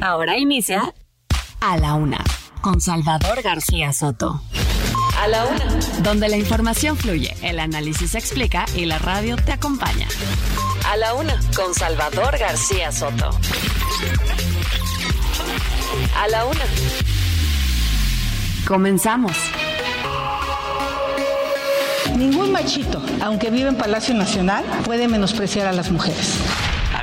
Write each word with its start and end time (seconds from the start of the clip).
Ahora 0.00 0.38
inicia 0.38 0.94
A 1.60 1.76
la 1.76 1.94
Una 1.94 2.18
con 2.60 2.80
Salvador 2.80 3.42
García 3.42 3.92
Soto. 3.92 4.40
A 5.20 5.26
la 5.26 5.44
Una. 5.44 5.64
Donde 6.02 6.28
la 6.28 6.36
información 6.36 6.96
fluye, 6.96 7.34
el 7.42 7.58
análisis 7.58 8.12
se 8.12 8.18
explica 8.18 8.64
y 8.76 8.84
la 8.84 8.98
radio 8.98 9.36
te 9.36 9.52
acompaña. 9.52 10.06
A 10.88 10.96
la 10.96 11.14
Una 11.14 11.38
con 11.56 11.74
Salvador 11.74 12.38
García 12.38 12.92
Soto. 12.92 13.30
A 16.16 16.28
la 16.28 16.44
Una. 16.44 16.64
Comenzamos. 18.66 19.36
Ningún 22.16 22.52
machito, 22.52 23.02
aunque 23.20 23.50
vive 23.50 23.68
en 23.68 23.76
Palacio 23.76 24.14
Nacional, 24.14 24.64
puede 24.84 25.08
menospreciar 25.08 25.66
a 25.66 25.72
las 25.72 25.90
mujeres. 25.90 26.38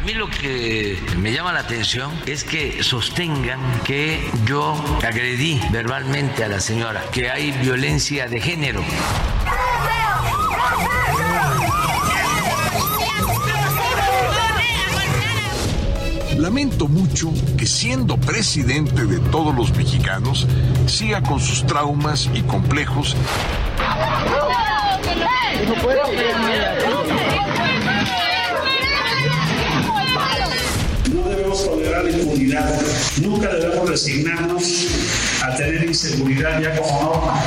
A 0.05 0.07
mí 0.07 0.13
lo 0.13 0.29
que 0.29 0.99
me 1.17 1.33
llama 1.33 1.51
la 1.51 1.61
atención 1.61 2.11
es 2.27 2.43
que 2.43 2.83
sostengan 2.83 3.59
que 3.83 4.23
yo 4.45 4.75
agredí 5.03 5.59
verbalmente 5.71 6.43
a 6.43 6.47
la 6.47 6.59
señora, 6.59 7.01
que 7.11 7.31
hay 7.31 7.51
violencia 7.53 8.27
de 8.27 8.39
género. 8.39 8.83
Lamento 16.37 16.87
mucho 16.87 17.33
que 17.57 17.65
siendo 17.65 18.15
presidente 18.17 19.05
de 19.05 19.19
todos 19.31 19.55
los 19.55 19.75
mexicanos, 19.75 20.45
siga 20.85 21.23
con 21.23 21.39
sus 21.39 21.65
traumas 21.65 22.29
y 22.31 22.43
complejos. 22.43 23.15
No 25.67 27.24
impunidad. 32.17 32.81
Nunca 33.21 33.49
debemos 33.53 33.89
resignarnos 33.89 34.87
a 35.43 35.55
tener 35.55 35.85
inseguridad 35.85 36.61
ya 36.61 36.75
como 36.75 37.01
norma. 37.01 37.43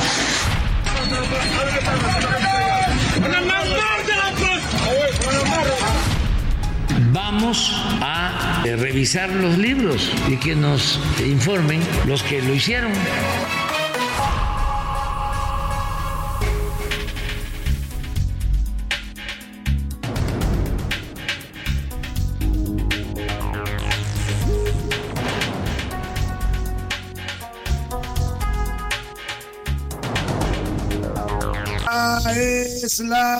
Vamos 7.12 7.72
a 8.00 8.62
eh, 8.64 8.76
revisar 8.76 9.30
los 9.30 9.58
libros 9.58 10.10
y 10.28 10.36
que 10.36 10.54
nos 10.54 11.00
informen 11.24 11.80
los 12.06 12.22
que 12.22 12.42
lo 12.42 12.54
hicieron. 12.54 12.92
Es 32.88 33.00
la 33.00 33.38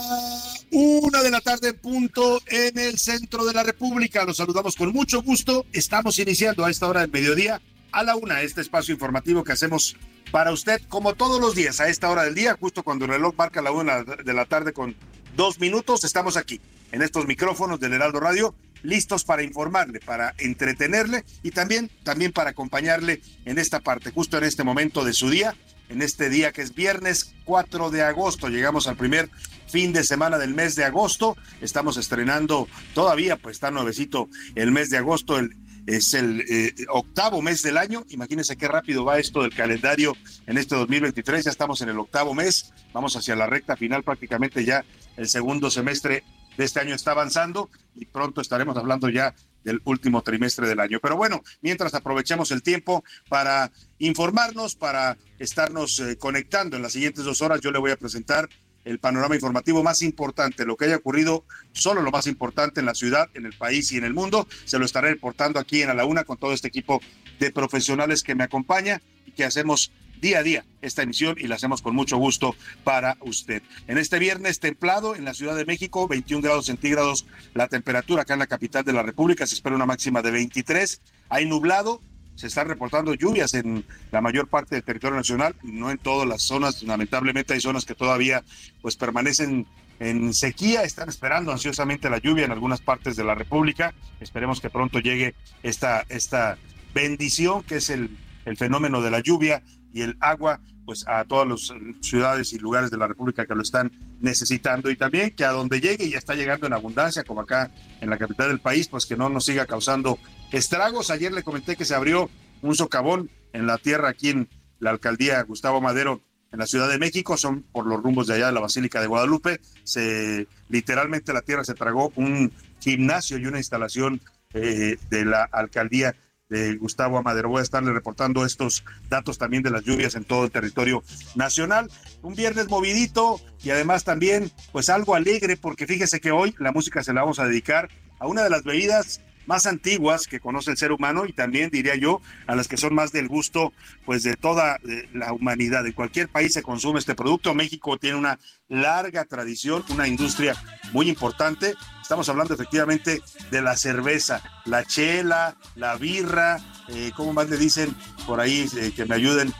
una 0.72 1.22
de 1.22 1.31
la 1.31 1.41
tarde 1.41 1.70
en 1.70 1.78
punto 1.78 2.42
en 2.48 2.78
el 2.78 2.98
centro 2.98 3.47
de 3.47 3.54
la 3.54 3.62
República. 3.62 4.26
Los 4.26 4.36
saludamos 4.36 4.76
con 4.76 4.92
mucho 4.92 5.22
gusto. 5.22 5.64
Estamos 5.72 6.19
iniciando 6.19 6.66
a 6.66 6.70
esta 6.70 6.86
hora 6.86 7.00
del 7.00 7.10
mediodía 7.10 7.58
a 7.91 8.03
la 8.03 8.14
una 8.14 8.42
este 8.42 8.60
espacio 8.60 8.92
informativo 8.92 9.44
que 9.44 9.53
hacemos 9.53 9.97
para 10.31 10.53
usted 10.53 10.82
como 10.91 11.14
todos 11.14 11.41
los 11.41 11.54
días 11.54 11.81
a 11.81 11.88
esta 11.88 12.10
hora 12.10 12.25
del 12.25 12.34
día, 12.34 12.58
justo 12.60 12.82
cuando 12.82 13.06
el 13.06 13.12
reloj 13.12 13.34
marca 13.38 13.62
la 13.62 13.72
una 13.72 14.04
de 14.04 14.34
la 14.34 14.44
tarde 14.44 14.75
con 14.75 14.94
dos 15.34 15.58
minutos. 15.58 16.04
Estamos 16.04 16.37
aquí 16.37 16.60
en 16.92 17.00
estos 17.00 17.26
micrófonos 17.26 17.81
del 17.81 17.94
Heraldo 17.94 18.20
Radio 18.20 18.54
listos 18.82 19.25
para 19.25 19.42
informarle, 19.42 20.00
para 20.00 20.34
entretenerle 20.37 21.25
y 21.42 21.53
también, 21.53 21.91
también 22.04 22.32
para 22.34 22.50
acompañarle 22.50 23.22
en 23.47 23.58
esta 23.58 23.81
parte, 23.81 24.10
justo 24.10 24.37
en 24.37 24.44
este 24.44 24.62
momento 24.62 25.06
de 25.06 25.14
su 25.14 25.31
día, 25.31 25.56
en 25.88 26.03
este 26.03 26.31
día 26.31 26.53
que 26.53 26.62
es 26.62 26.75
viernes 26.75 27.34
4 27.44 27.91
de 27.91 28.03
agosto. 28.03 28.49
Llegamos 28.49 28.87
al 28.87 28.97
primer 28.97 29.31
fin 29.66 29.93
de 29.93 30.04
semana 30.04 30.38
del 30.38 30.54
mes 30.54 30.75
de 30.76 30.84
agosto. 30.84 31.37
Estamos 31.60 31.97
estrenando 31.97 32.69
todavía, 32.94 33.37
pues 33.37 33.56
está 33.56 33.71
nuevecito 33.71 34.28
el 34.54 34.71
mes 34.72 34.91
de 34.91 34.99
agosto. 34.99 35.41
Es 35.87 36.12
el 36.12 36.44
eh, 36.50 36.75
octavo 36.91 37.41
mes 37.41 37.62
del 37.62 37.78
año. 37.78 38.04
Imagínense 38.09 38.56
qué 38.56 38.69
rápido 38.69 39.04
va 39.04 39.19
esto 39.19 39.43
del 39.43 39.54
calendario 39.54 40.15
en 40.47 40.59
este 40.59 40.75
2023. 40.75 41.44
Ya 41.44 41.50
estamos 41.50 41.81
en 41.81 41.88
el 41.88 41.99
octavo 41.99 42.34
mes. 42.34 42.72
Vamos 42.93 43.16
hacia 43.16 43.37
la 43.37 43.47
recta 43.47 43.76
final 43.76 44.03
prácticamente 44.03 44.65
ya. 44.65 44.84
El 45.16 45.28
segundo 45.28 45.70
semestre 45.70 46.25
de 46.59 46.65
este 46.65 46.81
año 46.81 46.94
está 46.94 47.12
avanzando 47.12 47.70
y 47.94 48.05
pronto 48.05 48.41
estaremos 48.41 48.76
hablando 48.76 49.09
ya 49.09 49.34
del 49.64 49.80
último 49.84 50.22
trimestre 50.22 50.69
del 50.69 50.80
año. 50.80 50.98
Pero 51.00 51.16
bueno, 51.16 51.42
mientras 51.60 51.94
aprovechemos 51.94 52.50
el 52.50 52.62
tiempo 52.62 53.04
para 53.28 53.70
informarnos, 53.98 54.74
para 54.74 55.16
estarnos 55.38 56.00
eh, 56.00 56.16
conectando 56.16 56.76
en 56.76 56.82
las 56.82 56.92
siguientes 56.92 57.24
dos 57.24 57.42
horas, 57.42 57.60
yo 57.60 57.70
le 57.70 57.78
voy 57.78 57.91
a 57.91 57.96
presentar 57.96 58.48
el 58.84 58.98
panorama 58.98 59.34
informativo 59.34 59.82
más 59.82 60.00
importante, 60.02 60.64
lo 60.64 60.76
que 60.76 60.86
haya 60.86 60.96
ocurrido, 60.96 61.44
solo 61.72 62.00
lo 62.00 62.10
más 62.10 62.26
importante 62.26 62.80
en 62.80 62.86
la 62.86 62.94
ciudad, 62.94 63.28
en 63.34 63.44
el 63.44 63.52
país 63.52 63.92
y 63.92 63.98
en 63.98 64.04
el 64.04 64.14
mundo. 64.14 64.48
Se 64.64 64.78
lo 64.78 64.86
estaré 64.86 65.10
reportando 65.10 65.60
aquí 65.60 65.82
en 65.82 65.90
A 65.90 65.94
la 65.94 66.06
Una 66.06 66.25
con 66.25 66.38
todo 66.38 66.54
este 66.54 66.69
equipo 66.69 67.00
de 67.38 67.50
profesionales 67.50 68.22
que 68.22 68.34
me 68.34 68.44
acompaña 68.44 69.02
y 69.26 69.32
que 69.32 69.44
hacemos 69.44 69.92
día 70.21 70.39
a 70.39 70.43
día 70.43 70.65
esta 70.81 71.03
emisión 71.03 71.37
y 71.39 71.47
la 71.47 71.56
hacemos 71.56 71.83
con 71.83 71.95
mucho 71.95 72.17
gusto 72.17 72.55
para 72.84 73.17
usted. 73.21 73.62
En 73.87 73.99
este 73.99 74.19
viernes 74.19 74.61
templado 74.61 75.17
en 75.17 75.25
la 75.25 75.34
Ciudad 75.34 75.56
de 75.56 75.65
México, 75.65 76.09
21 76.09 76.43
grados 76.43 76.67
centígrados 76.67 77.27
la 77.55 77.69
temperatura 77.69 78.23
acá 78.23 78.34
en 78.34 78.41
la 78.41 78.47
capital 78.47 78.84
de 78.84 78.93
la 78.93 79.03
República, 79.03 79.47
se 79.47 79.55
espera 79.55 79.77
una 79.77 79.87
máxima 79.87 80.23
de 80.23 80.31
23. 80.31 81.01
Hay 81.29 81.47
nublado, 81.47 82.01
se 82.34 82.47
están 82.47 82.69
reportando 82.69 83.15
lluvias 83.15 83.55
en 83.55 83.84
la 84.12 84.21
mayor 84.21 84.49
parte 84.49 84.77
del 84.77 84.84
territorio 84.84 85.17
nacional, 85.17 85.56
no 85.62 85.91
en 85.91 85.99
todas 85.99 86.29
las 86.29 86.43
zonas, 86.43 86.83
lamentablemente 86.83 87.55
hay 87.55 87.61
zonas 87.61 87.85
que 87.85 87.95
todavía 87.95 88.45
pues 88.81 88.97
permanecen 88.97 89.67
en 90.00 90.33
sequía, 90.33 90.85
están 90.85 91.09
esperando 91.09 91.50
ansiosamente 91.53 92.09
la 92.09 92.19
lluvia 92.19 92.45
en 92.45 92.53
algunas 92.53 92.81
partes 92.81 93.17
de 93.17 93.25
la 93.25 93.35
República. 93.35 93.95
Esperemos 94.21 94.61
que 94.61 94.71
pronto 94.71 95.00
llegue 95.00 95.35
esta, 95.62 96.05
esta 96.09 96.56
bendición 96.95 97.62
que 97.65 97.77
es 97.77 97.91
el, 97.91 98.17
el 98.45 98.56
fenómeno 98.56 99.03
de 99.03 99.11
la 99.11 99.21
lluvia 99.21 99.62
y 99.98 100.03
el 100.03 100.16
agua 100.20 100.60
pues 100.86 101.06
a 101.06 101.25
todas 101.25 101.47
las 101.47 101.75
ciudades 102.00 102.53
y 102.53 102.59
lugares 102.59 102.91
de 102.91 102.97
la 102.97 103.09
República 103.09 103.44
que 103.44 103.54
lo 103.54 103.62
están 103.62 103.92
necesitando 104.20 104.91
y 104.91 104.97
también 104.97 105.34
que 105.34 105.44
a 105.44 105.50
donde 105.50 105.81
llegue 105.81 106.09
ya 106.09 106.16
está 106.16 106.34
llegando 106.34 106.66
en 106.66 106.72
abundancia 106.72 107.25
como 107.25 107.42
acá 107.42 107.70
en 108.00 108.08
la 108.08 108.16
capital 108.16 108.48
del 108.48 108.60
país 108.60 108.88
pues 108.88 109.04
que 109.04 109.16
no 109.16 109.28
nos 109.28 109.44
siga 109.44 109.66
causando 109.66 110.19
estragos. 110.50 111.10
Ayer 111.10 111.32
le 111.32 111.42
comenté 111.42 111.76
que 111.76 111.84
se 111.84 111.94
abrió 111.94 112.31
un 112.62 112.75
socavón 112.75 113.28
en 113.53 113.66
la 113.66 113.76
tierra 113.76 114.08
aquí 114.08 114.31
en 114.31 114.48
la 114.78 114.91
alcaldía 114.91 115.42
Gustavo 115.42 115.81
Madero 115.81 116.22
en 116.53 116.60
la 116.60 116.66
Ciudad 116.66 116.88
de 116.88 116.98
México, 116.98 117.37
son 117.37 117.64
por 117.64 117.87
los 117.87 118.03
rumbos 118.03 118.26
de 118.26 118.34
allá 118.34 118.47
de 118.47 118.53
la 118.53 118.60
Basílica 118.60 119.03
de 119.03 119.06
Guadalupe. 119.06 119.60
Se 119.84 120.47
literalmente 120.70 121.34
la 121.34 121.42
tierra 121.42 121.64
se 121.64 121.75
tragó 121.75 122.12
un 122.16 122.53
gimnasio 122.81 123.37
y 123.37 123.47
una 123.47 123.58
instalación 123.58 124.22
eh, 124.55 124.96
de 125.11 125.25
la 125.26 125.43
alcaldía 125.43 126.17
de 126.49 126.77
Gustavo 126.77 127.19
Amadero. 127.19 127.50
Voy 127.50 127.61
a 127.61 127.62
estarle 127.62 127.93
reportando 127.93 128.45
estos 128.45 128.85
datos 129.09 129.39
también 129.39 129.62
de 129.62 129.71
las 129.71 129.85
lluvias 129.85 130.15
en 130.15 130.25
todo 130.25 130.45
el 130.45 130.50
territorio 130.50 131.03
nacional. 131.35 131.91
Un 132.23 132.35
viernes 132.35 132.69
movidito 132.69 133.41
y 133.62 133.71
además 133.71 134.05
también 134.05 134.50
pues 134.73 134.89
algo 134.89 135.15
alegre 135.15 135.56
porque 135.56 135.87
fíjese 135.87 136.21
que 136.21 136.31
hoy 136.31 136.55
la 136.59 136.73
música 136.73 137.03
se 137.03 137.12
la 137.12 137.23
vamos 137.23 137.39
a 137.39 137.45
dedicar 137.45 137.89
a 138.19 138.27
una 138.27 138.43
de 138.43 138.50
las 138.50 138.65
bebidas 138.65 139.21
más 139.49 139.65
antiguas 139.65 140.27
que 140.29 140.41
conoce 140.41 140.71
el 140.71 140.77
ser 140.77 140.93
humano 140.93 141.25
y 141.27 141.33
también 141.33 141.71
diría 141.71 141.97
yo 141.97 142.21
a 142.47 142.55
las 142.55 142.69
que 142.69 142.77
son 142.77 142.95
más 142.95 143.12
del 143.12 143.29
gusto 143.29 143.73
pues 144.05 144.23
de 144.23 144.37
toda 144.37 144.79
la 145.15 145.33
humanidad. 145.33 145.87
En 145.87 145.93
cualquier 145.93 146.29
país 146.29 146.53
se 146.53 146.62
consume 146.62 146.99
este 147.00 147.15
producto. 147.15 147.55
México 147.55 147.97
tiene 147.97 148.19
una 148.19 148.39
larga 148.69 149.25
tradición, 149.25 149.83
una 149.89 150.06
industria 150.06 150.55
muy 150.93 151.09
importante. 151.09 151.75
Estamos 152.03 152.29
hablando 152.29 152.53
efectivamente 152.55 153.23
de 153.50 153.62
la 153.62 153.75
cerveza, 153.77 154.43
la 154.67 154.85
chela, 154.85 155.56
la 155.77 155.97
birra, 155.97 156.59
eh, 156.89 157.11
¿cómo 157.17 157.33
más 157.33 157.49
le 157.49 157.56
dicen 157.56 157.95
por 158.27 158.41
ahí 158.41 158.69
eh, 158.77 158.93
que 158.95 159.06
me 159.06 159.15
ayuden? 159.15 159.53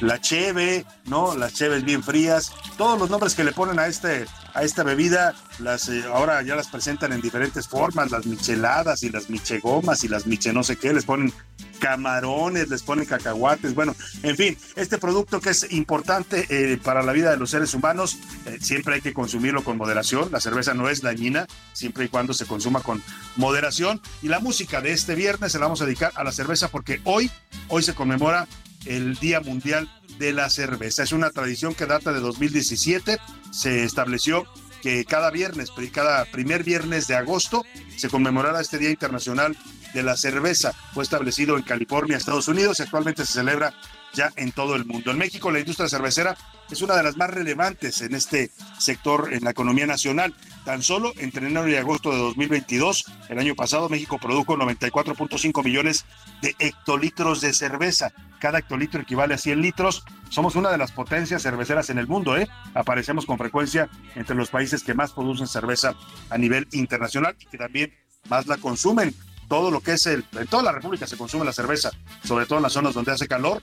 La 0.00 0.20
cheve, 0.20 0.84
¿no? 1.04 1.36
Las 1.36 1.54
cheves 1.54 1.84
bien 1.84 2.02
frías, 2.02 2.52
todos 2.76 2.98
los 2.98 3.08
nombres 3.08 3.34
que 3.34 3.44
le 3.44 3.52
ponen 3.52 3.78
a 3.78 3.86
este 3.86 4.26
a 4.56 4.62
esta 4.62 4.82
bebida, 4.82 5.34
las 5.58 5.90
eh, 5.90 6.02
ahora 6.10 6.40
ya 6.40 6.56
las 6.56 6.68
presentan 6.68 7.12
en 7.12 7.20
diferentes 7.20 7.68
formas, 7.68 8.10
las 8.10 8.24
micheladas 8.24 9.02
y 9.02 9.10
las 9.10 9.28
michegomas 9.28 10.02
y 10.02 10.08
las 10.08 10.26
miche 10.26 10.50
no 10.50 10.62
sé 10.62 10.76
qué, 10.76 10.94
les 10.94 11.04
ponen 11.04 11.30
camarones, 11.78 12.70
les 12.70 12.82
ponen 12.82 13.04
cacahuates, 13.04 13.74
bueno, 13.74 13.94
en 14.22 14.34
fin, 14.34 14.56
este 14.74 14.96
producto 14.96 15.42
que 15.42 15.50
es 15.50 15.70
importante 15.72 16.46
eh, 16.48 16.78
para 16.78 17.02
la 17.02 17.12
vida 17.12 17.30
de 17.30 17.36
los 17.36 17.50
seres 17.50 17.74
humanos, 17.74 18.16
eh, 18.46 18.56
siempre 18.58 18.94
hay 18.94 19.02
que 19.02 19.12
consumirlo 19.12 19.62
con 19.62 19.76
moderación, 19.76 20.32
la 20.32 20.40
cerveza 20.40 20.72
no 20.72 20.88
es 20.88 21.02
dañina, 21.02 21.46
siempre 21.74 22.06
y 22.06 22.08
cuando 22.08 22.32
se 22.32 22.46
consuma 22.46 22.80
con 22.80 23.02
moderación, 23.36 24.00
y 24.22 24.28
la 24.28 24.40
música 24.40 24.80
de 24.80 24.92
este 24.92 25.14
viernes 25.14 25.52
se 25.52 25.58
la 25.58 25.66
vamos 25.66 25.82
a 25.82 25.84
dedicar 25.84 26.12
a 26.14 26.24
la 26.24 26.32
cerveza 26.32 26.68
porque 26.68 27.02
hoy, 27.04 27.30
hoy 27.68 27.82
se 27.82 27.94
conmemora 27.94 28.48
el 28.86 29.16
Día 29.16 29.40
Mundial 29.40 29.90
de 30.18 30.32
la 30.32 30.50
Cerveza. 30.50 31.02
Es 31.02 31.12
una 31.12 31.30
tradición 31.30 31.74
que 31.74 31.86
data 31.86 32.12
de 32.12 32.20
2017, 32.20 33.18
se 33.50 33.84
estableció 33.84 34.46
que 34.82 35.04
cada 35.04 35.30
viernes, 35.30 35.72
cada 35.92 36.24
primer 36.26 36.62
viernes 36.62 37.06
de 37.06 37.16
agosto, 37.16 37.64
se 37.96 38.08
conmemorará 38.08 38.60
este 38.60 38.78
Día 38.78 38.90
Internacional 38.90 39.56
de 39.94 40.02
la 40.02 40.16
Cerveza. 40.16 40.72
Fue 40.94 41.02
establecido 41.02 41.56
en 41.56 41.62
California, 41.62 42.16
Estados 42.16 42.48
Unidos, 42.48 42.78
y 42.78 42.82
actualmente 42.82 43.24
se 43.26 43.32
celebra 43.32 43.74
ya 44.14 44.32
en 44.36 44.52
todo 44.52 44.76
el 44.76 44.84
mundo. 44.84 45.10
En 45.10 45.18
México, 45.18 45.50
la 45.50 45.60
industria 45.60 45.88
cervecera 45.88 46.36
es 46.70 46.82
una 46.82 46.96
de 46.96 47.02
las 47.02 47.16
más 47.16 47.30
relevantes 47.30 48.00
en 48.02 48.14
este 48.14 48.50
sector 48.78 49.32
en 49.32 49.44
la 49.44 49.50
economía 49.50 49.86
nacional. 49.86 50.34
Tan 50.64 50.82
solo 50.82 51.12
entre 51.18 51.46
enero 51.46 51.68
y 51.68 51.76
agosto 51.76 52.10
de 52.10 52.18
2022, 52.18 53.04
el 53.28 53.38
año 53.38 53.54
pasado, 53.54 53.88
México 53.88 54.18
produjo 54.18 54.56
94.5 54.56 55.64
millones 55.64 56.04
de 56.42 56.56
hectolitros 56.58 57.40
de 57.40 57.52
cerveza. 57.52 58.12
Cada 58.40 58.58
hectolitro 58.58 59.00
equivale 59.00 59.34
a 59.34 59.38
100 59.38 59.60
litros. 59.60 60.04
Somos 60.28 60.56
una 60.56 60.70
de 60.70 60.78
las 60.78 60.92
potencias 60.92 61.42
cerveceras 61.42 61.88
en 61.90 61.98
el 61.98 62.08
mundo, 62.08 62.36
¿eh? 62.36 62.48
Aparecemos 62.74 63.26
con 63.26 63.38
frecuencia 63.38 63.88
entre 64.16 64.34
los 64.34 64.50
países 64.50 64.82
que 64.82 64.94
más 64.94 65.12
producen 65.12 65.46
cerveza 65.46 65.94
a 66.30 66.38
nivel 66.38 66.66
internacional 66.72 67.36
y 67.38 67.46
que 67.46 67.58
también 67.58 67.94
más 68.28 68.46
la 68.46 68.56
consumen 68.56 69.14
todo 69.48 69.70
lo 69.70 69.80
que 69.80 69.92
es 69.92 70.06
el, 70.06 70.24
en 70.32 70.46
toda 70.46 70.62
la 70.62 70.72
República 70.72 71.06
se 71.06 71.16
consume 71.16 71.44
la 71.44 71.52
cerveza, 71.52 71.90
sobre 72.24 72.46
todo 72.46 72.58
en 72.58 72.64
las 72.64 72.72
zonas 72.72 72.94
donde 72.94 73.12
hace 73.12 73.28
calor 73.28 73.62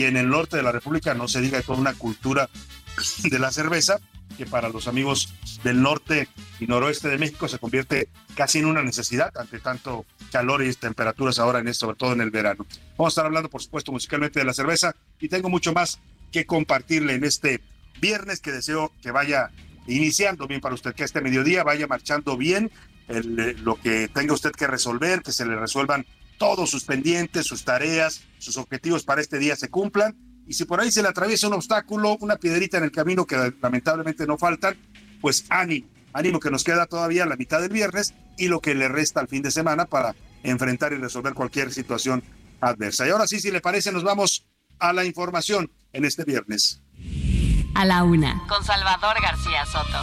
y 0.00 0.04
en 0.04 0.16
el 0.16 0.30
norte 0.30 0.56
de 0.56 0.62
la 0.62 0.72
República 0.72 1.12
no 1.12 1.28
se 1.28 1.42
diga 1.42 1.60
toda 1.60 1.78
una 1.78 1.92
cultura 1.92 2.48
de 3.22 3.38
la 3.38 3.52
cerveza 3.52 4.00
que 4.38 4.46
para 4.46 4.70
los 4.70 4.88
amigos 4.88 5.34
del 5.62 5.82
norte 5.82 6.26
y 6.58 6.66
noroeste 6.66 7.08
de 7.08 7.18
México 7.18 7.48
se 7.48 7.58
convierte 7.58 8.08
casi 8.34 8.60
en 8.60 8.64
una 8.64 8.82
necesidad 8.82 9.36
ante 9.36 9.58
tanto 9.58 10.06
calor 10.32 10.64
y 10.64 10.72
temperaturas 10.72 11.38
ahora 11.38 11.58
en 11.58 11.68
esto, 11.68 11.84
sobre 11.84 11.98
todo 11.98 12.14
en 12.14 12.22
el 12.22 12.30
verano. 12.30 12.64
Vamos 12.96 13.10
a 13.10 13.12
estar 13.12 13.26
hablando, 13.26 13.50
por 13.50 13.60
supuesto, 13.60 13.92
musicalmente 13.92 14.38
de 14.38 14.46
la 14.46 14.54
cerveza 14.54 14.96
y 15.20 15.28
tengo 15.28 15.50
mucho 15.50 15.74
más 15.74 16.00
que 16.32 16.46
compartirle 16.46 17.12
en 17.12 17.24
este 17.24 17.60
viernes 18.00 18.40
que 18.40 18.52
deseo 18.52 18.94
que 19.02 19.10
vaya 19.10 19.50
iniciando 19.86 20.46
bien 20.46 20.62
para 20.62 20.76
usted, 20.76 20.94
que 20.94 21.04
este 21.04 21.20
mediodía 21.20 21.62
vaya 21.62 21.86
marchando 21.86 22.38
bien, 22.38 22.70
lo 23.08 23.78
que 23.78 24.08
tenga 24.08 24.32
usted 24.32 24.52
que 24.52 24.66
resolver, 24.66 25.20
que 25.20 25.32
se 25.32 25.44
le 25.44 25.56
resuelvan 25.56 26.06
todos 26.40 26.70
sus 26.70 26.84
pendientes, 26.84 27.46
sus 27.46 27.66
tareas, 27.66 28.22
sus 28.38 28.56
objetivos 28.56 29.04
para 29.04 29.20
este 29.20 29.38
día 29.38 29.56
se 29.56 29.68
cumplan. 29.68 30.16
Y 30.46 30.54
si 30.54 30.64
por 30.64 30.80
ahí 30.80 30.90
se 30.90 31.02
le 31.02 31.08
atraviesa 31.08 31.48
un 31.48 31.52
obstáculo, 31.52 32.16
una 32.20 32.36
piedrita 32.36 32.78
en 32.78 32.84
el 32.84 32.90
camino 32.90 33.26
que 33.26 33.52
lamentablemente 33.60 34.26
no 34.26 34.38
faltan, 34.38 34.74
pues 35.20 35.44
ánimo, 35.50 35.86
ánimo 36.14 36.40
que 36.40 36.50
nos 36.50 36.64
queda 36.64 36.86
todavía 36.86 37.26
la 37.26 37.36
mitad 37.36 37.60
del 37.60 37.68
viernes 37.68 38.14
y 38.38 38.48
lo 38.48 38.60
que 38.60 38.74
le 38.74 38.88
resta 38.88 39.20
al 39.20 39.28
fin 39.28 39.42
de 39.42 39.50
semana 39.50 39.84
para 39.84 40.16
enfrentar 40.42 40.94
y 40.94 40.96
resolver 40.96 41.34
cualquier 41.34 41.74
situación 41.74 42.24
adversa. 42.62 43.06
Y 43.06 43.10
ahora 43.10 43.26
sí, 43.26 43.38
si 43.38 43.50
le 43.50 43.60
parece, 43.60 43.92
nos 43.92 44.02
vamos 44.02 44.46
a 44.78 44.94
la 44.94 45.04
información 45.04 45.70
en 45.92 46.06
este 46.06 46.24
viernes. 46.24 46.80
A 47.74 47.84
la 47.84 48.02
una, 48.02 48.42
con 48.48 48.64
Salvador 48.64 49.16
García 49.20 49.66
Soto. 49.66 49.98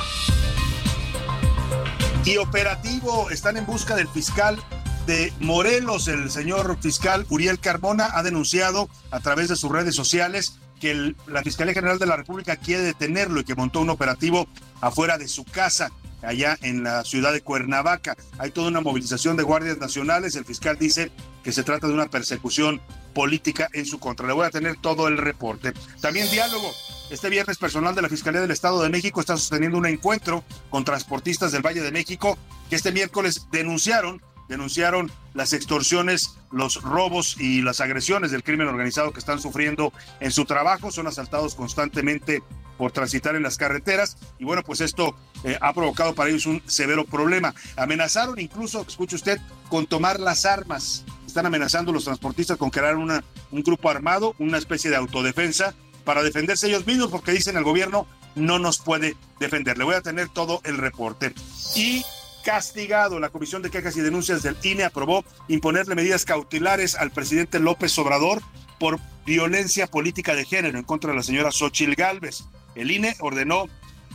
Y 2.25 2.37
operativo, 2.37 3.31
están 3.31 3.57
en 3.57 3.65
busca 3.65 3.95
del 3.95 4.07
fiscal 4.07 4.61
de 5.07 5.31
Morelos, 5.39 6.09
el 6.09 6.29
señor 6.29 6.77
fiscal 6.81 7.25
Uriel 7.29 7.59
Carmona 7.59 8.09
ha 8.13 8.23
denunciado 8.23 8.89
a 9.09 9.21
través 9.21 9.47
de 9.47 9.55
sus 9.55 9.71
redes 9.71 9.95
sociales 9.95 10.59
que 10.81 11.15
la 11.27 11.43
Fiscalía 11.43 11.73
General 11.73 11.97
de 11.97 12.05
la 12.05 12.17
República 12.17 12.57
quiere 12.57 12.83
detenerlo 12.83 13.39
y 13.39 13.45
que 13.45 13.55
montó 13.55 13.79
un 13.79 13.89
operativo 13.89 14.49
afuera 14.81 15.17
de 15.17 15.29
su 15.29 15.45
casa, 15.45 15.91
allá 16.21 16.57
en 16.61 16.83
la 16.83 17.05
ciudad 17.05 17.31
de 17.31 17.41
Cuernavaca. 17.41 18.17
Hay 18.37 18.51
toda 18.51 18.67
una 18.67 18.81
movilización 18.81 19.37
de 19.37 19.43
guardias 19.43 19.77
nacionales. 19.77 20.35
El 20.35 20.43
fiscal 20.43 20.77
dice 20.77 21.09
que 21.41 21.53
se 21.53 21.63
trata 21.63 21.87
de 21.87 21.93
una 21.93 22.09
persecución 22.09 22.81
política 23.13 23.69
en 23.71 23.85
su 23.85 23.99
contra. 23.99 24.27
Le 24.27 24.33
voy 24.33 24.45
a 24.45 24.51
tener 24.51 24.75
todo 24.75 25.07
el 25.07 25.17
reporte. 25.17 25.71
También 26.01 26.29
diálogo. 26.29 26.69
Este 27.09 27.29
viernes 27.29 27.57
personal 27.57 27.95
de 27.95 28.01
la 28.01 28.09
Fiscalía 28.09 28.41
del 28.41 28.51
Estado 28.51 28.83
de 28.83 28.89
México 28.89 29.21
está 29.21 29.37
sosteniendo 29.37 29.77
un 29.77 29.85
encuentro 29.85 30.43
con 30.69 30.83
transportistas 30.83 31.53
del 31.53 31.65
Valle 31.65 31.81
de 31.81 31.93
México 31.93 32.37
que 32.69 32.75
este 32.75 32.91
miércoles 32.91 33.47
denunciaron 33.53 34.21
denunciaron 34.47 35.11
las 35.33 35.53
extorsiones, 35.53 36.37
los 36.51 36.81
robos 36.81 37.35
y 37.39 37.61
las 37.61 37.81
agresiones 37.81 38.31
del 38.31 38.43
crimen 38.43 38.67
organizado 38.67 39.11
que 39.11 39.19
están 39.19 39.39
sufriendo 39.39 39.93
en 40.19 40.31
su 40.31 40.45
trabajo. 40.45 40.91
Son 40.91 41.07
asaltados 41.07 41.55
constantemente 41.55 42.41
por 42.77 42.91
transitar 42.91 43.35
en 43.35 43.43
las 43.43 43.57
carreteras 43.57 44.17
y 44.37 44.45
bueno, 44.45 44.63
pues 44.63 44.81
esto 44.81 45.15
eh, 45.43 45.57
ha 45.61 45.73
provocado 45.73 46.13
para 46.13 46.29
ellos 46.29 46.45
un 46.45 46.61
severo 46.67 47.05
problema. 47.05 47.53
Amenazaron 47.75 48.39
incluso, 48.39 48.85
escuche 48.87 49.15
usted, 49.15 49.39
con 49.69 49.87
tomar 49.87 50.19
las 50.19 50.45
armas. 50.45 51.03
Están 51.25 51.45
amenazando 51.45 51.91
los 51.91 52.05
transportistas 52.05 52.57
con 52.57 52.69
crear 52.69 52.95
un 52.95 53.21
grupo 53.51 53.89
armado, 53.89 54.35
una 54.39 54.57
especie 54.57 54.89
de 54.89 54.95
autodefensa 54.95 55.73
para 56.03 56.23
defenderse 56.23 56.67
ellos 56.67 56.87
mismos 56.87 57.11
porque 57.11 57.33
dicen 57.33 57.57
el 57.57 57.63
gobierno 57.63 58.07
no 58.35 58.59
nos 58.59 58.79
puede 58.79 59.17
defender. 59.39 59.77
Le 59.77 59.83
voy 59.83 59.95
a 59.95 60.01
tener 60.01 60.29
todo 60.29 60.61
el 60.63 60.77
reporte. 60.77 61.33
Y 61.75 62.05
castigado. 62.47 63.19
La 63.19 63.27
Comisión 63.27 63.61
de 63.61 63.69
Quejas 63.69 63.97
y 63.97 63.99
Denuncias 63.99 64.41
del 64.41 64.55
INE 64.63 64.85
aprobó 64.85 65.25
imponerle 65.49 65.95
medidas 65.95 66.23
cautelares 66.23 66.95
al 66.95 67.11
presidente 67.11 67.59
López 67.59 67.99
Obrador 67.99 68.41
por 68.79 69.01
violencia 69.25 69.85
política 69.85 70.33
de 70.33 70.45
género 70.45 70.77
en 70.77 70.85
contra 70.85 71.09
de 71.09 71.17
la 71.17 71.23
señora 71.23 71.51
Xochil 71.51 71.95
Gálvez. 71.95 72.45
El 72.73 72.89
INE 72.89 73.17
ordenó 73.19 73.65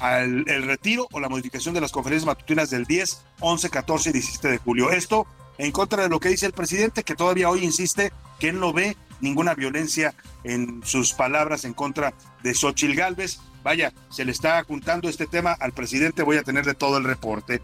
el 0.00 0.62
retiro 0.62 1.08
o 1.12 1.20
la 1.20 1.28
modificación 1.28 1.74
de 1.74 1.82
las 1.82 1.92
conferencias 1.92 2.24
matutinas 2.24 2.70
del 2.70 2.86
10, 2.86 3.20
11, 3.40 3.68
14 3.68 4.08
y 4.08 4.12
17 4.14 4.48
de 4.48 4.56
julio. 4.56 4.90
Esto 4.90 5.26
en 5.58 5.70
contra 5.70 6.04
de 6.04 6.08
lo 6.08 6.18
que 6.18 6.30
dice 6.30 6.46
el 6.46 6.52
presidente, 6.54 7.04
que 7.04 7.14
todavía 7.14 7.50
hoy 7.50 7.62
insiste 7.62 8.14
que 8.40 8.48
él 8.48 8.58
no 8.58 8.72
ve 8.72 8.96
ninguna 9.20 9.54
violencia 9.54 10.14
en 10.42 10.80
sus 10.86 11.12
palabras 11.12 11.66
en 11.66 11.74
contra 11.74 12.14
de 12.42 12.54
Xochil 12.54 12.96
Gálvez. 12.96 13.40
Vaya, 13.62 13.92
se 14.10 14.24
le 14.24 14.32
está 14.32 14.62
juntando 14.64 15.08
este 15.08 15.26
tema 15.26 15.52
al 15.52 15.72
presidente, 15.72 16.22
voy 16.22 16.36
a 16.36 16.42
tener 16.42 16.64
de 16.64 16.74
todo 16.74 16.98
el 16.98 17.04
reporte. 17.04 17.62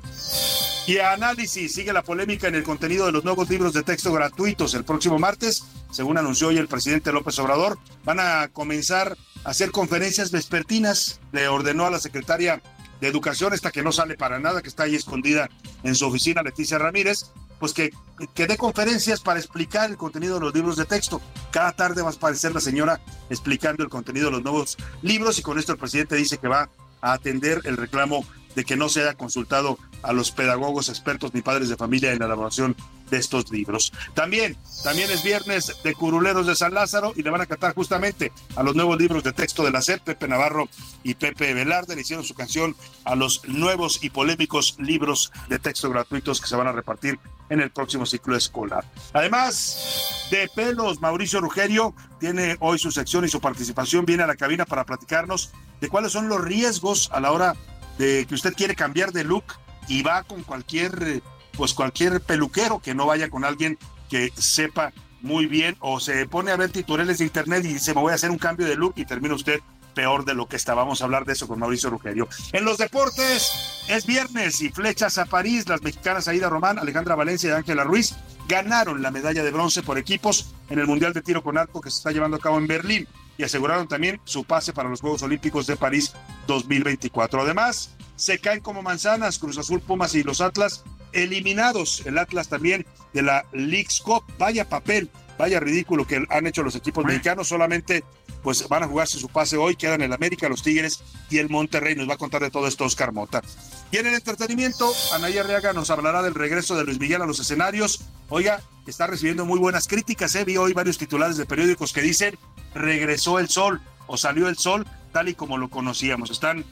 Y 0.87 0.99
a 0.99 1.13
análisis, 1.13 1.75
sigue 1.75 1.93
la 1.93 2.03
polémica 2.03 2.49
en 2.49 2.55
el 2.55 2.63
contenido 2.63 3.05
de 3.07 3.13
los 3.13 3.25
nuevos 3.25 3.51
libros 3.51 3.75
de 3.75 3.83
texto 3.83 4.11
gratuitos. 4.13 4.73
El 4.73 4.85
próximo 4.85 5.19
martes, 5.19 5.65
según 5.91 6.17
anunció 6.17 6.49
hoy 6.49 6.57
el 6.57 6.69
presidente 6.69 7.13
López 7.13 7.39
Obrador, 7.39 7.79
van 8.05 8.21
a 8.21 8.49
comenzar 8.49 9.17
a 9.45 9.51
hacer 9.51 9.71
conferencias 9.71 10.31
vespertinas. 10.31 11.21
Le 11.33 11.47
ordenó 11.49 11.85
a 11.87 11.91
la 11.91 11.99
secretaria 11.99 12.63
de 13.01 13.09
Educación, 13.09 13.53
esta 13.53 13.71
que 13.71 13.83
no 13.83 13.93
sale 13.93 14.17
para 14.17 14.39
nada, 14.39 14.63
que 14.63 14.69
está 14.69 14.85
ahí 14.85 14.95
escondida 14.95 15.51
en 15.83 15.95
su 15.95 16.07
oficina, 16.07 16.43
Leticia 16.43 16.79
Ramírez, 16.79 17.27
pues 17.59 17.73
que, 17.73 17.91
que 18.35 18.47
dé 18.47 18.57
conferencias 18.57 19.21
para 19.21 19.39
explicar 19.39 19.91
el 19.91 19.97
contenido 19.97 20.35
de 20.35 20.41
los 20.41 20.55
libros 20.55 20.77
de 20.77 20.85
texto. 20.85 21.21
Cada 21.51 21.73
tarde 21.73 22.03
va 22.03 22.11
a 22.11 22.13
aparecer 22.13 22.55
la 22.55 22.61
señora 22.61 23.01
explicando 23.31 23.83
el 23.83 23.91
contenido 23.91 24.27
de 24.27 24.33
los 24.33 24.43
nuevos 24.43 24.77
libros 25.03 25.39
y 25.39 25.43
con 25.43 25.59
esto 25.59 25.73
el 25.73 25.79
presidente 25.79 26.17
dice 26.17 26.39
que 26.39 26.49
va 26.49 26.69
a 27.01 27.13
atender 27.13 27.61
el 27.65 27.77
reclamo 27.77 28.25
de 28.59 28.65
que 28.65 28.77
no 28.77 28.89
se 28.89 29.03
haya 29.03 29.15
consultado 29.15 29.79
a 30.03 30.13
los 30.13 30.33
pedagogos 30.33 30.89
expertos 30.89 31.33
ni 31.33 31.43
padres 31.43 31.69
de 31.69 31.77
familia 31.77 32.11
en 32.11 32.19
la 32.19 32.25
elaboración 32.27 32.75
de 33.09 33.17
estos 33.17 33.53
libros. 33.53 33.93
También, 34.15 34.57
también 34.83 35.09
es 35.13 35.23
viernes 35.23 35.77
de 35.85 35.95
Curuleros 35.95 36.45
de 36.45 36.57
San 36.57 36.75
Lázaro 36.75 37.13
y 37.15 37.23
le 37.23 37.31
van 37.31 37.41
a 37.41 37.47
cantar 37.47 37.73
justamente 37.77 38.33
a 38.57 38.65
los 38.65 38.75
nuevos 38.75 38.99
libros 38.99 39.23
de 39.23 39.33
texto 39.33 39.63
de 39.63 39.71
la 39.71 39.81
SEP, 39.81 40.03
Pepe 40.03 40.27
Navarro 40.27 40.69
y 41.05 41.15
Pepe 41.15 41.55
Velarde 41.55 41.95
le 41.95 42.01
hicieron 42.01 42.25
su 42.25 42.35
canción 42.35 42.75
a 43.05 43.15
los 43.15 43.47
nuevos 43.47 44.01
y 44.03 44.11
polémicos 44.11 44.75
libros 44.81 45.31
de 45.49 45.61
texto 45.61 45.89
gratuitos 45.89 46.41
que 46.41 46.49
se 46.49 46.57
van 46.57 46.67
a 46.67 46.73
repartir 46.73 47.21
en 47.51 47.61
el 47.61 47.71
próximo 47.71 48.07
ciclo 48.07 48.35
escolar. 48.35 48.85
Además 49.13 50.27
de 50.33 50.51
pelos, 50.53 51.01
Mauricio 51.01 51.41
Rugerio 51.41 51.95
tiene 52.19 52.57
hoy 52.59 52.81
su 52.81 52.91
sección 52.91 53.25
y 53.25 53.29
su 53.29 53.41
participación, 53.41 54.05
viene 54.05 54.25
a 54.25 54.27
la 54.27 54.35
cabina 54.35 54.65
para 54.65 54.85
platicarnos 54.85 55.53
de 55.81 55.89
cuáles 55.89 56.11
son 56.11 56.29
los 56.29 56.41
riesgos 56.41 57.09
a 57.13 57.21
la 57.21 57.31
hora 57.31 57.55
de 57.99 58.27
que 58.27 58.35
usted 58.35 58.55
quiere 58.55 58.75
cambiar 58.75 59.13
de 59.13 59.25
look 59.25 59.45
y 59.89 60.03
va 60.03 60.23
con 60.23 60.43
cualquier, 60.43 61.23
pues 61.57 61.75
cualquier 61.75 62.21
peluquero 62.21 62.81
que 62.81 62.95
no 62.95 63.07
vaya 63.07 63.29
con 63.29 63.45
alguien 63.45 63.79
que 64.09 64.33
sepa 64.37 64.93
muy 65.21 65.47
bien 65.47 65.77
o 65.81 65.99
se 66.01 66.27
pone 66.27 66.53
a 66.53 66.57
ver 66.57 66.71
titulares 66.71 67.19
de 67.19 67.25
internet 67.25 67.65
y 67.65 67.75
dice 67.75 67.93
me 67.93 68.01
voy 68.01 68.13
a 68.13 68.15
hacer 68.15 68.31
un 68.31 68.39
cambio 68.39 68.67
de 68.67 68.77
look 68.77 68.95
y 68.97 69.05
termina 69.05 69.35
usted 69.35 69.61
peor 69.95 70.25
de 70.25 70.35
lo 70.35 70.47
que 70.47 70.55
está. 70.55 70.75
Vamos 70.75 71.01
a 71.01 71.07
hablar 71.07 71.25
de 71.25 71.33
eso 71.33 71.49
con 71.49 71.59
Mauricio 71.59 71.91
Rugerio. 71.91 72.29
En 72.53 72.65
los 72.65 72.79
deportes 72.79 73.51
es 73.89 74.07
viernes 74.07 74.61
y 74.63 74.69
flechas 74.69 75.19
a 75.19 75.25
París. 75.25 75.69
Las 75.69 75.83
mexicanas 75.83 76.29
Aida 76.29 76.49
Román, 76.49 76.79
Alejandra 76.79 77.17
Valencia 77.17 77.51
y 77.51 77.53
Ángela 77.53 77.83
Ruiz 77.83 78.15
ganaron 78.49 79.03
la 79.03 79.11
medalla 79.11 79.43
de 79.43 79.51
bronce 79.51 79.83
por 79.83 79.99
equipos 79.99 80.55
en 80.71 80.79
el 80.79 80.87
Mundial 80.87 81.15
de 81.15 81.23
Tiro 81.23 81.43
con 81.43 81.59
Arco 81.59 81.81
que 81.81 81.91
se 81.91 81.97
está 81.97 82.13
llevando 82.13 82.37
a 82.37 82.41
cabo 82.41 82.59
en 82.59 82.69
Berlín 82.69 83.09
y 83.39 83.45
aseguraron 83.45 83.89
también 83.89 84.21
su 84.25 84.45
pase 84.45 84.73
para 84.73 84.91
los 84.91 85.01
Juegos 85.01 85.23
Olímpicos 85.23 85.67
de 85.67 85.77
París 85.77 86.13
2024. 86.49 87.41
Además, 87.41 87.95
se 88.17 88.41
caen 88.41 88.61
como 88.61 88.83
manzanas, 88.83 89.39
Cruz 89.39 89.57
Azul, 89.57 89.81
Pumas 89.81 90.15
y 90.17 90.25
los 90.25 90.41
Atlas 90.41 90.83
eliminados, 91.13 92.03
el 92.05 92.19
Atlas 92.19 92.49
también 92.49 92.85
de 93.15 93.23
la 93.23 93.47
League's 93.53 94.01
Cup, 94.01 94.25
vaya 94.39 94.69
papel, 94.69 95.09
vaya 95.39 95.61
ridículo 95.61 96.07
que 96.07 96.27
han 96.29 96.47
hecho 96.47 96.63
los 96.63 96.75
equipos 96.75 97.05
mexicanos, 97.05 97.49
solamente 97.49 98.05
pues 98.43 98.69
van 98.69 98.83
a 98.83 98.89
jugarse 98.89 99.19
su 99.19 99.29
pase 99.29 99.57
hoy, 99.57 99.77
quedan 99.77 100.03
el 100.03 100.13
América, 100.13 100.49
los 100.49 100.63
Tigres 100.63 101.01
y 101.31 101.39
el 101.39 101.49
Monterrey, 101.49 101.95
nos 101.95 102.09
va 102.09 102.15
a 102.15 102.19
contar 102.19 102.43
de 102.43 102.51
todo 102.51 102.67
esto 102.67 102.85
Oscar 102.85 103.13
Mota. 103.13 103.43
Y 103.91 103.97
en 103.97 104.07
el 104.07 104.15
entretenimiento, 104.15 104.93
Anaya 105.15 105.43
Arriaga 105.43 105.73
nos 105.73 105.91
hablará 105.91 106.23
del 106.23 106.35
regreso 106.35 106.77
de 106.77 106.85
Luis 106.85 107.01
Miguel 107.01 107.23
a 107.23 107.27
los 107.27 107.41
escenarios. 107.41 108.01
Oiga, 108.29 108.61
está 108.87 109.07
recibiendo 109.07 109.45
muy 109.45 109.59
buenas 109.59 109.89
críticas, 109.89 110.35
¿eh? 110.35 110.45
vi 110.45 110.57
hoy 110.57 110.73
varios 110.73 110.99
titulares 110.99 111.37
de 111.37 111.47
periódicos 111.47 111.93
que 111.93 112.03
dicen 112.03 112.39
regresó 112.75 113.39
el 113.39 113.49
sol 113.49 113.81
o 114.07 114.17
salió 114.17 114.49
el 114.49 114.57
sol 114.57 114.87
tal 115.13 115.29
y 115.29 115.35
como 115.35 115.59
lo 115.59 115.69
conocíamos. 115.69 116.31
Están 116.31 116.65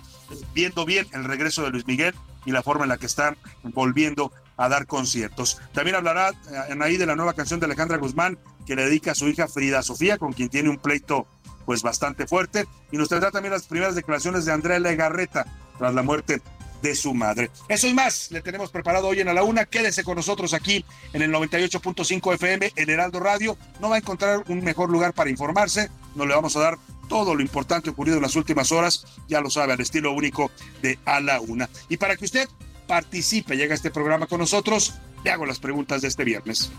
viendo 0.54 0.84
bien 0.84 1.06
el 1.12 1.24
regreso 1.24 1.62
de 1.62 1.70
Luis 1.70 1.86
Miguel 1.86 2.14
y 2.44 2.52
la 2.52 2.62
forma 2.62 2.84
en 2.84 2.90
la 2.90 2.98
que 2.98 3.06
están 3.06 3.36
volviendo 3.62 4.32
a 4.56 4.68
dar 4.68 4.86
conciertos. 4.86 5.60
También 5.72 5.96
hablará 5.96 6.32
en 6.68 6.82
ahí 6.82 6.96
de 6.96 7.06
la 7.06 7.16
nueva 7.16 7.34
canción 7.34 7.60
de 7.60 7.66
Alejandra 7.66 7.98
Guzmán 7.98 8.38
que 8.66 8.76
le 8.76 8.84
dedica 8.84 9.12
a 9.12 9.14
su 9.14 9.28
hija 9.28 9.48
Frida 9.48 9.82
Sofía, 9.82 10.18
con 10.18 10.32
quien 10.32 10.48
tiene 10.48 10.68
un 10.68 10.78
pleito 10.78 11.26
pues 11.64 11.82
bastante 11.82 12.26
fuerte. 12.26 12.66
Y 12.90 12.96
nos 12.96 13.08
tendrá 13.08 13.30
también 13.30 13.52
las 13.52 13.66
primeras 13.66 13.94
declaraciones 13.94 14.44
de 14.44 14.52
Andrea 14.52 14.78
Legarreta 14.78 15.46
tras 15.78 15.94
la 15.94 16.02
muerte 16.02 16.40
de 16.82 16.94
su 16.94 17.14
madre. 17.14 17.50
Eso 17.68 17.86
y 17.86 17.94
más 17.94 18.30
le 18.30 18.40
tenemos 18.40 18.70
preparado 18.70 19.08
hoy 19.08 19.20
en 19.20 19.28
A 19.28 19.34
la 19.34 19.42
Una. 19.42 19.64
Quédese 19.64 20.04
con 20.04 20.16
nosotros 20.16 20.54
aquí 20.54 20.84
en 21.12 21.22
el 21.22 21.32
98.5 21.32 22.34
FM 22.34 22.72
en 22.74 22.90
Heraldo 22.90 23.20
Radio. 23.20 23.56
No 23.80 23.90
va 23.90 23.96
a 23.96 23.98
encontrar 23.98 24.44
un 24.48 24.62
mejor 24.62 24.90
lugar 24.90 25.12
para 25.12 25.30
informarse. 25.30 25.90
No 26.14 26.26
le 26.26 26.34
vamos 26.34 26.56
a 26.56 26.60
dar 26.60 26.78
todo 27.08 27.34
lo 27.34 27.42
importante 27.42 27.90
ocurrido 27.90 28.16
en 28.16 28.22
las 28.22 28.36
últimas 28.36 28.72
horas. 28.72 29.06
Ya 29.28 29.40
lo 29.40 29.50
sabe, 29.50 29.72
al 29.72 29.80
estilo 29.80 30.12
único 30.12 30.50
de 30.82 30.98
A 31.04 31.20
la 31.20 31.40
Una. 31.40 31.68
Y 31.88 31.96
para 31.96 32.16
que 32.16 32.24
usted 32.24 32.48
participe, 32.86 33.56
llega 33.56 33.72
a 33.72 33.76
este 33.76 33.90
programa 33.90 34.26
con 34.26 34.40
nosotros, 34.40 34.94
le 35.24 35.30
hago 35.30 35.46
las 35.46 35.58
preguntas 35.58 36.02
de 36.02 36.08
este 36.08 36.24
viernes. 36.24 36.70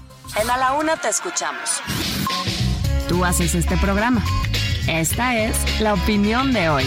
En 0.42 0.50
A 0.50 0.58
la 0.58 0.74
Una 0.74 0.98
te 0.98 1.10
escuchamos. 1.10 1.82
Tú 3.08 3.24
haces 3.24 3.56
este 3.56 3.78
programa. 3.78 4.24
Esta 4.88 5.38
es 5.38 5.82
la 5.82 5.94
opinión 5.94 6.54
de 6.54 6.70
hoy. 6.70 6.86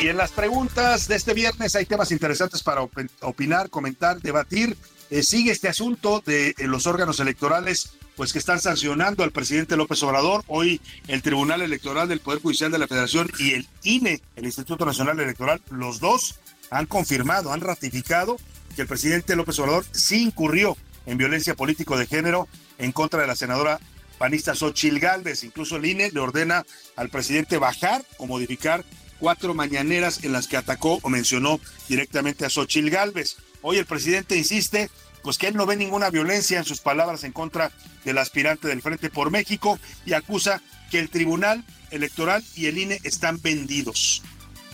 Y 0.00 0.08
en 0.08 0.16
las 0.16 0.30
preguntas 0.30 1.08
de 1.08 1.16
este 1.16 1.34
viernes 1.34 1.74
hay 1.74 1.86
temas 1.86 2.12
interesantes 2.12 2.62
para 2.62 2.82
opinar, 3.22 3.70
comentar, 3.70 4.20
debatir. 4.20 4.76
Eh, 5.10 5.22
sigue 5.22 5.50
este 5.50 5.68
asunto 5.68 6.22
de 6.24 6.50
eh, 6.50 6.54
los 6.66 6.86
órganos 6.86 7.18
electorales, 7.18 7.96
pues 8.14 8.32
que 8.32 8.38
están 8.38 8.60
sancionando 8.60 9.24
al 9.24 9.32
presidente 9.32 9.76
López 9.76 10.02
Obrador. 10.02 10.44
Hoy 10.46 10.80
el 11.08 11.22
Tribunal 11.22 11.62
Electoral 11.62 12.08
del 12.08 12.20
Poder 12.20 12.40
Judicial 12.40 12.70
de 12.70 12.78
la 12.78 12.86
Federación 12.86 13.30
y 13.38 13.54
el 13.54 13.66
INE, 13.82 14.20
el 14.36 14.44
Instituto 14.44 14.84
Nacional 14.84 15.18
Electoral, 15.18 15.60
los 15.70 15.98
dos 15.98 16.36
han 16.70 16.86
confirmado, 16.86 17.52
han 17.52 17.60
ratificado 17.60 18.36
que 18.74 18.82
el 18.82 18.88
presidente 18.88 19.34
López 19.34 19.58
Obrador 19.58 19.84
sí 19.92 20.22
incurrió 20.22 20.76
en 21.06 21.18
violencia 21.18 21.54
político 21.54 21.96
de 21.96 22.06
género 22.06 22.48
en 22.78 22.92
contra 22.92 23.20
de 23.20 23.26
la 23.26 23.34
senadora 23.34 23.80
panista 24.18 24.54
Xochil 24.54 24.98
Gálvez. 25.00 25.44
Incluso 25.44 25.76
el 25.76 25.86
INE 25.86 26.10
le 26.10 26.20
ordena 26.20 26.64
al 26.96 27.08
presidente 27.08 27.58
bajar 27.58 28.04
o 28.18 28.26
modificar 28.26 28.84
cuatro 29.18 29.54
mañaneras 29.54 30.24
en 30.24 30.32
las 30.32 30.46
que 30.46 30.56
atacó 30.56 30.98
o 31.02 31.08
mencionó 31.08 31.60
directamente 31.88 32.44
a 32.44 32.50
Xochil 32.50 32.90
Gálvez. 32.90 33.36
Hoy 33.62 33.78
el 33.78 33.86
presidente 33.86 34.36
insiste 34.36 34.90
pues 35.22 35.38
que 35.38 35.48
él 35.48 35.56
no 35.56 35.66
ve 35.66 35.74
ninguna 35.74 36.08
violencia 36.08 36.58
en 36.58 36.64
sus 36.64 36.80
palabras 36.80 37.24
en 37.24 37.32
contra 37.32 37.72
del 38.04 38.18
aspirante 38.18 38.68
del 38.68 38.80
Frente 38.80 39.10
por 39.10 39.32
México 39.32 39.76
y 40.04 40.12
acusa 40.12 40.62
que 40.88 41.00
el 41.00 41.10
Tribunal 41.10 41.64
Electoral 41.90 42.44
y 42.54 42.66
el 42.66 42.78
INE 42.78 43.00
están 43.02 43.40
vendidos. 43.42 44.22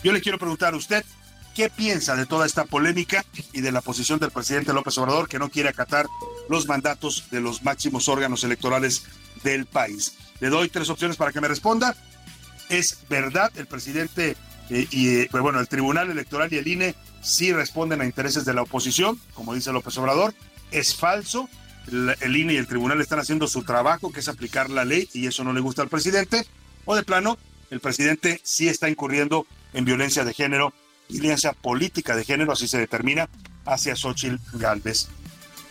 Yo 0.03 0.11
le 0.11 0.21
quiero 0.21 0.37
preguntar 0.37 0.75
a 0.75 0.77
usted, 0.77 1.03
¿qué 1.55 1.71
piensa 1.71 2.15
de 2.15 2.27
toda 2.27 2.45
esta 2.45 2.65
polémica 2.65 3.25
y 3.51 3.61
de 3.61 3.71
la 3.71 3.81
posición 3.81 4.19
del 4.19 4.29
presidente 4.29 4.73
López 4.73 4.95
Obrador 4.99 5.27
que 5.27 5.39
no 5.39 5.49
quiere 5.49 5.69
acatar 5.69 6.07
los 6.49 6.67
mandatos 6.67 7.31
de 7.31 7.41
los 7.41 7.63
máximos 7.63 8.07
órganos 8.07 8.43
electorales 8.43 9.05
del 9.43 9.65
país? 9.65 10.13
Le 10.39 10.49
doy 10.49 10.69
tres 10.69 10.89
opciones 10.89 11.17
para 11.17 11.31
que 11.31 11.41
me 11.41 11.47
responda 11.47 11.95
es 12.69 12.99
verdad, 13.09 13.51
el 13.55 13.67
presidente 13.67 14.35
eh, 14.69 14.87
y 14.91 15.17
eh, 15.17 15.27
pues 15.29 15.43
bueno, 15.43 15.59
el 15.59 15.67
Tribunal 15.67 16.09
Electoral 16.09 16.51
y 16.51 16.57
el 16.57 16.67
INE 16.67 16.95
sí 17.21 17.53
responden 17.53 18.01
a 18.01 18.05
intereses 18.05 18.45
de 18.45 18.53
la 18.53 18.63
oposición, 18.63 19.19
como 19.33 19.53
dice 19.53 19.71
López 19.71 19.97
Obrador, 19.97 20.33
es 20.71 20.95
falso, 20.95 21.49
el, 21.87 22.35
INE 22.35 22.53
y 22.53 22.57
el 22.57 22.67
tribunal 22.67 23.01
están 23.01 23.19
haciendo 23.19 23.47
su 23.47 23.63
trabajo, 23.63 24.11
que 24.11 24.21
es 24.21 24.27
aplicar 24.27 24.69
la 24.69 24.85
ley, 24.85 25.09
y 25.13 25.27
eso 25.27 25.43
no 25.43 25.53
le 25.53 25.61
gusta 25.61 25.81
al 25.81 25.89
presidente, 25.89 26.45
o 26.85 26.95
de 26.95 27.03
plano, 27.03 27.37
el 27.69 27.79
presidente 27.79 28.39
sí 28.43 28.67
está 28.67 28.89
incurriendo 28.89 29.45
en 29.73 29.85
violencia 29.85 30.23
de 30.23 30.33
género, 30.33 30.73
violencia 31.09 31.53
política 31.53 32.15
de 32.15 32.23
género, 32.23 32.53
así 32.53 32.67
se 32.67 32.77
determina, 32.77 33.29
hacia 33.65 33.95
Xochitl 33.95 34.37
Galvez. 34.53 35.07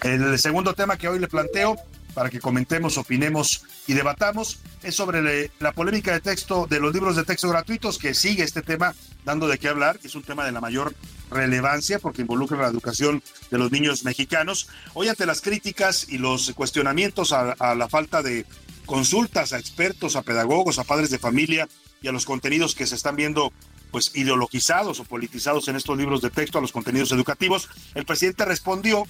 El 0.02 0.38
segundo 0.38 0.74
tema 0.74 0.96
que 0.96 1.08
hoy 1.08 1.18
le 1.18 1.28
planteo 1.28 1.76
para 2.14 2.31
que 2.31 2.40
comentemos, 2.40 2.99
opinemos 2.99 3.64
y 3.87 3.95
debatamos 3.95 4.59
es 4.83 4.95
sobre 4.95 5.50
la 5.59 5.73
polémica 5.73 6.12
de 6.12 6.21
texto 6.21 6.66
de 6.69 6.81
los 6.81 6.92
libros 6.92 7.16
de 7.16 7.25
texto 7.25 7.49
gratuitos 7.49 7.99
que 7.99 8.14
sigue 8.14 8.42
este 8.42 8.62
tema 8.62 8.95
dando 9.25 9.49
de 9.49 9.59
qué 9.59 9.69
hablar. 9.69 9.99
Es 10.02 10.14
un 10.14 10.23
tema 10.23 10.45
de 10.45 10.52
la 10.52 10.61
mayor 10.61 10.95
relevancia 11.31 11.99
porque 11.99 12.23
involucra 12.23 12.59
la 12.59 12.69
educación 12.69 13.23
de 13.50 13.59
los 13.59 13.71
niños 13.71 14.04
mexicanos. 14.04 14.69
Hoy 14.95 15.09
ante 15.09 15.26
las 15.26 15.40
críticas 15.40 16.07
y 16.09 16.19
los 16.19 16.52
cuestionamientos 16.54 17.33
a, 17.33 17.52
a 17.52 17.75
la 17.75 17.88
falta 17.88 18.23
de 18.23 18.45
consultas 18.87 19.52
a 19.52 19.59
expertos, 19.59 20.16
a 20.16 20.23
pedagogos, 20.23 20.78
a 20.78 20.85
padres 20.85 21.11
de 21.11 21.19
familia 21.19 21.69
y 22.02 22.09
a 22.09 22.12
los 22.12 22.25
contenidos 22.25 22.75
que 22.75 22.87
se 22.87 22.97
están 22.97 23.16
viendo 23.16 23.52
pues 23.92 24.11
ideologizados 24.14 24.99
o 25.00 25.04
politizados 25.04 25.69
en 25.69 25.76
estos 25.76 25.97
libros 25.97 26.23
de 26.23 26.31
texto, 26.31 26.59
a 26.59 26.62
los 26.62 26.73
contenidos 26.73 27.12
educativos, 27.12 27.69
el 27.95 28.07
presidente 28.07 28.45
respondió 28.47 29.07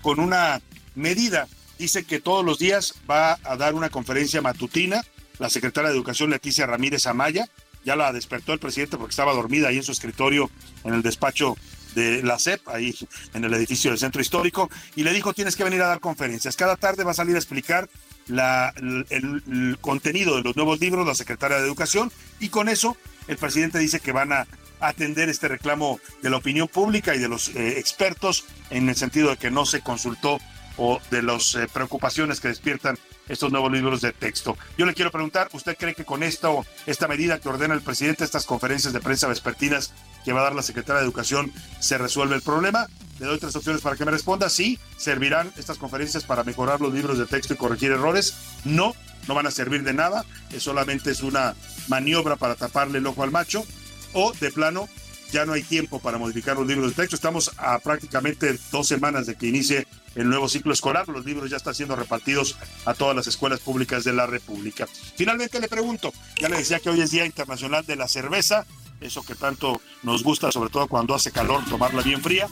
con 0.00 0.18
una 0.18 0.60
medida 0.94 1.46
dice 1.78 2.04
que 2.04 2.20
todos 2.20 2.44
los 2.44 2.58
días 2.58 2.94
va 3.10 3.38
a 3.44 3.56
dar 3.56 3.74
una 3.74 3.90
conferencia 3.90 4.42
matutina 4.42 5.02
la 5.38 5.50
secretaria 5.50 5.90
de 5.90 5.96
Educación 5.96 6.30
Leticia 6.30 6.66
Ramírez 6.66 7.06
Amaya. 7.06 7.48
Ya 7.84 7.96
la 7.96 8.12
despertó 8.12 8.52
el 8.52 8.60
presidente 8.60 8.96
porque 8.96 9.10
estaba 9.10 9.34
dormida 9.34 9.68
ahí 9.68 9.78
en 9.78 9.82
su 9.82 9.90
escritorio 9.90 10.50
en 10.84 10.94
el 10.94 11.02
despacho 11.02 11.56
de 11.96 12.22
la 12.22 12.38
CEP, 12.38 12.68
ahí 12.68 12.94
en 13.34 13.44
el 13.44 13.52
edificio 13.54 13.90
del 13.90 13.98
centro 13.98 14.22
histórico, 14.22 14.70
y 14.94 15.02
le 15.02 15.12
dijo 15.12 15.34
tienes 15.34 15.56
que 15.56 15.64
venir 15.64 15.82
a 15.82 15.88
dar 15.88 16.00
conferencias. 16.00 16.56
Cada 16.56 16.76
tarde 16.76 17.04
va 17.04 17.10
a 17.10 17.14
salir 17.14 17.34
a 17.34 17.38
explicar 17.38 17.90
la, 18.28 18.72
el, 19.10 19.76
contenido 19.80 20.36
de 20.36 20.42
los 20.42 20.56
nuevos 20.56 20.80
libros, 20.80 21.06
la 21.06 21.14
secretaria 21.14 21.58
de 21.58 21.64
Educación, 21.64 22.12
y 22.38 22.48
con 22.48 22.68
eso 22.68 22.96
el 23.26 23.36
presidente 23.36 23.78
dice 23.78 24.00
que 24.00 24.12
van 24.12 24.32
a 24.32 24.46
atender 24.80 25.28
este 25.28 25.48
reclamo 25.48 26.00
de 26.22 26.30
la 26.30 26.36
opinión 26.36 26.68
pública 26.68 27.14
y 27.14 27.18
de 27.18 27.28
los 27.28 27.48
eh, 27.48 27.78
expertos 27.78 28.44
en 28.70 28.88
el 28.88 28.96
sentido 28.96 29.30
de 29.30 29.36
que 29.36 29.50
no 29.50 29.66
se 29.66 29.80
consultó 29.80 30.40
o 30.76 31.00
de 31.10 31.22
las 31.22 31.54
eh, 31.54 31.68
preocupaciones 31.72 32.40
que 32.40 32.48
despiertan 32.48 32.98
estos 33.28 33.52
nuevos 33.52 33.72
libros 33.72 34.00
de 34.00 34.12
texto. 34.12 34.56
Yo 34.76 34.86
le 34.86 34.94
quiero 34.94 35.10
preguntar, 35.10 35.48
¿usted 35.52 35.76
cree 35.76 35.94
que 35.94 36.04
con 36.04 36.22
esto, 36.22 36.64
esta 36.86 37.08
medida 37.08 37.38
que 37.40 37.48
ordena 37.48 37.74
el 37.74 37.80
presidente, 37.80 38.24
estas 38.24 38.46
conferencias 38.46 38.92
de 38.92 39.00
prensa 39.00 39.28
vespertinas 39.28 39.92
que 40.24 40.32
va 40.32 40.40
a 40.40 40.44
dar 40.44 40.54
la 40.54 40.62
secretaria 40.62 41.00
de 41.00 41.06
Educación, 41.06 41.52
se 41.80 41.98
resuelve 41.98 42.34
el 42.34 42.42
problema? 42.42 42.88
Le 43.18 43.26
doy 43.26 43.38
tres 43.38 43.54
opciones 43.54 43.82
para 43.82 43.96
que 43.96 44.04
me 44.04 44.10
responda. 44.10 44.48
Sí, 44.48 44.78
servirán 44.96 45.52
estas 45.56 45.78
conferencias 45.78 46.24
para 46.24 46.44
mejorar 46.44 46.80
los 46.80 46.92
libros 46.92 47.18
de 47.18 47.26
texto 47.26 47.54
y 47.54 47.56
corregir 47.56 47.92
errores. 47.92 48.34
No, 48.64 48.94
no 49.28 49.34
van 49.34 49.46
a 49.46 49.50
servir 49.50 49.84
de 49.84 49.92
nada. 49.92 50.24
Es 50.50 50.64
solamente 50.64 51.10
es 51.10 51.22
una 51.22 51.54
maniobra 51.88 52.36
para 52.36 52.56
taparle 52.56 52.98
el 52.98 53.06
ojo 53.06 53.22
al 53.22 53.30
macho. 53.30 53.64
O 54.12 54.32
de 54.32 54.50
plano, 54.50 54.88
ya 55.30 55.46
no 55.46 55.52
hay 55.52 55.62
tiempo 55.62 56.00
para 56.00 56.18
modificar 56.18 56.56
los 56.56 56.66
libros 56.66 56.90
de 56.90 56.96
texto. 56.96 57.14
Estamos 57.14 57.52
a 57.56 57.78
prácticamente 57.78 58.58
dos 58.72 58.88
semanas 58.88 59.26
de 59.26 59.36
que 59.36 59.46
inicie 59.46 59.86
el 60.14 60.28
nuevo 60.28 60.48
ciclo 60.48 60.72
escolar. 60.72 61.08
Los 61.08 61.24
libros 61.24 61.50
ya 61.50 61.56
están 61.56 61.74
siendo 61.74 61.96
repartidos 61.96 62.56
a 62.84 62.94
todas 62.94 63.16
las 63.16 63.26
escuelas 63.26 63.60
públicas 63.60 64.04
de 64.04 64.12
la 64.12 64.26
República. 64.26 64.86
Finalmente 65.16 65.60
le 65.60 65.68
pregunto, 65.68 66.12
ya 66.40 66.48
le 66.48 66.58
decía 66.58 66.80
que 66.80 66.90
hoy 66.90 67.00
es 67.00 67.10
Día 67.10 67.26
Internacional 67.26 67.84
de 67.86 67.96
la 67.96 68.08
Cerveza, 68.08 68.66
eso 69.00 69.22
que 69.22 69.34
tanto 69.34 69.80
nos 70.02 70.22
gusta, 70.22 70.52
sobre 70.52 70.70
todo 70.70 70.86
cuando 70.86 71.14
hace 71.14 71.32
calor, 71.32 71.64
tomarla 71.68 72.02
bien 72.02 72.22
fría. 72.22 72.48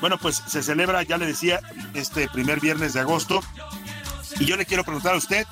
Bueno, 0.00 0.18
pues 0.18 0.42
se 0.46 0.62
celebra, 0.62 1.02
ya 1.02 1.16
le 1.16 1.26
decía, 1.26 1.60
este 1.94 2.28
primer 2.28 2.60
viernes 2.60 2.92
de 2.92 3.00
agosto. 3.00 3.40
Y 4.38 4.44
yo 4.44 4.56
le 4.56 4.66
quiero 4.66 4.84
preguntar 4.84 5.14
a 5.14 5.18
usted, 5.18 5.46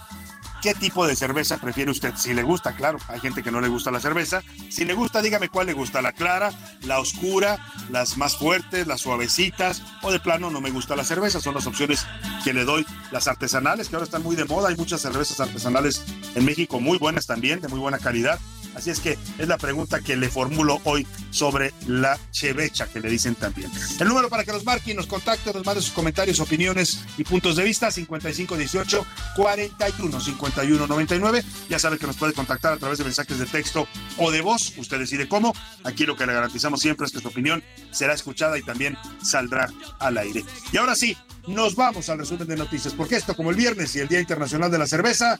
¿Qué 0.65 0.75
tipo 0.75 1.07
de 1.07 1.15
cerveza 1.15 1.59
prefiere 1.59 1.91
usted? 1.91 2.15
Si 2.17 2.33
le 2.33 2.43
gusta, 2.43 2.75
claro, 2.75 2.99
hay 3.09 3.21
gente 3.21 3.43
que 3.43 3.51
no 3.51 3.61
le 3.61 3.69
gusta 3.69 3.91
la 3.91 4.01
cerveza. 4.01 4.43
Si 4.71 4.87
le 4.87 4.95
gusta, 4.95 5.21
dígame 5.21 5.51
cuál 5.51 5.67
le 5.67 5.75
gusta, 5.75 6.01
la 6.01 6.13
clara, 6.13 6.53
la 6.85 7.01
oscura, 7.01 7.59
las 7.91 8.17
más 8.17 8.39
fuertes, 8.39 8.87
las 8.87 9.03
suavecitas, 9.03 9.83
o 10.01 10.11
de 10.11 10.21
plano 10.21 10.49
no 10.49 10.63
me 10.63 10.71
gusta 10.71 10.97
la 10.97 11.05
cerveza. 11.05 11.39
Son 11.39 11.53
las 11.53 11.67
opciones 11.67 12.07
que 12.45 12.55
le 12.55 12.65
doy. 12.65 12.87
Las 13.11 13.29
artesanales, 13.29 13.91
que 13.91 13.97
ahora 13.97 14.07
están 14.07 14.23
muy 14.23 14.37
de 14.37 14.47
moda, 14.47 14.71
hay 14.71 14.77
muchas 14.77 15.03
cervezas 15.03 15.39
artesanales 15.39 16.03
en 16.35 16.47
México 16.47 16.81
muy 16.81 16.97
buenas 16.97 17.27
también, 17.27 17.61
de 17.61 17.69
muy 17.69 17.79
buena 17.79 17.99
calidad. 17.99 18.41
Así 18.75 18.91
es 18.91 19.01
que 19.01 19.19
es 19.39 19.49
la 19.49 19.59
pregunta 19.59 20.01
que 20.01 20.17
le 20.17 20.29
formulo 20.29 20.81
hoy 20.85 21.07
sobre 21.31 21.73
la 21.87 22.19
chevecha 22.31 22.87
que 22.87 23.01
le 23.01 23.09
dicen 23.09 23.35
también. 23.35 23.71
El 24.01 24.09
número 24.09 24.29
para 24.29 24.45
que 24.45 24.53
nos 24.53 24.65
marque 24.65 24.93
y 24.93 24.95
nos 24.95 25.07
contacte, 25.07 25.53
nos 25.53 25.65
mande 25.65 25.81
sus 25.81 25.93
comentarios, 25.93 26.41
opiniones 26.41 27.01
y 27.17 27.25
puntos 27.25 27.57
de 27.57 27.65
vista 27.65 27.91
5518 27.91 29.07
41 29.37 30.21
51 30.21 30.87
99. 30.87 31.45
Ya 31.69 31.79
sabe 31.79 31.99
que 31.99 32.07
nos 32.07 32.17
puede 32.17 32.33
contactar 32.33 32.73
a 32.73 32.77
través 32.77 32.99
de 32.99 33.05
mensajes 33.05 33.39
de 33.39 33.47
texto 33.47 33.87
o 34.19 34.31
de 34.31 34.41
voz. 34.41 34.73
Usted 34.77 34.99
decide 34.99 35.29
cómo. 35.29 35.55
Aquí 35.85 36.07
lo 36.07 36.17
que 36.17 36.27
le 36.27 36.35
garantizamos 36.35 36.81
siempre 36.81 37.07
es 37.07 37.13
que 37.13 37.21
su 37.21 37.29
opinión 37.29 37.63
será 37.91 38.15
escuchada 38.15 38.59
y 38.59 38.63
también 38.63 38.97
saldrá 39.23 39.69
al 39.99 40.19
aire. 40.19 40.45
Y 40.73 40.77
ahora 40.77 40.95
sí, 40.95 41.17
nos 41.47 41.75
vamos 41.77 42.09
al 42.09 42.19
resumen 42.19 42.49
de 42.49 42.57
noticias, 42.57 42.95
porque 42.95 43.17
esto, 43.17 43.35
como 43.35 43.51
el 43.51 43.57
viernes 43.57 43.95
y 43.97 44.01
el 44.01 44.09
Día 44.09 44.21
Internacional 44.21 44.71
de 44.71 44.79
la 44.79 44.87
Cerveza, 44.87 45.39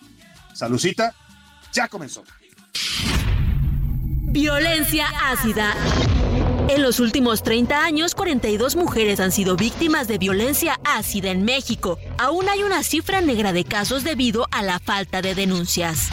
salucita, 0.55 1.15
ya 1.73 1.89
comenzó. 1.89 2.25
Violencia 4.35 5.07
ácida. 5.31 5.77
En 6.69 6.83
los 6.83 6.99
últimos 6.99 7.45
30 7.45 7.85
años, 7.85 8.17
42 8.17 8.75
mujeres 8.75 9.21
han 9.21 9.31
sido 9.31 9.55
víctimas 9.55 10.09
de 10.09 10.19
violencia 10.19 10.81
ácida 10.83 11.31
en 11.31 11.45
México. 11.45 12.01
Aún 12.19 12.49
hay 12.49 12.65
una 12.65 12.83
cifra 12.83 13.21
negra 13.21 13.53
de 13.53 13.65
casos 13.65 14.03
debido 14.03 14.49
a 14.51 14.65
la 14.65 14.81
falta 14.81 15.23
de 15.23 15.37
denuncias. 15.37 16.09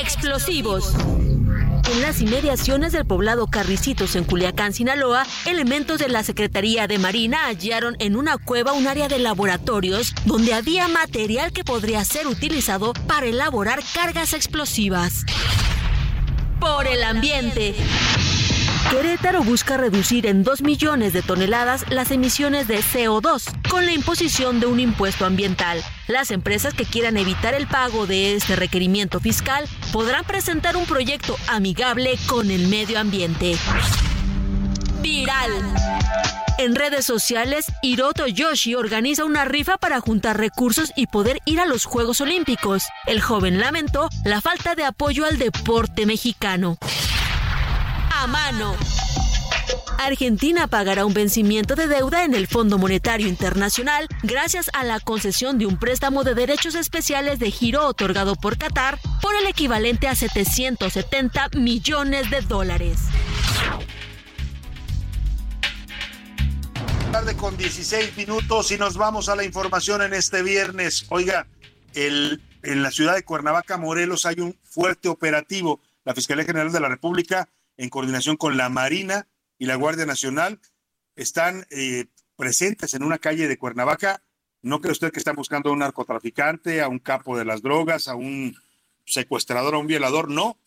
Explosivos. 0.00 0.92
En 1.92 2.02
las 2.02 2.20
inmediaciones 2.20 2.90
del 2.90 3.06
poblado 3.06 3.46
Carricitos 3.46 4.16
en 4.16 4.24
Culiacán, 4.24 4.72
Sinaloa, 4.72 5.24
elementos 5.46 6.00
de 6.00 6.08
la 6.08 6.24
Secretaría 6.24 6.88
de 6.88 6.98
Marina 6.98 7.46
hallaron 7.46 7.94
en 8.00 8.16
una 8.16 8.38
cueva 8.38 8.72
un 8.72 8.88
área 8.88 9.06
de 9.06 9.20
laboratorios 9.20 10.16
donde 10.24 10.52
había 10.52 10.88
material 10.88 11.52
que 11.52 11.62
podría 11.62 12.04
ser 12.04 12.26
utilizado 12.26 12.92
para 13.06 13.26
elaborar 13.26 13.84
cargas 13.94 14.32
explosivas. 14.32 15.24
Por 16.62 16.86
el 16.86 17.02
ambiente. 17.02 17.74
Querétaro 18.88 19.42
busca 19.42 19.76
reducir 19.76 20.26
en 20.26 20.44
2 20.44 20.62
millones 20.62 21.12
de 21.12 21.20
toneladas 21.20 21.84
las 21.90 22.12
emisiones 22.12 22.68
de 22.68 22.78
CO2 22.78 23.68
con 23.68 23.84
la 23.84 23.90
imposición 23.90 24.60
de 24.60 24.66
un 24.66 24.78
impuesto 24.78 25.26
ambiental. 25.26 25.82
Las 26.06 26.30
empresas 26.30 26.72
que 26.72 26.84
quieran 26.84 27.16
evitar 27.16 27.54
el 27.54 27.66
pago 27.66 28.06
de 28.06 28.36
este 28.36 28.54
requerimiento 28.54 29.18
fiscal 29.18 29.64
podrán 29.92 30.24
presentar 30.24 30.76
un 30.76 30.86
proyecto 30.86 31.36
amigable 31.48 32.16
con 32.28 32.48
el 32.48 32.68
medio 32.68 33.00
ambiente. 33.00 33.56
Viral. 35.00 35.50
En 36.62 36.76
redes 36.76 37.04
sociales, 37.04 37.66
Hiroto 37.82 38.28
Yoshi 38.28 38.76
organiza 38.76 39.24
una 39.24 39.44
rifa 39.44 39.78
para 39.78 40.00
juntar 40.00 40.38
recursos 40.38 40.92
y 40.94 41.08
poder 41.08 41.40
ir 41.44 41.58
a 41.58 41.66
los 41.66 41.86
Juegos 41.86 42.20
Olímpicos. 42.20 42.84
El 43.06 43.20
joven 43.20 43.58
lamentó 43.58 44.08
la 44.24 44.40
falta 44.40 44.76
de 44.76 44.84
apoyo 44.84 45.24
al 45.24 45.38
deporte 45.38 46.06
mexicano 46.06 46.78
a 48.12 48.28
mano. 48.28 48.76
Argentina 49.98 50.68
pagará 50.68 51.04
un 51.04 51.14
vencimiento 51.14 51.74
de 51.74 51.88
deuda 51.88 52.22
en 52.22 52.32
el 52.32 52.46
Fondo 52.46 52.78
Monetario 52.78 53.26
Internacional 53.26 54.06
gracias 54.22 54.70
a 54.72 54.84
la 54.84 55.00
concesión 55.00 55.58
de 55.58 55.66
un 55.66 55.78
préstamo 55.78 56.22
de 56.22 56.36
derechos 56.36 56.76
especiales 56.76 57.40
de 57.40 57.50
giro 57.50 57.84
otorgado 57.88 58.36
por 58.36 58.56
Qatar 58.56 59.00
por 59.20 59.34
el 59.34 59.48
equivalente 59.48 60.06
a 60.06 60.14
770 60.14 61.48
millones 61.56 62.30
de 62.30 62.40
dólares. 62.42 62.98
Tarde 67.12 67.36
con 67.36 67.56
16 67.56 68.16
minutos 68.16 68.72
y 68.72 68.78
nos 68.78 68.96
vamos 68.96 69.28
a 69.28 69.36
la 69.36 69.44
información 69.44 70.02
en 70.02 70.14
este 70.14 70.42
viernes. 70.42 71.06
Oiga, 71.10 71.46
el, 71.94 72.42
en 72.62 72.82
la 72.82 72.90
ciudad 72.90 73.14
de 73.14 73.22
Cuernavaca, 73.22 73.76
Morelos, 73.76 74.26
hay 74.26 74.40
un 74.40 74.58
fuerte 74.64 75.08
operativo. 75.08 75.80
La 76.04 76.14
Fiscalía 76.14 76.44
General 76.44 76.72
de 76.72 76.80
la 76.80 76.88
República 76.88 77.48
en 77.76 77.88
coordinación 77.88 78.36
con 78.36 78.56
la 78.56 78.68
Marina 78.68 79.26
y 79.58 79.66
la 79.66 79.76
Guardia 79.76 80.06
Nacional, 80.06 80.60
están 81.16 81.66
eh, 81.70 82.06
presentes 82.36 82.94
en 82.94 83.02
una 83.02 83.18
calle 83.18 83.48
de 83.48 83.58
Cuernavaca. 83.58 84.22
¿No 84.62 84.80
cree 84.80 84.92
usted 84.92 85.12
que 85.12 85.18
están 85.18 85.36
buscando 85.36 85.70
a 85.70 85.72
un 85.72 85.80
narcotraficante, 85.80 86.80
a 86.80 86.88
un 86.88 86.98
capo 86.98 87.36
de 87.36 87.44
las 87.44 87.62
drogas, 87.62 88.08
a 88.08 88.14
un 88.14 88.56
secuestrador, 89.04 89.74
a 89.74 89.78
un 89.78 89.86
violador? 89.86 90.30
No. 90.30 90.58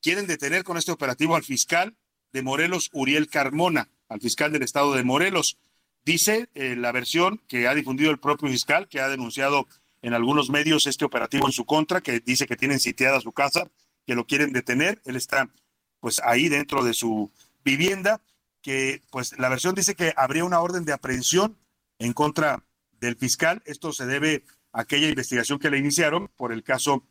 Quieren 0.00 0.26
detener 0.26 0.64
con 0.64 0.76
este 0.76 0.92
operativo 0.92 1.36
al 1.36 1.44
fiscal 1.44 1.96
de 2.32 2.42
Morelos, 2.42 2.90
Uriel 2.92 3.28
Carmona, 3.28 3.88
al 4.08 4.20
fiscal 4.20 4.52
del 4.52 4.62
estado 4.62 4.94
de 4.94 5.04
Morelos. 5.04 5.58
Dice 6.04 6.48
eh, 6.54 6.74
la 6.76 6.92
versión 6.92 7.40
que 7.48 7.68
ha 7.68 7.74
difundido 7.74 8.10
el 8.10 8.18
propio 8.18 8.48
fiscal, 8.48 8.88
que 8.88 9.00
ha 9.00 9.08
denunciado 9.08 9.68
en 10.02 10.14
algunos 10.14 10.50
medios 10.50 10.86
este 10.86 11.04
operativo 11.04 11.46
en 11.46 11.52
su 11.52 11.64
contra, 11.64 12.00
que 12.00 12.20
dice 12.20 12.46
que 12.46 12.56
tienen 12.56 12.80
sitiada 12.80 13.20
su 13.20 13.32
casa, 13.32 13.70
que 14.04 14.14
lo 14.14 14.26
quieren 14.26 14.52
detener. 14.52 15.00
Él 15.04 15.16
está 15.16 15.48
pues 16.00 16.20
ahí 16.24 16.48
dentro 16.48 16.82
de 16.82 16.92
su 16.92 17.30
vivienda, 17.64 18.20
que 18.60 19.02
pues 19.10 19.38
la 19.38 19.48
versión 19.48 19.74
dice 19.74 19.94
que 19.94 20.12
habría 20.16 20.44
una 20.44 20.60
orden 20.60 20.84
de 20.84 20.92
aprehensión 20.92 21.56
en 21.98 22.12
contra 22.12 22.64
del 23.00 23.16
fiscal. 23.16 23.62
Esto 23.64 23.92
se 23.92 24.06
debe 24.06 24.44
a 24.72 24.80
aquella 24.80 25.08
investigación 25.08 25.60
que 25.60 25.70
le 25.70 25.78
iniciaron 25.78 26.28
por 26.36 26.52
el 26.52 26.64
caso 26.64 27.04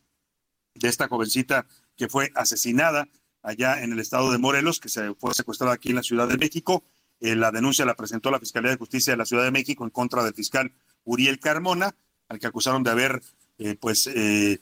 de 0.73 0.89
esta 0.89 1.07
jovencita 1.07 1.65
que 1.95 2.09
fue 2.09 2.31
asesinada 2.35 3.07
allá 3.41 3.81
en 3.81 3.93
el 3.93 3.99
estado 3.99 4.31
de 4.31 4.37
Morelos, 4.37 4.79
que 4.79 4.89
se 4.89 5.13
fue 5.15 5.33
secuestrada 5.33 5.73
aquí 5.73 5.89
en 5.89 5.95
la 5.95 6.03
Ciudad 6.03 6.27
de 6.27 6.37
México. 6.37 6.83
Eh, 7.21 7.35
la 7.35 7.51
denuncia 7.51 7.85
la 7.85 7.95
presentó 7.95 8.31
la 8.31 8.39
Fiscalía 8.39 8.71
de 8.71 8.77
Justicia 8.77 9.13
de 9.13 9.17
la 9.17 9.25
Ciudad 9.25 9.43
de 9.43 9.51
México 9.51 9.83
en 9.83 9.89
contra 9.91 10.23
del 10.23 10.33
fiscal 10.33 10.71
Uriel 11.05 11.39
Carmona, 11.39 11.95
al 12.27 12.39
que 12.39 12.47
acusaron 12.47 12.83
de 12.83 12.91
haber 12.91 13.21
eh, 13.57 13.75
pues 13.79 14.07
eh, 14.07 14.59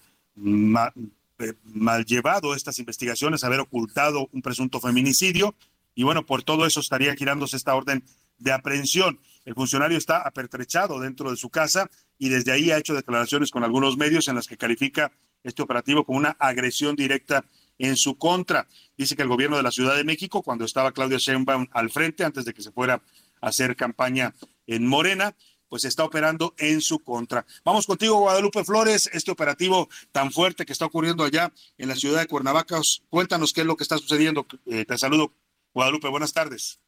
eh, 1.40 1.54
mal 1.64 2.06
llevado 2.06 2.54
estas 2.54 2.80
investigaciones, 2.80 3.46
haber 3.46 3.62
ocultado 3.62 4.28
un 4.34 4.42
presunto 4.42 4.82
feminicidio 4.82 5.56
y 5.96 6.04
bueno, 6.04 6.26
por 6.26 6.44
todo 6.44 6.66
eso 6.66 6.82
estaría 6.82 7.16
girándose 7.16 7.56
esta 7.56 7.76
orden 7.76 8.04
de 8.38 8.52
aprehensión. 8.52 9.20
El 9.46 9.56
funcionario 9.56 9.98
está 9.98 10.22
apertrechado 10.22 11.00
dentro 11.00 11.32
de 11.32 11.38
su 11.38 11.50
casa 11.50 11.90
y 12.18 12.28
desde 12.28 12.52
ahí 12.52 12.72
ha 12.72 12.78
hecho 12.78 12.94
declaraciones 12.94 13.52
con 13.52 13.64
algunos 13.64 13.96
medios 13.96 14.28
en 14.28 14.36
las 14.36 14.48
que 14.48 14.58
califica 14.58 15.12
este 15.44 15.62
operativo 15.62 16.04
como 16.04 16.18
una 16.18 16.36
agresión 16.40 16.98
directa 16.98 17.46
en 17.80 17.98
su 17.98 18.18
contra. 18.18 18.68
Dice 18.96 19.16
que 19.16 19.24
el 19.24 19.28
gobierno 19.28 19.58
de 19.58 19.64
la 19.64 19.72
Ciudad 19.72 19.96
de 19.96 20.04
México, 20.04 20.44
cuando 20.44 20.66
estaba 20.66 20.92
Claudia 20.92 21.18
Sheinbaum 21.18 21.68
al 21.72 21.90
frente, 21.90 22.24
antes 22.24 22.46
de 22.46 22.54
que 22.54 22.62
se 22.62 22.72
fuera 22.72 23.02
a 23.42 23.48
hacer 23.48 23.76
campaña 23.76 24.36
en 24.68 24.86
Morena, 24.86 25.36
pues 25.70 25.86
está 25.86 26.04
operando 26.04 26.54
en 26.58 26.82
su 26.82 27.00
contra. 27.00 27.46
Vamos 27.64 27.88
contigo, 27.88 28.20
Guadalupe 28.20 28.64
Flores, 28.64 29.10
este 29.14 29.32
operativo 29.32 29.88
tan 30.12 30.32
fuerte 30.32 30.66
que 30.66 30.74
está 30.74 30.86
ocurriendo 30.86 31.24
allá 31.24 31.54
en 31.78 31.90
la 31.90 31.96
ciudad 31.96 32.20
de 32.20 32.28
Cuernavaca. 32.28 32.82
Cuéntanos 33.10 33.54
qué 33.54 33.62
es 33.62 33.68
lo 33.68 33.78
que 33.78 33.84
está 33.84 33.98
sucediendo. 33.98 34.46
Eh, 34.66 34.86
te 34.86 34.98
saludo, 34.98 35.34
Guadalupe, 35.74 36.10
buenas 36.10 36.34
tardes. 36.34 36.80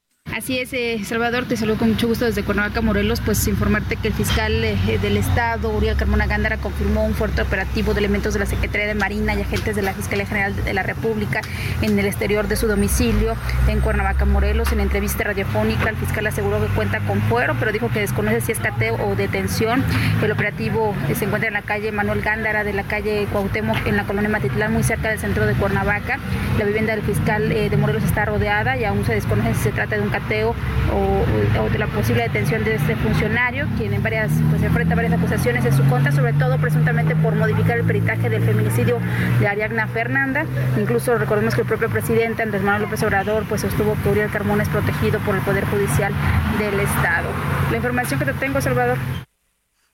Así 0.41 0.57
es, 0.59 0.71
eh, 0.71 0.99
Salvador, 1.03 1.45
te 1.45 1.57
saludo 1.57 1.77
con 1.77 1.89
mucho 1.89 2.07
gusto 2.07 2.23
desde 2.23 2.43
Cuernavaca, 2.43 2.79
Morelos, 2.79 3.19
pues 3.19 3.45
informarte 3.49 3.97
que 3.97 4.07
el 4.07 4.13
fiscal 4.13 4.63
eh, 4.63 4.77
del 5.01 5.17
Estado, 5.17 5.69
Uriel 5.69 5.97
Carmona 5.97 6.25
Gándara, 6.25 6.55
confirmó 6.55 7.05
un 7.05 7.13
fuerte 7.13 7.41
operativo 7.41 7.93
de 7.93 7.99
elementos 7.99 8.33
de 8.33 8.39
la 8.39 8.45
Secretaría 8.45 8.87
de 8.87 8.95
Marina 8.95 9.35
y 9.35 9.41
agentes 9.41 9.75
de 9.75 9.81
la 9.81 9.93
Fiscalía 9.93 10.25
General 10.25 10.55
de 10.55 10.73
la 10.73 10.83
República 10.83 11.41
en 11.81 11.99
el 11.99 12.05
exterior 12.05 12.47
de 12.47 12.55
su 12.55 12.67
domicilio 12.67 13.35
en 13.67 13.81
Cuernavaca, 13.81 14.23
Morelos. 14.23 14.71
En 14.71 14.79
entrevista 14.79 15.25
radiofónica, 15.25 15.89
el 15.89 15.97
fiscal 15.97 16.25
aseguró 16.25 16.61
que 16.61 16.73
cuenta 16.73 17.01
con 17.01 17.21
fuero, 17.23 17.57
pero 17.59 17.73
dijo 17.73 17.89
que 17.89 17.99
desconoce 17.99 18.39
si 18.39 18.53
es 18.53 18.59
cateo 18.59 18.95
o 19.05 19.15
detención. 19.17 19.83
El 20.23 20.31
operativo 20.31 20.95
eh, 21.09 21.15
se 21.15 21.25
encuentra 21.25 21.49
en 21.49 21.55
la 21.55 21.63
calle 21.63 21.91
Manuel 21.91 22.21
Gándara 22.21 22.63
de 22.63 22.71
la 22.71 22.83
calle 22.83 23.27
Cuauhtémoc, 23.33 23.85
en 23.85 23.97
la 23.97 24.05
colonia 24.05 24.29
Matitlán, 24.29 24.71
muy 24.71 24.83
cerca 24.83 25.09
del 25.09 25.19
centro 25.19 25.45
de 25.45 25.55
Cuernavaca. 25.55 26.19
La 26.57 26.63
vivienda 26.63 26.95
del 26.95 27.03
fiscal 27.03 27.49
de 27.49 27.77
Morelos 27.77 28.03
está 28.03 28.23
rodeada 28.23 28.77
y 28.77 28.85
aún 28.85 29.05
se 29.05 29.13
desconoce 29.13 29.53
si 29.55 29.63
se 29.63 29.71
trata 29.71 29.97
de 29.97 30.01
un 30.01 30.10
cateo 30.11 30.55
o, 30.93 31.69
de 31.69 31.79
la 31.79 31.87
posible 31.87 32.23
detención 32.23 32.63
de 32.63 32.75
este 32.75 32.95
funcionario, 32.97 33.67
quien 33.77 33.93
en 33.93 34.03
varias, 34.03 34.31
pues 34.49 34.61
enfrenta 34.61 34.95
varias 34.95 35.13
acusaciones 35.13 35.65
en 35.65 35.75
su 35.75 35.87
contra, 35.89 36.11
sobre 36.11 36.33
todo 36.33 36.57
presuntamente 36.59 37.15
por 37.15 37.35
modificar 37.35 37.77
el 37.77 37.85
peritaje 37.85 38.29
del 38.29 38.43
feminicidio 38.43 38.99
de 39.39 39.47
Ariadna 39.47 39.87
Fernanda. 39.87 40.45
Incluso 40.77 41.17
recordemos 41.17 41.55
que 41.55 41.61
el 41.61 41.67
propio 41.67 41.89
presidente 41.89 42.43
Andrés 42.43 42.61
Manuel 42.61 42.83
López 42.83 43.01
Obrador 43.03 43.45
pues 43.47 43.61
sostuvo 43.61 43.95
que 44.03 44.09
Uriel 44.09 44.29
Carmona 44.29 44.63
es 44.63 44.69
protegido 44.69 45.19
por 45.19 45.35
el 45.35 45.41
Poder 45.41 45.65
Judicial 45.65 46.13
del 46.59 46.79
Estado. 46.79 47.29
La 47.69 47.77
información 47.77 48.19
que 48.19 48.25
te 48.25 48.33
tengo, 48.33 48.61
Salvador. 48.61 48.97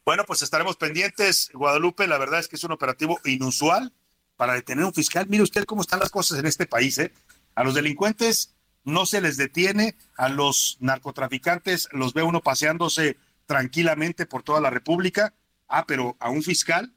Bueno, 0.05 0.23
pues 0.25 0.41
estaremos 0.41 0.77
pendientes, 0.77 1.51
Guadalupe. 1.53 2.07
La 2.07 2.17
verdad 2.17 2.39
es 2.39 2.47
que 2.47 2.55
es 2.55 2.63
un 2.63 2.71
operativo 2.71 3.19
inusual 3.25 3.91
para 4.37 4.53
detener 4.53 4.85
un 4.85 4.93
fiscal. 4.93 5.27
Mire 5.27 5.43
usted 5.43 5.65
cómo 5.65 5.81
están 5.81 5.99
las 5.99 6.09
cosas 6.09 6.39
en 6.39 6.45
este 6.45 6.65
país. 6.65 6.97
¿eh? 6.99 7.11
A 7.55 7.63
los 7.63 7.73
delincuentes 7.73 8.55
no 8.87 9.05
se 9.05 9.19
les 9.19 9.35
detiene, 9.35 9.95
a 10.15 10.29
los 10.29 10.77
narcotraficantes 10.79 11.89
los 11.91 12.13
ve 12.13 12.23
uno 12.23 12.41
paseándose 12.41 13.17
tranquilamente 13.45 14.25
por 14.25 14.43
toda 14.43 14.61
la 14.61 14.69
República. 14.69 15.33
Ah, 15.67 15.85
pero 15.85 16.15
a 16.21 16.29
un 16.29 16.41
fiscal, 16.41 16.93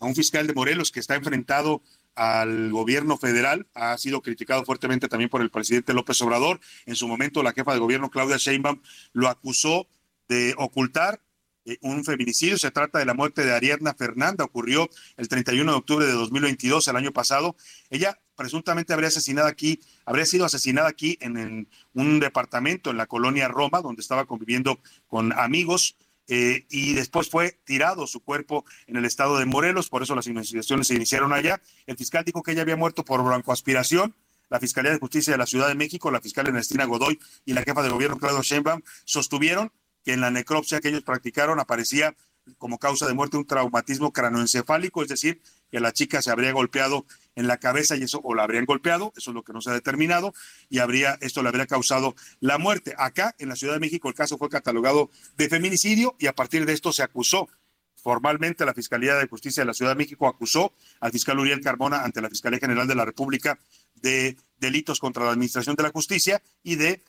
a 0.00 0.06
un 0.06 0.16
fiscal 0.16 0.48
de 0.48 0.52
Morelos 0.52 0.90
que 0.90 0.98
está 0.98 1.14
enfrentado 1.14 1.80
al 2.16 2.72
gobierno 2.72 3.16
federal, 3.18 3.68
ha 3.74 3.96
sido 3.98 4.20
criticado 4.20 4.64
fuertemente 4.64 5.06
también 5.06 5.30
por 5.30 5.40
el 5.40 5.50
presidente 5.50 5.94
López 5.94 6.20
Obrador. 6.22 6.58
En 6.86 6.96
su 6.96 7.06
momento, 7.06 7.44
la 7.44 7.52
jefa 7.52 7.72
de 7.72 7.78
gobierno, 7.78 8.10
Claudia 8.10 8.36
Sheinbaum, 8.36 8.82
lo 9.12 9.28
acusó 9.28 9.86
de 10.28 10.56
ocultar 10.58 11.20
eh, 11.68 11.78
un 11.82 12.02
feminicidio. 12.02 12.56
Se 12.56 12.70
trata 12.70 12.98
de 12.98 13.04
la 13.04 13.12
muerte 13.12 13.44
de 13.44 13.52
Ariadna 13.52 13.92
Fernanda. 13.92 14.44
Ocurrió 14.44 14.88
el 15.18 15.28
31 15.28 15.70
de 15.70 15.76
octubre 15.76 16.06
de 16.06 16.12
2022, 16.12 16.88
el 16.88 16.96
año 16.96 17.12
pasado. 17.12 17.56
Ella 17.90 18.18
presuntamente 18.36 18.94
habría 18.94 19.08
asesinado 19.08 19.48
aquí, 19.48 19.78
habría 20.06 20.24
sido 20.24 20.46
asesinada 20.46 20.88
aquí 20.88 21.18
en, 21.20 21.68
un 21.92 22.20
departamento 22.20 22.90
en 22.90 22.96
la 22.96 23.06
colonia 23.06 23.48
Roma, 23.48 23.82
donde 23.82 24.00
estaba 24.00 24.24
conviviendo 24.24 24.80
con 25.08 25.32
amigos. 25.38 25.96
Eh, 26.30 26.66
y 26.70 26.94
después 26.94 27.28
fue 27.28 27.58
tirado 27.64 28.06
su 28.06 28.20
cuerpo 28.20 28.64
en 28.86 28.96
el 28.96 29.04
estado 29.04 29.38
de 29.38 29.46
Morelos, 29.46 29.88
por 29.88 30.02
eso 30.02 30.14
las 30.14 30.26
investigaciones 30.26 30.86
se 30.86 30.94
iniciaron 30.94 31.32
allá. 31.32 31.60
El 31.86 31.96
fiscal 31.96 32.24
dijo 32.24 32.42
que 32.42 32.52
ella 32.52 32.62
había 32.62 32.76
muerto 32.76 33.04
por 33.04 33.22
broncoaspiración. 33.22 34.14
La 34.50 34.60
Fiscalía 34.60 34.92
de 34.92 34.98
Justicia 34.98 35.32
de 35.32 35.38
la 35.38 35.46
Ciudad 35.46 35.68
de 35.68 35.74
México, 35.74 36.10
la 36.10 36.22
fiscal 36.22 36.46
Ernestina 36.46 36.86
Godoy 36.86 37.18
y 37.44 37.52
la 37.52 37.62
jefa 37.62 37.82
de 37.82 37.90
gobierno 37.90 38.18
Claudio 38.18 38.42
Sheinbaum 38.42 38.80
sostuvieron 39.04 39.70
que 40.08 40.14
en 40.14 40.22
la 40.22 40.30
necropsia 40.30 40.80
que 40.80 40.88
ellos 40.88 41.02
practicaron 41.02 41.60
aparecía 41.60 42.16
como 42.56 42.78
causa 42.78 43.06
de 43.06 43.12
muerte 43.12 43.36
un 43.36 43.46
traumatismo 43.46 44.10
cranoencefálico, 44.10 45.02
es 45.02 45.08
decir, 45.10 45.42
que 45.70 45.80
la 45.80 45.92
chica 45.92 46.22
se 46.22 46.30
habría 46.30 46.50
golpeado 46.52 47.04
en 47.36 47.46
la 47.46 47.58
cabeza 47.58 47.94
y 47.94 48.04
eso, 48.04 48.18
o 48.24 48.34
la 48.34 48.44
habrían 48.44 48.64
golpeado, 48.64 49.12
eso 49.18 49.32
es 49.32 49.34
lo 49.34 49.42
que 49.42 49.52
no 49.52 49.60
se 49.60 49.68
ha 49.68 49.74
determinado, 49.74 50.32
y 50.70 50.78
habría, 50.78 51.18
esto 51.20 51.42
le 51.42 51.50
habría 51.50 51.66
causado 51.66 52.16
la 52.40 52.56
muerte. 52.56 52.94
Acá, 52.96 53.34
en 53.38 53.50
la 53.50 53.56
Ciudad 53.56 53.74
de 53.74 53.80
México, 53.80 54.08
el 54.08 54.14
caso 54.14 54.38
fue 54.38 54.48
catalogado 54.48 55.10
de 55.36 55.50
feminicidio 55.50 56.16
y 56.18 56.26
a 56.26 56.34
partir 56.34 56.64
de 56.64 56.72
esto 56.72 56.90
se 56.90 57.02
acusó 57.02 57.46
formalmente 57.94 58.64
la 58.64 58.72
Fiscalía 58.72 59.14
de 59.16 59.28
Justicia 59.28 59.60
de 59.60 59.66
la 59.66 59.74
Ciudad 59.74 59.90
de 59.90 59.98
México 59.98 60.26
acusó 60.26 60.72
al 61.00 61.12
fiscal 61.12 61.38
Uriel 61.38 61.60
Carmona 61.60 62.02
ante 62.02 62.22
la 62.22 62.30
Fiscalía 62.30 62.60
General 62.60 62.88
de 62.88 62.94
la 62.94 63.04
República 63.04 63.58
de 63.96 64.38
delitos 64.56 65.00
contra 65.00 65.24
la 65.24 65.32
Administración 65.32 65.76
de 65.76 65.82
la 65.82 65.90
Justicia 65.90 66.40
y 66.62 66.76
de 66.76 67.02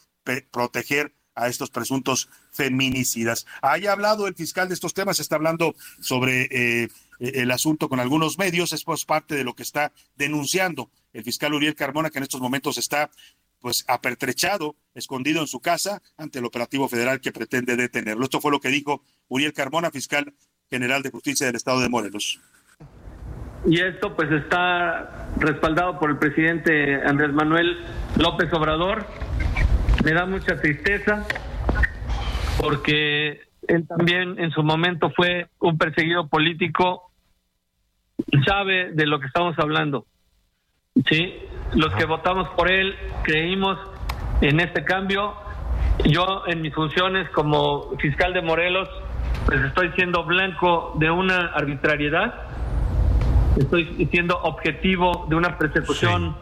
proteger 0.52 1.14
a 1.40 1.48
estos 1.48 1.70
presuntos 1.70 2.30
feminicidas. 2.52 3.46
Haya 3.62 3.92
hablado 3.92 4.28
el 4.28 4.36
fiscal 4.36 4.68
de 4.68 4.74
estos 4.74 4.94
temas, 4.94 5.20
está 5.20 5.36
hablando 5.36 5.76
sobre 6.00 6.48
eh, 6.52 6.90
el 7.20 7.52
asunto 7.52 7.90
con 7.90 8.00
algunos 8.00 8.38
medios, 8.38 8.74
es 8.74 8.84
pues 8.84 9.06
parte 9.06 9.36
de 9.36 9.44
lo 9.44 9.56
que 9.56 9.64
está 9.64 9.92
denunciando 10.16 10.90
el 11.14 11.24
fiscal 11.24 11.54
Uriel 11.54 11.76
Carmona, 11.76 12.10
que 12.10 12.20
en 12.20 12.24
estos 12.24 12.42
momentos 12.42 12.78
está 12.78 13.10
pues 13.60 13.84
apertrechado, 13.88 14.76
escondido 14.94 15.42
en 15.42 15.48
su 15.48 15.60
casa 15.60 16.02
ante 16.18 16.40
el 16.40 16.46
operativo 16.46 16.88
federal 16.88 17.20
que 17.20 17.32
pretende 17.32 17.76
detenerlo. 17.76 18.24
Esto 18.24 18.40
fue 18.40 18.52
lo 18.52 18.60
que 18.60 18.70
dijo 18.70 19.04
Uriel 19.28 19.54
Carmona, 19.54 19.92
fiscal 19.92 20.34
general 20.70 21.02
de 21.02 21.10
justicia 21.10 21.48
del 21.48 21.56
estado 21.56 21.82
de 21.82 21.90
Morelos. 21.90 22.40
Y 23.66 23.82
esto 23.82 24.16
pues 24.16 24.32
está 24.32 25.28
respaldado 25.38 26.00
por 26.00 26.12
el 26.12 26.18
presidente 26.18 26.96
Andrés 27.04 27.34
Manuel 27.34 27.78
López 28.18 28.52
Obrador, 28.54 29.06
me 30.04 30.14
da 30.14 30.26
mucha 30.26 30.60
tristeza 30.60 31.26
porque 32.60 33.42
él 33.68 33.88
también 33.88 34.40
en 34.40 34.52
su 34.52 34.64
momento 34.64 35.12
fue 35.16 35.48
un 35.60 35.78
perseguido 35.78 36.28
político, 36.28 37.12
sabe 38.46 38.92
de 38.92 39.06
lo 39.06 39.20
que 39.20 39.28
estamos 39.28 39.58
hablando. 39.60 40.06
Sí, 41.08 41.36
los 41.74 41.94
que 41.96 42.06
votamos 42.06 42.50
por 42.50 42.70
él 42.70 42.96
creímos 43.24 43.78
en 44.42 44.60
este 44.60 44.84
cambio. 44.84 45.36
Yo 46.06 46.44
en 46.48 46.62
mis 46.62 46.74
funciones 46.74 47.30
como 47.30 47.96
fiscal 47.98 48.34
de 48.34 48.42
Morelos, 48.42 48.90
pues 49.46 49.62
estoy 49.62 49.92
siendo 49.96 50.24
blanco 50.24 50.94
de 50.98 51.12
una 51.12 51.48
arbitrariedad, 51.54 52.34
estoy 53.58 54.08
siendo 54.12 54.38
objetivo 54.42 55.26
de 55.30 55.36
una 55.36 55.58
persecución. 55.58 56.36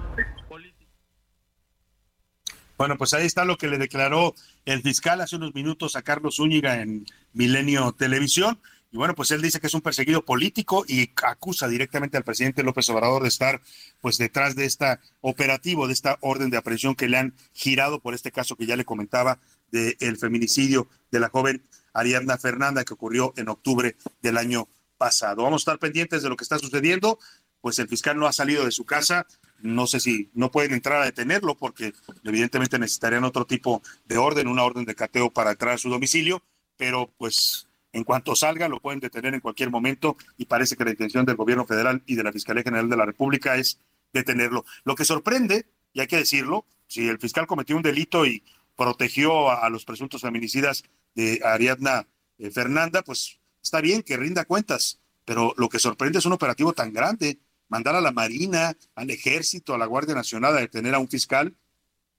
Bueno, 2.77 2.95
pues 2.95 3.13
ahí 3.15 3.25
está 3.25 3.43
lo 3.43 3.57
que 3.57 3.67
le 3.67 3.79
declaró 3.79 4.35
el 4.65 4.83
fiscal 4.83 5.19
hace 5.21 5.35
unos 5.35 5.55
minutos 5.55 5.95
a 5.95 6.03
Carlos 6.03 6.35
Zúñiga 6.35 6.79
en 6.79 7.07
Milenio 7.33 7.91
Televisión. 7.93 8.59
Y 8.91 8.97
bueno, 8.97 9.15
pues 9.15 9.31
él 9.31 9.41
dice 9.41 9.59
que 9.59 9.65
es 9.65 9.73
un 9.73 9.81
perseguido 9.81 10.23
político 10.23 10.85
y 10.87 11.09
acusa 11.23 11.67
directamente 11.67 12.17
al 12.17 12.23
presidente 12.23 12.61
López 12.61 12.87
Obrador 12.89 13.23
de 13.23 13.29
estar 13.29 13.61
pues 13.99 14.19
detrás 14.19 14.55
de 14.55 14.65
este 14.65 14.99
operativo, 15.21 15.87
de 15.87 15.93
esta 15.93 16.19
orden 16.21 16.51
de 16.51 16.57
aprehensión 16.57 16.93
que 16.93 17.09
le 17.09 17.17
han 17.17 17.33
girado 17.51 17.99
por 17.99 18.13
este 18.13 18.31
caso 18.31 18.55
que 18.55 18.67
ya 18.67 18.75
le 18.75 18.85
comentaba 18.85 19.39
del 19.71 20.17
feminicidio 20.17 20.87
de 21.11 21.19
la 21.19 21.29
joven 21.29 21.63
Ariadna 21.93 22.37
Fernanda 22.37 22.85
que 22.85 22.93
ocurrió 22.93 23.33
en 23.37 23.49
octubre 23.49 23.95
del 24.21 24.37
año 24.37 24.67
pasado. 24.97 25.43
Vamos 25.43 25.61
a 25.61 25.63
estar 25.63 25.79
pendientes 25.79 26.21
de 26.21 26.29
lo 26.29 26.37
que 26.37 26.43
está 26.43 26.59
sucediendo. 26.59 27.17
Pues 27.61 27.79
el 27.79 27.87
fiscal 27.87 28.17
no 28.17 28.27
ha 28.27 28.33
salido 28.33 28.65
de 28.65 28.71
su 28.71 28.85
casa, 28.85 29.25
no 29.59 29.87
sé 29.87 29.99
si 29.99 30.29
no 30.33 30.51
pueden 30.51 30.73
entrar 30.73 31.01
a 31.01 31.05
detenerlo 31.05 31.55
porque 31.55 31.93
evidentemente 32.23 32.79
necesitarían 32.79 33.23
otro 33.23 33.45
tipo 33.45 33.81
de 34.05 34.17
orden, 34.17 34.47
una 34.47 34.63
orden 34.63 34.85
de 34.85 34.95
cateo 34.95 35.31
para 35.31 35.51
entrar 35.51 35.75
a 35.75 35.77
su 35.77 35.89
domicilio, 35.89 36.43
pero 36.77 37.11
pues 37.17 37.67
en 37.93 38.03
cuanto 38.03 38.35
salga 38.35 38.67
lo 38.67 38.79
pueden 38.79 38.99
detener 38.99 39.33
en 39.33 39.39
cualquier 39.39 39.71
momento 39.71 40.17
y 40.37 40.45
parece 40.45 40.75
que 40.75 40.85
la 40.85 40.91
intención 40.91 41.25
del 41.25 41.35
gobierno 41.35 41.65
federal 41.65 42.03
y 42.05 42.15
de 42.15 42.23
la 42.23 42.31
Fiscalía 42.31 42.63
General 42.63 42.89
de 42.89 42.97
la 42.97 43.05
República 43.05 43.55
es 43.55 43.79
detenerlo. 44.13 44.65
Lo 44.83 44.95
que 44.95 45.05
sorprende, 45.05 45.65
y 45.93 46.01
hay 46.01 46.07
que 46.07 46.17
decirlo, 46.17 46.65
si 46.87 47.07
el 47.07 47.17
fiscal 47.19 47.47
cometió 47.47 47.75
un 47.75 47.81
delito 47.81 48.25
y 48.25 48.43
protegió 48.75 49.49
a, 49.49 49.69
los 49.69 49.85
presuntos 49.85 50.21
feminicidas 50.21 50.83
de 51.15 51.41
Ariadna 51.43 52.07
eh, 52.37 52.51
Fernanda, 52.51 53.01
pues 53.01 53.39
está 53.61 53.81
bien 53.81 54.03
que 54.03 54.17
rinda 54.17 54.45
cuentas, 54.45 54.99
pero 55.25 55.53
lo 55.57 55.67
que 55.67 55.79
sorprende 55.79 56.19
es 56.19 56.25
un 56.25 56.33
operativo 56.33 56.73
tan 56.73 56.93
grande 56.93 57.39
mandar 57.69 57.95
a 57.95 58.01
la 58.01 58.11
Marina, 58.11 58.75
al 58.95 59.09
Ejército, 59.09 59.73
a 59.73 59.77
la 59.77 59.85
Guardia 59.85 60.15
Nacional 60.15 60.57
a 60.57 60.61
detener 60.61 60.95
a 60.95 60.99
un 60.99 61.07
fiscal, 61.07 61.55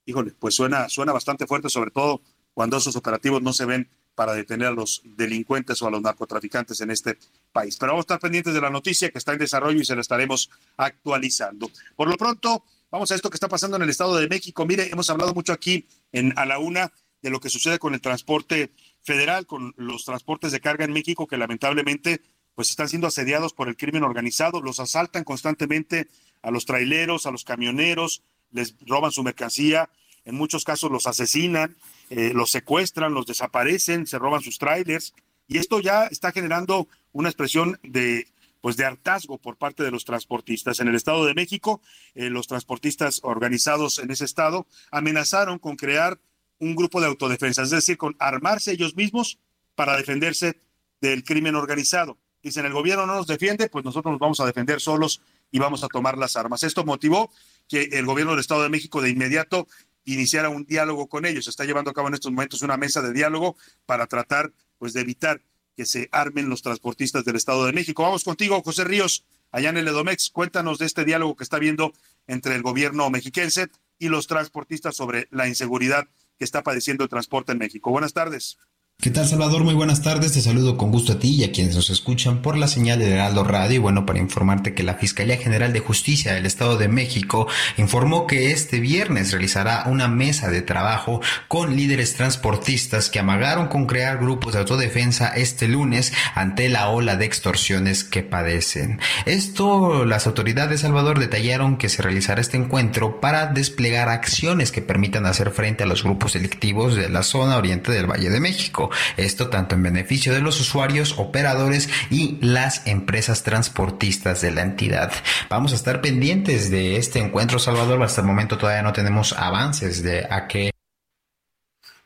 híjole, 0.05 0.31
pues 0.31 0.55
suena, 0.55 0.89
suena 0.89 1.13
bastante 1.13 1.47
fuerte, 1.47 1.69
sobre 1.69 1.91
todo 1.91 2.21
cuando 2.53 2.77
esos 2.77 2.95
operativos 2.95 3.41
no 3.41 3.53
se 3.53 3.65
ven 3.65 3.89
para 4.15 4.33
detener 4.33 4.67
a 4.67 4.71
los 4.71 5.01
delincuentes 5.05 5.81
o 5.81 5.87
a 5.87 5.91
los 5.91 6.01
narcotraficantes 6.01 6.81
en 6.81 6.91
este 6.91 7.17
país. 7.53 7.77
Pero 7.77 7.93
vamos 7.93 8.03
a 8.03 8.05
estar 8.07 8.19
pendientes 8.19 8.53
de 8.53 8.59
la 8.59 8.69
noticia 8.69 9.09
que 9.11 9.17
está 9.17 9.31
en 9.31 9.39
desarrollo 9.39 9.79
y 9.79 9.85
se 9.85 9.95
la 9.95 10.01
estaremos 10.01 10.49
actualizando. 10.75 11.71
Por 11.95 12.09
lo 12.09 12.17
pronto, 12.17 12.65
vamos 12.91 13.11
a 13.11 13.15
esto 13.15 13.29
que 13.29 13.37
está 13.37 13.47
pasando 13.47 13.77
en 13.77 13.83
el 13.83 13.89
Estado 13.89 14.17
de 14.17 14.27
México. 14.27 14.65
Mire, 14.65 14.89
hemos 14.91 15.09
hablado 15.09 15.33
mucho 15.33 15.53
aquí 15.53 15.87
en 16.11 16.37
a 16.37 16.45
la 16.45 16.59
una 16.59 16.91
de 17.21 17.29
lo 17.29 17.39
que 17.39 17.49
sucede 17.49 17.79
con 17.79 17.93
el 17.93 18.01
transporte 18.01 18.71
federal, 19.03 19.45
con 19.45 19.73
los 19.77 20.03
transportes 20.03 20.51
de 20.51 20.59
carga 20.59 20.85
en 20.85 20.91
México, 20.91 21.27
que 21.27 21.37
lamentablemente 21.37 22.21
pues 22.59 22.71
están 22.71 22.89
siendo 22.89 23.07
asediados 23.07 23.53
por 23.53 23.69
el 23.69 23.77
crimen 23.77 24.03
organizado, 24.03 24.59
los 24.61 24.81
asaltan 24.81 25.23
constantemente 25.23 26.09
a 26.41 26.51
los 26.51 26.65
traileros, 26.65 27.25
a 27.25 27.31
los 27.31 27.45
camioneros, 27.45 28.21
les 28.51 28.75
roban 28.85 29.13
su 29.13 29.23
mercancía, 29.23 29.89
en 30.25 30.35
muchos 30.35 30.65
casos 30.65 30.91
los 30.91 31.07
asesinan, 31.07 31.77
eh, 32.09 32.33
los 32.35 32.51
secuestran, 32.51 33.13
los 33.13 33.25
desaparecen, 33.25 34.05
se 34.07 34.19
roban 34.19 34.41
sus 34.41 34.57
trailers 34.57 35.13
y 35.47 35.57
esto 35.57 35.79
ya 35.79 36.07
está 36.07 36.33
generando 36.33 36.89
una 37.13 37.29
expresión 37.29 37.79
de 37.81 38.27
pues 38.59 38.75
de 38.75 38.83
hartazgo 38.83 39.37
por 39.37 39.55
parte 39.55 39.83
de 39.83 39.91
los 39.91 40.03
transportistas. 40.03 40.81
En 40.81 40.89
el 40.89 40.95
Estado 40.95 41.25
de 41.25 41.35
México, 41.35 41.81
eh, 42.13 42.29
los 42.29 42.47
transportistas 42.47 43.21
organizados 43.23 43.99
en 43.99 44.11
ese 44.11 44.25
estado 44.25 44.67
amenazaron 44.91 45.59
con 45.59 45.77
crear 45.77 46.19
un 46.59 46.75
grupo 46.75 46.99
de 46.99 47.07
autodefensa, 47.07 47.61
es 47.61 47.69
decir, 47.69 47.95
con 47.95 48.17
armarse 48.19 48.73
ellos 48.73 48.97
mismos 48.97 49.39
para 49.75 49.95
defenderse 49.95 50.59
del 50.99 51.23
crimen 51.23 51.55
organizado. 51.55 52.17
Dicen, 52.41 52.65
el 52.65 52.73
gobierno 52.73 53.05
no 53.05 53.15
nos 53.15 53.27
defiende, 53.27 53.69
pues 53.69 53.83
nosotros 53.83 54.11
nos 54.13 54.19
vamos 54.19 54.39
a 54.39 54.45
defender 54.45 54.79
solos 54.79 55.21
y 55.51 55.59
vamos 55.59 55.83
a 55.83 55.87
tomar 55.87 56.17
las 56.17 56.35
armas. 56.35 56.63
Esto 56.63 56.85
motivó 56.85 57.31
que 57.67 57.89
el 57.93 58.05
gobierno 58.05 58.31
del 58.31 58.39
Estado 58.39 58.63
de 58.63 58.69
México 58.69 59.01
de 59.01 59.09
inmediato 59.09 59.67
iniciara 60.05 60.49
un 60.49 60.65
diálogo 60.65 61.07
con 61.07 61.25
ellos. 61.25 61.45
Se 61.45 61.49
está 61.49 61.65
llevando 61.65 61.91
a 61.91 61.93
cabo 61.93 62.07
en 62.07 62.13
estos 62.13 62.31
momentos 62.31 62.61
una 62.61 62.77
mesa 62.77 63.01
de 63.01 63.13
diálogo 63.13 63.57
para 63.85 64.07
tratar 64.07 64.53
pues 64.77 64.93
de 64.93 65.01
evitar 65.01 65.41
que 65.75 65.85
se 65.85 66.09
armen 66.11 66.49
los 66.49 66.61
transportistas 66.61 67.23
del 67.25 67.35
Estado 67.35 67.65
de 67.65 67.73
México. 67.73 68.03
Vamos 68.03 68.23
contigo, 68.23 68.61
José 68.61 68.83
Ríos, 68.83 69.25
allá 69.51 69.69
en 69.69 69.77
el 69.77 69.87
Edomex. 69.87 70.29
Cuéntanos 70.29 70.79
de 70.79 70.85
este 70.85 71.05
diálogo 71.05 71.35
que 71.35 71.43
está 71.43 71.57
habiendo 71.57 71.93
entre 72.27 72.55
el 72.55 72.61
gobierno 72.61 73.09
mexiquense 73.09 73.69
y 73.97 74.09
los 74.09 74.27
transportistas 74.27 74.95
sobre 74.95 75.27
la 75.31 75.47
inseguridad 75.47 76.07
que 76.37 76.45
está 76.45 76.63
padeciendo 76.63 77.03
el 77.03 77.09
transporte 77.09 77.51
en 77.51 77.59
México. 77.59 77.91
Buenas 77.91 78.13
tardes. 78.13 78.57
¿Qué 79.01 79.11
tal 79.11 79.25
Salvador? 79.25 79.63
Muy 79.63 79.75
buenas 79.75 80.01
tardes, 80.01 80.33
te 80.33 80.41
saludo 80.41 80.75
con 80.75 80.91
gusto 80.91 81.13
a 81.13 81.19
ti 81.19 81.29
y 81.29 81.45
a 81.45 81.53
quienes 81.53 81.73
nos 81.73 81.89
escuchan 81.89 82.41
por 82.41 82.57
la 82.57 82.67
señal 82.67 82.99
de 82.99 83.09
Heraldo 83.13 83.45
Radio 83.45 83.75
y 83.75 83.77
bueno, 83.77 84.05
para 84.05 84.19
informarte 84.19 84.73
que 84.73 84.83
la 84.83 84.95
Fiscalía 84.95 85.37
General 85.37 85.71
de 85.71 85.79
Justicia 85.79 86.33
del 86.33 86.45
Estado 86.45 86.77
de 86.77 86.89
México 86.89 87.47
informó 87.77 88.27
que 88.27 88.51
este 88.51 88.81
viernes 88.81 89.31
realizará 89.31 89.85
una 89.85 90.09
mesa 90.09 90.49
de 90.49 90.61
trabajo 90.61 91.21
con 91.47 91.77
líderes 91.77 92.15
transportistas 92.15 93.09
que 93.09 93.19
amagaron 93.19 93.69
con 93.69 93.85
crear 93.85 94.17
grupos 94.17 94.51
de 94.51 94.59
autodefensa 94.59 95.29
este 95.29 95.69
lunes 95.69 96.11
ante 96.35 96.67
la 96.67 96.89
ola 96.89 97.15
de 97.15 97.23
extorsiones 97.23 98.03
que 98.03 98.23
padecen. 98.23 98.99
Esto, 99.25 100.03
las 100.03 100.27
autoridades 100.27 100.71
de 100.71 100.77
Salvador 100.77 101.19
detallaron 101.19 101.77
que 101.77 101.87
se 101.87 102.01
realizará 102.01 102.41
este 102.41 102.57
encuentro 102.57 103.21
para 103.21 103.45
desplegar 103.45 104.09
acciones 104.09 104.73
que 104.73 104.81
permitan 104.81 105.25
hacer 105.25 105.51
frente 105.51 105.85
a 105.85 105.87
los 105.87 106.03
grupos 106.03 106.33
delictivos 106.33 106.97
de 106.97 107.07
la 107.07 107.23
zona 107.23 107.55
oriente 107.55 107.93
del 107.93 108.05
Valle 108.05 108.29
de 108.29 108.41
México. 108.41 108.88
Esto 109.17 109.49
tanto 109.49 109.75
en 109.75 109.83
beneficio 109.83 110.33
de 110.33 110.41
los 110.41 110.59
usuarios, 110.59 111.15
operadores 111.17 111.89
y 112.09 112.37
las 112.41 112.85
empresas 112.87 113.43
transportistas 113.43 114.41
de 114.41 114.51
la 114.51 114.61
entidad. 114.61 115.11
Vamos 115.49 115.71
a 115.71 115.75
estar 115.75 116.01
pendientes 116.01 116.69
de 116.69 116.97
este 116.97 117.19
encuentro, 117.19 117.59
Salvador. 117.59 118.01
Hasta 118.03 118.21
el 118.21 118.27
momento 118.27 118.57
todavía 118.57 118.83
no 118.83 118.93
tenemos 118.93 119.33
avances 119.33 120.03
de 120.03 120.27
a 120.29 120.47
qué 120.47 120.71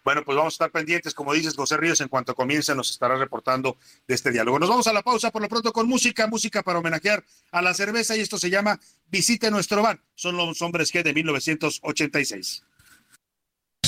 Bueno, 0.03 0.23
pues 0.25 0.35
vamos 0.35 0.53
a 0.53 0.55
estar 0.55 0.71
pendientes, 0.71 1.13
como 1.13 1.33
dices, 1.33 1.55
José 1.55 1.77
Ríos, 1.77 2.01
en 2.01 2.09
cuanto 2.09 2.35
comience 2.35 2.75
nos 2.75 2.91
estará 2.91 3.15
reportando 3.15 3.77
de 4.07 4.15
este 4.15 4.31
diálogo. 4.31 4.59
Nos 4.59 4.69
vamos 4.69 4.87
a 4.87 4.93
la 4.93 5.01
pausa 5.01 5.31
por 5.31 5.41
lo 5.41 5.47
pronto 5.47 5.71
con 5.71 5.87
música, 5.87 6.27
música 6.27 6.61
para 6.61 6.79
homenajear 6.79 7.23
a 7.51 7.61
la 7.61 7.73
cerveza 7.73 8.15
y 8.17 8.19
esto 8.19 8.37
se 8.37 8.49
llama 8.49 8.79
Visite 9.07 9.49
nuestro 9.49 9.81
bar. 9.81 9.99
Son 10.15 10.35
los 10.35 10.61
hombres 10.61 10.91
que 10.91 11.03
de 11.03 11.13
1986. 11.13 12.63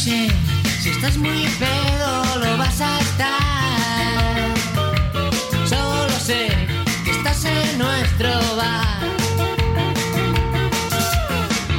Si 0.05 0.29
estás 0.91 1.17
muy 1.17 1.47
pedo 1.57 2.39
lo 2.39 2.57
vas 2.59 2.79
a 2.79 2.99
estar. 2.99 4.53
Solo 5.67 6.11
sé 6.19 6.47
que 7.03 7.09
estás 7.09 7.43
en 7.45 7.79
nuestro 7.79 8.29
bar. 8.55 8.99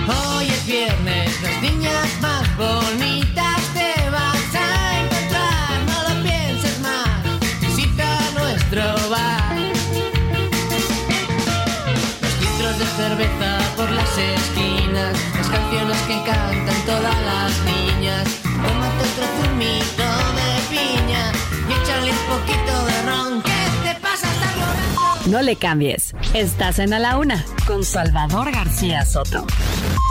Hoy 0.09 0.47
es 0.49 0.67
viernes, 0.67 1.41
las 1.41 1.63
niñas 1.63 2.09
más 2.21 2.57
bonitas 2.57 3.61
te 3.75 4.11
vas 4.11 4.55
a 4.57 5.01
encontrar. 5.03 5.85
No 5.87 6.09
lo 6.09 6.23
pienses 6.25 6.81
más, 6.81 7.61
visita 7.61 8.09
nuestro 8.35 8.83
bar. 9.09 9.55
Los 12.23 12.41
litros 12.41 12.77
de 12.77 12.87
cerveza 12.87 13.59
por 13.77 13.89
las 13.93 14.19
esquinas, 14.19 15.17
las 15.37 15.49
canciones 15.49 15.99
que 16.09 16.23
cantan 16.25 16.66
poquito 22.37 22.87
de 22.87 23.03
ron. 23.03 23.43
¿Qué 23.43 23.95
te 23.95 24.01
pasa? 24.01 24.29
No 25.27 25.43
le 25.43 25.57
cambies. 25.57 26.15
Estás 26.35 26.79
en 26.79 26.93
A 26.93 26.99
la 26.99 27.19
Una 27.19 27.45
con 27.67 27.85
Salvador 27.85 28.53
García 28.53 29.05
Soto. 29.05 29.47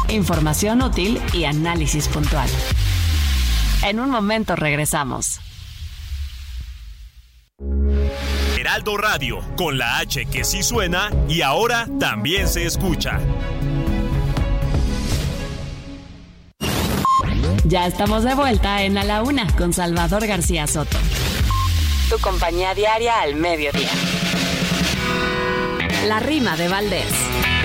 Información 0.09 0.81
útil 0.81 1.21
y 1.33 1.45
análisis 1.45 2.07
puntual. 2.07 2.49
En 3.83 3.99
un 3.99 4.09
momento 4.09 4.55
regresamos. 4.55 5.39
Heraldo 8.57 8.97
Radio, 8.97 9.39
con 9.55 9.77
la 9.77 9.99
H 9.99 10.25
que 10.25 10.43
sí 10.43 10.63
suena 10.63 11.11
y 11.29 11.41
ahora 11.41 11.87
también 11.99 12.47
se 12.47 12.65
escucha. 12.65 13.19
Ya 17.67 17.87
estamos 17.87 18.23
de 18.23 18.35
vuelta 18.35 18.83
en 18.83 18.97
A 18.97 19.03
la 19.03 19.23
Una 19.23 19.47
con 19.55 19.73
Salvador 19.73 20.27
García 20.27 20.67
Soto. 20.67 20.97
Tu 22.09 22.19
compañía 22.19 22.75
diaria 22.75 23.21
al 23.21 23.35
mediodía. 23.35 23.89
La 26.07 26.19
rima 26.19 26.55
de 26.55 26.67
Valdés. 26.67 27.11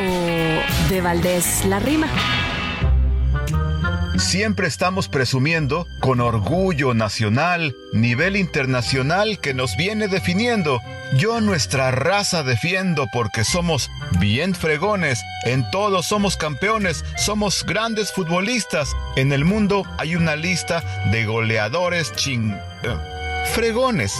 O 0.00 0.88
de 0.88 1.00
Valdés 1.02 1.66
la 1.66 1.78
rima. 1.78 2.08
Siempre 4.16 4.66
estamos 4.66 5.08
presumiendo, 5.08 5.86
con 6.00 6.20
orgullo 6.20 6.94
nacional, 6.94 7.74
nivel 7.92 8.36
internacional 8.36 9.38
que 9.40 9.52
nos 9.52 9.76
viene 9.76 10.08
definiendo. 10.08 10.80
Yo 11.16 11.40
nuestra 11.40 11.90
raza 11.90 12.42
defiendo 12.42 13.08
porque 13.12 13.44
somos 13.44 13.90
bien 14.20 14.54
fregones, 14.54 15.22
en 15.44 15.70
todo 15.70 16.02
somos 16.02 16.36
campeones, 16.36 17.04
somos 17.16 17.64
grandes 17.64 18.12
futbolistas. 18.12 18.92
En 19.16 19.32
el 19.32 19.44
mundo 19.44 19.84
hay 19.98 20.16
una 20.16 20.34
lista 20.36 20.82
de 21.10 21.26
goleadores 21.26 22.12
ching... 22.14 22.54
fregones. 23.46 24.14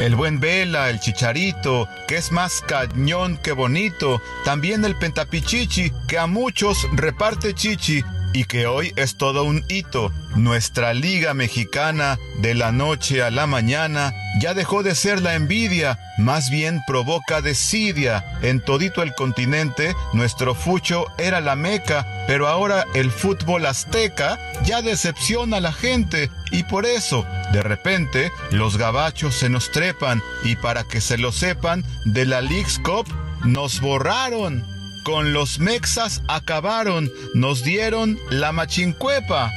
El 0.00 0.14
buen 0.14 0.38
Vela, 0.38 0.90
el 0.90 1.00
Chicharito, 1.00 1.88
que 2.06 2.16
es 2.16 2.30
más 2.30 2.62
cañón 2.66 3.36
que 3.36 3.52
bonito. 3.52 4.20
También 4.44 4.84
el 4.84 4.96
Pentapichichi, 4.96 5.92
que 6.06 6.18
a 6.18 6.26
muchos 6.26 6.86
reparte 6.92 7.54
chichi 7.54 8.04
y 8.32 8.44
que 8.44 8.66
hoy 8.66 8.92
es 8.96 9.16
todo 9.16 9.44
un 9.44 9.64
hito. 9.68 10.12
Nuestra 10.36 10.94
liga 10.94 11.34
mexicana, 11.34 12.18
de 12.38 12.54
la 12.54 12.72
noche 12.72 13.22
a 13.22 13.30
la 13.30 13.46
mañana, 13.46 14.12
ya 14.40 14.54
dejó 14.54 14.82
de 14.82 14.94
ser 14.94 15.20
la 15.22 15.34
envidia, 15.34 15.98
más 16.18 16.50
bien 16.50 16.80
provoca 16.86 17.40
desidia. 17.40 18.24
En 18.42 18.60
todito 18.60 19.02
el 19.02 19.14
continente, 19.14 19.94
nuestro 20.12 20.54
fucho 20.54 21.06
era 21.18 21.40
la 21.40 21.56
meca, 21.56 22.06
pero 22.26 22.48
ahora 22.48 22.84
el 22.94 23.10
fútbol 23.10 23.66
azteca 23.66 24.38
ya 24.64 24.82
decepciona 24.82 25.56
a 25.56 25.60
la 25.60 25.72
gente 25.72 26.30
y 26.50 26.62
por 26.64 26.86
eso, 26.86 27.26
de 27.52 27.62
repente, 27.62 28.30
los 28.50 28.76
gabachos 28.76 29.34
se 29.34 29.48
nos 29.48 29.70
trepan 29.70 30.22
y 30.44 30.56
para 30.56 30.84
que 30.84 31.00
se 31.00 31.18
lo 31.18 31.32
sepan, 31.32 31.84
de 32.04 32.26
la 32.26 32.40
League's 32.40 32.78
Cup 32.78 33.06
nos 33.44 33.80
borraron. 33.80 34.77
Con 35.04 35.32
los 35.32 35.58
mexas 35.58 36.22
acabaron, 36.28 37.10
nos 37.34 37.62
dieron 37.62 38.18
la 38.30 38.52
machincuepa. 38.52 39.50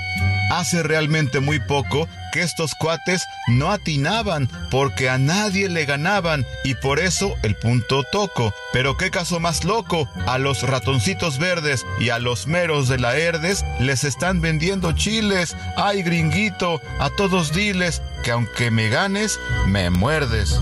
Hace 0.51 0.83
realmente 0.83 1.39
muy 1.39 1.59
poco 1.59 2.07
que 2.31 2.41
estos 2.41 2.73
cuates 2.75 3.25
no 3.47 3.71
atinaban 3.71 4.49
porque 4.69 5.09
a 5.09 5.17
nadie 5.17 5.69
le 5.69 5.85
ganaban 5.85 6.45
y 6.63 6.75
por 6.75 6.99
eso 6.99 7.35
el 7.43 7.55
punto 7.55 8.03
toco. 8.03 8.53
Pero 8.73 8.97
qué 8.97 9.11
caso 9.11 9.39
más 9.39 9.63
loco, 9.63 10.09
a 10.27 10.37
los 10.37 10.63
ratoncitos 10.63 11.37
verdes 11.37 11.85
y 11.99 12.09
a 12.09 12.19
los 12.19 12.47
meros 12.47 12.87
de 12.89 12.99
la 12.99 13.15
Herdes 13.15 13.63
les 13.79 14.03
están 14.03 14.41
vendiendo 14.41 14.91
chiles. 14.93 15.55
Ay 15.77 16.03
gringuito, 16.03 16.81
a 16.99 17.09
todos 17.09 17.53
diles 17.53 18.01
que 18.23 18.31
aunque 18.31 18.71
me 18.71 18.89
ganes, 18.89 19.39
me 19.67 19.89
muerdes. 19.89 20.59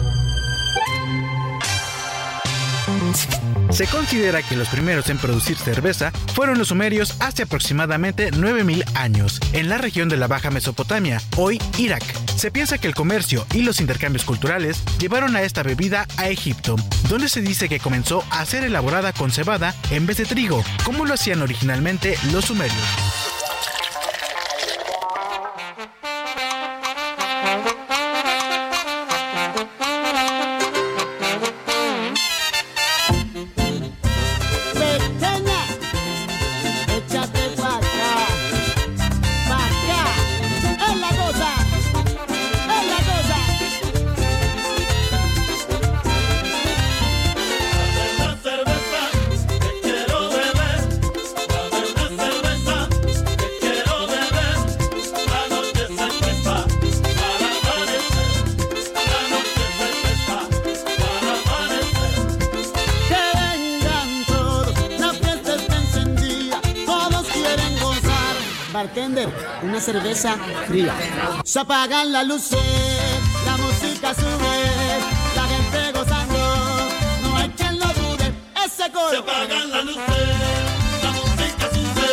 Se 3.70 3.86
considera 3.86 4.42
que 4.42 4.56
los 4.56 4.68
primeros 4.68 5.10
en 5.10 5.20
producir 5.20 5.56
cerveza 5.56 6.12
fueron 6.34 6.58
los 6.58 6.70
sumerios 6.70 7.16
hace 7.20 7.44
aproximadamente 7.44 8.32
9000 8.32 8.84
años, 8.96 9.40
en 9.54 9.70
la 9.70 9.78
región 9.78 10.10
de 10.10 10.18
la 10.18 10.28
Baja 10.28 10.50
Mesopotamia, 10.50 11.22
hoy 11.38 11.62
Irak. 11.78 12.04
Se 12.36 12.52
piensa 12.52 12.80
que 12.80 12.88
el 12.88 12.96
comercio 12.96 13.46
y 13.54 13.62
los 13.62 13.80
intercambios 13.80 14.26
culturales 14.26 14.84
llevaron 15.00 15.36
a 15.36 15.44
esta 15.44 15.62
bebida 15.62 16.08
a 16.18 16.30
Egipto, 16.30 16.78
donde 17.10 17.30
se 17.30 17.42
dice 17.42 17.70
que 17.70 17.80
comenzó 17.80 18.24
a 18.32 18.44
ser 18.46 18.64
elaborada 18.64 19.14
con 19.14 19.32
cebada 19.32 19.76
en 19.92 20.08
vez 20.08 20.18
de 20.18 20.26
trigo, 20.26 20.64
como 20.84 21.06
lo 21.06 21.14
hacían 21.14 21.42
originalmente 21.42 22.18
los 22.32 22.46
sumerios. 22.46 23.29
Cerveza 70.20 70.38
fría. 70.68 70.94
Se 71.44 71.60
apagan 71.60 72.12
las 72.12 72.28
luces, 72.28 72.60
la 73.46 73.58
música 73.58 74.14
sube, 74.14 75.02
la 75.36 75.44
gente 75.44 75.92
gozando, 75.98 76.90
no 77.24 77.38
hay 77.38 77.50
quien 77.50 77.80
lo 77.80 77.86
dude. 77.88 78.34
Ese 78.66 78.92
coro. 78.92 79.10
Se 79.10 79.18
apagan 79.18 79.72
las 79.72 79.86
luces, 79.86 80.04
la 81.04 81.12
música 81.12 81.70
sube, 81.74 82.10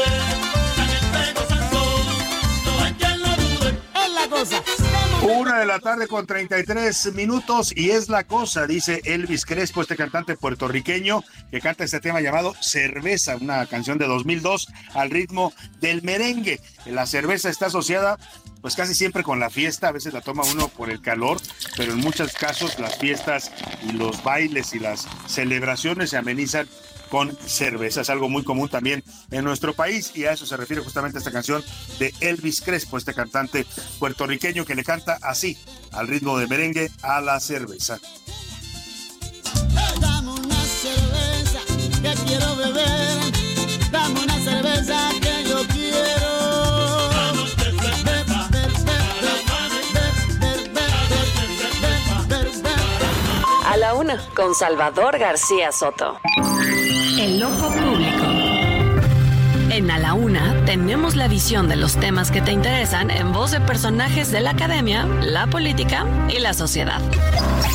la 0.78 0.84
gente 0.84 1.40
gozando, 1.40 1.80
no 2.64 2.84
hay 2.84 2.92
quien 2.94 3.22
lo 3.22 3.28
dude. 3.28 3.80
Es 3.94 4.10
la 4.12 4.28
cosa. 4.28 4.86
Una 5.28 5.58
de 5.58 5.66
la 5.66 5.80
tarde 5.80 6.06
con 6.06 6.24
33 6.24 7.12
minutos 7.14 7.72
y 7.76 7.90
es 7.90 8.08
la 8.08 8.22
cosa, 8.22 8.64
dice 8.68 9.00
Elvis 9.04 9.44
Crespo, 9.44 9.82
este 9.82 9.96
cantante 9.96 10.36
puertorriqueño 10.36 11.24
que 11.50 11.60
canta 11.60 11.82
este 11.82 11.98
tema 11.98 12.20
llamado 12.20 12.54
Cerveza, 12.60 13.34
una 13.34 13.66
canción 13.66 13.98
de 13.98 14.06
2002 14.06 14.68
al 14.94 15.10
ritmo 15.10 15.52
del 15.80 16.02
merengue. 16.02 16.60
La 16.84 17.06
cerveza 17.06 17.50
está 17.50 17.66
asociada 17.66 18.20
pues 18.60 18.76
casi 18.76 18.94
siempre 18.94 19.24
con 19.24 19.40
la 19.40 19.50
fiesta, 19.50 19.88
a 19.88 19.92
veces 19.92 20.12
la 20.12 20.20
toma 20.20 20.44
uno 20.44 20.68
por 20.68 20.90
el 20.90 21.02
calor, 21.02 21.38
pero 21.76 21.94
en 21.94 21.98
muchos 21.98 22.32
casos 22.32 22.78
las 22.78 22.96
fiestas 22.96 23.50
y 23.82 23.92
los 23.92 24.22
bailes 24.22 24.74
y 24.74 24.78
las 24.78 25.08
celebraciones 25.26 26.10
se 26.10 26.18
amenizan 26.18 26.68
con 27.16 27.35
cerveza. 27.46 28.02
Es 28.02 28.11
algo 28.11 28.29
muy 28.29 28.44
común 28.44 28.68
también 28.68 29.02
en 29.31 29.42
nuestro 29.42 29.72
país 29.72 30.12
y 30.14 30.26
a 30.26 30.33
eso 30.33 30.44
se 30.44 30.55
refiere 30.55 30.83
justamente 30.83 31.16
esta 31.16 31.33
canción 31.33 31.64
de 31.98 32.12
Elvis 32.20 32.61
Crespo, 32.61 32.98
este 32.98 33.14
cantante 33.14 33.64
puertorriqueño 33.98 34.66
que 34.66 34.74
le 34.74 34.85
canta 34.85 35.16
así, 35.22 35.57
al 35.92 36.09
ritmo 36.09 36.37
de 36.37 36.46
merengue, 36.46 36.90
a 37.00 37.22
la 37.22 37.40
cerveza. 37.40 37.98
Dame 39.98 40.31
una 40.31 40.62
cerveza 40.62 41.61
que 42.02 42.12
quiero 42.26 42.55
beber. 42.55 43.18
Dame 43.90 44.20
una 44.20 44.38
cerveza 44.38 45.09
una, 53.96 54.22
con 54.35 54.54
Salvador 54.54 55.18
García 55.18 55.72
Soto. 55.72 56.18
El 57.18 57.42
ojo 57.42 57.70
público. 57.70 58.24
En 59.70 59.90
A 59.90 59.98
la 59.98 60.12
Una 60.12 60.54
tenemos 60.66 61.16
la 61.16 61.28
visión 61.28 61.68
de 61.68 61.76
los 61.76 61.96
temas 61.96 62.30
que 62.30 62.42
te 62.42 62.52
interesan 62.52 63.11
en 63.11 63.32
voz 63.32 63.52
de 63.52 63.61
personajes 63.61 64.30
de 64.30 64.40
la 64.40 64.50
academia, 64.50 65.06
la 65.22 65.46
política 65.46 66.06
y 66.28 66.40
la 66.40 66.52
sociedad. 66.52 67.00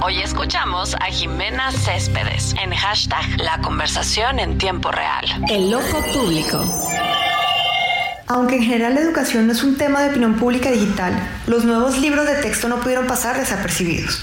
Hoy 0.04 0.22
escuchamos 0.22 0.94
a 0.96 1.06
Jimena 1.06 1.72
Céspedes 1.72 2.54
en 2.62 2.72
hashtag 2.72 3.26
La 3.42 3.60
conversación 3.62 4.40
en 4.40 4.58
tiempo 4.60 4.92
real. 4.92 5.26
El 5.50 5.74
ojo 5.74 6.00
público. 6.14 6.64
Aunque 8.28 8.56
en 8.56 8.64
general 8.64 8.94
la 8.94 9.02
educación 9.02 9.48
no 9.48 9.54
es 9.54 9.64
un 9.64 9.76
tema 9.76 10.02
de 10.02 10.12
opinión 10.12 10.36
pública 10.36 10.72
digital, 10.72 11.14
los 11.48 11.66
nuevos 11.66 11.98
libros 11.98 12.26
de 12.26 12.36
texto 12.36 12.70
no 12.70 12.80
pudieron 12.80 13.06
pasar 13.06 13.38
desapercibidos. 13.38 14.22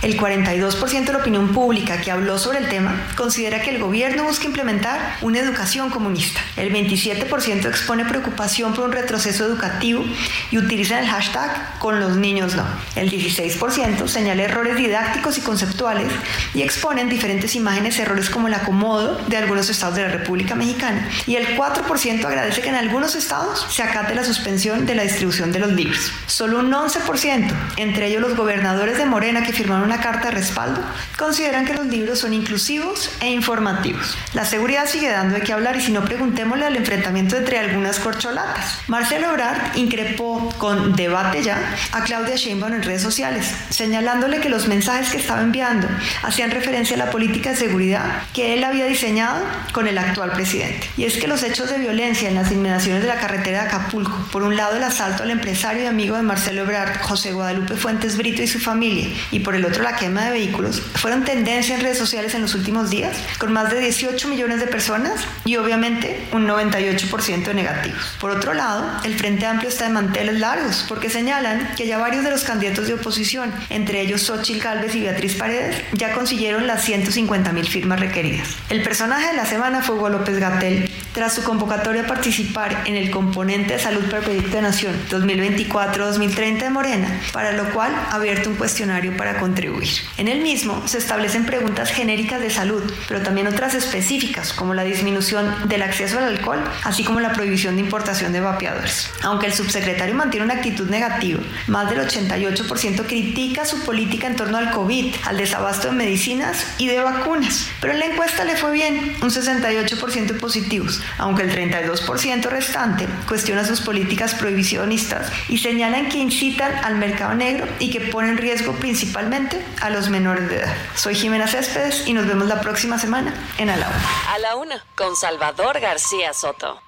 El 0.00 0.16
42% 0.16 1.04
de 1.06 1.12
la 1.12 1.18
opinión 1.18 1.48
pública 1.52 2.00
que 2.00 2.12
habló 2.12 2.38
sobre 2.38 2.58
el 2.58 2.68
tema 2.68 3.08
considera 3.16 3.60
que 3.62 3.70
el 3.70 3.80
gobierno 3.80 4.22
busca 4.22 4.46
implementar 4.46 5.16
una 5.22 5.40
educación 5.40 5.90
comunista. 5.90 6.40
El 6.56 6.72
27% 6.72 7.66
expone 7.66 8.04
preocupación 8.04 8.74
por 8.74 8.84
un 8.84 8.92
retroceso 8.92 9.44
educativo 9.44 10.04
y 10.52 10.58
utiliza 10.58 11.00
el 11.00 11.08
hashtag 11.08 11.80
con 11.80 11.98
los 11.98 12.16
niños 12.16 12.54
no. 12.54 12.64
El 12.94 13.10
16% 13.10 14.06
señala 14.06 14.44
errores 14.44 14.76
didácticos 14.76 15.36
y 15.36 15.40
conceptuales 15.40 16.06
y 16.54 16.62
exponen 16.62 17.08
diferentes 17.08 17.56
imágenes 17.56 17.98
errores 17.98 18.30
como 18.30 18.46
el 18.46 18.54
acomodo 18.54 19.18
de 19.26 19.36
algunos 19.36 19.68
estados 19.68 19.96
de 19.96 20.02
la 20.02 20.08
República 20.08 20.54
Mexicana. 20.54 21.08
Y 21.26 21.34
el 21.34 21.56
4% 21.56 22.24
agradece 22.24 22.60
que 22.60 22.68
en 22.68 22.76
algunos 22.76 23.16
estados 23.16 23.66
se 23.68 23.82
acate 23.82 24.14
la 24.14 24.22
suspensión 24.22 24.86
de 24.86 24.94
la 24.94 25.02
distribución 25.02 25.50
de 25.50 25.58
los 25.58 25.72
libros. 25.72 26.12
Solo 26.26 26.60
un 26.60 26.70
11%, 26.70 27.52
entre 27.78 28.06
ellos 28.06 28.22
los 28.22 28.36
gobernadores 28.36 28.96
de 28.96 29.04
Morena 29.04 29.42
que 29.42 29.52
firmaron 29.52 29.87
una 29.88 30.00
carta 30.02 30.28
de 30.28 30.34
respaldo, 30.34 30.82
consideran 31.16 31.64
que 31.64 31.72
los 31.72 31.86
libros 31.86 32.18
son 32.18 32.34
inclusivos 32.34 33.10
e 33.20 33.30
informativos. 33.30 34.18
La 34.34 34.44
seguridad 34.44 34.86
sigue 34.86 35.08
dando 35.08 35.34
de 35.34 35.40
qué 35.40 35.54
hablar 35.54 35.76
y 35.76 35.80
si 35.80 35.92
no 35.92 36.04
preguntémosle 36.04 36.66
al 36.66 36.76
enfrentamiento 36.76 37.36
entre 37.36 37.58
algunas 37.58 37.98
corcholatas. 37.98 38.80
Marcelo 38.86 39.30
Ebrard 39.30 39.76
increpó 39.76 40.52
con 40.58 40.94
debate 40.94 41.42
ya 41.42 41.58
a 41.92 42.02
Claudia 42.02 42.36
Sheinbaum 42.36 42.74
en 42.74 42.82
redes 42.82 43.00
sociales, 43.00 43.50
señalándole 43.70 44.40
que 44.40 44.50
los 44.50 44.68
mensajes 44.68 45.08
que 45.08 45.16
estaba 45.16 45.40
enviando 45.40 45.88
hacían 46.22 46.50
referencia 46.50 46.94
a 46.96 46.98
la 46.98 47.10
política 47.10 47.50
de 47.50 47.56
seguridad 47.56 48.04
que 48.34 48.52
él 48.52 48.64
había 48.64 48.84
diseñado 48.84 49.42
con 49.72 49.88
el 49.88 49.96
actual 49.96 50.32
presidente. 50.32 50.90
Y 50.98 51.04
es 51.04 51.16
que 51.16 51.28
los 51.28 51.42
hechos 51.42 51.70
de 51.70 51.78
violencia 51.78 52.28
en 52.28 52.34
las 52.34 52.52
inmediaciones 52.52 53.02
de 53.02 53.08
la 53.08 53.18
carretera 53.20 53.62
de 53.62 53.68
Acapulco, 53.68 54.28
por 54.30 54.42
un 54.42 54.54
lado 54.54 54.76
el 54.76 54.84
asalto 54.84 55.22
al 55.22 55.30
empresario 55.30 55.84
y 55.84 55.86
amigo 55.86 56.16
de 56.16 56.22
Marcelo 56.22 56.62
Ebrard, 56.62 57.00
José 57.00 57.32
Guadalupe 57.32 57.74
Fuentes 57.74 58.18
Brito 58.18 58.42
y 58.42 58.46
su 58.46 58.60
familia, 58.60 59.08
y 59.30 59.40
por 59.40 59.54
el 59.54 59.64
otro 59.64 59.77
la 59.82 59.96
quema 59.96 60.24
de 60.24 60.32
vehículos, 60.32 60.80
fueron 60.94 61.24
tendencia 61.24 61.74
en 61.74 61.80
redes 61.80 61.98
sociales 61.98 62.34
en 62.34 62.42
los 62.42 62.54
últimos 62.54 62.90
días, 62.90 63.16
con 63.38 63.52
más 63.52 63.70
de 63.70 63.80
18 63.80 64.28
millones 64.28 64.60
de 64.60 64.66
personas 64.66 65.20
y 65.44 65.56
obviamente 65.56 66.26
un 66.32 66.46
98% 66.46 67.44
de 67.44 67.54
negativos. 67.54 68.16
Por 68.20 68.30
otro 68.30 68.54
lado, 68.54 68.84
el 69.04 69.14
Frente 69.14 69.46
Amplio 69.46 69.68
está 69.68 69.84
de 69.84 69.90
manteles 69.90 70.38
largos, 70.38 70.84
porque 70.88 71.10
señalan 71.10 71.74
que 71.76 71.86
ya 71.86 71.98
varios 71.98 72.24
de 72.24 72.30
los 72.30 72.44
candidatos 72.44 72.86
de 72.86 72.94
oposición, 72.94 73.52
entre 73.70 74.00
ellos 74.00 74.22
Xochitl 74.22 74.62
Gálvez 74.62 74.94
y 74.94 75.00
Beatriz 75.00 75.34
Paredes, 75.34 75.76
ya 75.92 76.12
consiguieron 76.12 76.66
las 76.66 76.84
150 76.84 77.52
mil 77.52 77.66
firmas 77.66 78.00
requeridas. 78.00 78.48
El 78.70 78.82
personaje 78.82 79.28
de 79.28 79.34
la 79.34 79.46
semana 79.46 79.82
fue 79.82 79.96
Hugo 79.96 80.08
López 80.08 80.38
Gatel, 80.38 80.90
tras 81.12 81.34
su 81.34 81.42
convocatoria 81.42 82.02
a 82.02 82.06
participar 82.06 82.82
en 82.86 82.96
el 82.96 83.10
componente 83.10 83.74
de 83.74 83.78
salud 83.78 84.04
para 84.04 84.18
el 84.18 84.24
Proyecto 84.24 84.56
de 84.56 84.62
Nación 84.62 84.94
2024-2030 85.10 86.58
de 86.58 86.70
Morena, 86.70 87.20
para 87.32 87.52
lo 87.52 87.70
cual 87.70 87.94
ha 87.94 88.14
abierto 88.14 88.50
un 88.50 88.56
cuestionario 88.56 89.16
para 89.16 89.38
contribuir. 89.38 89.67
En 90.16 90.28
el 90.28 90.40
mismo 90.40 90.86
se 90.86 90.98
establecen 90.98 91.44
preguntas 91.44 91.90
genéricas 91.90 92.40
de 92.40 92.50
salud, 92.50 92.82
pero 93.06 93.22
también 93.22 93.46
otras 93.46 93.74
específicas, 93.74 94.52
como 94.52 94.74
la 94.74 94.84
disminución 94.84 95.68
del 95.68 95.82
acceso 95.82 96.18
al 96.18 96.24
alcohol, 96.24 96.62
así 96.84 97.04
como 97.04 97.20
la 97.20 97.32
prohibición 97.32 97.76
de 97.76 97.82
importación 97.82 98.32
de 98.32 98.40
vapeadores. 98.40 99.10
Aunque 99.22 99.46
el 99.46 99.52
subsecretario 99.52 100.14
mantiene 100.14 100.44
una 100.44 100.54
actitud 100.54 100.88
negativa, 100.88 101.40
más 101.66 101.90
del 101.90 102.00
88% 102.00 103.06
critica 103.06 103.64
su 103.64 103.84
política 103.84 104.26
en 104.26 104.36
torno 104.36 104.56
al 104.56 104.70
COVID, 104.70 105.14
al 105.26 105.36
desabasto 105.36 105.88
de 105.88 105.94
medicinas 105.94 106.66
y 106.78 106.86
de 106.86 107.00
vacunas. 107.00 107.68
Pero 107.80 107.92
en 107.92 108.00
la 108.00 108.06
encuesta 108.06 108.44
le 108.44 108.56
fue 108.56 108.72
bien, 108.72 109.16
un 109.22 109.30
68% 109.30 110.38
positivos, 110.38 111.02
aunque 111.18 111.42
el 111.42 111.52
32% 111.52 112.48
restante 112.48 113.06
cuestiona 113.26 113.64
sus 113.64 113.80
políticas 113.80 114.34
prohibicionistas 114.34 115.30
y 115.48 115.58
señalan 115.58 116.08
que 116.08 116.18
incitan 116.18 116.72
al 116.84 116.96
mercado 116.96 117.34
negro 117.34 117.66
y 117.78 117.90
que 117.90 118.00
ponen 118.00 118.28
en 118.28 118.38
riesgo 118.38 118.74
principalmente 118.74 119.57
a 119.80 119.90
los 119.90 120.08
menores 120.08 120.48
de 120.48 120.56
edad. 120.56 120.76
Soy 120.94 121.14
Jimena 121.14 121.46
Céspedes 121.46 122.06
y 122.06 122.12
nos 122.12 122.26
vemos 122.26 122.48
la 122.48 122.60
próxima 122.60 122.98
semana 122.98 123.34
en 123.58 123.70
A 123.70 123.76
la 123.76 123.88
Una. 123.88 124.32
A 124.34 124.38
la 124.38 124.56
una, 124.56 124.84
con 124.96 125.16
Salvador 125.16 125.80
García 125.80 126.32
Soto. 126.32 126.80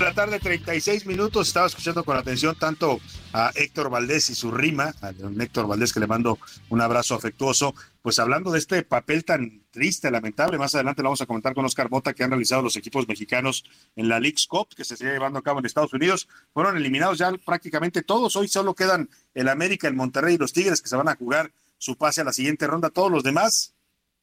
La 0.00 0.14
tarde, 0.14 0.38
36 0.38 1.06
minutos. 1.06 1.48
Estaba 1.48 1.66
escuchando 1.66 2.04
con 2.04 2.16
atención 2.16 2.56
tanto 2.56 3.00
a 3.32 3.50
Héctor 3.54 3.90
Valdés 3.90 4.30
y 4.30 4.36
su 4.36 4.52
rima, 4.52 4.94
a 5.00 5.12
don 5.12 5.40
Héctor 5.40 5.66
Valdés, 5.66 5.92
que 5.92 5.98
le 5.98 6.06
mando 6.06 6.38
un 6.68 6.80
abrazo 6.80 7.16
afectuoso. 7.16 7.74
Pues 8.00 8.20
hablando 8.20 8.52
de 8.52 8.60
este 8.60 8.82
papel 8.84 9.24
tan 9.24 9.64
triste, 9.70 10.10
lamentable, 10.10 10.58
más 10.58 10.74
adelante 10.74 11.02
lo 11.02 11.08
vamos 11.08 11.20
a 11.20 11.26
comentar 11.26 11.54
con 11.54 11.64
Oscar 11.64 11.90
Mota, 11.90 12.12
que 12.14 12.24
han 12.24 12.30
realizado 12.30 12.62
los 12.62 12.76
equipos 12.76 13.06
mexicanos 13.06 13.64
en 13.96 14.08
la 14.08 14.20
League's 14.20 14.46
Cup, 14.46 14.68
que 14.74 14.84
se 14.84 14.96
sigue 14.96 15.12
llevando 15.12 15.38
a 15.38 15.42
cabo 15.42 15.58
en 15.58 15.66
Estados 15.66 15.92
Unidos. 15.92 16.28
Fueron 16.52 16.76
eliminados 16.76 17.18
ya 17.18 17.32
prácticamente 17.44 18.02
todos. 18.02 18.36
Hoy 18.36 18.48
solo 18.48 18.74
quedan 18.74 19.08
el 19.34 19.48
América, 19.48 19.88
el 19.88 19.94
Monterrey 19.94 20.34
y 20.34 20.38
los 20.38 20.52
Tigres, 20.52 20.80
que 20.80 20.88
se 20.88 20.96
van 20.96 21.08
a 21.08 21.16
jugar 21.16 21.52
su 21.78 21.96
pase 21.96 22.20
a 22.20 22.24
la 22.24 22.32
siguiente 22.32 22.66
ronda. 22.66 22.90
Todos 22.90 23.10
los 23.10 23.22
demás 23.22 23.74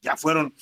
ya 0.02 0.16
fueron 0.16 0.54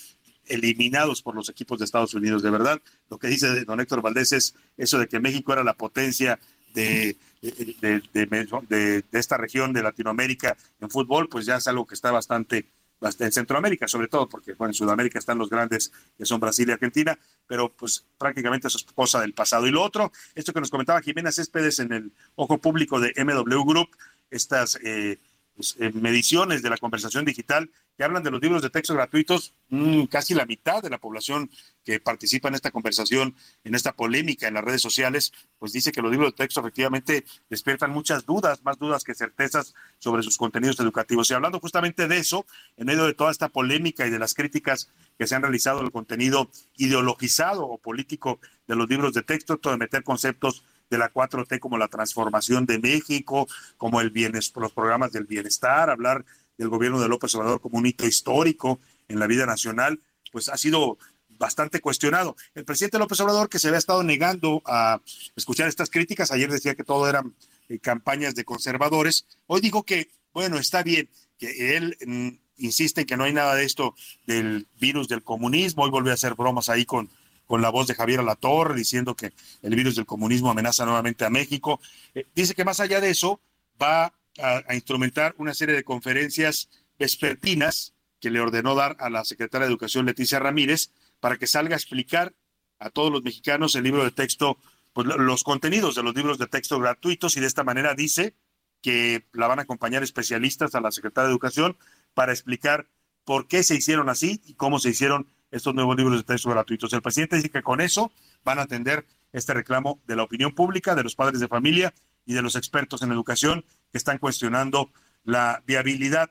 eliminados 0.47 1.23
por 1.23 1.35
los 1.35 1.49
equipos 1.49 1.79
de 1.79 1.85
Estados 1.85 2.14
Unidos. 2.14 2.42
De 2.42 2.51
verdad, 2.51 2.81
lo 3.09 3.18
que 3.18 3.29
dice 3.29 3.64
don 3.64 3.81
Héctor 3.81 4.03
Valdés 4.03 4.33
es 4.33 4.55
eso 4.77 4.99
de 4.99 5.09
que 5.09 5.20
México 5.20 5.53
era 5.53 5.64
la 5.64 5.75
potencia 5.75 6.38
de, 6.75 7.16
de, 7.40 8.03
de, 8.12 9.05
esta 9.12 9.37
región 9.37 9.73
de 9.73 9.83
Latinoamérica 9.83 10.57
en 10.81 10.90
fútbol, 10.90 11.29
pues 11.29 11.47
ya 11.47 11.57
es 11.57 11.68
algo 11.68 11.87
que 11.87 11.94
está 11.94 12.11
bastante 12.11 12.66
en 13.00 13.33
Centroamérica, 13.33 13.87
sobre 13.87 14.09
todo, 14.09 14.28
porque 14.28 14.54
bueno, 14.54 14.70
en 14.70 14.74
Sudamérica 14.74 15.18
están 15.18 15.38
los 15.38 15.50
grandes 15.50 15.92
que 16.16 16.24
son 16.24 16.40
Brasil 16.40 16.68
y 16.68 16.72
Argentina, 16.72 17.18
pero 17.46 17.68
pues 17.68 18.04
prácticamente 18.18 18.68
eso 18.68 18.78
es 18.78 18.85
cosa 18.85 19.20
del 19.20 19.35
pasado. 19.35 19.66
Y 19.66 19.70
lo 19.70 19.83
otro, 19.83 20.12
esto 20.35 20.52
que 20.52 20.61
nos 20.61 20.70
comentaba 20.70 21.02
Jimena 21.02 21.33
Céspedes 21.33 21.78
en 21.80 21.92
el 21.92 22.12
ojo 22.37 22.59
público 22.59 23.00
de 23.00 23.12
MW 23.16 23.64
Group, 23.64 23.90
estas 24.30 24.78
eh, 24.83 25.18
pues, 25.54 25.76
eh, 25.78 25.90
mediciones 25.92 26.62
de 26.62 26.70
la 26.70 26.78
conversación 26.78 27.24
digital 27.24 27.70
que 27.96 28.04
hablan 28.04 28.22
de 28.22 28.30
los 28.30 28.40
libros 28.40 28.62
de 28.62 28.70
texto 28.70 28.94
gratuitos, 28.94 29.54
mmm, 29.68 30.04
casi 30.04 30.35
la 30.35 30.46
mitad 30.46 30.83
de 30.83 30.90
la 30.90 30.98
población 30.98 31.50
que 31.85 32.00
participa 32.00 32.48
en 32.48 32.54
esta 32.54 32.70
conversación, 32.70 33.37
en 33.62 33.74
esta 33.74 33.92
polémica 33.92 34.48
en 34.48 34.54
las 34.54 34.64
redes 34.64 34.83
sociales, 34.83 35.33
pues 35.59 35.72
dice 35.72 35.92
que 35.92 36.02
los 36.02 36.11
libros 36.11 36.33
de 36.33 36.37
texto 36.37 36.61
efectivamente 36.61 37.24
despiertan 37.50 37.90
muchas 37.90 38.26
dudas, 38.26 38.64
más 38.64 38.78
dudas 38.78 39.04
que 39.04 39.14
certezas 39.14 39.74
sobre 39.98 40.22
sus 40.22 40.37
contenidos 40.37 40.80
educativos. 40.80 41.30
Y 41.30 41.35
hablando 41.35 41.61
justamente 41.61 42.09
de 42.09 42.18
eso, 42.18 42.46
en 42.76 42.87
medio 42.87 43.04
de 43.04 43.14
toda 43.14 43.30
esta 43.30 43.48
polémica 43.48 44.07
y 44.07 44.11
de 44.11 44.18
las 44.18 44.35
críticas 44.35 44.90
que 45.18 45.26
se 45.26 45.35
han 45.35 45.42
realizado 45.42 45.80
al 45.80 45.92
contenido 45.92 46.50
ideologizado 46.76 47.66
o 47.66 47.78
político 47.78 48.40
de 48.66 48.76
los 48.76 48.88
libros 48.88 49.12
de 49.12 49.22
texto, 49.22 49.59
todo 49.59 49.72
de 49.72 49.78
meter 49.78 50.02
conceptos 50.02 50.64
de 50.90 50.98
la 50.98 51.12
4T 51.12 51.59
como 51.61 51.78
la 51.78 51.88
transformación 51.88 52.66
de 52.66 52.78
México, 52.78 53.46
como 53.76 54.00
el 54.00 54.11
bienestar, 54.11 54.62
los 54.62 54.72
programas 54.72 55.12
del 55.12 55.24
bienestar, 55.24 55.90
hablar 55.90 56.24
del 56.59 56.69
gobierno 56.69 57.01
de 57.01 57.09
López 57.09 57.35
Obrador 57.35 57.61
como 57.61 57.79
un 57.79 57.87
hito 57.87 58.07
histórico 58.07 58.81
en 59.09 59.19
la 59.19 59.27
vida 59.27 59.47
nacional, 59.47 60.01
pues 60.33 60.49
ha 60.49 60.57
sido 60.57 60.99
bastante 61.38 61.81
cuestionado. 61.81 62.37
El 62.55 62.64
presidente 62.64 62.99
López 62.99 63.21
Obrador, 63.21 63.49
que 63.49 63.59
se 63.59 63.69
había 63.69 63.79
estado 63.79 64.03
negando 64.03 64.62
a 64.64 65.01
escuchar 65.37 65.69
estas 65.69 65.90
críticas, 65.90 66.31
ayer 66.31 66.51
decía 66.51 66.75
que 66.75 66.85
todo 66.85 67.09
eran 67.09 67.35
eh, 67.69 67.79
campañas 67.79 68.35
de 68.35 68.45
conservadores, 68.45 69.27
hoy 69.47 69.61
dijo 69.61 69.83
que, 69.85 70.11
bueno, 70.33 70.59
está 70.59 70.83
bien, 70.83 71.09
que 71.38 71.77
él 71.77 71.97
mm, 72.07 72.29
insiste 72.59 73.03
en 73.03 73.07
que 73.07 73.17
no 73.17 73.25
hay 73.25 73.33
nada 73.33 73.55
de 73.55 73.64
esto 73.64 73.95
del 74.27 74.69
virus 74.79 75.09
del 75.09 75.23
comunismo, 75.23 75.85
hoy 75.85 75.90
volvió 75.90 76.12
a 76.12 76.14
hacer 76.14 76.35
bromas 76.35 76.69
ahí 76.69 76.85
con, 76.85 77.11
con 77.47 77.62
la 77.62 77.71
voz 77.71 77.87
de 77.87 77.95
Javier 77.95 78.21
Alatorre, 78.21 78.75
diciendo 78.75 79.14
que 79.14 79.33
el 79.62 79.75
virus 79.75 79.97
del 79.97 80.07
comunismo 80.07 80.51
amenaza 80.51 80.85
nuevamente 80.85 81.25
a 81.25 81.31
México. 81.31 81.81
Eh, 82.14 82.27
dice 82.35 82.55
que 82.55 82.64
más 82.64 82.81
allá 82.81 83.01
de 83.01 83.11
eso, 83.11 83.40
va 83.81 84.12
a, 84.38 84.75
instrumentar 84.75 85.35
una 85.38 85.55
serie 85.55 85.75
de 85.75 85.85
conferencias 85.85 86.68
vespertinas 86.99 87.94
que 88.20 88.31
le 88.31 88.40
ordenó 88.40 88.75
dar 88.75 88.97
a 89.01 89.11
la 89.11 89.25
secretaria 89.25 89.66
de 89.66 89.73
Educación 89.73 90.07
Leticia 90.07 90.38
Ramírez 90.38 90.90
para 91.20 91.37
que 91.37 91.47
salga 91.47 91.75
a 91.75 91.79
explicar 91.79 92.35
a 92.79 92.90
todos 92.90 93.13
los 93.13 93.23
mexicanos 93.23 93.75
el 93.75 93.85
libro 93.85 94.04
de 94.04 94.11
texto, 94.11 94.58
pues 94.92 95.06
los 95.06 95.44
contenidos 95.44 95.94
de 95.94 96.02
los 96.02 96.15
libros 96.15 96.38
de 96.38 96.46
texto 96.46 96.79
gratuitos 96.79 97.37
y 97.37 97.40
de 97.40 97.46
esta 97.46 97.65
manera 97.65 97.94
dice 97.94 98.35
que 98.83 99.25
la 99.33 99.46
van 99.46 99.58
a 99.58 99.63
acompañar 99.63 100.02
especialistas 100.02 100.75
a 100.75 100.81
la 100.81 100.90
secretaria 100.90 101.29
de 101.29 101.33
Educación 101.33 101.77
para 102.13 102.33
explicar 102.33 102.87
por 103.25 103.48
qué 103.48 103.63
se 103.63 103.75
hicieron 103.75 104.08
así 104.08 104.40
y 104.44 104.54
cómo 104.54 104.79
se 104.79 104.90
hicieron 104.90 105.27
estos 105.50 105.75
nuevos 105.75 105.96
libros 105.96 106.19
de 106.19 106.25
texto 106.25 106.50
gratuitos. 106.50 106.92
El 106.92 107.02
presidente 107.02 107.37
dice 107.37 107.50
que 107.50 107.63
con 107.63 107.81
eso 107.81 108.13
van 108.44 108.58
a 108.58 108.63
atender 108.63 109.06
este 109.33 109.54
reclamo 109.54 110.00
de 110.06 110.17
la 110.17 110.25
opinión 110.25 110.54
pública, 110.54 110.94
de 110.94 111.02
los 111.02 111.15
padres 111.15 111.40
de 111.40 111.48
familia 111.48 111.94
y 112.27 112.35
de 112.35 112.42
los 112.42 112.56
expertos 112.56 113.02
en 113.02 113.13
educación 113.13 113.65
que 113.95 113.99
están 113.99 114.19
cuestionando 114.19 114.90
la 115.23 115.63
viabilidad 115.69 116.29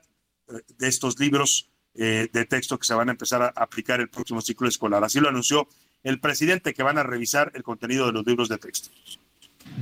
de 0.76 0.86
estos 0.86 1.18
libros 1.18 1.70
eh, 1.94 2.28
de 2.30 2.44
texto 2.44 2.78
que 2.78 2.86
se 2.86 2.92
van 2.92 3.08
a 3.08 3.12
empezar 3.12 3.40
a 3.40 3.46
aplicar 3.56 4.00
el 4.00 4.10
próximo 4.10 4.42
ciclo 4.42 4.68
escolar. 4.68 5.02
Así 5.02 5.18
lo 5.18 5.30
anunció 5.30 5.66
el 6.02 6.20
presidente 6.20 6.74
que 6.74 6.82
van 6.82 6.98
a 6.98 7.02
revisar 7.02 7.52
el 7.54 7.62
contenido 7.62 8.04
de 8.04 8.12
los 8.12 8.26
libros 8.26 8.50
de 8.50 8.58
texto. 8.58 8.90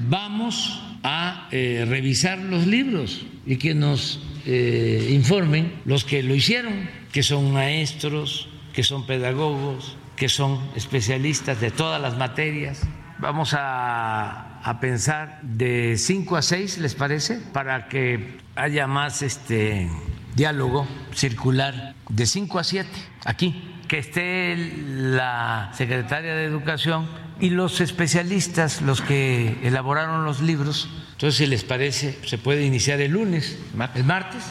Vamos 0.08 0.80
a 1.02 1.48
eh, 1.50 1.84
revisar 1.88 2.38
los 2.38 2.68
libros 2.68 3.26
y 3.44 3.56
que 3.56 3.74
nos 3.74 4.22
eh, 4.46 5.08
informen 5.10 5.82
los 5.84 6.04
que 6.04 6.22
lo 6.22 6.36
hicieron, 6.36 6.88
que 7.12 7.24
son 7.24 7.52
maestros, 7.52 8.48
que 8.72 8.84
son 8.84 9.08
pedagogos, 9.08 9.96
que 10.14 10.28
son 10.28 10.60
especialistas 10.76 11.60
de 11.60 11.72
todas 11.72 12.00
las 12.00 12.16
materias. 12.16 12.82
Vamos 13.18 13.54
a, 13.58 14.51
a 14.62 14.80
pensar 14.80 15.40
de 15.42 15.96
5 15.98 16.36
a 16.36 16.42
6, 16.42 16.78
¿les 16.78 16.94
parece? 16.94 17.38
Para 17.52 17.88
que 17.88 18.38
haya 18.54 18.86
más 18.86 19.22
este 19.22 19.90
diálogo 20.34 20.86
circular 21.14 21.94
de 22.08 22.26
5 22.26 22.58
a 22.58 22.64
7 22.64 22.88
aquí, 23.24 23.82
que 23.88 23.98
esté 23.98 24.56
la 24.56 25.72
secretaria 25.74 26.34
de 26.34 26.44
Educación 26.44 27.08
y 27.40 27.50
los 27.50 27.80
especialistas, 27.80 28.82
los 28.82 29.00
que 29.00 29.58
elaboraron 29.64 30.24
los 30.24 30.40
libros. 30.40 30.88
Entonces, 31.12 31.36
si 31.38 31.46
les 31.46 31.64
parece, 31.64 32.18
se 32.24 32.38
puede 32.38 32.64
iniciar 32.64 33.00
el 33.00 33.12
lunes, 33.12 33.58
el 33.94 34.04
martes. 34.04 34.44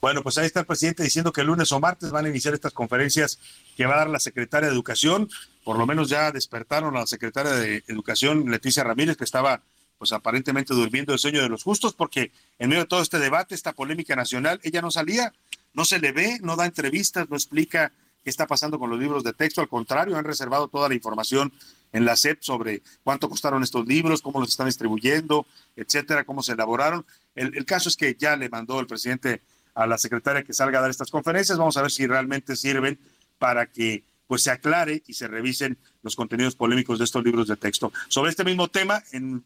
Bueno, 0.00 0.22
pues 0.22 0.38
ahí 0.38 0.46
está 0.46 0.60
el 0.60 0.66
presidente 0.66 1.02
diciendo 1.02 1.32
que 1.32 1.40
el 1.40 1.48
lunes 1.48 1.72
o 1.72 1.80
martes 1.80 2.12
van 2.12 2.26
a 2.26 2.28
iniciar 2.28 2.54
estas 2.54 2.72
conferencias 2.72 3.40
que 3.76 3.86
va 3.86 3.94
a 3.94 3.98
dar 3.98 4.08
la 4.08 4.20
secretaria 4.20 4.68
de 4.68 4.74
Educación. 4.74 5.28
Por 5.66 5.78
lo 5.78 5.84
menos 5.84 6.08
ya 6.08 6.30
despertaron 6.30 6.96
a 6.96 7.00
la 7.00 7.06
secretaria 7.08 7.50
de 7.50 7.82
Educación, 7.88 8.48
Leticia 8.48 8.84
Ramírez, 8.84 9.16
que 9.16 9.24
estaba 9.24 9.62
pues 9.98 10.12
aparentemente 10.12 10.72
durmiendo 10.72 11.12
el 11.12 11.18
sueño 11.18 11.42
de 11.42 11.48
los 11.48 11.64
justos, 11.64 11.92
porque 11.92 12.30
en 12.60 12.68
medio 12.68 12.84
de 12.84 12.86
todo 12.86 13.02
este 13.02 13.18
debate, 13.18 13.56
esta 13.56 13.72
polémica 13.72 14.14
nacional, 14.14 14.60
ella 14.62 14.80
no 14.80 14.92
salía, 14.92 15.32
no 15.74 15.84
se 15.84 15.98
le 15.98 16.12
ve, 16.12 16.38
no 16.40 16.54
da 16.54 16.66
entrevistas, 16.66 17.28
no 17.28 17.34
explica 17.34 17.90
qué 18.22 18.30
está 18.30 18.46
pasando 18.46 18.78
con 18.78 18.90
los 18.90 19.00
libros 19.00 19.24
de 19.24 19.32
texto, 19.32 19.60
al 19.60 19.68
contrario, 19.68 20.16
han 20.16 20.24
reservado 20.24 20.68
toda 20.68 20.88
la 20.88 20.94
información 20.94 21.52
en 21.92 22.04
la 22.04 22.14
SEP 22.14 22.42
sobre 22.42 22.84
cuánto 23.02 23.28
costaron 23.28 23.64
estos 23.64 23.88
libros, 23.88 24.22
cómo 24.22 24.38
los 24.38 24.50
están 24.50 24.66
distribuyendo, 24.66 25.48
etcétera, 25.74 26.22
cómo 26.22 26.44
se 26.44 26.52
elaboraron. 26.52 27.04
El, 27.34 27.56
el 27.56 27.64
caso 27.64 27.88
es 27.88 27.96
que 27.96 28.14
ya 28.14 28.36
le 28.36 28.48
mandó 28.48 28.78
el 28.78 28.86
presidente 28.86 29.42
a 29.74 29.88
la 29.88 29.98
secretaria 29.98 30.44
que 30.44 30.52
salga 30.52 30.78
a 30.78 30.82
dar 30.82 30.92
estas 30.92 31.10
conferencias, 31.10 31.58
vamos 31.58 31.76
a 31.76 31.82
ver 31.82 31.90
si 31.90 32.06
realmente 32.06 32.54
sirven 32.54 33.00
para 33.40 33.66
que 33.66 34.04
pues 34.26 34.42
se 34.42 34.50
aclare 34.50 35.02
y 35.06 35.14
se 35.14 35.28
revisen 35.28 35.78
los 36.02 36.16
contenidos 36.16 36.56
polémicos 36.56 36.98
de 36.98 37.04
estos 37.04 37.24
libros 37.24 37.48
de 37.48 37.56
texto. 37.56 37.92
Sobre 38.08 38.30
este 38.30 38.44
mismo 38.44 38.68
tema, 38.68 39.02
el 39.12 39.42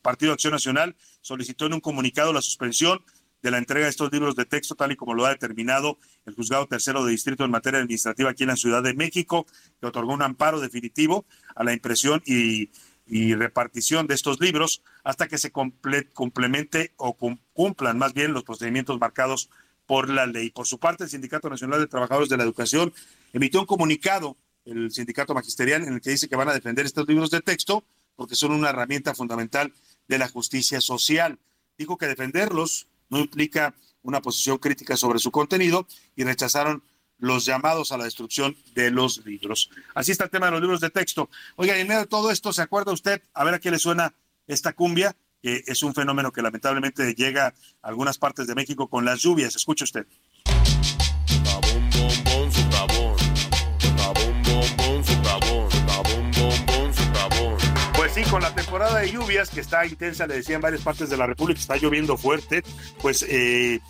Partido 0.00 0.32
Acción 0.32 0.52
Nacional 0.52 0.96
solicitó 1.20 1.66
en 1.66 1.74
un 1.74 1.80
comunicado 1.80 2.32
la 2.32 2.42
suspensión 2.42 3.02
de 3.42 3.50
la 3.50 3.58
entrega 3.58 3.86
de 3.86 3.90
estos 3.90 4.12
libros 4.12 4.36
de 4.36 4.44
texto, 4.44 4.76
tal 4.76 4.92
y 4.92 4.96
como 4.96 5.14
lo 5.14 5.26
ha 5.26 5.30
determinado 5.30 5.98
el 6.26 6.34
juzgado 6.34 6.66
tercero 6.68 7.04
de 7.04 7.10
distrito 7.10 7.44
en 7.44 7.50
materia 7.50 7.80
administrativa 7.80 8.30
aquí 8.30 8.44
en 8.44 8.50
la 8.50 8.56
Ciudad 8.56 8.82
de 8.82 8.94
México, 8.94 9.46
que 9.80 9.86
otorgó 9.86 10.12
un 10.12 10.22
amparo 10.22 10.60
definitivo 10.60 11.26
a 11.56 11.64
la 11.64 11.72
impresión 11.72 12.22
y, 12.24 12.70
y 13.06 13.34
repartición 13.34 14.06
de 14.06 14.14
estos 14.14 14.40
libros 14.40 14.82
hasta 15.02 15.26
que 15.26 15.38
se 15.38 15.50
comple 15.50 16.08
complemente 16.12 16.92
o 16.96 17.16
cumplan 17.52 17.98
más 17.98 18.14
bien 18.14 18.32
los 18.32 18.44
procedimientos 18.44 19.00
marcados 19.00 19.50
por 19.86 20.08
la 20.08 20.26
ley. 20.26 20.50
Por 20.50 20.66
su 20.66 20.78
parte, 20.78 21.04
el 21.04 21.10
Sindicato 21.10 21.50
Nacional 21.50 21.80
de 21.80 21.88
Trabajadores 21.88 22.28
de 22.28 22.36
la 22.36 22.44
Educación 22.44 22.94
emitió 23.32 23.60
un 23.60 23.66
comunicado, 23.66 24.36
el 24.64 24.90
sindicato 24.90 25.34
magisterial, 25.34 25.82
en 25.84 25.94
el 25.94 26.00
que 26.00 26.10
dice 26.10 26.28
que 26.28 26.36
van 26.36 26.48
a 26.48 26.54
defender 26.54 26.86
estos 26.86 27.08
libros 27.08 27.30
de 27.30 27.40
texto 27.40 27.84
porque 28.16 28.36
son 28.36 28.52
una 28.52 28.70
herramienta 28.70 29.14
fundamental 29.14 29.72
de 30.08 30.18
la 30.18 30.28
justicia 30.28 30.80
social. 30.80 31.38
Dijo 31.78 31.96
que 31.96 32.06
defenderlos 32.06 32.86
no 33.08 33.18
implica 33.18 33.74
una 34.02 34.20
posición 34.20 34.58
crítica 34.58 34.96
sobre 34.96 35.18
su 35.18 35.30
contenido 35.30 35.86
y 36.16 36.24
rechazaron 36.24 36.82
los 37.18 37.44
llamados 37.44 37.92
a 37.92 37.98
la 37.98 38.04
destrucción 38.04 38.56
de 38.74 38.90
los 38.90 39.24
libros. 39.24 39.70
Así 39.94 40.10
está 40.10 40.24
el 40.24 40.30
tema 40.30 40.46
de 40.46 40.52
los 40.52 40.60
libros 40.60 40.80
de 40.80 40.90
texto. 40.90 41.30
Oiga, 41.56 41.78
en 41.78 41.86
medio 41.86 42.00
de 42.00 42.06
todo 42.06 42.30
esto, 42.30 42.52
¿se 42.52 42.62
acuerda 42.62 42.92
usted? 42.92 43.22
A 43.32 43.44
ver 43.44 43.54
a 43.54 43.60
qué 43.60 43.70
le 43.70 43.78
suena 43.78 44.14
esta 44.46 44.72
cumbia, 44.72 45.16
que 45.40 45.62
es 45.66 45.82
un 45.82 45.94
fenómeno 45.94 46.32
que 46.32 46.42
lamentablemente 46.42 47.14
llega 47.14 47.46
a 47.46 47.88
algunas 47.88 48.18
partes 48.18 48.46
de 48.46 48.54
México 48.54 48.88
con 48.88 49.04
las 49.04 49.20
lluvias. 49.20 49.54
Escuche 49.54 49.84
usted. 49.84 50.06
Con 58.32 58.40
la 58.40 58.54
temporada 58.54 59.00
de 59.00 59.12
lluvias 59.12 59.50
que 59.50 59.60
está 59.60 59.84
intensa, 59.84 60.26
le 60.26 60.36
decía 60.36 60.54
en 60.54 60.62
varias 60.62 60.80
partes 60.80 61.10
de 61.10 61.18
la 61.18 61.26
República, 61.26 61.60
está 61.60 61.76
lloviendo 61.76 62.16
fuerte, 62.16 62.64
pues 63.02 63.26
eh, 63.28 63.80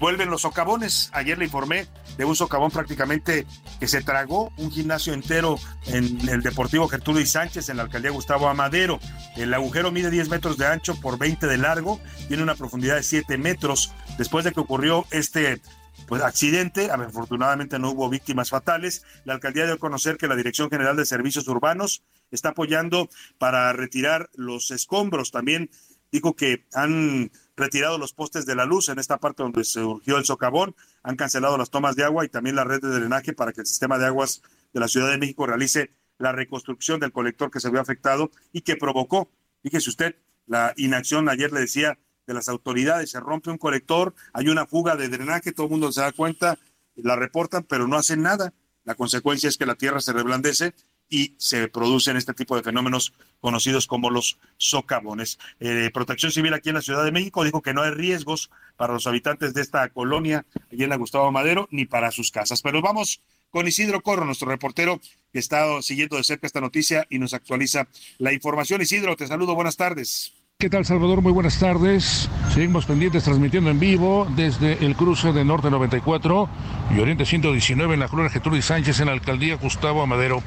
vuelven 0.00 0.30
los 0.30 0.40
socavones. 0.40 1.10
Ayer 1.12 1.38
le 1.38 1.44
informé 1.44 1.86
de 2.18 2.24
un 2.24 2.34
socavón 2.34 2.72
prácticamente 2.72 3.46
que 3.78 3.86
se 3.86 4.02
tragó 4.02 4.52
un 4.56 4.72
gimnasio 4.72 5.12
entero 5.12 5.60
en 5.86 6.28
el 6.28 6.42
Deportivo 6.42 6.88
Gertrudo 6.88 7.20
y 7.20 7.26
Sánchez 7.26 7.68
en 7.68 7.76
la 7.76 7.84
alcaldía 7.84 8.10
Gustavo 8.10 8.48
Amadero. 8.48 8.98
El 9.36 9.54
agujero 9.54 9.92
mide 9.92 10.10
10 10.10 10.28
metros 10.28 10.58
de 10.58 10.66
ancho 10.66 11.00
por 11.00 11.16
20 11.16 11.46
de 11.46 11.58
largo, 11.58 12.00
tiene 12.26 12.42
una 12.42 12.56
profundidad 12.56 12.96
de 12.96 13.04
7 13.04 13.38
metros. 13.38 13.92
Después 14.18 14.44
de 14.44 14.50
que 14.50 14.58
ocurrió 14.58 15.06
este 15.12 15.60
pues 16.06 16.22
accidente, 16.22 16.90
afortunadamente 16.90 17.78
no 17.78 17.90
hubo 17.90 18.08
víctimas 18.08 18.50
fatales. 18.50 19.04
La 19.24 19.34
alcaldía 19.34 19.64
dio 19.64 19.74
a 19.74 19.78
conocer 19.78 20.16
que 20.16 20.28
la 20.28 20.36
Dirección 20.36 20.70
General 20.70 20.96
de 20.96 21.06
Servicios 21.06 21.48
Urbanos 21.48 22.02
está 22.30 22.50
apoyando 22.50 23.08
para 23.38 23.72
retirar 23.72 24.30
los 24.34 24.70
escombros. 24.70 25.30
También 25.30 25.70
dijo 26.12 26.36
que 26.36 26.64
han 26.74 27.30
retirado 27.56 27.98
los 27.98 28.12
postes 28.12 28.46
de 28.46 28.54
la 28.54 28.64
luz 28.64 28.88
en 28.88 28.98
esta 28.98 29.18
parte 29.18 29.42
donde 29.42 29.64
surgió 29.64 30.18
el 30.18 30.24
socavón, 30.24 30.76
han 31.02 31.16
cancelado 31.16 31.56
las 31.58 31.70
tomas 31.70 31.96
de 31.96 32.04
agua 32.04 32.24
y 32.24 32.28
también 32.28 32.56
la 32.56 32.64
red 32.64 32.80
de 32.80 32.88
drenaje 32.88 33.32
para 33.32 33.52
que 33.52 33.62
el 33.62 33.66
sistema 33.66 33.98
de 33.98 34.06
aguas 34.06 34.42
de 34.72 34.80
la 34.80 34.88
Ciudad 34.88 35.10
de 35.10 35.18
México 35.18 35.46
realice 35.46 35.90
la 36.18 36.32
reconstrucción 36.32 37.00
del 37.00 37.12
colector 37.12 37.50
que 37.50 37.60
se 37.60 37.70
vio 37.70 37.80
afectado 37.80 38.30
y 38.52 38.62
que 38.62 38.76
provocó, 38.76 39.30
fíjese 39.62 39.90
usted, 39.90 40.16
la 40.46 40.72
inacción, 40.76 41.28
ayer 41.28 41.52
le 41.52 41.60
decía, 41.60 41.98
de 42.26 42.34
las 42.34 42.48
autoridades, 42.48 43.10
se 43.10 43.20
rompe 43.20 43.50
un 43.50 43.58
colector, 43.58 44.14
hay 44.32 44.48
una 44.48 44.66
fuga 44.66 44.96
de 44.96 45.08
drenaje, 45.08 45.52
todo 45.52 45.66
el 45.66 45.72
mundo 45.72 45.92
se 45.92 46.00
da 46.00 46.12
cuenta, 46.12 46.58
la 46.96 47.16
reportan, 47.16 47.64
pero 47.64 47.86
no 47.86 47.96
hacen 47.96 48.22
nada. 48.22 48.52
La 48.84 48.94
consecuencia 48.94 49.48
es 49.48 49.56
que 49.56 49.66
la 49.66 49.74
tierra 49.74 50.00
se 50.00 50.12
reblandece 50.12 50.74
y 51.08 51.34
se 51.38 51.68
producen 51.68 52.16
este 52.16 52.34
tipo 52.34 52.56
de 52.56 52.62
fenómenos 52.62 53.12
conocidos 53.40 53.86
como 53.86 54.10
los 54.10 54.38
socavones. 54.56 55.38
Eh, 55.60 55.90
Protección 55.92 56.32
Civil 56.32 56.54
aquí 56.54 56.70
en 56.70 56.76
la 56.76 56.82
Ciudad 56.82 57.04
de 57.04 57.12
México 57.12 57.44
dijo 57.44 57.62
que 57.62 57.74
no 57.74 57.82
hay 57.82 57.90
riesgos 57.90 58.50
para 58.76 58.94
los 58.94 59.06
habitantes 59.06 59.54
de 59.54 59.60
esta 59.60 59.88
colonia, 59.90 60.46
allí 60.72 60.82
en 60.84 60.90
la 60.90 60.96
Gustavo 60.96 61.30
Madero, 61.30 61.68
ni 61.70 61.86
para 61.86 62.10
sus 62.10 62.30
casas. 62.30 62.62
Pero 62.62 62.82
vamos 62.82 63.20
con 63.50 63.68
Isidro 63.68 64.02
Corro, 64.02 64.24
nuestro 64.24 64.48
reportero 64.48 65.00
que 65.32 65.38
está 65.38 65.80
siguiendo 65.82 66.16
de 66.16 66.24
cerca 66.24 66.46
esta 66.46 66.60
noticia 66.60 67.06
y 67.08 67.18
nos 67.18 67.34
actualiza 67.34 67.86
la 68.18 68.32
información. 68.32 68.82
Isidro, 68.82 69.14
te 69.16 69.26
saludo, 69.26 69.54
buenas 69.54 69.76
tardes. 69.76 70.43
¿Qué 70.64 70.70
tal, 70.70 70.86
Salvador? 70.86 71.20
Muy 71.20 71.32
buenas 71.32 71.58
tardes. 71.58 72.30
Seguimos 72.54 72.86
pendientes 72.86 73.22
transmitiendo 73.22 73.68
en 73.68 73.78
vivo 73.78 74.26
desde 74.34 74.82
el 74.86 74.96
cruce 74.96 75.30
de 75.30 75.44
Norte 75.44 75.70
94 75.70 76.48
y 76.96 77.00
Oriente 77.00 77.26
119 77.26 77.92
en 77.92 78.00
la 78.00 78.08
colonia 78.08 78.30
Gertrudis 78.30 78.64
Sánchez 78.64 78.98
en 79.00 79.08
la 79.08 79.12
alcaldía 79.12 79.56
Gustavo 79.56 80.00
Amadero. 80.00 80.42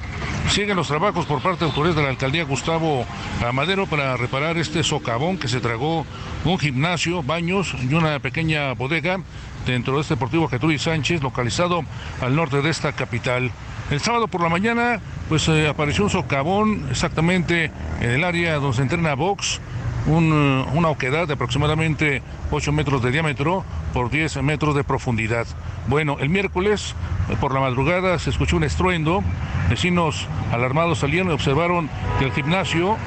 Siguen 0.50 0.76
los 0.76 0.88
trabajos 0.88 1.28
por 1.28 1.44
parte 1.44 1.60
de 1.60 1.66
autoridades 1.66 1.98
de 1.98 2.02
la 2.02 2.10
alcaldía 2.10 2.46
Gustavo 2.46 3.06
Amadero 3.48 3.86
para 3.86 4.18
reparar 4.18 4.58
este 4.58 4.82
socavón 4.82 5.38
que 5.38 5.48
se 5.48 5.60
tragó 5.60 6.04
un 6.46 6.58
gimnasio, 6.58 7.22
baños 7.22 7.76
y 7.88 7.94
una 7.94 8.18
pequeña 8.18 8.74
bodega 8.74 9.20
dentro 9.68 9.98
de 9.98 10.02
este 10.02 10.16
deportivo 10.16 10.48
Gertrudis 10.48 10.82
Sánchez, 10.82 11.22
localizado 11.22 11.84
al 12.22 12.36
norte 12.36 12.64
de 12.64 12.72
esta 12.72 12.94
capital. 12.94 13.52
El 13.92 14.00
sábado 14.00 14.28
por 14.28 14.42
la 14.42 14.50
mañana, 14.50 15.00
pues 15.30 15.48
eh, 15.48 15.68
apareció 15.68 16.06
un 16.06 16.10
socavón 16.10 16.88
exactamente 16.90 17.72
en 18.02 18.10
el 18.10 18.24
área 18.24 18.56
donde 18.56 18.78
se 18.78 18.82
entrena 18.82 19.14
box 19.14 19.62
un, 20.08 20.66
una 20.74 20.90
oquedad 20.90 21.28
de 21.28 21.34
aproximadamente 21.34 22.22
8 22.52 22.72
metros 22.72 23.04
de 23.04 23.12
diámetro 23.12 23.64
por 23.94 24.10
10 24.10 24.42
metros 24.42 24.76
de 24.76 24.84
profundidad. 24.84 25.46
Bueno, 25.88 26.18
el 26.20 26.30
miércoles 26.30 26.96
por 27.40 27.54
la 27.54 27.60
madrugada 27.60 28.18
se 28.20 28.30
escuchó 28.30 28.58
un 28.58 28.64
estruendo, 28.64 29.24
vecinos 29.70 30.28
alarmados 30.52 31.00
salieron 31.00 31.30
y 31.30 31.34
observaron 31.34 31.90
que 32.20 32.26
el 32.26 32.32
gimnasio, 32.32 32.98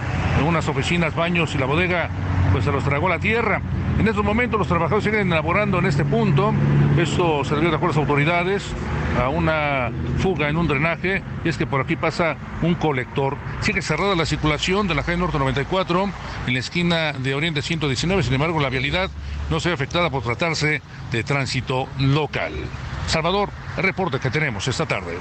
unas 0.46 0.68
oficinas, 0.68 1.14
baños 1.14 1.54
y 1.54 1.58
la 1.58 1.66
bodega 1.66 2.10
pues 2.52 2.64
se 2.64 2.72
los 2.72 2.84
tragó 2.84 3.08
la 3.08 3.18
tierra. 3.18 3.60
En 3.98 4.08
estos 4.08 4.24
momentos 4.24 4.58
los 4.58 4.68
trabajadores 4.68 5.04
siguen 5.04 5.30
elaborando 5.30 5.78
en 5.78 5.86
este 5.86 6.04
punto. 6.04 6.52
Esto 6.98 7.44
se 7.44 7.54
debió 7.54 7.70
de 7.70 7.76
acuerdo 7.76 7.98
a 7.98 8.00
las 8.00 8.08
autoridades 8.08 8.74
a 9.18 9.28
una 9.28 9.90
fuga 10.18 10.48
en 10.48 10.56
un 10.56 10.68
drenaje 10.68 11.22
y 11.44 11.48
es 11.48 11.56
que 11.56 11.66
por 11.66 11.80
aquí 11.80 11.96
pasa 11.96 12.36
un 12.62 12.74
colector. 12.74 13.36
Sigue 13.60 13.82
cerrada 13.82 14.14
la 14.14 14.26
circulación 14.26 14.88
de 14.88 14.94
la 14.94 15.02
calle 15.02 15.18
Norte 15.18 15.38
94 15.38 16.10
en 16.46 16.52
la 16.52 16.58
esquina 16.58 17.12
de 17.12 17.34
Oriente 17.34 17.62
119, 17.62 18.22
sin 18.22 18.34
embargo 18.34 18.60
la 18.60 18.70
vialidad 18.70 19.10
no 19.50 19.60
se 19.60 19.68
ve 19.68 19.74
afectada 19.74 20.10
por 20.10 20.22
tratarse 20.22 20.82
de 21.12 21.24
tránsito 21.24 21.88
local. 21.98 22.52
Salvador, 23.06 23.50
el 23.76 23.82
reporte 23.82 24.20
que 24.20 24.30
tenemos 24.30 24.68
esta 24.68 24.86
tarde. 24.86 25.20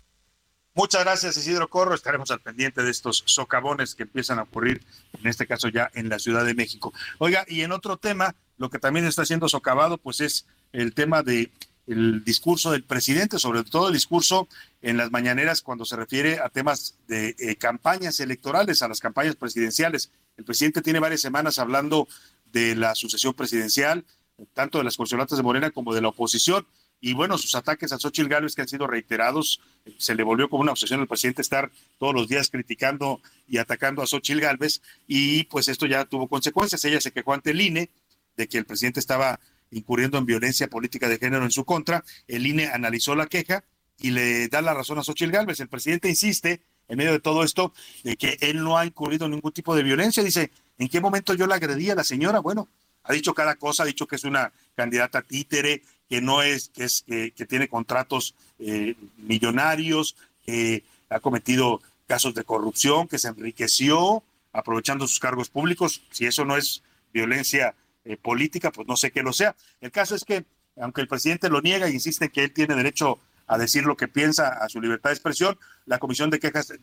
Muchas 0.75 1.03
gracias, 1.03 1.35
Isidro 1.35 1.67
Corro. 1.67 1.93
Estaremos 1.93 2.31
al 2.31 2.39
pendiente 2.39 2.83
de 2.83 2.91
estos 2.91 3.23
socavones 3.25 3.95
que 3.95 4.03
empiezan 4.03 4.39
a 4.39 4.43
ocurrir, 4.43 4.81
en 5.19 5.27
este 5.27 5.47
caso 5.47 5.67
ya 5.67 5.89
en 5.93 6.07
la 6.07 6.19
Ciudad 6.19 6.45
de 6.45 6.53
México. 6.53 6.93
Oiga, 7.17 7.43
y 7.47 7.63
en 7.63 7.71
otro 7.71 7.97
tema, 7.97 8.35
lo 8.57 8.69
que 8.69 8.79
también 8.79 9.05
está 9.05 9.25
siendo 9.25 9.49
socavado, 9.49 9.97
pues 9.97 10.21
es 10.21 10.45
el 10.71 10.93
tema 10.93 11.23
de 11.23 11.51
el 11.89 12.23
discurso 12.23 12.71
del 12.71 12.83
presidente, 12.83 13.39
sobre 13.39 13.63
todo 13.63 13.87
el 13.87 13.95
discurso 13.95 14.47
en 14.81 14.95
las 14.95 15.11
mañaneras 15.11 15.61
cuando 15.61 15.85
se 15.85 15.95
refiere 15.95 16.39
a 16.39 16.49
temas 16.49 16.95
de 17.07 17.35
eh, 17.39 17.55
campañas 17.55 18.19
electorales, 18.19 18.83
a 18.83 18.87
las 18.87 18.99
campañas 18.99 19.35
presidenciales. 19.35 20.11
El 20.37 20.45
presidente 20.45 20.83
tiene 20.83 20.99
varias 20.99 21.21
semanas 21.21 21.57
hablando 21.57 22.07
de 22.51 22.75
la 22.75 22.93
sucesión 22.93 23.33
presidencial, 23.33 24.05
tanto 24.53 24.77
de 24.77 24.83
las 24.83 24.97
corcholatas 24.97 25.37
de 25.37 25.43
Morena 25.43 25.71
como 25.71 25.95
de 25.95 26.01
la 26.01 26.09
oposición. 26.09 26.67
Y 27.01 27.13
bueno, 27.13 27.39
sus 27.39 27.55
ataques 27.55 27.91
a 27.91 27.97
Xochitl 27.97 28.29
Gálvez 28.29 28.53
que 28.53 28.61
han 28.61 28.67
sido 28.67 28.85
reiterados, 28.85 29.59
se 29.97 30.13
le 30.13 30.21
volvió 30.21 30.47
como 30.47 30.61
una 30.61 30.73
obsesión 30.73 30.99
al 30.99 31.07
presidente 31.07 31.41
estar 31.41 31.71
todos 31.97 32.13
los 32.13 32.27
días 32.27 32.49
criticando 32.51 33.19
y 33.47 33.57
atacando 33.57 34.03
a 34.03 34.07
Xochitl 34.07 34.41
Gálvez 34.41 34.81
y 35.07 35.45
pues 35.45 35.67
esto 35.67 35.87
ya 35.87 36.05
tuvo 36.05 36.27
consecuencias. 36.27 36.85
Ella 36.85 37.01
se 37.01 37.11
quejó 37.11 37.33
ante 37.33 37.51
el 37.51 37.61
INE 37.61 37.89
de 38.37 38.47
que 38.47 38.59
el 38.59 38.65
presidente 38.65 38.99
estaba 38.99 39.39
incurriendo 39.71 40.17
en 40.17 40.25
violencia 40.25 40.67
política 40.67 41.07
de 41.07 41.17
género 41.17 41.43
en 41.43 41.51
su 41.51 41.65
contra. 41.65 42.03
El 42.27 42.45
INE 42.47 42.67
analizó 42.67 43.15
la 43.15 43.27
queja 43.27 43.63
y 43.99 44.11
le 44.11 44.47
da 44.47 44.61
la 44.61 44.73
razón 44.73 44.97
a 44.99 45.03
Xochitl 45.03 45.31
Gálvez. 45.31 45.59
El 45.59 45.67
presidente 45.67 46.09
insiste, 46.09 46.61
en 46.87 46.97
medio 46.97 47.11
de 47.11 47.19
todo 47.19 47.43
esto, 47.43 47.73
de 48.03 48.17
que 48.17 48.37
él 48.41 48.63
no 48.63 48.77
ha 48.77 48.85
incurrido 48.85 49.25
en 49.25 49.31
ningún 49.31 49.51
tipo 49.51 49.75
de 49.75 49.83
violencia. 49.83 50.23
Dice, 50.23 50.51
¿en 50.77 50.87
qué 50.87 51.01
momento 51.01 51.33
yo 51.33 51.47
la 51.47 51.55
agredí 51.55 51.89
a 51.89 51.95
la 51.95 52.03
señora? 52.03 52.39
Bueno, 52.39 52.67
ha 53.03 53.13
dicho 53.13 53.33
cada 53.33 53.55
cosa, 53.55 53.83
ha 53.83 53.85
dicho 53.85 54.07
que 54.07 54.15
es 54.15 54.23
una 54.23 54.51
candidata 54.75 55.21
títere, 55.21 55.83
que 56.07 56.21
no 56.21 56.41
es, 56.41 56.69
que 56.69 56.85
es, 56.85 57.03
que, 57.07 57.31
que 57.31 57.45
tiene 57.45 57.67
contratos 57.67 58.35
eh, 58.57 58.95
millonarios, 59.17 60.15
que 60.45 60.83
ha 61.09 61.19
cometido 61.19 61.81
casos 62.07 62.33
de 62.33 62.43
corrupción, 62.43 63.07
que 63.07 63.19
se 63.19 63.27
enriqueció 63.27 64.23
aprovechando 64.51 65.07
sus 65.07 65.19
cargos 65.19 65.49
públicos. 65.49 66.01
Si 66.11 66.25
eso 66.25 66.45
no 66.45 66.57
es 66.57 66.81
violencia 67.13 67.75
eh, 68.09 68.17
política, 68.17 68.71
pues 68.71 68.87
no 68.87 68.97
sé 68.97 69.11
qué 69.11 69.21
lo 69.21 69.31
sea. 69.31 69.55
El 69.81 69.91
caso 69.91 70.15
es 70.15 70.25
que, 70.25 70.45
aunque 70.81 71.01
el 71.01 71.07
presidente 71.07 71.47
lo 71.47 71.61
niega 71.61 71.85
e 71.85 71.91
insiste 71.91 72.29
que 72.29 72.43
él 72.43 72.53
tiene 72.53 72.73
derecho 72.73 73.19
a 73.45 73.59
decir 73.59 73.85
lo 73.85 73.95
que 73.95 74.07
piensa, 74.07 74.47
a 74.47 74.67
su 74.67 74.81
libertad 74.81 75.11
de 75.11 75.13
expresión, 75.13 75.59
la 75.85 75.99
Comisión 75.99 76.31
de 76.31 76.39
Quejas 76.39 76.73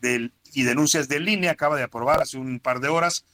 y 0.53 0.63
Denuncias 0.63 1.09
de 1.09 1.19
línea 1.19 1.51
acaba 1.51 1.75
de 1.75 1.83
aprobar 1.83 2.21
hace 2.21 2.37
un 2.37 2.61
par 2.61 2.79
de 2.79 2.87
horas 2.87 3.25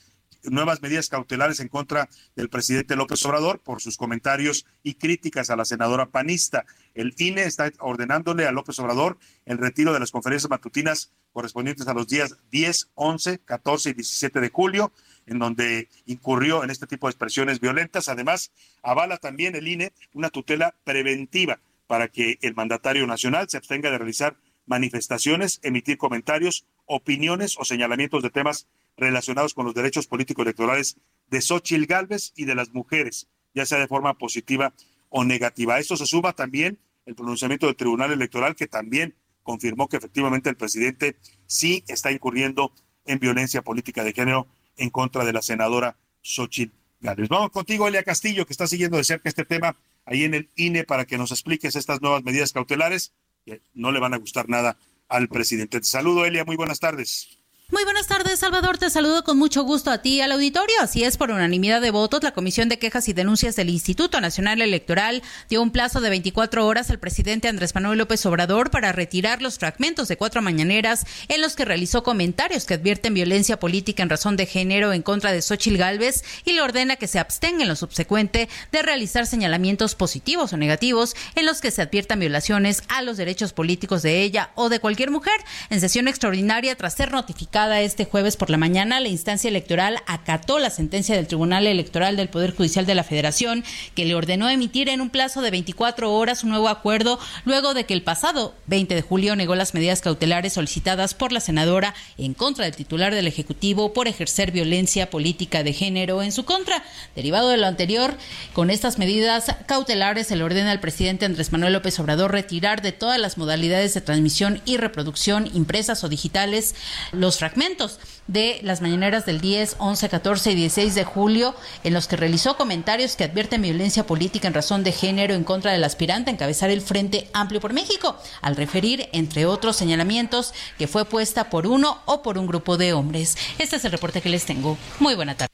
nuevas 0.43 0.81
medidas 0.81 1.07
cautelares 1.07 1.59
en 1.59 1.67
contra 1.67 2.09
del 2.35 2.49
presidente 2.49 2.95
López 2.95 3.23
Obrador 3.25 3.59
por 3.59 3.79
sus 3.79 3.95
comentarios 3.95 4.65
y 4.81 4.95
críticas 4.95 5.51
a 5.51 5.55
la 5.55 5.65
senadora 5.65 6.07
panista. 6.07 6.65
El 6.95 7.13
INE 7.17 7.43
está 7.43 7.71
ordenándole 7.79 8.47
a 8.47 8.51
López 8.51 8.79
Obrador 8.79 9.19
el 9.45 9.59
retiro 9.59 9.93
de 9.93 9.99
las 9.99 10.11
conferencias 10.11 10.49
matutinas 10.49 11.11
correspondientes 11.31 11.87
a 11.87 11.93
los 11.93 12.07
días 12.07 12.37
10, 12.51 12.89
11, 12.95 13.39
14 13.39 13.89
y 13.91 13.93
17 13.93 14.39
de 14.39 14.49
julio, 14.49 14.91
en 15.27 15.39
donde 15.39 15.89
incurrió 16.05 16.63
en 16.63 16.69
este 16.69 16.87
tipo 16.87 17.07
de 17.07 17.11
expresiones 17.11 17.59
violentas. 17.59 18.09
Además, 18.09 18.51
avala 18.81 19.17
también 19.17 19.55
el 19.55 19.67
INE 19.67 19.93
una 20.13 20.29
tutela 20.29 20.75
preventiva 20.83 21.59
para 21.87 22.07
que 22.07 22.39
el 22.41 22.55
mandatario 22.55 23.05
nacional 23.07 23.49
se 23.49 23.57
abstenga 23.57 23.91
de 23.91 23.97
realizar 23.97 24.35
manifestaciones, 24.65 25.59
emitir 25.63 25.97
comentarios, 25.97 26.65
opiniones 26.85 27.55
o 27.57 27.65
señalamientos 27.65 28.23
de 28.23 28.29
temas 28.29 28.67
relacionados 28.97 29.53
con 29.53 29.65
los 29.65 29.73
derechos 29.73 30.07
políticos 30.07 30.43
electorales 30.43 30.97
de 31.29 31.41
Xochitl 31.41 31.85
Gálvez 31.85 32.33
y 32.35 32.45
de 32.45 32.55
las 32.55 32.73
mujeres, 32.73 33.27
ya 33.53 33.65
sea 33.65 33.79
de 33.79 33.87
forma 33.87 34.17
positiva 34.17 34.73
o 35.09 35.23
negativa. 35.23 35.75
A 35.75 35.79
esto 35.79 35.97
se 35.97 36.05
suma 36.05 36.33
también 36.33 36.79
el 37.05 37.15
pronunciamiento 37.15 37.67
del 37.67 37.75
Tribunal 37.75 38.11
Electoral 38.11 38.55
que 38.55 38.67
también 38.67 39.15
confirmó 39.43 39.89
que 39.89 39.97
efectivamente 39.97 40.49
el 40.49 40.55
presidente 40.55 41.17
sí 41.45 41.83
está 41.87 42.11
incurriendo 42.11 42.71
en 43.05 43.19
violencia 43.19 43.61
política 43.61 44.03
de 44.03 44.13
género 44.13 44.47
en 44.77 44.89
contra 44.89 45.25
de 45.25 45.33
la 45.33 45.41
senadora 45.41 45.97
Xochitl 46.21 46.75
Gálvez. 47.01 47.29
Vamos 47.29 47.51
contigo, 47.51 47.87
Elia 47.87 48.03
Castillo, 48.03 48.45
que 48.45 48.53
está 48.53 48.67
siguiendo 48.67 48.97
de 48.97 49.03
cerca 49.03 49.29
este 49.29 49.45
tema 49.45 49.75
ahí 50.05 50.23
en 50.23 50.33
el 50.33 50.49
INE 50.55 50.83
para 50.83 51.05
que 51.05 51.17
nos 51.17 51.31
expliques 51.31 51.75
estas 51.75 52.01
nuevas 52.01 52.23
medidas 52.23 52.53
cautelares 52.53 53.13
que 53.45 53.61
no 53.73 53.91
le 53.91 53.99
van 53.99 54.13
a 54.13 54.17
gustar 54.17 54.49
nada 54.49 54.77
al 55.09 55.27
presidente. 55.27 55.79
Te 55.79 55.85
saludo, 55.85 56.25
Elia, 56.25 56.45
muy 56.45 56.55
buenas 56.55 56.79
tardes. 56.79 57.42
Muy 57.71 57.85
buenas 57.85 58.05
tardes, 58.05 58.39
Salvador. 58.39 58.77
Te 58.77 58.89
saludo 58.89 59.23
con 59.23 59.37
mucho 59.37 59.63
gusto 59.63 59.89
a 59.89 59.97
ti 59.99 60.17
y 60.17 60.21
al 60.21 60.33
auditorio. 60.33 60.75
Así 60.81 61.03
es, 61.03 61.17
por 61.17 61.31
unanimidad 61.31 61.81
de 61.81 61.89
votos, 61.89 62.21
la 62.21 62.33
Comisión 62.33 62.69
de 62.69 62.77
Quejas 62.77 63.07
y 63.07 63.13
Denuncias 63.13 63.55
del 63.55 63.69
Instituto 63.69 64.21
Nacional 64.21 64.61
Electoral 64.61 65.23
dio 65.49 65.61
un 65.61 65.71
plazo 65.71 65.99
de 65.99 66.09
24 66.09 66.67
horas 66.67 66.91
al 66.91 66.99
presidente 66.99 67.47
Andrés 67.47 67.73
Manuel 67.73 67.97
López 67.97 68.25
Obrador 68.27 68.69
para 68.69 68.91
retirar 68.91 69.41
los 69.41 69.57
fragmentos 69.57 70.07
de 70.07 70.17
cuatro 70.17 70.41
mañaneras 70.41 71.05
en 71.29 71.41
los 71.41 71.55
que 71.55 71.65
realizó 71.65 72.03
comentarios 72.03 72.65
que 72.65 72.75
advierten 72.75 73.15
violencia 73.15 73.59
política 73.59 74.03
en 74.03 74.09
razón 74.09 74.35
de 74.35 74.45
género 74.45 74.93
en 74.93 75.01
contra 75.01 75.31
de 75.31 75.41
Xochil 75.41 75.77
Gálvez 75.77 76.23
y 76.45 76.53
le 76.53 76.61
ordena 76.61 76.97
que 76.97 77.07
se 77.07 77.17
abstenga 77.17 77.63
en 77.63 77.69
lo 77.69 77.75
subsecuente 77.75 78.49
de 78.71 78.81
realizar 78.81 79.25
señalamientos 79.25 79.95
positivos 79.95 80.53
o 80.53 80.57
negativos 80.57 81.15
en 81.35 81.45
los 81.45 81.59
que 81.59 81.71
se 81.71 81.81
adviertan 81.81 82.19
violaciones 82.19 82.83
a 82.89 83.01
los 83.01 83.17
derechos 83.17 83.51
políticos 83.51 84.03
de 84.03 84.21
ella 84.21 84.51
o 84.55 84.69
de 84.69 84.79
cualquier 84.79 85.09
mujer. 85.11 85.39
En 85.69 85.79
sesión 85.79 86.07
extraordinaria, 86.07 86.75
tras 86.75 86.93
ser 86.93 87.11
notificada 87.11 87.62
este 87.71 88.05
jueves 88.05 88.35
por 88.35 88.49
la 88.49 88.57
mañana, 88.57 88.99
la 88.99 89.07
instancia 89.07 89.47
electoral 89.47 89.99
acató 90.05 90.59
la 90.59 90.69
sentencia 90.69 91.15
del 91.15 91.27
Tribunal 91.27 91.65
Electoral 91.65 92.17
del 92.17 92.27
Poder 92.27 92.53
Judicial 92.53 92.85
de 92.85 92.93
la 92.93 93.03
Federación, 93.03 93.63
que 93.95 94.05
le 94.05 94.15
ordenó 94.15 94.49
emitir 94.49 94.89
en 94.89 94.99
un 94.99 95.09
plazo 95.09 95.41
de 95.41 95.51
24 95.51 96.13
horas 96.13 96.43
un 96.43 96.49
nuevo 96.49 96.67
acuerdo, 96.67 97.19
luego 97.45 97.73
de 97.73 97.85
que 97.85 97.93
el 97.93 98.03
pasado 98.03 98.53
20 98.67 98.95
de 98.95 99.01
julio 99.01 99.35
negó 99.35 99.55
las 99.55 99.73
medidas 99.73 100.01
cautelares 100.01 100.53
solicitadas 100.53 101.13
por 101.13 101.31
la 101.31 101.39
senadora 101.39 101.93
en 102.17 102.33
contra 102.33 102.65
del 102.65 102.75
titular 102.75 103.15
del 103.15 103.27
Ejecutivo 103.27 103.93
por 103.93 104.07
ejercer 104.07 104.51
violencia 104.51 105.09
política 105.09 105.63
de 105.63 105.73
género 105.73 106.21
en 106.21 106.33
su 106.33 106.43
contra. 106.43 106.83
Derivado 107.15 107.49
de 107.49 107.57
lo 107.57 107.67
anterior, 107.67 108.17
con 108.51 108.69
estas 108.69 108.97
medidas 108.97 109.45
cautelares 109.67 110.27
se 110.27 110.35
le 110.35 110.43
ordena 110.43 110.71
al 110.71 110.81
presidente 110.81 111.25
Andrés 111.25 111.51
Manuel 111.51 111.73
López 111.73 111.99
Obrador 111.99 112.31
retirar 112.31 112.81
de 112.81 112.91
todas 112.91 113.19
las 113.19 113.37
modalidades 113.37 113.93
de 113.93 114.01
transmisión 114.01 114.61
y 114.65 114.77
reproducción 114.77 115.49
impresas 115.53 116.03
o 116.03 116.09
digitales 116.09 116.75
los 117.11 117.39
fragmentos 117.43 117.99
de 118.27 118.61
las 118.63 118.79
mañaneras 118.79 119.25
del 119.25 119.41
10, 119.41 119.75
11, 119.79 120.07
14 120.07 120.51
y 120.53 120.55
16 120.55 120.95
de 120.95 121.03
julio, 121.03 121.53
en 121.83 121.93
los 121.93 122.07
que 122.07 122.15
realizó 122.15 122.55
comentarios 122.55 123.17
que 123.17 123.25
advierten 123.25 123.61
violencia 123.61 124.05
política 124.05 124.47
en 124.47 124.53
razón 124.53 124.85
de 124.85 124.93
género 124.93 125.33
en 125.33 125.43
contra 125.43 125.73
del 125.73 125.83
aspirante 125.83 126.31
a 126.31 126.33
encabezar 126.35 126.69
el 126.69 126.79
Frente 126.79 127.29
Amplio 127.33 127.59
por 127.59 127.73
México, 127.73 128.17
al 128.41 128.55
referir, 128.55 129.09
entre 129.11 129.45
otros 129.45 129.75
señalamientos, 129.75 130.53
que 130.77 130.87
fue 130.87 131.03
puesta 131.03 131.49
por 131.49 131.67
uno 131.67 132.01
o 132.05 132.23
por 132.23 132.37
un 132.37 132.47
grupo 132.47 132.77
de 132.77 132.93
hombres. 132.93 133.35
Este 133.59 133.75
es 133.75 133.83
el 133.83 133.91
reporte 133.91 134.21
que 134.21 134.29
les 134.29 134.45
tengo. 134.45 134.77
Muy 135.01 135.15
buena 135.15 135.35
tarde. 135.35 135.53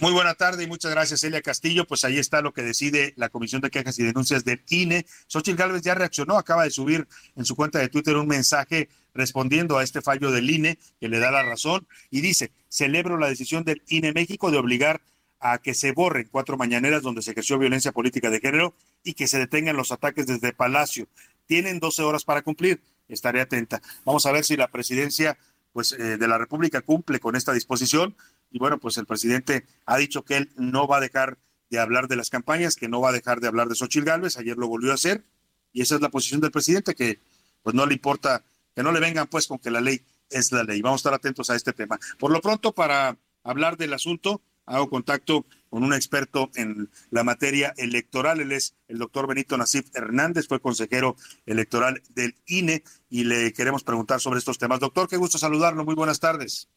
Muy 0.00 0.12
buena 0.12 0.34
tarde 0.34 0.62
y 0.62 0.68
muchas 0.68 0.92
gracias, 0.92 1.24
Elia 1.24 1.42
Castillo. 1.42 1.84
Pues 1.84 2.04
ahí 2.04 2.18
está 2.18 2.40
lo 2.40 2.52
que 2.52 2.62
decide 2.62 3.14
la 3.16 3.30
Comisión 3.30 3.60
de 3.60 3.68
Quejas 3.68 3.98
y 3.98 4.04
Denuncias 4.04 4.44
del 4.44 4.62
INE. 4.68 5.06
Xochitl 5.26 5.56
Gálvez 5.56 5.82
ya 5.82 5.94
reaccionó, 5.94 6.38
acaba 6.38 6.62
de 6.62 6.70
subir 6.70 7.08
en 7.34 7.44
su 7.44 7.56
cuenta 7.56 7.80
de 7.80 7.88
Twitter 7.88 8.14
un 8.16 8.28
mensaje 8.28 8.88
respondiendo 9.18 9.76
a 9.76 9.84
este 9.84 10.00
fallo 10.00 10.30
del 10.30 10.48
INE 10.48 10.78
que 11.00 11.08
le 11.08 11.18
da 11.18 11.30
la 11.30 11.42
razón 11.42 11.86
y 12.10 12.22
dice, 12.22 12.52
celebro 12.68 13.18
la 13.18 13.28
decisión 13.28 13.64
del 13.64 13.82
INE 13.88 14.12
México 14.12 14.50
de 14.50 14.58
obligar 14.58 15.02
a 15.40 15.58
que 15.58 15.74
se 15.74 15.92
borren 15.92 16.28
cuatro 16.30 16.56
mañaneras 16.56 17.02
donde 17.02 17.22
se 17.22 17.32
ejerció 17.32 17.58
violencia 17.58 17.92
política 17.92 18.30
de 18.30 18.40
género 18.40 18.74
y 19.04 19.14
que 19.14 19.28
se 19.28 19.38
detengan 19.38 19.76
los 19.76 19.92
ataques 19.92 20.26
desde 20.26 20.52
Palacio. 20.52 21.08
Tienen 21.46 21.80
12 21.80 22.02
horas 22.02 22.24
para 22.24 22.42
cumplir. 22.42 22.80
Estaré 23.08 23.40
atenta. 23.40 23.80
Vamos 24.04 24.26
a 24.26 24.32
ver 24.32 24.44
si 24.44 24.56
la 24.56 24.68
presidencia 24.68 25.38
pues, 25.72 25.92
eh, 25.92 26.16
de 26.16 26.28
la 26.28 26.38
República 26.38 26.80
cumple 26.80 27.20
con 27.20 27.36
esta 27.36 27.52
disposición. 27.52 28.16
Y 28.50 28.58
bueno, 28.58 28.78
pues 28.78 28.96
el 28.98 29.06
presidente 29.06 29.66
ha 29.86 29.96
dicho 29.98 30.24
que 30.24 30.36
él 30.36 30.50
no 30.56 30.86
va 30.86 30.98
a 30.98 31.00
dejar 31.00 31.38
de 31.70 31.78
hablar 31.78 32.08
de 32.08 32.16
las 32.16 32.30
campañas, 32.30 32.76
que 32.76 32.88
no 32.88 33.00
va 33.00 33.10
a 33.10 33.12
dejar 33.12 33.40
de 33.40 33.48
hablar 33.48 33.68
de 33.68 33.74
Xochitl 33.74 34.06
Gálvez. 34.06 34.36
Ayer 34.38 34.56
lo 34.56 34.68
volvió 34.68 34.92
a 34.92 34.94
hacer. 34.94 35.24
Y 35.72 35.82
esa 35.82 35.96
es 35.96 36.00
la 36.00 36.08
posición 36.08 36.40
del 36.40 36.50
presidente, 36.50 36.94
que 36.94 37.20
pues 37.62 37.74
no 37.74 37.86
le 37.86 37.94
importa, 37.94 38.44
que 38.78 38.84
no 38.84 38.92
le 38.92 39.00
vengan 39.00 39.26
pues 39.26 39.48
con 39.48 39.58
que 39.58 39.72
la 39.72 39.80
ley 39.80 40.00
es 40.30 40.52
la 40.52 40.62
ley. 40.62 40.80
Vamos 40.82 40.98
a 40.98 41.00
estar 41.00 41.14
atentos 41.14 41.50
a 41.50 41.56
este 41.56 41.72
tema. 41.72 41.98
Por 42.16 42.30
lo 42.30 42.40
pronto, 42.40 42.72
para 42.72 43.18
hablar 43.42 43.76
del 43.76 43.92
asunto, 43.92 44.40
hago 44.66 44.88
contacto 44.88 45.46
con 45.68 45.82
un 45.82 45.92
experto 45.92 46.48
en 46.54 46.88
la 47.10 47.24
materia 47.24 47.74
electoral. 47.76 48.38
Él 48.38 48.52
es 48.52 48.76
el 48.86 48.98
doctor 48.98 49.26
Benito 49.26 49.56
Nasif 49.56 49.86
Hernández, 49.96 50.46
fue 50.46 50.60
consejero 50.60 51.16
electoral 51.44 52.00
del 52.10 52.36
INE 52.46 52.84
y 53.10 53.24
le 53.24 53.52
queremos 53.52 53.82
preguntar 53.82 54.20
sobre 54.20 54.38
estos 54.38 54.58
temas. 54.58 54.78
Doctor, 54.78 55.08
qué 55.08 55.16
gusto 55.16 55.38
saludarlo. 55.38 55.84
Muy 55.84 55.96
buenas 55.96 56.20
tardes. 56.20 56.68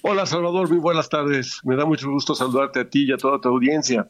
Hola 0.00 0.24
Salvador, 0.24 0.70
muy 0.70 0.78
buenas 0.78 1.10
tardes. 1.10 1.60
Me 1.64 1.76
da 1.76 1.84
mucho 1.84 2.08
gusto 2.08 2.34
saludarte 2.34 2.80
a 2.80 2.88
ti 2.88 3.04
y 3.04 3.12
a 3.12 3.18
toda 3.18 3.38
tu 3.38 3.50
audiencia. 3.50 4.08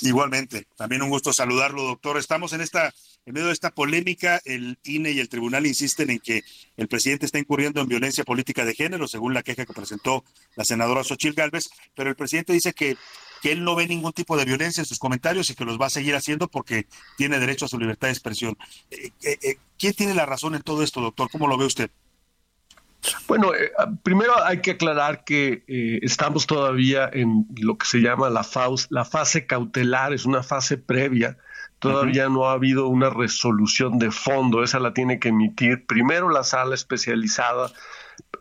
Igualmente, 0.00 0.66
también 0.76 1.00
un 1.00 1.08
gusto 1.08 1.32
saludarlo, 1.32 1.82
doctor. 1.82 2.18
Estamos 2.18 2.52
en 2.52 2.60
esta, 2.60 2.92
en 3.24 3.32
medio 3.32 3.46
de 3.46 3.54
esta 3.54 3.70
polémica, 3.70 4.42
el 4.44 4.78
INE 4.84 5.12
y 5.12 5.20
el 5.20 5.30
tribunal 5.30 5.66
insisten 5.66 6.10
en 6.10 6.18
que 6.18 6.44
el 6.76 6.86
presidente 6.86 7.24
está 7.24 7.38
incurriendo 7.38 7.80
en 7.80 7.88
violencia 7.88 8.22
política 8.22 8.66
de 8.66 8.74
género, 8.74 9.08
según 9.08 9.32
la 9.32 9.42
queja 9.42 9.64
que 9.64 9.72
presentó 9.72 10.22
la 10.54 10.64
senadora 10.64 11.02
Xochitl 11.02 11.34
Gálvez, 11.34 11.70
pero 11.94 12.10
el 12.10 12.16
presidente 12.16 12.52
dice 12.52 12.74
que, 12.74 12.98
que 13.40 13.52
él 13.52 13.64
no 13.64 13.74
ve 13.74 13.86
ningún 13.86 14.12
tipo 14.12 14.36
de 14.36 14.44
violencia 14.44 14.82
en 14.82 14.86
sus 14.86 14.98
comentarios 14.98 15.48
y 15.48 15.54
que 15.54 15.64
los 15.64 15.80
va 15.80 15.86
a 15.86 15.90
seguir 15.90 16.14
haciendo 16.14 16.48
porque 16.48 16.86
tiene 17.16 17.38
derecho 17.38 17.64
a 17.64 17.68
su 17.68 17.78
libertad 17.78 18.08
de 18.08 18.12
expresión. 18.12 18.58
Eh, 18.90 19.10
eh, 19.22 19.38
eh, 19.40 19.58
¿Quién 19.78 19.94
tiene 19.94 20.12
la 20.12 20.26
razón 20.26 20.54
en 20.54 20.62
todo 20.62 20.82
esto, 20.82 21.00
doctor? 21.00 21.30
¿Cómo 21.30 21.46
lo 21.46 21.56
ve 21.56 21.64
usted? 21.64 21.90
Bueno, 23.28 23.54
eh, 23.54 23.70
primero 24.02 24.32
hay 24.44 24.60
que 24.60 24.72
aclarar 24.72 25.24
que 25.24 25.64
eh, 25.68 25.98
estamos 26.02 26.46
todavía 26.46 27.08
en 27.12 27.46
lo 27.60 27.76
que 27.78 27.86
se 27.86 27.98
llama 28.00 28.30
la, 28.30 28.42
faus, 28.44 28.86
la 28.90 29.04
fase 29.04 29.46
cautelar, 29.46 30.12
es 30.12 30.24
una 30.24 30.42
fase 30.42 30.78
previa. 30.78 31.36
Todavía 31.78 32.28
no 32.30 32.48
ha 32.48 32.52
habido 32.52 32.88
una 32.88 33.10
resolución 33.10 33.98
de 33.98 34.10
fondo, 34.10 34.62
esa 34.62 34.80
la 34.80 34.94
tiene 34.94 35.18
que 35.18 35.28
emitir 35.28 35.86
primero 35.86 36.30
la 36.30 36.42
sala 36.42 36.74
especializada, 36.74 37.70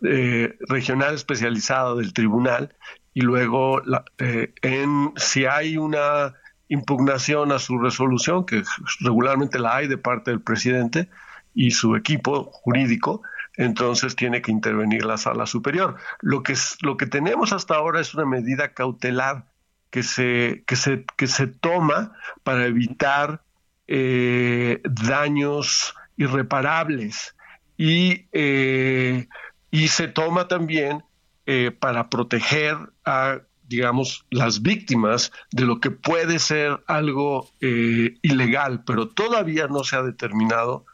eh, 0.03 0.57
regional 0.69 1.13
especializada 1.15 1.95
del 1.95 2.13
tribunal, 2.13 2.73
y 3.13 3.21
luego 3.21 3.81
la- 3.81 4.05
eh, 4.19 4.53
en 4.61 5.11
si 5.17 5.45
hay 5.45 5.75
una 5.75 6.33
impugnación 6.69 7.51
a 7.51 7.59
su 7.59 7.77
resolución, 7.77 8.45
que 8.45 8.63
regularmente 9.01 9.59
la 9.59 9.75
hay 9.75 9.87
de 9.87 9.97
parte 9.97 10.31
del 10.31 10.41
presidente 10.41 11.09
y 11.53 11.71
su 11.71 11.95
equipo 11.95 12.45
jurídico, 12.51 13.21
entonces 13.57 14.15
tiene 14.15 14.41
que 14.41 14.51
intervenir 14.51 15.05
la 15.05 15.17
sala 15.17 15.45
superior. 15.45 15.95
Lo 16.21 16.43
que, 16.43 16.55
lo 16.81 16.97
que 16.97 17.07
tenemos 17.07 17.53
hasta 17.53 17.75
ahora 17.75 18.01
es 18.01 18.13
una 18.13 18.25
medida 18.25 18.73
cautelar 18.73 19.45
que 19.89 20.03
se, 20.03 20.63
que 20.67 20.75
se, 20.75 21.05
que 21.17 21.27
se 21.27 21.47
toma 21.47 22.13
para 22.43 22.65
evitar 22.65 23.41
eh, 23.87 24.81
daños 24.83 25.95
irreparables 26.17 27.35
y, 27.77 28.27
eh, 28.31 29.27
y 29.71 29.87
se 29.89 30.07
toma 30.07 30.47
también 30.47 31.03
eh, 31.45 31.71
para 31.71 32.09
proteger 32.09 32.77
a, 33.05 33.39
digamos, 33.67 34.25
las 34.31 34.61
víctimas 34.61 35.31
de 35.51 35.65
lo 35.65 35.79
que 35.79 35.91
puede 35.91 36.39
ser 36.39 36.81
algo 36.87 37.49
eh, 37.61 38.17
ilegal, 38.21 38.83
pero 38.85 39.09
todavía 39.09 39.67
no 39.67 39.83
se 39.83 39.95
ha 39.95 40.01
determinado 40.01 40.85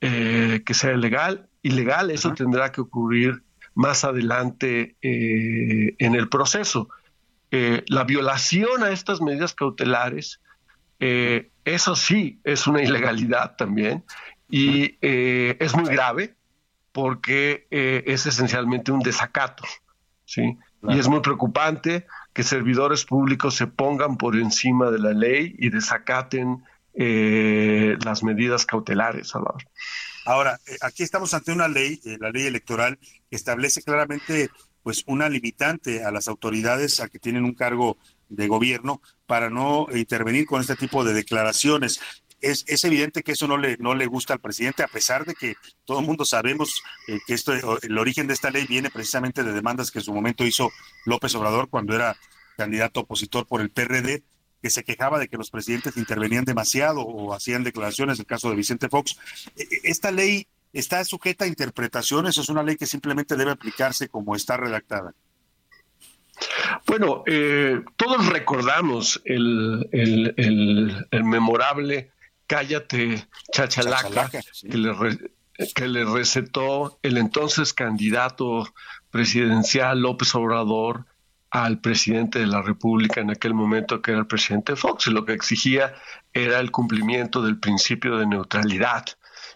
eh, 0.00 0.62
que 0.64 0.74
sea 0.74 0.92
ilegal. 0.92 1.47
Ilegal, 1.68 2.10
eso 2.10 2.34
tendrá 2.34 2.72
que 2.72 2.80
ocurrir 2.80 3.42
más 3.74 4.04
adelante 4.04 4.96
eh, 5.02 5.94
en 5.98 6.14
el 6.14 6.28
proceso. 6.28 6.88
Eh, 7.50 7.84
la 7.88 8.04
violación 8.04 8.82
a 8.82 8.90
estas 8.90 9.20
medidas 9.20 9.54
cautelares, 9.54 10.40
eh, 11.00 11.50
eso 11.64 11.94
sí 11.96 12.40
es 12.44 12.66
una 12.66 12.82
ilegalidad 12.82 13.56
también 13.56 14.04
y 14.50 14.96
es 15.00 15.76
muy 15.76 15.84
grave 15.84 16.34
porque 16.92 17.66
es 17.70 18.26
esencialmente 18.26 18.90
un 18.90 19.00
desacato, 19.00 19.64
¿sí? 20.24 20.56
Y 20.82 20.98
es 20.98 21.06
muy 21.06 21.20
preocupante 21.20 22.06
que 22.32 22.42
servidores 22.42 23.04
públicos 23.04 23.56
se 23.56 23.66
pongan 23.66 24.16
por 24.16 24.36
encima 24.36 24.90
de 24.90 24.98
la 24.98 25.12
ley 25.12 25.54
y 25.58 25.70
desacaten 25.70 26.62
eh, 26.94 27.96
las 28.04 28.22
medidas 28.22 28.66
cautelares, 28.66 29.28
Salvador. 29.28 29.62
Ahora, 30.28 30.60
eh, 30.66 30.76
aquí 30.82 31.04
estamos 31.04 31.32
ante 31.32 31.52
una 31.52 31.68
ley, 31.68 32.02
eh, 32.04 32.18
la 32.20 32.30
ley 32.30 32.44
electoral, 32.44 32.98
que 32.98 33.36
establece 33.36 33.80
claramente 33.80 34.50
pues 34.82 35.02
una 35.06 35.26
limitante 35.30 36.04
a 36.04 36.10
las 36.10 36.28
autoridades 36.28 37.00
a 37.00 37.08
que 37.08 37.18
tienen 37.18 37.44
un 37.44 37.54
cargo 37.54 37.96
de 38.28 38.46
gobierno 38.46 39.00
para 39.24 39.48
no 39.48 39.86
intervenir 39.90 40.44
con 40.44 40.60
este 40.60 40.76
tipo 40.76 41.02
de 41.02 41.14
declaraciones. 41.14 41.98
Es, 42.42 42.66
es 42.68 42.84
evidente 42.84 43.22
que 43.22 43.32
eso 43.32 43.48
no 43.48 43.56
le, 43.56 43.78
no 43.78 43.94
le 43.94 44.04
gusta 44.04 44.34
al 44.34 44.40
presidente, 44.40 44.82
a 44.82 44.88
pesar 44.88 45.24
de 45.24 45.34
que 45.34 45.54
todo 45.86 46.00
el 46.00 46.06
mundo 46.06 46.26
sabemos 46.26 46.82
eh, 47.06 47.20
que 47.26 47.32
esto, 47.32 47.54
el 47.80 47.96
origen 47.96 48.26
de 48.26 48.34
esta 48.34 48.50
ley 48.50 48.66
viene 48.66 48.90
precisamente 48.90 49.42
de 49.42 49.54
demandas 49.54 49.90
que 49.90 50.00
en 50.00 50.04
su 50.04 50.12
momento 50.12 50.44
hizo 50.44 50.70
López 51.06 51.34
Obrador 51.36 51.70
cuando 51.70 51.94
era 51.94 52.18
candidato 52.58 53.00
opositor 53.00 53.46
por 53.46 53.62
el 53.62 53.70
PRD, 53.70 54.22
que 54.62 54.70
se 54.70 54.82
quejaba 54.84 55.18
de 55.18 55.28
que 55.28 55.36
los 55.36 55.50
presidentes 55.50 55.96
intervenían 55.96 56.44
demasiado 56.44 57.00
o 57.02 57.32
hacían 57.34 57.62
declaraciones, 57.64 58.18
el 58.18 58.26
caso 58.26 58.50
de 58.50 58.56
Vicente 58.56 58.88
Fox. 58.88 59.16
E- 59.56 59.62
e- 59.62 59.80
Esta 59.84 60.10
ley 60.10 60.46
está 60.72 61.04
sujeta 61.04 61.44
a 61.44 61.48
interpretaciones, 61.48 62.36
o 62.38 62.42
es 62.42 62.48
una 62.48 62.62
ley 62.62 62.76
que 62.76 62.86
simplemente 62.86 63.36
debe 63.36 63.52
aplicarse 63.52 64.08
como 64.08 64.34
está 64.36 64.56
redactada. 64.56 65.14
Bueno, 66.86 67.24
eh, 67.26 67.80
todos 67.96 68.26
recordamos 68.26 69.20
el, 69.24 69.88
el- 69.92 70.34
el- 70.36 71.06
el 71.10 71.24
memorable 71.24 72.12
Cállate 72.46 73.26
Chachalaca, 73.52 74.02
Chachalaca, 74.08 74.40
sí. 74.52 74.68
que, 74.68 74.78
le 74.78 74.92
re- 74.92 75.30
que 75.74 75.88
le 75.88 76.04
recetó 76.04 76.98
el 77.02 77.18
entonces 77.18 77.74
candidato 77.74 78.72
presidencial 79.10 80.00
López 80.00 80.34
Obrador 80.34 81.04
al 81.50 81.80
presidente 81.80 82.38
de 82.38 82.46
la 82.46 82.62
República 82.62 83.20
en 83.20 83.30
aquel 83.30 83.54
momento, 83.54 84.02
que 84.02 84.10
era 84.10 84.20
el 84.20 84.26
presidente 84.26 84.76
Fox, 84.76 85.06
lo 85.06 85.24
que 85.24 85.32
exigía 85.32 85.94
era 86.32 86.60
el 86.60 86.70
cumplimiento 86.70 87.42
del 87.42 87.58
principio 87.58 88.18
de 88.18 88.26
neutralidad 88.26 89.04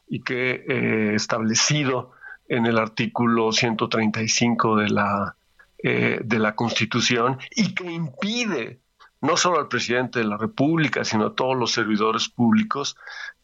y 0.09 0.21
que 0.21 0.65
eh, 0.69 1.15
establecido 1.15 2.13
en 2.49 2.67
el 2.67 2.79
artículo 2.79 3.53
135 3.53 4.77
de 4.77 4.89
la 4.91 5.37
eh, 5.85 6.21
de 6.23 6.39
la 6.39 6.55
Constitución 6.55 7.39
y 7.51 7.75
que 7.75 7.91
impide 7.91 8.79
no 9.21 9.37
solo 9.37 9.59
al 9.59 9.67
presidente 9.67 10.21
de 10.21 10.25
la 10.25 10.37
República, 10.37 11.05
sino 11.05 11.27
a 11.27 11.35
todos 11.35 11.57
los 11.57 11.73
servidores 11.73 12.29
públicos 12.29 12.97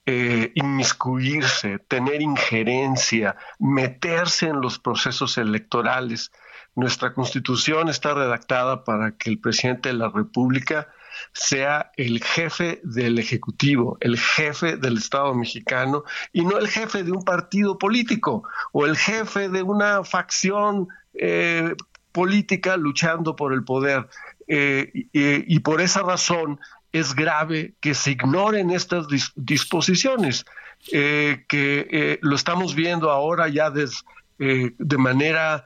eh, 0.06 0.52
inmiscuirse, 0.54 1.80
tener 1.80 2.22
injerencia, 2.22 3.34
meterse 3.58 4.46
en 4.46 4.60
los 4.60 4.78
procesos 4.78 5.36
electorales. 5.36 6.30
Nuestra 6.78 7.12
Constitución 7.12 7.88
está 7.88 8.14
redactada 8.14 8.84
para 8.84 9.10
que 9.16 9.30
el 9.30 9.40
presidente 9.40 9.88
de 9.88 9.96
la 9.96 10.10
República 10.10 10.86
sea 11.32 11.90
el 11.96 12.22
jefe 12.22 12.80
del 12.84 13.18
Ejecutivo, 13.18 13.98
el 14.00 14.16
jefe 14.16 14.76
del 14.76 14.98
Estado 14.98 15.34
mexicano 15.34 16.04
y 16.32 16.44
no 16.44 16.56
el 16.56 16.68
jefe 16.68 17.02
de 17.02 17.10
un 17.10 17.24
partido 17.24 17.78
político 17.78 18.44
o 18.70 18.86
el 18.86 18.96
jefe 18.96 19.48
de 19.48 19.60
una 19.60 20.04
facción 20.04 20.86
eh, 21.14 21.74
política 22.12 22.76
luchando 22.76 23.34
por 23.34 23.52
el 23.52 23.64
poder. 23.64 24.08
Eh, 24.46 24.92
y, 25.12 25.58
por 25.58 25.80
esa 25.80 26.02
razón 26.02 26.60
es 26.92 27.12
grave 27.12 27.74
que 27.80 27.94
se 27.94 28.12
ignoren 28.12 28.70
estas 28.70 29.08
dis- 29.08 29.32
disposiciones, 29.34 30.44
eh, 30.92 31.44
que 31.48 31.88
eh, 31.90 32.18
lo 32.22 32.36
estamos 32.36 32.76
viendo 32.76 33.10
ahora 33.10 33.48
ya 33.48 33.70
de 33.70 34.96
manera 34.96 35.64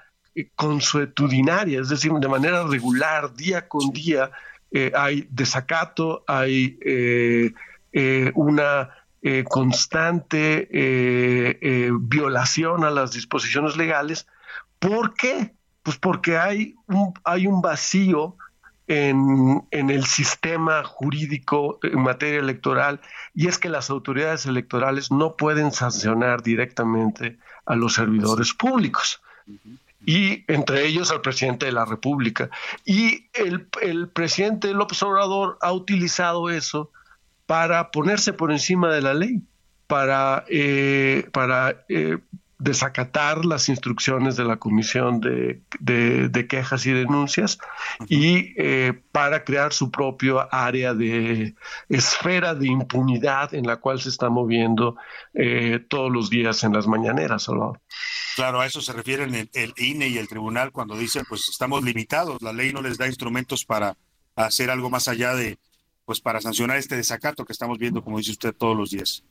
consuetudinaria, 0.54 1.80
es 1.80 1.88
decir, 1.88 2.12
de 2.12 2.28
manera 2.28 2.64
regular, 2.64 3.34
día 3.34 3.68
con 3.68 3.90
día, 3.90 4.30
eh, 4.70 4.90
hay 4.94 5.26
desacato, 5.30 6.24
hay 6.26 6.78
eh, 6.80 7.52
eh, 7.92 8.32
una 8.34 8.90
constante 9.48 10.68
violación 12.00 12.82
a 12.82 12.90
las 12.90 13.12
disposiciones 13.12 13.76
legales. 13.76 14.26
¿Por 14.80 15.14
qué? 15.14 15.54
Pues 15.84 15.96
porque 15.96 16.38
hay 16.38 16.74
un, 16.88 17.14
hay 17.22 17.46
un 17.46 17.62
vacío 17.62 18.36
en, 18.88 19.62
en 19.70 19.90
el 19.90 20.06
sistema 20.06 20.82
jurídico 20.82 21.78
en 21.84 22.02
materia 22.02 22.40
electoral 22.40 23.00
y 23.32 23.46
es 23.46 23.58
que 23.58 23.68
las 23.68 23.90
autoridades 23.90 24.44
electorales 24.46 25.12
no 25.12 25.36
pueden 25.36 25.70
sancionar 25.70 26.42
directamente 26.42 27.38
a 27.64 27.76
los 27.76 27.94
servidores 27.94 28.52
públicos 28.54 29.22
y 30.04 30.44
entre 30.52 30.86
ellos 30.86 31.10
al 31.10 31.20
presidente 31.20 31.66
de 31.66 31.72
la 31.72 31.84
República. 31.84 32.50
Y 32.84 33.26
el, 33.34 33.68
el 33.80 34.08
presidente 34.08 34.72
López 34.72 35.02
Obrador 35.02 35.58
ha 35.60 35.72
utilizado 35.72 36.50
eso 36.50 36.90
para 37.46 37.90
ponerse 37.90 38.32
por 38.32 38.50
encima 38.50 38.92
de 38.92 39.02
la 39.02 39.14
ley, 39.14 39.42
para, 39.86 40.44
eh, 40.48 41.28
para 41.32 41.84
eh, 41.88 42.18
desacatar 42.62 43.44
las 43.44 43.68
instrucciones 43.68 44.36
de 44.36 44.44
la 44.44 44.56
Comisión 44.56 45.20
de, 45.20 45.62
de- 45.80 46.28
de 46.28 46.46
Quejas 46.46 46.86
y 46.86 46.92
Denuncias 46.92 47.58
y 48.08 48.54
eh, 48.56 48.92
para 49.12 49.44
crear 49.44 49.72
su 49.72 49.90
propia 49.90 50.42
área 50.50 50.94
de 50.94 51.54
esfera 51.88 52.54
de 52.54 52.68
impunidad 52.68 53.52
en 53.54 53.66
la 53.66 53.76
cual 53.76 54.00
se 54.00 54.08
está 54.08 54.30
moviendo 54.30 54.96
eh, 55.34 55.84
todos 55.88 56.10
los 56.10 56.30
días 56.30 56.62
en 56.64 56.72
las 56.72 56.86
mañaneras, 56.86 57.42
Salvador. 57.44 57.80
Claro, 58.36 58.60
a 58.60 58.66
eso 58.66 58.80
se 58.80 58.92
refieren 58.92 59.34
el, 59.34 59.50
el 59.52 59.74
INE 59.76 60.08
y 60.08 60.18
el 60.18 60.28
tribunal 60.28 60.70
cuando 60.72 60.96
dicen, 60.96 61.24
pues 61.28 61.48
estamos 61.48 61.82
limitados, 61.82 62.40
la 62.42 62.52
ley 62.52 62.72
no 62.72 62.80
les 62.80 62.96
da 62.96 63.06
instrumentos 63.06 63.64
para 63.64 63.96
hacer 64.36 64.70
algo 64.70 64.88
más 64.88 65.08
allá 65.08 65.34
de, 65.34 65.58
pues 66.04 66.20
para 66.20 66.40
sancionar 66.40 66.78
este 66.78 66.96
desacato 66.96 67.44
que 67.44 67.52
estamos 67.52 67.76
viendo, 67.78 68.02
como 68.02 68.18
dice 68.18 68.30
usted, 68.30 68.54
todos 68.54 68.76
los 68.76 68.90
días. 68.90 69.24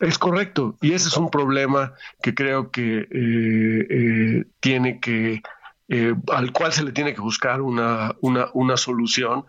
Es 0.00 0.18
correcto, 0.18 0.76
y 0.80 0.92
ese 0.92 1.08
es 1.08 1.16
un 1.16 1.30
problema 1.30 1.92
que 2.22 2.34
creo 2.34 2.70
que 2.70 3.00
eh, 3.00 3.86
eh, 3.90 4.44
tiene 4.60 5.00
que, 5.00 5.42
eh, 5.88 6.14
al 6.32 6.52
cual 6.52 6.72
se 6.72 6.84
le 6.84 6.92
tiene 6.92 7.14
que 7.14 7.20
buscar 7.20 7.60
una, 7.60 8.14
una, 8.20 8.48
una 8.54 8.76
solución, 8.76 9.44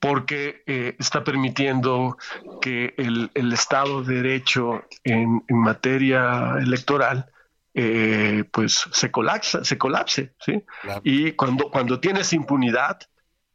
porque 0.00 0.62
está 0.98 1.24
permitiendo 1.24 2.16
que 2.60 2.94
el, 2.96 3.30
el 3.34 3.52
Estado 3.52 4.02
de 4.02 4.22
Derecho 4.22 4.84
en, 5.04 5.42
en 5.48 5.58
materia 5.58 6.54
electoral 6.58 7.30
eh, 7.78 8.44
pues 8.52 8.88
se 8.90 9.10
colapsa, 9.10 9.62
se 9.62 9.76
colapse, 9.76 10.32
¿sí? 10.40 10.64
Y 11.04 11.32
cuando, 11.32 11.70
cuando 11.70 12.00
tienes 12.00 12.32
impunidad, 12.32 12.98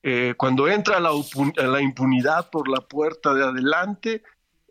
eh, 0.04 0.36
cuando 0.38 0.68
entra 0.68 1.00
la, 1.00 1.10
la 1.56 1.82
impunidad 1.82 2.52
por 2.52 2.70
la 2.70 2.82
puerta 2.82 3.34
de 3.34 3.44
adelante, 3.44 4.22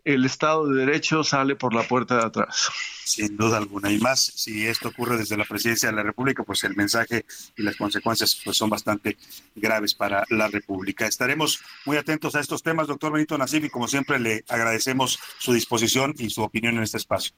el 0.03 0.25
Estado 0.25 0.67
de 0.67 0.85
Derecho 0.85 1.23
sale 1.23 1.55
por 1.55 1.73
la 1.73 1.83
puerta 1.83 2.17
de 2.17 2.25
atrás. 2.25 2.69
Sin 3.05 3.37
duda 3.37 3.57
alguna. 3.57 3.91
Y 3.91 3.99
más 3.99 4.19
si 4.23 4.65
esto 4.67 4.89
ocurre 4.89 5.17
desde 5.17 5.37
la 5.37 5.45
presidencia 5.45 5.89
de 5.89 5.95
la 5.95 6.03
República, 6.03 6.43
pues 6.43 6.63
el 6.63 6.75
mensaje 6.75 7.25
y 7.57 7.63
las 7.63 7.75
consecuencias 7.75 8.39
pues, 8.43 8.57
son 8.57 8.69
bastante 8.69 9.17
graves 9.55 9.93
para 9.93 10.23
la 10.29 10.47
República. 10.47 11.05
Estaremos 11.05 11.61
muy 11.85 11.97
atentos 11.97 12.35
a 12.35 12.39
estos 12.39 12.63
temas, 12.63 12.87
doctor 12.87 13.11
Benito 13.11 13.37
Nasif, 13.37 13.65
y 13.65 13.69
como 13.69 13.87
siempre 13.87 14.19
le 14.19 14.43
agradecemos 14.47 15.19
su 15.37 15.53
disposición 15.53 16.13
y 16.17 16.29
su 16.29 16.41
opinión 16.41 16.77
en 16.77 16.83
este 16.83 16.97
espacio. 16.97 17.33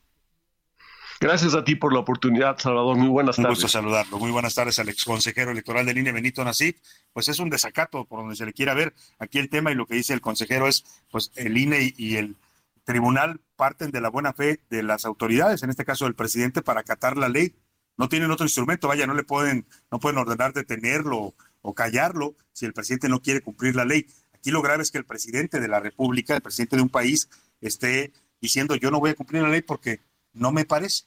Gracias 1.19 1.55
a 1.55 1.63
ti 1.63 1.75
por 1.75 1.93
la 1.93 1.99
oportunidad, 1.99 2.57
Salvador. 2.57 2.97
Muy 2.97 3.07
buenas 3.07 3.37
Un 3.37 3.43
tardes. 3.43 3.59
gusto 3.59 3.69
saludarlo. 3.69 4.19
Muy 4.19 4.31
buenas 4.31 4.55
tardes 4.55 4.77
al 4.79 4.89
exconsejero 4.89 5.51
electoral 5.51 5.85
del 5.85 5.97
INE, 5.97 6.11
Benito 6.11 6.43
Nasif. 6.43 6.75
Pues 7.13 7.29
es 7.29 7.39
un 7.39 7.49
desacato 7.49 8.03
por 8.03 8.19
donde 8.19 8.35
se 8.35 8.45
le 8.45 8.51
quiera 8.51 8.73
ver. 8.73 8.93
Aquí 9.19 9.39
el 9.39 9.49
tema 9.49 9.71
y 9.71 9.75
lo 9.75 9.85
que 9.85 9.95
dice 9.95 10.13
el 10.13 10.19
consejero 10.19 10.67
es, 10.67 10.83
pues 11.09 11.31
el 11.35 11.57
INE 11.57 11.93
y 11.95 12.17
el 12.17 12.35
tribunal 12.83 13.41
parten 13.55 13.91
de 13.91 14.01
la 14.01 14.09
buena 14.09 14.33
fe 14.33 14.61
de 14.69 14.83
las 14.83 15.05
autoridades, 15.05 15.63
en 15.63 15.69
este 15.69 15.85
caso 15.85 16.05
del 16.05 16.15
presidente, 16.15 16.61
para 16.61 16.81
acatar 16.81 17.17
la 17.17 17.29
ley. 17.29 17.55
No 17.97 18.09
tienen 18.09 18.31
otro 18.31 18.45
instrumento, 18.45 18.87
vaya, 18.87 19.05
no 19.05 19.13
le 19.13 19.23
pueden, 19.23 19.67
no 19.91 19.99
pueden 19.99 20.17
ordenar 20.17 20.53
detenerlo 20.53 21.35
o 21.61 21.73
callarlo 21.73 22.35
si 22.51 22.65
el 22.65 22.73
presidente 22.73 23.09
no 23.09 23.21
quiere 23.21 23.41
cumplir 23.41 23.75
la 23.75 23.85
ley. 23.85 24.07
Aquí 24.33 24.51
lo 24.51 24.61
grave 24.61 24.83
es 24.83 24.91
que 24.91 24.97
el 24.97 25.05
presidente 25.05 25.59
de 25.59 25.67
la 25.67 25.79
República, 25.79 26.35
el 26.35 26.41
presidente 26.41 26.75
de 26.75 26.81
un 26.81 26.89
país, 26.89 27.29
esté 27.61 28.11
diciendo 28.41 28.75
yo 28.75 28.91
no 28.91 28.99
voy 28.99 29.11
a 29.11 29.15
cumplir 29.15 29.41
la 29.41 29.49
ley 29.49 29.61
porque 29.61 30.01
no 30.33 30.51
me 30.51 30.65
parece. 30.65 31.05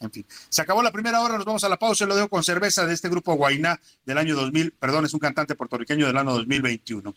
En 0.00 0.12
fin, 0.12 0.24
se 0.48 0.62
acabó 0.62 0.82
la 0.82 0.92
primera 0.92 1.20
hora, 1.20 1.36
nos 1.36 1.44
vamos 1.44 1.64
a 1.64 1.68
la 1.68 1.76
pausa, 1.76 2.06
lo 2.06 2.14
dejo 2.14 2.28
con 2.28 2.44
cerveza 2.44 2.86
de 2.86 2.94
este 2.94 3.08
grupo 3.08 3.34
Guainá 3.34 3.80
del 4.04 4.18
año 4.18 4.36
2000, 4.36 4.72
perdón, 4.72 5.04
es 5.04 5.12
un 5.12 5.18
cantante 5.18 5.56
puertorriqueño 5.56 6.06
del 6.06 6.16
año 6.16 6.32
2021. 6.34 7.14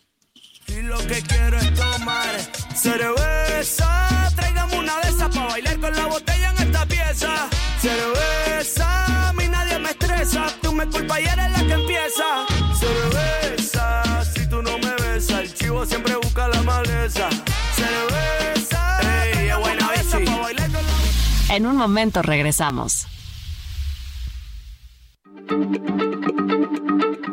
Y 0.67 0.81
lo 0.81 0.97
que 1.07 1.21
quiero 1.21 1.57
es 1.57 1.73
tomar 1.73 2.35
cerveza. 2.75 4.31
Tráigame 4.35 4.79
una 4.79 4.99
de 5.01 5.09
esas 5.09 5.29
para 5.29 5.47
bailar 5.47 5.79
con 5.79 5.95
la 5.95 6.05
botella 6.05 6.53
en 6.55 6.67
esta 6.67 6.85
pieza. 6.85 7.49
Cerveza, 7.79 9.29
a 9.29 9.33
mí 9.33 9.47
nadie 9.47 9.79
me 9.79 9.89
estresa. 9.89 10.45
Tú 10.61 10.71
me 10.71 10.85
culpas 10.87 11.19
y 11.19 11.23
eres 11.23 11.51
la 11.51 11.57
que 11.65 11.73
empieza. 11.73 12.45
Cerveza, 12.79 14.25
si 14.33 14.47
tú 14.47 14.61
no 14.61 14.77
me 14.77 14.93
besas, 15.03 15.39
el 15.41 15.53
chivo 15.53 15.85
siempre 15.85 16.15
busca 16.15 16.47
la 16.47 16.61
maleza. 16.61 17.29
Cerveza, 17.75 18.99
ey, 19.01 19.49
es 19.49 19.57
buena 19.57 19.89
bici. 19.91 20.25
Pa' 20.25 20.37
bailar 20.37 20.71
con 20.71 20.83
la 20.85 21.55
En 21.55 21.65
un 21.65 21.75
momento 21.77 22.21
regresamos. 22.21 23.07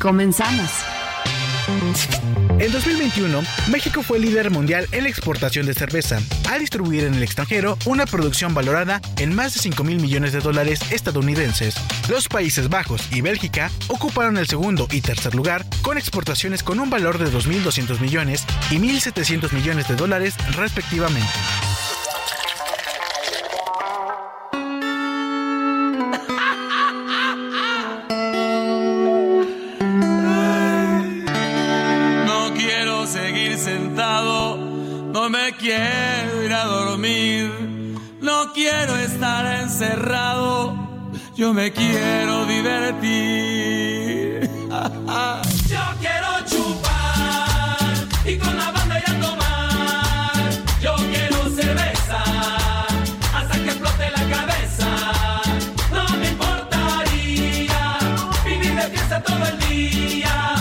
Comenzamos. 0.00 0.70
En 2.58 2.72
2021, 2.72 3.42
México 3.70 4.02
fue 4.02 4.18
líder 4.18 4.50
mundial 4.50 4.86
en 4.92 5.02
la 5.02 5.10
exportación 5.10 5.66
de 5.66 5.74
cerveza, 5.74 6.20
al 6.50 6.60
distribuir 6.60 7.04
en 7.04 7.14
el 7.14 7.22
extranjero 7.22 7.76
una 7.84 8.06
producción 8.06 8.54
valorada 8.54 9.02
en 9.18 9.34
más 9.34 9.52
de 9.54 9.60
5 9.60 9.84
mil 9.84 10.00
millones 10.00 10.32
de 10.32 10.40
dólares 10.40 10.80
estadounidenses. 10.90 11.74
Los 12.08 12.28
Países 12.28 12.70
Bajos 12.70 13.12
y 13.12 13.20
Bélgica 13.20 13.70
ocuparon 13.88 14.38
el 14.38 14.46
segundo 14.46 14.88
y 14.90 15.02
tercer 15.02 15.34
lugar 15.34 15.66
con 15.82 15.98
exportaciones 15.98 16.62
con 16.62 16.80
un 16.80 16.88
valor 16.88 17.18
de 17.18 17.30
2.200 17.30 18.00
millones 18.00 18.44
y 18.70 18.76
1.700 18.76 19.52
millones 19.52 19.86
de 19.88 19.96
dólares 19.96 20.34
respectivamente. 20.56 21.28
Quiero 35.60 36.42
ir 36.42 36.52
a 36.52 36.64
dormir, 36.64 37.50
no 38.20 38.52
quiero 38.54 38.96
estar 38.96 39.60
encerrado, 39.60 40.74
yo 41.36 41.52
me 41.52 41.70
quiero 41.72 42.46
divertir. 42.46 44.48
Yo 45.68 45.80
quiero 46.00 46.28
chupar 46.46 47.92
y 48.24 48.36
con 48.38 48.56
la 48.56 48.70
banda 48.70 48.98
ir 48.98 49.04
a 49.08 49.20
tomar, 49.20 50.32
yo 50.80 50.94
quiero 51.12 51.50
cerveza 51.50 52.22
hasta 53.34 53.54
que 53.62 53.70
explote 53.70 54.10
la 54.10 54.24
cabeza. 54.36 54.88
No 55.92 56.08
me 56.18 56.28
importaría 56.28 57.98
vivir 58.44 58.74
de 58.76 58.82
fiesta 58.82 59.20
todo 59.22 59.44
el 59.46 59.58
día, 59.68 60.54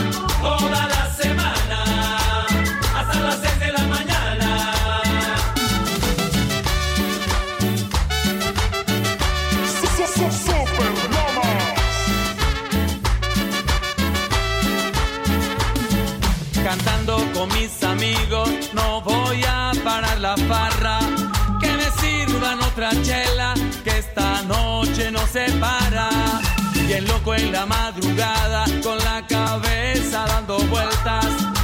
Loco 27.07 27.33
en 27.33 27.51
la 27.51 27.65
madrugada, 27.65 28.65
con 28.83 28.97
la 28.97 29.25
cabeza 29.25 30.25
dando 30.27 30.57
vueltas. 30.67 31.58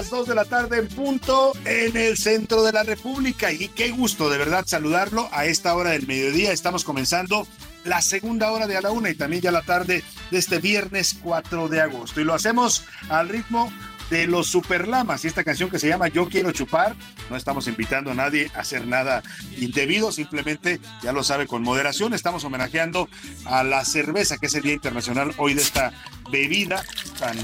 Las 0.00 0.08
2 0.08 0.28
de 0.28 0.34
la 0.34 0.46
tarde 0.46 0.78
en 0.78 0.88
punto 0.88 1.52
en 1.66 1.94
el 1.94 2.16
centro 2.16 2.62
de 2.62 2.72
la 2.72 2.84
República 2.84 3.52
y 3.52 3.68
qué 3.68 3.90
gusto 3.90 4.30
de 4.30 4.38
verdad 4.38 4.64
saludarlo 4.66 5.28
a 5.30 5.44
esta 5.44 5.74
hora 5.74 5.90
del 5.90 6.06
mediodía. 6.06 6.52
Estamos 6.52 6.84
comenzando 6.84 7.46
la 7.84 8.00
segunda 8.00 8.50
hora 8.50 8.66
de 8.66 8.78
a 8.78 8.80
la 8.80 8.92
una 8.92 9.10
y 9.10 9.14
también 9.14 9.42
ya 9.42 9.52
la 9.52 9.60
tarde 9.60 10.02
de 10.30 10.38
este 10.38 10.58
viernes 10.58 11.18
4 11.22 11.68
de 11.68 11.82
agosto. 11.82 12.18
Y 12.18 12.24
lo 12.24 12.32
hacemos 12.32 12.86
al 13.10 13.28
ritmo 13.28 13.70
de 14.08 14.26
los 14.26 14.46
Superlamas 14.46 15.24
y 15.24 15.28
esta 15.28 15.44
canción 15.44 15.68
que 15.68 15.78
se 15.78 15.88
llama 15.88 16.08
Yo 16.08 16.30
quiero 16.30 16.50
chupar. 16.52 16.96
No 17.28 17.36
estamos 17.36 17.68
invitando 17.68 18.10
a 18.10 18.14
nadie 18.14 18.50
a 18.54 18.60
hacer 18.60 18.86
nada 18.86 19.22
indebido, 19.58 20.12
simplemente 20.12 20.80
ya 21.02 21.12
lo 21.12 21.22
sabe 21.22 21.46
con 21.46 21.62
moderación. 21.62 22.14
Estamos 22.14 22.42
homenajeando 22.44 23.08
a 23.44 23.64
la 23.64 23.84
cerveza, 23.84 24.38
que 24.38 24.46
es 24.46 24.54
el 24.54 24.62
Día 24.62 24.72
Internacional 24.72 25.34
hoy 25.36 25.52
de 25.52 25.60
esta 25.60 25.92
bebida 26.30 26.82
tan 27.18 27.36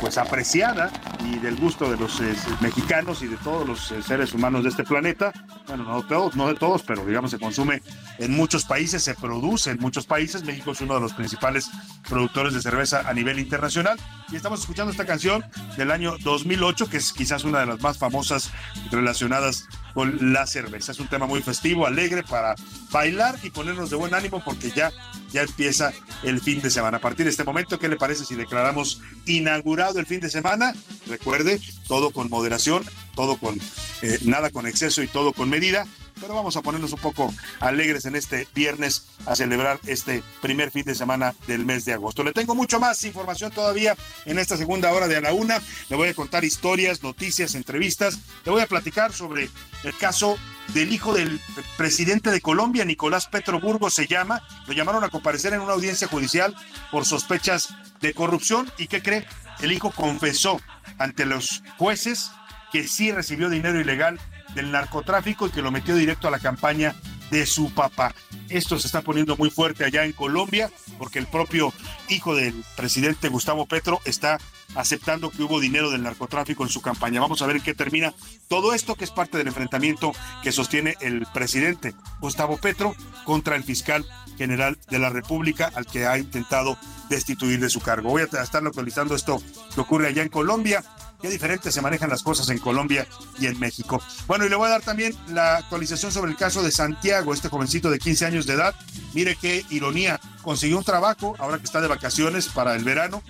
pues 0.00 0.16
apreciada 0.16 0.90
y 1.26 1.38
del 1.38 1.56
gusto 1.56 1.90
de 1.90 1.98
los 1.98 2.20
eh, 2.20 2.34
mexicanos 2.60 3.22
y 3.22 3.26
de 3.26 3.36
todos 3.36 3.68
los 3.68 3.92
eh, 3.92 4.02
seres 4.02 4.32
humanos 4.32 4.62
de 4.62 4.70
este 4.70 4.84
planeta. 4.84 5.32
Bueno, 5.66 5.84
no 5.84 6.02
todos, 6.02 6.36
no 6.36 6.48
de 6.48 6.54
todos, 6.54 6.82
pero 6.82 7.04
digamos 7.04 7.30
se 7.30 7.38
consume 7.38 7.82
en 8.18 8.32
muchos 8.32 8.64
países, 8.64 9.02
se 9.02 9.14
produce 9.14 9.70
en 9.70 9.78
muchos 9.78 10.06
países. 10.06 10.44
México 10.44 10.72
es 10.72 10.80
uno 10.80 10.94
de 10.94 11.00
los 11.00 11.12
principales 11.12 11.70
productores 12.08 12.54
de 12.54 12.62
cerveza 12.62 13.02
a 13.06 13.12
nivel 13.12 13.38
internacional 13.38 13.98
y 14.32 14.36
estamos 14.36 14.60
escuchando 14.60 14.90
esta 14.90 15.04
canción 15.04 15.44
del 15.76 15.90
año 15.90 16.16
2008 16.22 16.88
que 16.88 16.96
es 16.96 17.12
quizás 17.12 17.44
una 17.44 17.60
de 17.60 17.66
las 17.66 17.80
más 17.80 17.98
famosas 17.98 18.50
relacionadas 18.90 19.66
con 19.94 20.32
la 20.32 20.46
cerveza. 20.46 20.92
Es 20.92 21.00
un 21.00 21.08
tema 21.08 21.26
muy 21.26 21.42
festivo, 21.42 21.86
alegre 21.86 22.22
para 22.22 22.54
bailar 22.90 23.38
y 23.42 23.50
ponernos 23.50 23.90
de 23.90 23.96
buen 23.96 24.14
ánimo 24.14 24.42
porque 24.44 24.70
ya 24.70 24.90
ya 25.32 25.42
empieza 25.42 25.92
el 26.22 26.40
fin 26.40 26.60
de 26.60 26.70
semana. 26.70 26.98
A 26.98 27.00
partir 27.00 27.24
de 27.24 27.30
este 27.30 27.44
momento, 27.44 27.78
¿qué 27.78 27.88
le 27.88 27.96
parece 27.96 28.24
si 28.24 28.34
declaramos 28.34 29.00
inaugurado 29.26 29.98
el 29.98 30.06
fin 30.06 30.20
de 30.20 30.30
semana? 30.30 30.74
Recuerde, 31.06 31.60
todo 31.86 32.10
con 32.10 32.28
moderación, 32.28 32.84
todo 33.14 33.36
con 33.36 33.58
eh, 34.02 34.18
nada 34.24 34.50
con 34.50 34.66
exceso 34.66 35.02
y 35.02 35.06
todo 35.06 35.32
con 35.32 35.48
medida. 35.48 35.86
Pero 36.20 36.34
vamos 36.34 36.56
a 36.56 36.62
ponernos 36.62 36.92
un 36.92 37.00
poco 37.00 37.32
alegres 37.60 38.04
en 38.04 38.16
este 38.16 38.46
viernes 38.54 39.06
a 39.26 39.34
celebrar 39.34 39.80
este 39.86 40.22
primer 40.42 40.70
fin 40.70 40.84
de 40.84 40.94
semana 40.94 41.34
del 41.46 41.64
mes 41.64 41.84
de 41.84 41.94
agosto. 41.94 42.22
Le 42.22 42.32
tengo 42.32 42.54
mucho 42.54 42.78
más 42.78 43.02
información 43.04 43.50
todavía 43.50 43.96
en 44.26 44.38
esta 44.38 44.56
segunda 44.56 44.92
hora 44.92 45.08
de 45.08 45.16
a 45.16 45.20
la 45.20 45.32
una. 45.32 45.60
Le 45.88 45.96
voy 45.96 46.08
a 46.08 46.14
contar 46.14 46.44
historias, 46.44 47.02
noticias, 47.02 47.54
entrevistas. 47.54 48.18
Le 48.44 48.52
voy 48.52 48.62
a 48.62 48.66
platicar 48.66 49.12
sobre 49.12 49.48
el 49.84 49.96
caso 49.96 50.36
del 50.74 50.92
hijo 50.92 51.14
del 51.14 51.40
presidente 51.76 52.30
de 52.30 52.40
Colombia, 52.40 52.84
Nicolás 52.84 53.26
Petro 53.26 53.60
Burgos 53.60 53.94
se 53.94 54.06
llama. 54.06 54.46
Lo 54.66 54.72
llamaron 54.72 55.02
a 55.04 55.08
comparecer 55.08 55.52
en 55.52 55.60
una 55.60 55.72
audiencia 55.72 56.06
judicial 56.06 56.54
por 56.92 57.06
sospechas 57.06 57.74
de 58.00 58.14
corrupción. 58.14 58.70
¿Y 58.78 58.86
qué 58.86 59.02
cree? 59.02 59.26
El 59.60 59.72
hijo 59.72 59.90
confesó 59.90 60.60
ante 60.98 61.26
los 61.26 61.62
jueces 61.76 62.30
que 62.72 62.86
sí 62.86 63.10
recibió 63.10 63.50
dinero 63.50 63.80
ilegal 63.80 64.20
del 64.54 64.70
narcotráfico 64.70 65.46
y 65.46 65.50
que 65.50 65.62
lo 65.62 65.70
metió 65.70 65.94
directo 65.94 66.28
a 66.28 66.30
la 66.30 66.38
campaña 66.38 66.94
de 67.30 67.46
su 67.46 67.72
papá. 67.72 68.14
Esto 68.48 68.78
se 68.78 68.88
está 68.88 69.02
poniendo 69.02 69.36
muy 69.36 69.50
fuerte 69.50 69.84
allá 69.84 70.04
en 70.04 70.12
Colombia 70.12 70.70
porque 70.98 71.18
el 71.18 71.26
propio 71.26 71.72
hijo 72.08 72.34
del 72.34 72.64
presidente 72.76 73.28
Gustavo 73.28 73.66
Petro 73.66 74.00
está 74.04 74.38
aceptando 74.74 75.30
que 75.30 75.42
hubo 75.42 75.60
dinero 75.60 75.90
del 75.90 76.02
narcotráfico 76.02 76.64
en 76.64 76.68
su 76.68 76.80
campaña. 76.80 77.20
Vamos 77.20 77.42
a 77.42 77.46
ver 77.46 77.56
en 77.56 77.62
qué 77.62 77.74
termina 77.74 78.14
todo 78.48 78.74
esto 78.74 78.94
que 78.94 79.04
es 79.04 79.10
parte 79.10 79.38
del 79.38 79.48
enfrentamiento 79.48 80.12
que 80.42 80.52
sostiene 80.52 80.96
el 81.00 81.26
presidente 81.32 81.94
Gustavo 82.20 82.56
Petro 82.56 82.94
contra 83.24 83.56
el 83.56 83.64
fiscal 83.64 84.04
general 84.36 84.78
de 84.90 84.98
la 84.98 85.10
República 85.10 85.70
al 85.74 85.86
que 85.86 86.06
ha 86.06 86.18
intentado 86.18 86.78
destituir 87.08 87.60
de 87.60 87.70
su 87.70 87.80
cargo. 87.80 88.10
Voy 88.10 88.22
a 88.22 88.42
estar 88.42 88.62
localizando 88.62 89.14
esto 89.14 89.42
que 89.74 89.80
ocurre 89.80 90.08
allá 90.08 90.22
en 90.22 90.28
Colombia 90.28 90.82
qué 91.20 91.28
diferentes 91.28 91.72
se 91.72 91.82
manejan 91.82 92.10
las 92.10 92.22
cosas 92.22 92.48
en 92.48 92.58
Colombia 92.58 93.06
y 93.38 93.46
en 93.46 93.58
México. 93.58 94.02
Bueno, 94.26 94.46
y 94.46 94.48
le 94.48 94.56
voy 94.56 94.66
a 94.66 94.70
dar 94.70 94.82
también 94.82 95.14
la 95.28 95.56
actualización 95.56 96.12
sobre 96.12 96.30
el 96.30 96.36
caso 96.36 96.62
de 96.62 96.70
Santiago, 96.70 97.32
este 97.34 97.48
jovencito 97.48 97.90
de 97.90 97.98
15 97.98 98.26
años 98.26 98.46
de 98.46 98.54
edad. 98.54 98.74
Mire 99.12 99.36
qué 99.36 99.64
ironía, 99.70 100.20
consiguió 100.42 100.78
un 100.78 100.84
trabajo 100.84 101.34
ahora 101.38 101.58
que 101.58 101.64
está 101.64 101.80
de 101.80 101.88
vacaciones 101.88 102.48
para 102.48 102.74
el 102.74 102.84
verano, 102.84 103.22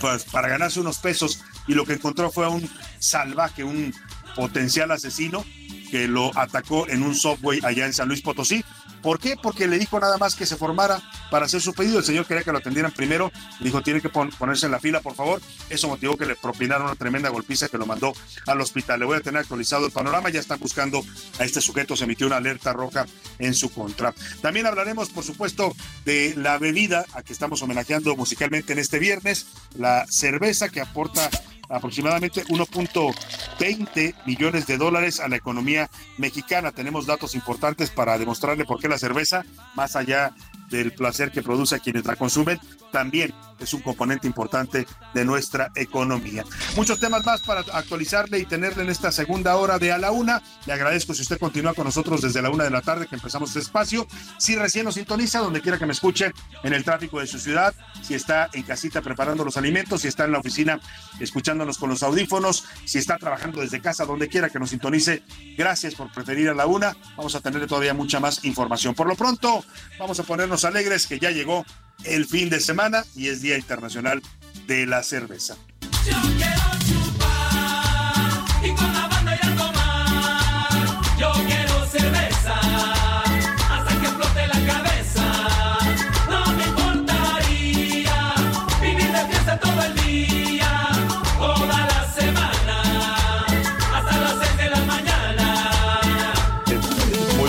pues 0.00 0.24
para 0.24 0.48
ganarse 0.48 0.80
unos 0.80 0.98
pesos 0.98 1.40
y 1.66 1.74
lo 1.74 1.84
que 1.84 1.94
encontró 1.94 2.30
fue 2.30 2.48
un 2.48 2.68
salvaje, 2.98 3.64
un 3.64 3.94
potencial 4.34 4.90
asesino 4.90 5.44
que 5.90 6.08
lo 6.08 6.36
atacó 6.38 6.88
en 6.88 7.02
un 7.02 7.14
subway 7.14 7.60
allá 7.62 7.86
en 7.86 7.92
San 7.92 8.08
Luis 8.08 8.22
Potosí. 8.22 8.64
¿Por 9.02 9.18
qué? 9.18 9.36
Porque 9.40 9.66
le 9.66 9.78
dijo 9.78 9.98
nada 10.00 10.18
más 10.18 10.34
que 10.34 10.46
se 10.46 10.56
formara 10.56 11.00
para 11.30 11.46
hacer 11.46 11.60
su 11.60 11.74
pedido. 11.74 11.98
El 11.98 12.04
señor 12.04 12.26
quería 12.26 12.42
que 12.42 12.52
lo 12.52 12.58
atendieran 12.58 12.92
primero. 12.92 13.30
Dijo, 13.60 13.82
tiene 13.82 14.00
que 14.00 14.08
pon 14.08 14.30
ponerse 14.30 14.66
en 14.66 14.72
la 14.72 14.80
fila, 14.80 15.00
por 15.00 15.14
favor. 15.14 15.40
Eso 15.70 15.88
motivó 15.88 16.16
que 16.16 16.26
le 16.26 16.36
propinaron 16.36 16.86
una 16.86 16.94
tremenda 16.94 17.28
golpiza 17.28 17.68
que 17.68 17.78
lo 17.78 17.86
mandó 17.86 18.12
al 18.46 18.60
hospital. 18.60 19.00
Le 19.00 19.06
voy 19.06 19.16
a 19.16 19.20
tener 19.20 19.40
actualizado 19.40 19.86
el 19.86 19.92
panorama. 19.92 20.30
Ya 20.30 20.40
están 20.40 20.58
buscando 20.58 21.02
a 21.38 21.44
este 21.44 21.60
sujeto. 21.60 21.96
Se 21.96 22.04
emitió 22.04 22.26
una 22.26 22.36
alerta 22.36 22.72
roja 22.72 23.06
en 23.38 23.54
su 23.54 23.70
contra. 23.70 24.14
También 24.40 24.66
hablaremos, 24.66 25.10
por 25.10 25.24
supuesto, 25.24 25.74
de 26.04 26.34
la 26.36 26.58
bebida 26.58 27.04
a 27.12 27.22
que 27.22 27.32
estamos 27.32 27.62
homenajeando 27.62 28.16
musicalmente 28.16 28.72
en 28.72 28.78
este 28.78 28.98
viernes. 28.98 29.46
La 29.76 30.06
cerveza 30.08 30.68
que 30.68 30.80
aporta 30.80 31.30
aproximadamente 31.68 32.44
1.20 32.46 34.14
millones 34.26 34.66
de 34.66 34.78
dólares 34.78 35.20
a 35.20 35.28
la 35.28 35.36
economía 35.36 35.90
mexicana. 36.16 36.72
Tenemos 36.72 37.06
datos 37.06 37.34
importantes 37.34 37.90
para 37.90 38.18
demostrarle 38.18 38.64
por 38.64 38.80
qué 38.80 38.88
la 38.88 38.98
cerveza, 38.98 39.44
más 39.74 39.96
allá 39.96 40.32
del 40.68 40.92
placer 40.92 41.30
que 41.30 41.42
produce 41.42 41.76
a 41.76 41.78
quienes 41.78 42.04
la 42.04 42.16
consumen, 42.16 42.60
también 42.92 43.34
es 43.58 43.74
un 43.74 43.80
componente 43.80 44.26
importante 44.26 44.86
de 45.14 45.24
nuestra 45.24 45.70
economía. 45.74 46.44
Muchos 46.76 47.00
temas 47.00 47.24
más 47.24 47.40
para 47.42 47.60
actualizarle 47.60 48.38
y 48.38 48.44
tenerle 48.44 48.84
en 48.84 48.90
esta 48.90 49.10
segunda 49.12 49.56
hora 49.56 49.78
de 49.78 49.92
a 49.92 49.98
la 49.98 50.12
una. 50.12 50.42
Le 50.66 50.72
agradezco 50.72 51.14
si 51.14 51.22
usted 51.22 51.38
continúa 51.38 51.74
con 51.74 51.84
nosotros 51.84 52.22
desde 52.22 52.40
la 52.40 52.50
una 52.50 52.64
de 52.64 52.70
la 52.70 52.82
tarde 52.82 53.06
que 53.06 53.16
empezamos 53.16 53.50
este 53.50 53.60
espacio. 53.60 54.06
Si 54.38 54.56
recién 54.56 54.84
nos 54.84 54.94
sintoniza, 54.94 55.40
donde 55.40 55.60
quiera 55.60 55.78
que 55.78 55.86
me 55.86 55.92
escuche, 55.92 56.32
en 56.62 56.72
el 56.72 56.84
tráfico 56.84 57.20
de 57.20 57.26
su 57.26 57.38
ciudad, 57.38 57.74
si 58.02 58.14
está 58.14 58.48
en 58.52 58.62
casita 58.62 59.02
preparando 59.02 59.44
los 59.44 59.56
alimentos, 59.56 60.02
si 60.02 60.08
está 60.08 60.24
en 60.24 60.32
la 60.32 60.38
oficina 60.38 60.80
escuchándonos 61.20 61.78
con 61.78 61.90
los 61.90 62.02
audífonos, 62.02 62.64
si 62.84 62.98
está 62.98 63.18
trabajando 63.18 63.60
desde 63.60 63.80
casa, 63.80 64.04
donde 64.04 64.28
quiera 64.28 64.50
que 64.50 64.58
nos 64.58 64.70
sintonice, 64.70 65.22
gracias 65.56 65.94
por 65.94 66.12
preferir 66.12 66.48
a 66.48 66.54
la 66.54 66.66
una. 66.66 66.96
Vamos 67.16 67.34
a 67.34 67.40
tener 67.40 67.66
todavía 67.66 67.94
mucha 67.94 68.20
más 68.20 68.44
información. 68.44 68.94
Por 68.94 69.08
lo 69.08 69.16
pronto, 69.16 69.64
vamos 69.98 70.20
a 70.20 70.22
ponernos 70.22 70.57
alegres 70.64 71.06
que 71.06 71.18
ya 71.18 71.30
llegó 71.30 71.64
el 72.04 72.26
fin 72.26 72.50
de 72.50 72.60
semana 72.60 73.04
y 73.14 73.28
es 73.28 73.42
Día 73.42 73.56
Internacional 73.56 74.22
de 74.66 74.86
la 74.86 75.02
Cerveza. 75.02 75.56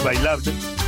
Bailable. 0.09 0.78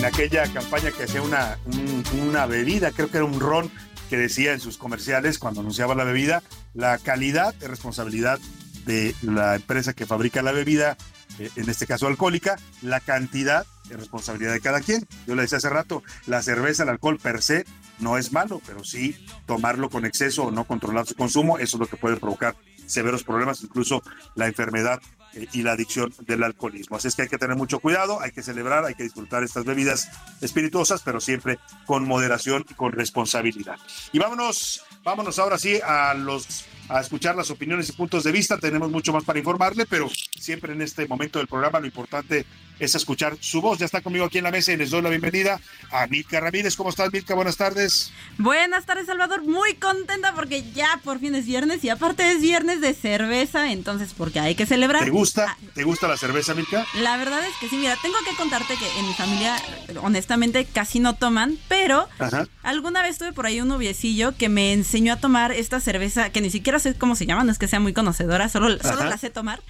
En 0.00 0.06
aquella 0.06 0.50
campaña 0.50 0.92
que 0.92 1.02
hacía 1.02 1.20
una, 1.20 1.58
un- 1.66 2.02
una 2.26 2.46
bebida, 2.46 2.90
creo 2.90 3.10
que 3.10 3.18
era 3.18 3.26
un 3.26 3.38
ron, 3.38 3.70
que 4.08 4.16
decía 4.16 4.54
en 4.54 4.60
sus 4.60 4.78
comerciales 4.78 5.38
cuando 5.38 5.60
anunciaba 5.60 5.94
la 5.94 6.04
bebida, 6.04 6.42
la 6.72 6.96
calidad 6.96 7.54
es 7.60 7.68
responsabilidad 7.68 8.38
de 8.86 9.14
la 9.20 9.56
empresa 9.56 9.92
que 9.92 10.06
fabrica 10.06 10.40
la 10.40 10.52
bebida, 10.52 10.96
eh, 11.38 11.50
en 11.56 11.68
este 11.68 11.86
caso 11.86 12.06
alcohólica, 12.06 12.56
la 12.80 13.00
cantidad 13.00 13.66
es 13.90 13.96
responsabilidad 13.98 14.54
de 14.54 14.60
cada 14.62 14.80
quien. 14.80 15.06
Yo 15.26 15.34
le 15.34 15.42
decía 15.42 15.58
hace 15.58 15.68
rato, 15.68 16.02
la 16.26 16.40
cerveza, 16.40 16.84
el 16.84 16.88
alcohol 16.88 17.18
per 17.22 17.42
se 17.42 17.66
no 17.98 18.16
es 18.16 18.32
malo, 18.32 18.62
pero 18.66 18.82
sí 18.84 19.14
tomarlo 19.44 19.90
con 19.90 20.06
exceso 20.06 20.44
o 20.44 20.50
no 20.50 20.64
controlar 20.64 21.06
su 21.06 21.14
consumo, 21.14 21.58
eso 21.58 21.76
es 21.76 21.80
lo 21.80 21.86
que 21.86 21.98
puede 21.98 22.16
provocar 22.16 22.56
severos 22.86 23.22
problemas, 23.22 23.62
incluso 23.62 24.02
la 24.34 24.46
enfermedad 24.46 24.98
y 25.34 25.62
la 25.62 25.72
adicción 25.72 26.12
del 26.20 26.42
alcoholismo. 26.42 26.96
Así 26.96 27.08
es 27.08 27.14
que 27.14 27.22
hay 27.22 27.28
que 27.28 27.38
tener 27.38 27.56
mucho 27.56 27.80
cuidado, 27.80 28.20
hay 28.20 28.32
que 28.32 28.42
celebrar, 28.42 28.84
hay 28.84 28.94
que 28.94 29.04
disfrutar 29.04 29.42
estas 29.42 29.64
bebidas 29.64 30.10
espirituosas, 30.40 31.02
pero 31.02 31.20
siempre 31.20 31.58
con 31.86 32.06
moderación 32.06 32.64
y 32.68 32.74
con 32.74 32.92
responsabilidad. 32.92 33.78
Y 34.12 34.18
vámonos, 34.18 34.82
vámonos 35.02 35.38
ahora 35.38 35.58
sí 35.58 35.80
a 35.84 36.14
los 36.14 36.66
a 36.88 37.00
escuchar 37.00 37.36
las 37.36 37.50
opiniones 37.50 37.88
y 37.88 37.92
puntos 37.92 38.24
de 38.24 38.32
vista. 38.32 38.58
Tenemos 38.58 38.90
mucho 38.90 39.12
más 39.12 39.22
para 39.22 39.38
informarle, 39.38 39.86
pero 39.86 40.10
siempre 40.38 40.72
en 40.72 40.82
este 40.82 41.06
momento 41.06 41.38
del 41.38 41.46
programa 41.46 41.78
lo 41.78 41.86
importante 41.86 42.44
es 42.80 42.94
escuchar 42.94 43.36
su 43.38 43.60
voz. 43.60 43.78
Ya 43.78 43.86
está 43.86 44.00
conmigo 44.00 44.24
aquí 44.24 44.38
en 44.38 44.44
la 44.44 44.50
mesa 44.50 44.72
y 44.72 44.76
les 44.76 44.90
doy 44.90 45.02
la 45.02 45.10
bienvenida 45.10 45.60
a 45.92 46.06
Milka 46.06 46.40
Ramírez. 46.40 46.74
¿Cómo 46.74 46.90
estás, 46.90 47.12
Milka? 47.12 47.34
Buenas 47.34 47.56
tardes. 47.56 48.10
Buenas 48.38 48.86
tardes, 48.86 49.06
Salvador. 49.06 49.42
Muy 49.46 49.74
contenta 49.74 50.34
porque 50.34 50.64
ya 50.72 51.00
por 51.04 51.20
fin 51.20 51.34
es 51.34 51.46
viernes 51.46 51.84
y 51.84 51.90
aparte 51.90 52.32
es 52.32 52.40
viernes 52.40 52.80
de 52.80 52.94
cerveza, 52.94 53.70
entonces 53.70 54.14
porque 54.16 54.40
hay 54.40 54.54
que 54.54 54.66
celebrar. 54.66 55.04
¿Te 55.04 55.10
gusta? 55.10 55.56
¿Te 55.74 55.84
gusta 55.84 56.08
la 56.08 56.16
cerveza, 56.16 56.54
Milka? 56.54 56.86
La 56.94 57.16
verdad 57.18 57.40
es 57.46 57.54
que 57.60 57.68
sí, 57.68 57.76
mira, 57.76 57.96
tengo 58.00 58.16
que 58.28 58.34
contarte 58.36 58.74
que 58.76 58.98
en 58.98 59.06
mi 59.06 59.14
familia, 59.14 59.56
honestamente, 60.02 60.64
casi 60.64 61.00
no 61.00 61.14
toman, 61.14 61.58
pero 61.68 62.08
Ajá. 62.18 62.48
alguna 62.62 63.02
vez 63.02 63.18
tuve 63.18 63.32
por 63.32 63.44
ahí 63.44 63.60
un 63.60 63.68
noviecillo 63.68 64.34
que 64.36 64.48
me 64.48 64.72
enseñó 64.72 65.12
a 65.12 65.16
tomar 65.16 65.52
esta 65.52 65.80
cerveza, 65.80 66.30
que 66.30 66.40
ni 66.40 66.50
siquiera 66.50 66.78
sé 66.78 66.94
cómo 66.94 67.14
se 67.14 67.26
llama, 67.26 67.44
no 67.44 67.52
es 67.52 67.58
que 67.58 67.68
sea 67.68 67.80
muy 67.80 67.92
conocedora, 67.92 68.48
solo, 68.48 68.78
solo 68.82 69.04
la 69.04 69.18
sé 69.18 69.28
tomar, 69.28 69.60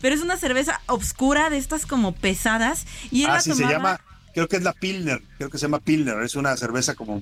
pero 0.00 0.14
es 0.14 0.20
una 0.22 0.36
cerveza 0.36 0.80
obscura 0.86 1.50
de 1.50 1.58
estas 1.58 1.86
como 1.86 2.12
pesadas 2.12 2.86
y 3.10 3.22
él 3.22 3.28
la 3.28 3.34
Así 3.36 3.50
Ah, 3.50 3.54
se 3.54 3.62
tomaba- 3.62 3.72
llama, 3.78 4.00
creo 4.34 4.48
que 4.48 4.56
es 4.56 4.62
la 4.62 4.72
Pilner, 4.72 5.20
creo 5.36 5.50
que 5.50 5.58
se 5.58 5.62
llama 5.62 5.80
Pilner, 5.80 6.22
es 6.22 6.36
una 6.36 6.56
cerveza 6.56 6.94
como 6.94 7.20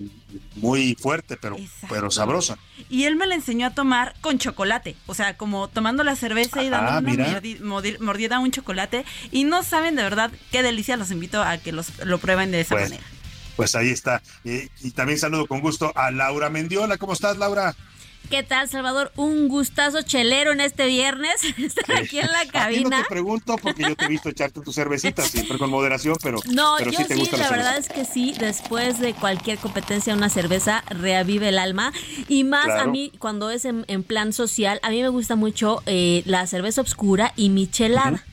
muy 0.56 0.94
fuerte, 1.00 1.36
pero, 1.36 1.56
pero 1.88 2.10
sabrosa. 2.10 2.58
Y 2.90 3.04
él 3.04 3.16
me 3.16 3.26
la 3.26 3.34
enseñó 3.34 3.66
a 3.68 3.70
tomar 3.74 4.14
con 4.20 4.38
chocolate. 4.38 4.96
O 5.06 5.14
sea, 5.14 5.36
como 5.36 5.68
tomando 5.68 6.04
la 6.04 6.16
cerveza 6.16 6.62
y 6.62 6.66
Ah, 6.68 6.70
dando 6.70 7.10
una 7.10 7.40
mordi- 7.40 7.60
mordi- 7.60 7.98
mordida 8.00 8.36
a 8.36 8.40
un 8.40 8.50
chocolate. 8.50 9.04
Y 9.32 9.44
no 9.44 9.62
saben 9.62 9.96
de 9.96 10.02
verdad 10.02 10.30
qué 10.52 10.62
delicia. 10.62 10.96
Los 10.96 11.10
invito 11.10 11.42
a 11.42 11.56
que 11.58 11.72
los, 11.72 11.86
lo 12.04 12.18
prueben 12.18 12.50
de 12.52 12.60
esa 12.60 12.74
Pues, 12.74 12.90
manera. 12.90 13.06
pues 13.56 13.74
ahí 13.74 13.88
está. 13.90 14.22
Eh, 14.44 14.68
y 14.82 14.90
también 14.90 15.18
saludo 15.18 15.46
con 15.46 15.60
gusto 15.60 15.92
a 15.96 16.10
Laura 16.10 16.50
Mendiola. 16.50 16.98
¿Cómo 16.98 17.14
estás, 17.14 17.38
Laura? 17.38 17.74
¿Qué 18.30 18.42
tal, 18.42 18.68
Salvador? 18.68 19.12
Un 19.16 19.48
gustazo 19.48 20.02
chelero 20.02 20.50
en 20.52 20.60
este 20.60 20.86
viernes. 20.86 21.44
Estar 21.58 21.96
aquí 21.96 22.18
en 22.18 22.26
la 22.26 22.40
A 22.40 22.42
ti 22.42 22.48
no 22.48 22.90
cabina. 22.90 23.02
te 23.02 23.08
pregunto 23.08 23.56
porque 23.62 23.82
yo 23.82 23.94
te 23.96 24.06
he 24.06 24.08
visto 24.08 24.28
echarte 24.28 24.60
tu 24.60 24.72
cervecita, 24.72 25.22
siempre 25.28 25.58
con 25.58 25.70
moderación, 25.70 26.16
pero, 26.22 26.38
No, 26.52 26.74
pero 26.78 26.90
yo 26.90 26.98
sí 26.98 27.04
te 27.04 27.14
sí, 27.14 27.20
gusta 27.20 27.36
la 27.36 27.50
verdad 27.50 27.78
es 27.78 27.88
que 27.88 28.04
sí, 28.04 28.34
después 28.38 28.98
de 28.98 29.14
cualquier 29.14 29.58
competencia, 29.58 30.14
una 30.14 30.28
cerveza 30.28 30.82
reavive 30.88 31.48
el 31.50 31.58
alma. 31.58 31.92
Y 32.28 32.44
más 32.44 32.68
a 32.68 32.86
mí, 32.86 33.12
cuando 33.18 33.50
es 33.50 33.64
en, 33.64 33.84
en 33.88 34.02
plan 34.02 34.32
social, 34.32 34.80
a 34.82 34.90
mí 34.90 35.02
me 35.02 35.08
gusta 35.08 35.36
mucho 35.36 35.82
eh, 35.86 36.22
la 36.26 36.46
cerveza 36.46 36.80
oscura 36.80 37.32
y 37.36 37.50
michelada. 37.50 38.24
Ay, 38.26 38.32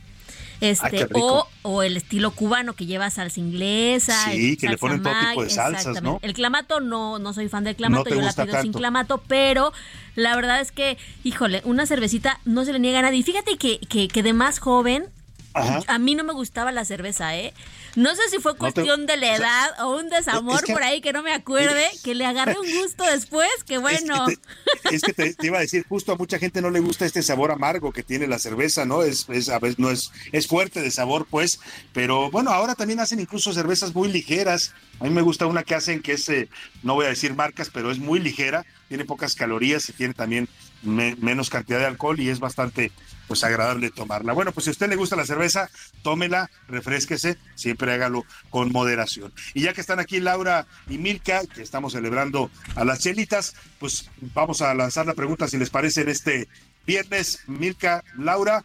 rico. 0.71 1.19
o, 1.19 1.47
o 1.61 1.83
el 1.83 1.97
estilo 1.97 2.31
cubano 2.31 2.73
que 2.73 2.85
lleva 2.85 3.09
salsa 3.09 3.39
inglesa. 3.39 4.31
Sí, 4.31 4.51
el 4.51 4.57
que 4.57 4.69
le 4.69 4.77
ponen 4.77 5.03
todo 5.03 5.13
tipo 5.29 5.43
de 5.43 5.49
salsas. 5.49 6.01
¿no? 6.01 6.19
El 6.21 6.33
clamato 6.33 6.79
no, 6.79 7.19
no 7.19 7.33
soy 7.33 7.49
fan 7.49 7.63
del 7.63 7.75
clamato, 7.75 8.09
No 8.09 8.15
yo 8.15 8.21
la 8.21 8.33
pido 8.33 8.61
sin 8.61 8.73
clamato, 8.73 9.21
pero 9.27 9.73
la 10.15 10.35
verdad 10.35 10.61
es 10.61 10.71
que, 10.71 10.97
híjole, 11.23 11.61
una 11.65 11.85
cervecita 11.85 12.39
no 12.45 12.65
se 12.65 12.73
le 12.73 12.79
niega 12.79 12.99
a 12.99 13.01
nadie. 13.03 13.23
Fíjate 13.23 13.57
que, 13.57 13.79
que, 13.79 14.07
que 14.07 14.23
de 14.23 14.33
más 14.33 14.59
joven 14.59 15.05
Ajá. 15.53 15.81
A 15.87 15.99
mí 15.99 16.15
no 16.15 16.23
me 16.23 16.33
gustaba 16.33 16.71
la 16.71 16.83
cerveza, 16.83 17.35
¿eh? 17.37 17.53
No 17.95 18.15
sé 18.15 18.21
si 18.31 18.39
fue 18.39 18.53
te- 18.53 18.59
cuestión 18.59 19.05
de 19.05 19.17
la 19.17 19.35
edad 19.35 19.81
o 19.83 19.97
un 19.97 20.09
desamor 20.09 20.55
es 20.55 20.63
que- 20.63 20.73
por 20.73 20.83
ahí 20.83 20.99
que 21.01 21.13
no 21.13 21.21
me 21.21 21.31
acuerde, 21.33 21.89
que 22.03 22.15
le 22.15 22.25
agarré 22.25 22.57
un 22.59 22.71
gusto 22.81 23.03
después, 23.03 23.49
que 23.65 23.77
bueno. 23.77 24.27
Es 24.27 24.37
que, 24.37 24.89
te, 24.89 24.95
es 24.95 25.01
que 25.03 25.13
te- 25.13 25.33
te 25.35 25.47
iba 25.47 25.57
a 25.59 25.61
decir, 25.61 25.85
justo 25.87 26.11
a 26.11 26.15
mucha 26.15 26.39
gente 26.39 26.61
no 26.61 26.69
le 26.71 26.79
gusta 26.79 27.05
este 27.05 27.21
sabor 27.21 27.51
amargo 27.51 27.91
que 27.91 28.01
tiene 28.03 28.25
la 28.27 28.39
cerveza, 28.39 28.85
¿no? 28.85 29.03
Es, 29.03 29.27
es 29.29 29.49
a 29.49 29.59
veces 29.59 29.77
no 29.79 29.91
es, 29.91 30.11
es 30.31 30.47
fuerte 30.47 30.81
de 30.81 30.89
sabor, 30.91 31.27
pues, 31.29 31.59
pero 31.93 32.31
bueno, 32.31 32.51
ahora 32.51 32.75
también 32.75 32.99
hacen 32.99 33.19
incluso 33.19 33.53
cervezas 33.53 33.93
muy 33.93 34.07
ligeras. 34.11 34.73
A 34.99 35.03
mí 35.03 35.09
me 35.11 35.21
gusta 35.21 35.45
una 35.45 35.63
que 35.63 35.75
hacen 35.75 36.01
que 36.01 36.13
es, 36.13 36.27
eh, 36.29 36.49
no 36.81 36.95
voy 36.95 37.05
a 37.05 37.09
decir 37.09 37.33
marcas, 37.35 37.69
pero 37.71 37.91
es 37.91 37.99
muy 37.99 38.19
ligera, 38.19 38.65
tiene 38.87 39.05
pocas 39.05 39.35
calorías 39.35 39.87
y 39.89 39.93
tiene 39.93 40.13
también 40.13 40.47
me- 40.81 41.15
menos 41.17 41.49
cantidad 41.49 41.79
de 41.79 41.85
alcohol 41.85 42.19
y 42.19 42.29
es 42.29 42.39
bastante 42.39 42.91
pues 43.27 43.43
agradable 43.43 43.91
tomarla. 43.91 44.33
Bueno, 44.33 44.51
pues 44.51 44.65
si 44.65 44.69
a 44.69 44.71
usted 44.71 44.89
le 44.89 44.95
gusta 44.95 45.15
la 45.15 45.25
cerveza, 45.25 45.69
tómela, 46.01 46.49
refresquese, 46.67 47.37
siempre 47.55 47.93
hágalo 47.93 48.25
con 48.49 48.71
moderación. 48.71 49.33
Y 49.53 49.63
ya 49.63 49.73
que 49.73 49.81
están 49.81 49.99
aquí 49.99 50.19
Laura 50.19 50.67
y 50.89 50.97
Milka, 50.97 51.45
que 51.45 51.61
estamos 51.61 51.93
celebrando 51.93 52.49
a 52.75 52.83
las 52.83 52.99
chelitas, 52.99 53.55
pues 53.79 54.09
vamos 54.33 54.61
a 54.61 54.73
lanzar 54.73 55.05
la 55.05 55.13
pregunta 55.13 55.47
si 55.47 55.57
les 55.57 55.69
parece 55.69 56.01
en 56.01 56.09
este 56.09 56.47
viernes. 56.85 57.39
Milka, 57.47 58.03
Laura. 58.17 58.63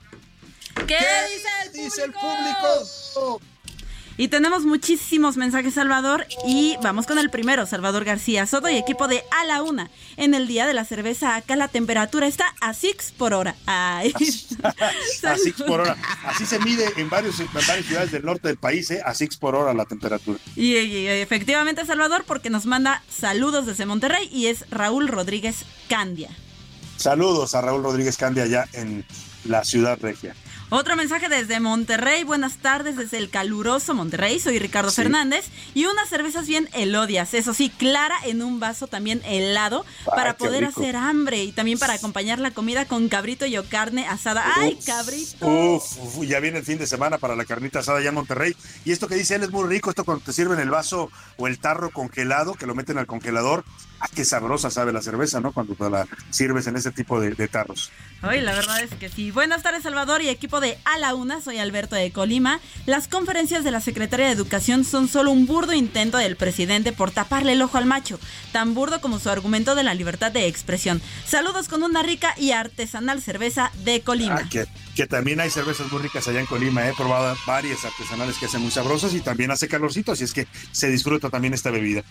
¿Qué, 0.86 0.98
dice 1.72 2.04
el 2.04 2.12
público? 2.12 3.40
Y 4.18 4.28
tenemos 4.28 4.64
muchísimos 4.64 5.36
mensajes, 5.36 5.74
Salvador. 5.74 6.26
Y 6.46 6.76
vamos 6.82 7.06
con 7.06 7.18
el 7.18 7.30
primero, 7.30 7.64
Salvador 7.66 8.04
García 8.04 8.46
Soto 8.46 8.68
y 8.68 8.76
equipo 8.76 9.06
de 9.08 9.22
A 9.30 9.44
la 9.46 9.62
Una. 9.62 9.90
En 10.16 10.34
el 10.34 10.46
día 10.48 10.66
de 10.66 10.74
la 10.74 10.84
cerveza, 10.84 11.36
acá 11.36 11.54
la 11.56 11.68
temperatura 11.68 12.26
está 12.26 12.44
a 12.60 12.74
6 12.74 13.14
por 13.16 13.32
hora. 13.32 13.54
Ay. 13.66 14.12
A 15.22 15.36
six 15.36 15.62
por 15.62 15.80
hora. 15.80 15.96
Así 16.24 16.44
se 16.46 16.58
mide 16.58 16.92
en, 16.96 17.08
varios, 17.08 17.38
en 17.38 17.48
varias 17.52 17.86
ciudades 17.86 18.10
del 18.10 18.24
norte 18.24 18.48
del 18.48 18.56
país, 18.56 18.90
¿eh? 18.90 19.00
a 19.04 19.14
six 19.14 19.36
por 19.36 19.54
hora 19.54 19.72
la 19.72 19.84
temperatura. 19.84 20.38
Y, 20.56 20.76
y- 20.76 20.98
y 20.98 21.06
efectivamente, 21.06 21.86
Salvador, 21.86 22.24
porque 22.26 22.50
nos 22.50 22.66
manda 22.66 23.02
saludos 23.08 23.66
desde 23.66 23.86
Monterrey 23.86 24.28
y 24.32 24.46
es 24.46 24.64
Raúl 24.70 25.06
Rodríguez 25.08 25.64
Candia. 25.88 26.30
Saludos 26.96 27.54
a 27.54 27.60
Raúl 27.60 27.84
Rodríguez 27.84 28.16
Candia 28.16 28.42
allá 28.42 28.66
en 28.72 29.04
la 29.44 29.64
ciudad 29.64 29.96
regia. 30.00 30.34
Otro 30.70 30.96
mensaje 30.96 31.30
desde 31.30 31.60
Monterrey. 31.60 32.24
Buenas 32.24 32.58
tardes 32.58 32.96
desde 32.96 33.16
el 33.16 33.30
caluroso 33.30 33.94
Monterrey. 33.94 34.38
Soy 34.38 34.58
Ricardo 34.58 34.90
Sí. 34.90 34.96
Fernández. 34.96 35.46
Y 35.72 35.86
unas 35.86 36.10
cervezas 36.10 36.46
bien 36.46 36.68
elodias. 36.74 37.32
Eso 37.32 37.54
sí, 37.54 37.70
clara 37.70 38.14
en 38.26 38.42
un 38.42 38.60
vaso 38.60 38.86
también 38.86 39.22
helado. 39.24 39.86
Para 40.04 40.36
poder 40.36 40.66
rico. 40.66 40.78
hacer 40.80 40.94
hambre. 40.96 41.42
Y 41.42 41.52
también 41.52 41.78
para 41.78 41.94
acompañar 41.94 42.38
la 42.38 42.50
comida 42.50 42.84
con 42.84 43.08
cabrito 43.08 43.46
y 43.46 43.56
o 43.56 43.64
carne 43.66 44.06
asada. 44.06 44.44
¡Ay, 44.56 44.78
cabrito! 44.84 45.46
Uf, 45.46 45.96
uf, 46.02 46.26
ya 46.26 46.38
viene 46.38 46.58
el 46.58 46.64
fin 46.66 46.76
de 46.76 46.86
semana 46.86 47.16
para 47.16 47.34
la 47.34 47.46
carnita 47.46 47.78
asada 47.78 47.98
allá 48.00 48.10
en 48.10 48.16
Monterrey. 48.16 48.54
Y 48.84 48.92
esto 48.92 49.08
que 49.08 49.14
dice 49.14 49.36
él 49.36 49.44
es 49.44 49.50
muy 49.50 49.66
rico, 49.66 49.88
esto 49.88 50.04
cuando 50.04 50.22
te 50.22 50.34
sirven 50.34 50.60
el 50.60 50.68
vaso 50.68 51.10
o 51.38 51.46
el 51.46 51.58
tarro 51.58 51.88
congelado, 51.90 52.52
que 52.52 52.66
lo 52.66 52.74
meten 52.74 52.98
al 52.98 53.06
congelador. 53.06 53.64
Ah, 54.00 54.08
qué 54.14 54.24
sabrosa 54.24 54.70
sabe 54.70 54.92
la 54.92 55.02
cerveza, 55.02 55.40
¿no? 55.40 55.52
Cuando 55.52 55.74
te 55.74 55.88
la 55.88 56.06
sirves 56.30 56.66
en 56.66 56.76
ese 56.76 56.90
tipo 56.90 57.20
de, 57.20 57.30
de 57.34 57.48
tarros. 57.48 57.90
Ay, 58.22 58.40
la 58.40 58.52
verdad 58.52 58.82
es 58.82 58.90
que 58.94 59.08
sí. 59.08 59.30
Buenas 59.30 59.62
tardes, 59.62 59.82
Salvador 59.84 60.22
y 60.22 60.28
equipo 60.28 60.60
de 60.60 60.78
A 60.84 60.98
la 60.98 61.14
Una. 61.14 61.40
Soy 61.40 61.58
Alberto 61.58 61.94
de 61.94 62.10
Colima. 62.10 62.60
Las 62.86 63.06
conferencias 63.06 63.64
de 63.64 63.70
la 63.70 63.80
Secretaría 63.80 64.26
de 64.26 64.32
Educación 64.32 64.84
son 64.84 65.08
solo 65.08 65.30
un 65.30 65.46
burdo 65.46 65.72
intento 65.72 66.18
del 66.18 66.36
presidente 66.36 66.92
por 66.92 67.10
taparle 67.10 67.52
el 67.52 67.62
ojo 67.62 67.78
al 67.78 67.86
macho. 67.86 68.18
Tan 68.52 68.74
burdo 68.74 69.00
como 69.00 69.18
su 69.20 69.30
argumento 69.30 69.74
de 69.74 69.84
la 69.84 69.94
libertad 69.94 70.32
de 70.32 70.46
expresión. 70.46 71.00
Saludos 71.26 71.68
con 71.68 71.82
una 71.82 72.02
rica 72.02 72.34
y 72.36 72.52
artesanal 72.52 73.22
cerveza 73.22 73.70
de 73.84 74.00
Colima. 74.00 74.42
Ah, 74.44 74.48
que, 74.48 74.66
que 74.96 75.06
también 75.06 75.40
hay 75.40 75.50
cervezas 75.50 75.90
muy 75.92 76.02
ricas 76.02 76.26
allá 76.26 76.40
en 76.40 76.46
Colima. 76.46 76.88
He 76.88 76.94
probado 76.94 77.36
varias 77.46 77.84
artesanales 77.84 78.36
que 78.38 78.46
hacen 78.46 78.62
muy 78.62 78.70
sabrosas 78.70 79.14
y 79.14 79.20
también 79.20 79.50
hace 79.50 79.68
calorcito, 79.68 80.12
así 80.12 80.24
es 80.24 80.32
que 80.32 80.46
se 80.72 80.90
disfruta 80.90 81.30
también 81.30 81.54
esta 81.54 81.70
bebida. 81.70 82.02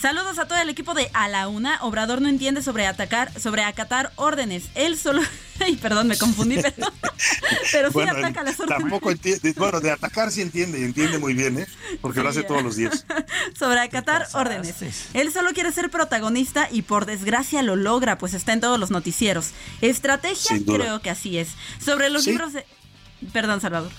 Saludos 0.00 0.38
a 0.38 0.46
todo 0.46 0.58
el 0.58 0.68
equipo 0.68 0.92
de 0.94 1.10
A 1.14 1.26
la 1.28 1.48
Una. 1.48 1.78
Obrador 1.82 2.20
no 2.20 2.28
entiende 2.28 2.62
sobre 2.62 2.86
atacar, 2.86 3.32
sobre 3.40 3.62
acatar 3.64 4.12
órdenes. 4.16 4.64
Él 4.74 4.98
solo. 4.98 5.22
Ay, 5.60 5.76
perdón, 5.76 6.06
me 6.08 6.18
confundí, 6.18 6.56
pero, 6.60 6.74
pero 7.72 7.88
sí 7.88 7.94
Bueno, 7.94 8.12
ataca 8.12 8.42
las 8.42 8.60
órdenes. 8.60 8.78
tampoco 8.82 9.10
entiende, 9.10 9.54
bueno, 9.56 9.80
de 9.80 9.90
atacar 9.90 10.30
sí 10.30 10.42
entiende 10.42 10.80
y 10.80 10.84
entiende 10.84 11.18
muy 11.18 11.32
bien, 11.32 11.58
¿eh? 11.60 11.66
Porque 12.02 12.22
lo 12.22 12.28
hace 12.28 12.42
ya. 12.42 12.46
todos 12.48 12.62
los 12.62 12.76
días. 12.76 13.06
sobre 13.58 13.80
acatar 13.80 14.26
órdenes. 14.34 14.74
Él 15.14 15.32
solo 15.32 15.52
quiere 15.54 15.72
ser 15.72 15.90
protagonista 15.90 16.68
y 16.70 16.82
por 16.82 17.06
desgracia 17.06 17.62
lo 17.62 17.74
logra, 17.74 18.18
pues 18.18 18.34
está 18.34 18.52
en 18.52 18.60
todos 18.60 18.78
los 18.78 18.90
noticieros. 18.90 19.52
Estrategia, 19.80 20.58
creo 20.66 21.00
que 21.00 21.08
así 21.10 21.38
es. 21.38 21.48
Sobre 21.82 22.10
los 22.10 22.24
Sí. 22.24 22.32
libros 22.32 22.52
de... 22.52 22.66
Perdón, 23.32 23.62
Salvador. 23.62 23.90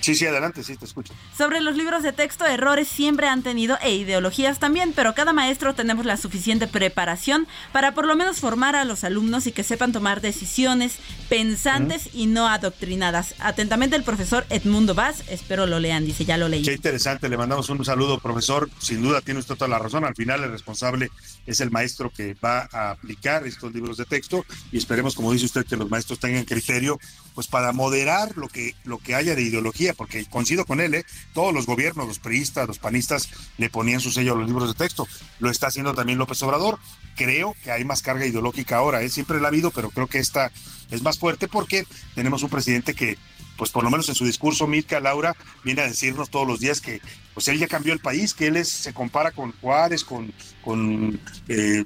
Sí, 0.00 0.14
sí, 0.14 0.26
adelante, 0.26 0.62
sí, 0.64 0.76
te 0.76 0.84
escucho. 0.84 1.12
Sobre 1.36 1.60
los 1.60 1.76
libros 1.76 2.02
de 2.02 2.12
texto, 2.12 2.46
errores 2.46 2.88
siempre 2.88 3.28
han 3.28 3.42
tenido 3.42 3.78
e 3.82 3.94
ideologías 3.94 4.58
también, 4.58 4.92
pero 4.94 5.14
cada 5.14 5.32
maestro 5.32 5.74
tenemos 5.74 6.06
la 6.06 6.16
suficiente 6.16 6.66
preparación 6.66 7.46
para 7.72 7.94
por 7.94 8.06
lo 8.06 8.16
menos 8.16 8.38
formar 8.38 8.76
a 8.76 8.84
los 8.84 9.04
alumnos 9.04 9.46
y 9.46 9.52
que 9.52 9.62
sepan 9.62 9.92
tomar 9.92 10.20
decisiones 10.20 10.98
pensantes 11.28 12.10
y 12.12 12.26
no 12.26 12.48
adoctrinadas. 12.48 13.34
Atentamente 13.38 13.96
el 13.96 14.02
profesor 14.02 14.46
Edmundo 14.50 14.94
Vaz, 14.94 15.22
espero 15.28 15.66
lo 15.66 15.78
lean, 15.78 16.04
dice, 16.04 16.24
ya 16.24 16.36
lo 16.36 16.48
leí. 16.48 16.62
Qué 16.62 16.72
interesante, 16.72 17.28
le 17.28 17.36
mandamos 17.36 17.68
un 17.68 17.84
saludo, 17.84 18.18
profesor. 18.18 18.70
Sin 18.78 19.02
duda 19.02 19.20
tiene 19.20 19.40
usted 19.40 19.54
toda 19.54 19.68
la 19.68 19.78
razón. 19.78 20.04
Al 20.04 20.14
final 20.14 20.42
el 20.44 20.50
responsable 20.50 21.10
es 21.46 21.60
el 21.60 21.70
maestro 21.70 22.10
que 22.10 22.34
va 22.34 22.68
a 22.72 22.90
aplicar 22.90 23.46
estos 23.46 23.72
libros 23.72 23.96
de 23.96 24.04
texto 24.04 24.44
y 24.72 24.78
esperemos, 24.78 25.14
como 25.14 25.32
dice 25.32 25.46
usted, 25.46 25.66
que 25.66 25.76
los 25.76 25.90
maestros 25.90 26.18
tengan 26.18 26.44
criterio 26.44 26.98
pues 27.40 27.48
para 27.48 27.72
moderar 27.72 28.36
lo 28.36 28.48
que, 28.48 28.74
lo 28.84 28.98
que 28.98 29.14
haya 29.14 29.34
de 29.34 29.40
ideología, 29.40 29.94
porque 29.94 30.26
coincido 30.26 30.66
con 30.66 30.78
él, 30.78 30.92
¿eh? 30.92 31.06
todos 31.32 31.54
los 31.54 31.64
gobiernos, 31.64 32.06
los 32.06 32.18
priistas, 32.18 32.68
los 32.68 32.78
panistas, 32.78 33.30
le 33.56 33.70
ponían 33.70 33.98
su 34.00 34.10
sello 34.10 34.34
a 34.34 34.36
los 34.36 34.46
libros 34.46 34.68
de 34.68 34.74
texto. 34.74 35.08
Lo 35.38 35.48
está 35.48 35.68
haciendo 35.68 35.94
también 35.94 36.18
López 36.18 36.42
Obrador. 36.42 36.78
Creo 37.16 37.56
que 37.64 37.70
hay 37.70 37.82
más 37.82 38.02
carga 38.02 38.26
ideológica 38.26 38.76
ahora, 38.76 39.00
¿eh? 39.00 39.08
siempre 39.08 39.40
la 39.40 39.46
ha 39.46 39.48
habido, 39.48 39.70
pero 39.70 39.88
creo 39.88 40.06
que 40.06 40.18
esta 40.18 40.52
es 40.90 41.00
más 41.00 41.18
fuerte 41.18 41.48
porque 41.48 41.86
tenemos 42.14 42.42
un 42.42 42.50
presidente 42.50 42.92
que 42.92 43.16
pues 43.60 43.70
por 43.72 43.84
lo 43.84 43.90
menos 43.90 44.08
en 44.08 44.14
su 44.14 44.24
discurso, 44.24 44.66
Milka 44.66 45.00
Laura 45.00 45.36
viene 45.62 45.82
a 45.82 45.86
decirnos 45.86 46.30
todos 46.30 46.46
los 46.48 46.60
días 46.60 46.80
que 46.80 47.02
pues 47.34 47.46
él 47.48 47.58
ya 47.58 47.68
cambió 47.68 47.92
el 47.92 47.98
país, 47.98 48.32
que 48.32 48.46
él 48.46 48.64
se 48.64 48.94
compara 48.94 49.32
con 49.32 49.52
Juárez, 49.60 50.02
con, 50.02 50.32
con 50.64 51.20
eh, 51.46 51.84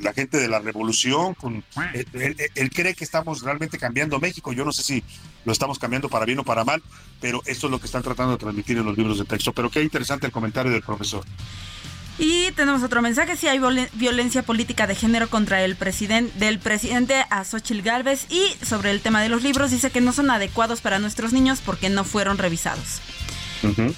la 0.00 0.12
gente 0.12 0.38
de 0.38 0.48
la 0.48 0.58
revolución, 0.58 1.34
con 1.34 1.62
él, 1.94 2.06
él- 2.14 2.36
él 2.56 2.70
cree 2.70 2.94
que 2.94 3.04
estamos 3.04 3.42
realmente 3.42 3.78
cambiando 3.78 4.18
México. 4.18 4.52
Yo 4.52 4.64
no 4.64 4.72
sé 4.72 4.82
si 4.82 5.04
lo 5.44 5.52
estamos 5.52 5.78
cambiando 5.78 6.08
para 6.08 6.24
bien 6.26 6.40
o 6.40 6.44
para 6.44 6.64
mal, 6.64 6.82
pero 7.20 7.42
esto 7.46 7.68
es 7.68 7.70
lo 7.70 7.78
que 7.78 7.86
están 7.86 8.02
tratando 8.02 8.32
de 8.32 8.38
transmitir 8.38 8.76
en 8.78 8.84
los 8.84 8.98
libros 8.98 9.16
de 9.20 9.24
texto. 9.24 9.52
Pero 9.52 9.70
qué 9.70 9.82
interesante 9.84 10.26
el 10.26 10.32
comentario 10.32 10.72
del 10.72 10.82
profesor. 10.82 11.24
Y 12.18 12.52
tenemos 12.52 12.82
otro 12.84 13.02
mensaje, 13.02 13.36
si 13.36 13.48
hay 13.48 13.58
violen- 13.58 13.88
violencia 13.94 14.42
política 14.44 14.86
de 14.86 14.94
género 14.94 15.28
contra 15.28 15.64
el 15.64 15.74
presidente 15.74 16.32
del 16.38 16.58
presidente 16.60 17.24
a 17.28 17.44
Xochitl 17.44 17.82
Gálvez 17.82 18.26
y 18.30 18.54
sobre 18.64 18.92
el 18.92 19.00
tema 19.00 19.20
de 19.20 19.28
los 19.28 19.42
libros 19.42 19.72
dice 19.72 19.90
que 19.90 20.00
no 20.00 20.12
son 20.12 20.30
adecuados 20.30 20.80
para 20.80 21.00
nuestros 21.00 21.32
niños 21.32 21.60
porque 21.64 21.88
no 21.90 22.04
fueron 22.04 22.38
revisados. 22.38 23.00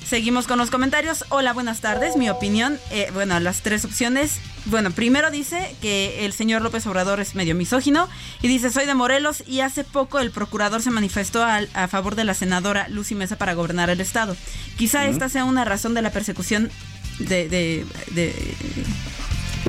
Seguimos 0.09 0.47
con 0.47 0.59
los 0.59 0.71
comentarios. 0.71 1.25
Hola, 1.29 1.53
buenas 1.53 1.81
tardes. 1.81 2.17
Mi 2.17 2.31
opinión, 2.31 2.79
eh, 2.93 3.11
bueno, 3.13 3.41
las 3.41 3.63
tres 3.63 3.85
opciones. 3.85 4.35
Bueno, 4.67 4.93
primero 4.93 5.33
dice 5.33 5.75
que 5.83 6.25
el 6.25 6.33
señor 6.33 6.63
López 6.63 6.87
Obrador 6.87 7.19
es 7.19 7.35
medio 7.35 7.57
misógino 7.57 8.09
y 8.43 8.47
dice 8.49 8.71
soy 8.71 8.87
de 8.87 8.95
Morelos 8.95 9.43
y 9.45 9.61
hace 9.61 9.83
poco 9.83 10.21
el 10.21 10.31
procurador 10.31 10.83
se 10.83 10.91
manifestó 10.93 11.43
al- 11.45 11.69
a, 11.75 11.89
favor 11.89 12.15
de 12.15 12.23
la 12.23 12.35
senadora 12.35 12.87
Lucy 12.89 13.17
Mesa 13.17 13.37
para 13.39 13.55
gobernar 13.55 13.91
el 13.91 14.01
estado. 14.01 14.37
Quizá 14.79 15.07
esta 15.07 15.29
sea 15.29 15.45
una 15.45 15.65
razón 15.65 15.95
de 15.95 16.03
la 16.03 16.13
persecución 16.13 16.71
de, 17.19 17.49
de- 17.49 17.87
de- 18.13 18.35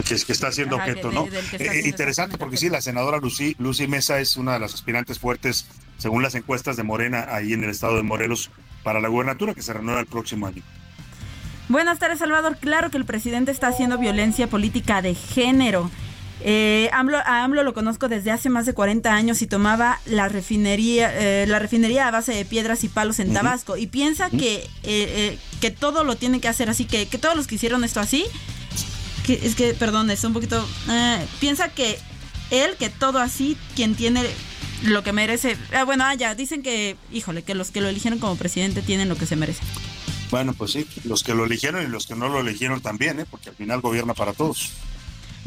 que, 0.07 0.13
es- 0.13 0.25
que 0.25 0.31
está 0.33 0.51
siendo 0.51 0.75
objeto, 0.75 1.11
¿no? 1.11 1.25
del 1.25 1.61
Eh, 1.61 1.81
interesante 1.87 2.37
porque 2.37 2.57
sí, 2.57 2.69
la 2.69 2.81
senadora 2.81 3.17
Lucy, 3.17 3.55
Lucy 3.59 3.87
Mesa 3.87 4.19
es 4.19 4.37
una 4.37 4.53
de 4.53 4.59
las 4.59 4.73
aspirantes 4.73 5.19
fuertes, 5.19 5.67
según 5.97 6.21
las 6.23 6.35
encuestas 6.35 6.77
de 6.77 6.83
Morena, 6.83 7.27
ahí 7.29 7.53
en 7.53 7.63
el 7.63 7.69
estado 7.71 7.95
de 7.97 8.03
Morelos, 8.03 8.51
para 8.83 8.99
la 9.01 9.07
gubernatura 9.07 9.53
que 9.53 9.61
se 9.61 9.73
renueva 9.73 9.99
el 9.99 10.05
próximo 10.05 10.47
año. 10.47 10.61
Buenas 11.69 11.99
tardes, 11.99 12.19
Salvador. 12.19 12.57
Claro 12.61 12.89
que 12.91 12.97
el 12.97 13.03
presidente 13.05 13.51
está 13.51 13.67
haciendo 13.67 13.97
violencia 13.97 14.47
política 14.47 15.01
de 15.01 15.15
género. 15.15 15.91
Eh, 16.41 16.89
AMLO, 16.93 17.17
a 17.17 17.43
AMLO 17.43 17.63
lo 17.63 17.73
conozco 17.73 18.07
desde 18.07 18.31
hace 18.31 18.49
más 18.49 18.65
de 18.65 18.73
40 18.73 19.13
años 19.13 19.41
y 19.41 19.47
tomaba 19.47 19.99
la 20.05 20.29
refinería, 20.29 21.11
eh, 21.13 21.45
la 21.47 21.59
refinería 21.59 22.07
a 22.07 22.11
base 22.11 22.33
de 22.33 22.45
piedras 22.45 22.83
y 22.83 22.89
palos 22.89 23.19
en. 23.19 23.33
Tabasco 23.33 23.77
y 23.77 23.88
piensa 23.88 24.29
que, 24.29 24.55
eh, 24.55 24.67
eh, 24.83 25.38
que 25.61 25.71
todo 25.71 26.03
lo 26.03 26.15
tiene 26.15 26.39
que 26.39 26.47
hacer 26.47 26.69
así, 26.69 26.85
que, 26.85 27.07
que 27.07 27.17
todos 27.17 27.35
los 27.35 27.45
que 27.45 27.55
hicieron 27.55 27.83
esto 27.83 27.99
así, 27.99 28.25
que, 29.25 29.39
es 29.43 29.55
que, 29.55 29.73
perdón, 29.73 30.09
es 30.09 30.23
un 30.23 30.33
poquito, 30.33 30.65
eh, 30.89 31.25
piensa 31.39 31.69
que 31.69 31.99
él, 32.49 32.75
que 32.79 32.89
todo 32.89 33.19
así, 33.19 33.57
quien 33.75 33.95
tiene 33.95 34.23
lo 34.83 35.03
que 35.03 35.11
merece, 35.11 35.57
ah, 35.73 35.83
bueno, 35.83 36.05
ah, 36.05 36.15
ya, 36.15 36.33
dicen 36.35 36.63
que, 36.63 36.95
híjole, 37.11 37.43
que 37.43 37.53
los 37.53 37.71
que 37.71 37.81
lo 37.81 37.89
eligieron 37.89 38.19
como 38.19 38.35
presidente 38.35 38.81
tienen 38.81 39.09
lo 39.09 39.15
que 39.15 39.25
se 39.25 39.35
merece. 39.35 39.61
Bueno, 40.31 40.53
pues 40.53 40.71
sí, 40.71 40.85
los 41.03 41.23
que 41.23 41.33
lo 41.33 41.45
eligieron 41.45 41.83
y 41.83 41.88
los 41.88 42.05
que 42.05 42.15
no 42.15 42.29
lo 42.29 42.39
eligieron 42.39 42.81
también, 42.81 43.19
¿eh? 43.19 43.25
porque 43.29 43.49
al 43.49 43.55
final 43.55 43.81
gobierna 43.81 44.13
para 44.13 44.33
todos. 44.33 44.71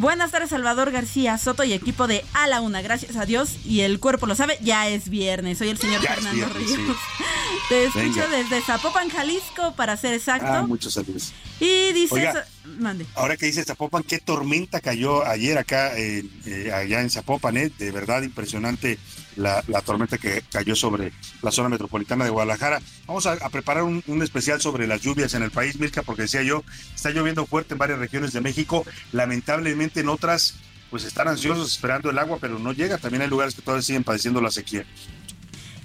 Buenas 0.00 0.30
tardes, 0.30 0.48
Salvador 0.48 0.92
García 0.92 1.36
Soto 1.36 1.62
y 1.62 1.74
equipo 1.74 2.06
de 2.06 2.24
A 2.32 2.46
la 2.46 2.62
Una. 2.62 2.80
Gracias 2.80 3.16
a 3.16 3.26
Dios 3.26 3.58
y 3.66 3.80
el 3.82 4.00
cuerpo 4.00 4.24
lo 4.24 4.34
sabe, 4.34 4.56
ya 4.62 4.88
es 4.88 5.10
viernes. 5.10 5.58
Soy 5.58 5.68
el 5.68 5.76
señor 5.76 6.00
Ya 6.00 6.14
Fernando 6.14 6.36
viernes, 6.36 6.74
Ríos. 6.74 6.96
Te 7.68 7.84
escucho 7.84 8.06
Venga. 8.06 8.28
desde 8.28 8.62
Zapopan, 8.62 9.10
Jalisco, 9.10 9.74
para 9.76 9.98
ser 9.98 10.14
exacto. 10.14 10.46
Ah, 10.48 10.62
muchos 10.62 10.94
saludos. 10.94 11.34
y 11.60 11.92
dices, 11.92 12.12
Oiga. 12.12 12.46
mande. 12.78 13.04
Ahora 13.14 13.36
que 13.36 13.44
dice 13.44 13.62
Zapopan, 13.62 14.02
qué 14.02 14.18
tormenta 14.18 14.80
cayó 14.80 15.26
ayer 15.26 15.58
acá, 15.58 15.94
eh, 15.98 16.24
eh, 16.46 16.72
allá 16.72 17.02
en 17.02 17.10
Zapopan, 17.10 17.58
¿eh? 17.58 17.70
De 17.78 17.90
verdad 17.90 18.22
impresionante 18.22 18.98
la, 19.40 19.82
tormenta 19.82 20.18
que 20.18 20.42
cayó 20.52 20.76
sobre 20.76 21.12
la 21.42 21.50
zona 21.50 21.68
metropolitana 21.68 22.24
de 22.24 22.30
Guadalajara. 22.30 22.80
Vamos 23.06 23.26
a, 23.26 23.32
a 23.32 23.48
preparar 23.48 23.82
un, 23.82 24.02
un 24.06 24.22
especial 24.22 24.60
sobre 24.60 24.86
las 24.86 25.00
lluvias 25.00 25.34
en 25.34 25.42
el 25.42 25.50
país, 25.50 25.78
Mirka, 25.80 26.02
porque 26.02 26.22
decía 26.22 26.42
yo, 26.42 26.62
está 26.94 27.10
lloviendo 27.10 27.46
fuerte 27.46 27.74
en 27.74 27.78
varias 27.78 27.98
regiones 27.98 28.32
de 28.32 28.40
México, 28.40 28.84
lamentablemente 29.12 30.00
en 30.00 30.08
otras, 30.08 30.56
pues 30.90 31.04
están 31.04 31.28
ansiosos 31.28 31.72
esperando 31.72 32.10
el 32.10 32.18
agua, 32.18 32.38
pero 32.40 32.58
no 32.58 32.72
llega. 32.72 32.98
También 32.98 33.22
hay 33.22 33.28
lugares 33.28 33.54
que 33.54 33.62
todavía 33.62 33.82
siguen 33.82 34.04
padeciendo 34.04 34.40
la 34.40 34.50
sequía. 34.50 34.84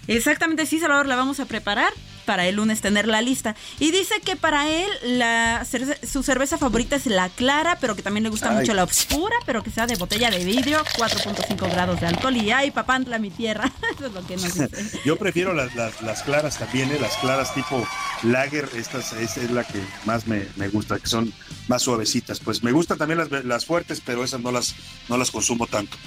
Exactamente, 0.08 0.66
sí, 0.66 0.80
Salvador, 0.80 1.08
la 1.08 1.16
vamos 1.16 1.40
a 1.40 1.46
preparar 1.46 1.92
para 2.26 2.48
el 2.48 2.56
lunes 2.56 2.82
tener 2.82 3.08
la 3.08 3.22
lista. 3.22 3.56
Y 3.80 3.92
dice 3.92 4.16
que 4.24 4.36
para 4.36 4.70
él 4.70 4.90
la 5.04 5.66
su 5.66 6.24
cerveza 6.24 6.58
favorita 6.58 6.96
es 6.96 7.06
la 7.06 7.30
clara, 7.30 7.78
pero 7.80 7.96
que 7.96 8.02
también 8.02 8.24
le 8.24 8.30
gusta 8.30 8.50
Ay. 8.50 8.58
mucho 8.58 8.74
la 8.74 8.84
oscura, 8.84 9.36
pero 9.46 9.64
que 9.64 9.70
sea 9.70 9.88
de 9.88 9.96
botella 9.96 10.30
de 10.30 10.44
vidrio, 10.44 10.84
4.5 10.98 11.72
grados 11.72 12.02
de 12.02 12.08
alcohol. 12.08 12.36
Y 12.36 12.52
ay, 12.52 12.72
papantla, 12.72 13.20
mi 13.20 13.30
tierra. 13.30 13.72
Eso 13.96 14.08
es 14.08 14.14
lo 14.14 14.26
que 14.26 14.36
nos 14.36 14.54
dice. 14.54 15.00
Yo 15.06 15.16
prefiero 15.18 15.54
las, 15.54 15.74
las, 15.76 16.02
las 16.02 16.24
claras 16.24 16.58
también, 16.58 16.92
¿eh? 16.92 16.98
las 17.00 17.16
claras 17.18 17.54
tipo 17.54 17.88
lager, 18.24 18.68
esta 18.76 19.00
es 19.00 19.52
la 19.52 19.64
que 19.64 19.82
más 20.06 20.28
me, 20.28 20.48
me 20.56 20.68
gusta, 20.68 21.00
que 21.00 21.08
son 21.08 21.32
más 21.68 21.84
suavecitas. 21.84 22.40
Pues 22.40 22.64
me 22.64 22.72
gustan 22.72 22.98
también 22.98 23.20
las, 23.20 23.46
las 23.46 23.66
fuertes, 23.66 24.02
pero 24.04 24.24
esas 24.24 24.42
no 24.42 24.52
las, 24.52 24.76
no 25.10 25.18
las 25.18 25.32
consumo 25.32 25.68
tanto. 25.68 25.98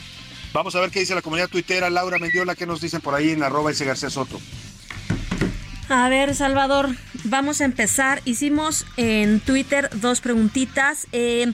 Vamos 0.53 0.75
a 0.75 0.81
ver 0.81 0.91
qué 0.91 1.01
dice 1.01 1.15
la 1.15 1.23
comunidad 1.23 1.49
tuitera, 1.49 1.91
Laura 1.91 2.19
Mendiola, 2.19 2.55
qué 2.55 2.67
nos 2.67 2.81
dicen 2.81 3.01
por 3.01 3.15
ahí 3.15 3.31
en 3.31 3.43
arroba 3.43 3.71
ese 3.71 3.85
García 3.85 4.11
Soto. 4.11 4.41
A 5.89 6.09
ver, 6.09 6.35
Salvador, 6.35 6.91
vamos 7.25 7.61
a 7.61 7.65
empezar. 7.65 8.21
Hicimos 8.25 8.85
en 8.97 9.41
Twitter 9.41 9.89
dos 9.95 10.21
preguntitas. 10.21 11.07
Eh, 11.13 11.53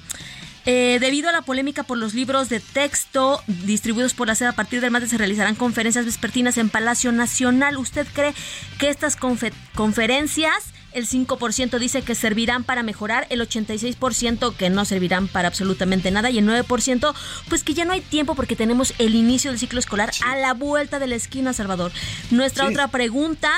eh, 0.66 0.96
debido 0.98 1.28
a 1.28 1.32
la 1.32 1.42
polémica 1.42 1.82
por 1.82 1.98
los 1.98 2.14
libros 2.14 2.48
de 2.48 2.58
texto 2.58 3.42
distribuidos 3.46 4.14
por 4.14 4.26
la 4.28 4.34
SED, 4.34 4.46
a 4.46 4.52
partir 4.52 4.80
del 4.80 4.90
martes 4.90 5.10
se 5.10 5.18
realizarán 5.18 5.54
conferencias 5.56 6.04
vespertinas 6.06 6.56
en 6.56 6.68
Palacio 6.70 7.12
Nacional. 7.12 7.76
¿Usted 7.76 8.06
cree 8.12 8.34
que 8.78 8.88
estas 8.88 9.18
confe- 9.18 9.52
conferencias, 9.74 10.72
el 10.94 11.06
5% 11.06 11.78
dice 11.78 12.02
que 12.02 12.14
servirán 12.14 12.64
para 12.64 12.82
mejorar, 12.82 13.26
el 13.30 13.40
86% 13.40 14.56
que 14.56 14.70
no 14.70 14.84
servirán 14.84 15.28
para 15.28 15.48
absolutamente 15.48 16.10
nada 16.10 16.30
y 16.30 16.38
el 16.38 16.46
9% 16.46 17.14
pues 17.48 17.64
que 17.64 17.74
ya 17.74 17.84
no 17.84 17.92
hay 17.92 18.00
tiempo 18.00 18.34
porque 18.34 18.56
tenemos 18.56 18.94
el 18.98 19.14
inicio 19.14 19.50
del 19.50 19.60
ciclo 19.60 19.78
escolar 19.78 20.10
a 20.24 20.36
la 20.36 20.54
vuelta 20.54 20.98
de 20.98 21.08
la 21.08 21.16
esquina, 21.16 21.52
Salvador? 21.52 21.92
Nuestra 22.30 22.66
Sí. 22.66 22.72
otra 22.72 22.88
pregunta, 22.88 23.50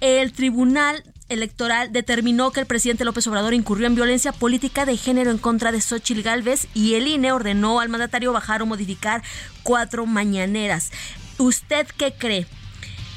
el 0.00 0.32
Tribunal 0.32 1.04
Electoral 1.28 1.92
determinó 1.92 2.50
que 2.50 2.60
el 2.60 2.66
presidente 2.66 3.04
López 3.04 3.26
Obrador 3.28 3.54
incurrió 3.54 3.86
en 3.86 3.94
violencia 3.94 4.32
política 4.32 4.84
de 4.84 4.96
género 4.96 5.30
en 5.30 5.38
contra 5.38 5.70
de 5.70 5.80
Xochitl 5.80 6.22
Gálvez 6.22 6.66
y 6.74 6.94
el 6.94 7.06
INE 7.06 7.30
ordenó 7.30 7.78
al 7.78 7.88
mandatario 7.88 8.32
bajar 8.32 8.62
o 8.62 8.66
modificar 8.66 9.22
cuatro 9.62 10.06
mañaneras. 10.06 10.90
¿Usted 11.38 11.86
qué 11.96 12.12
cree? 12.12 12.46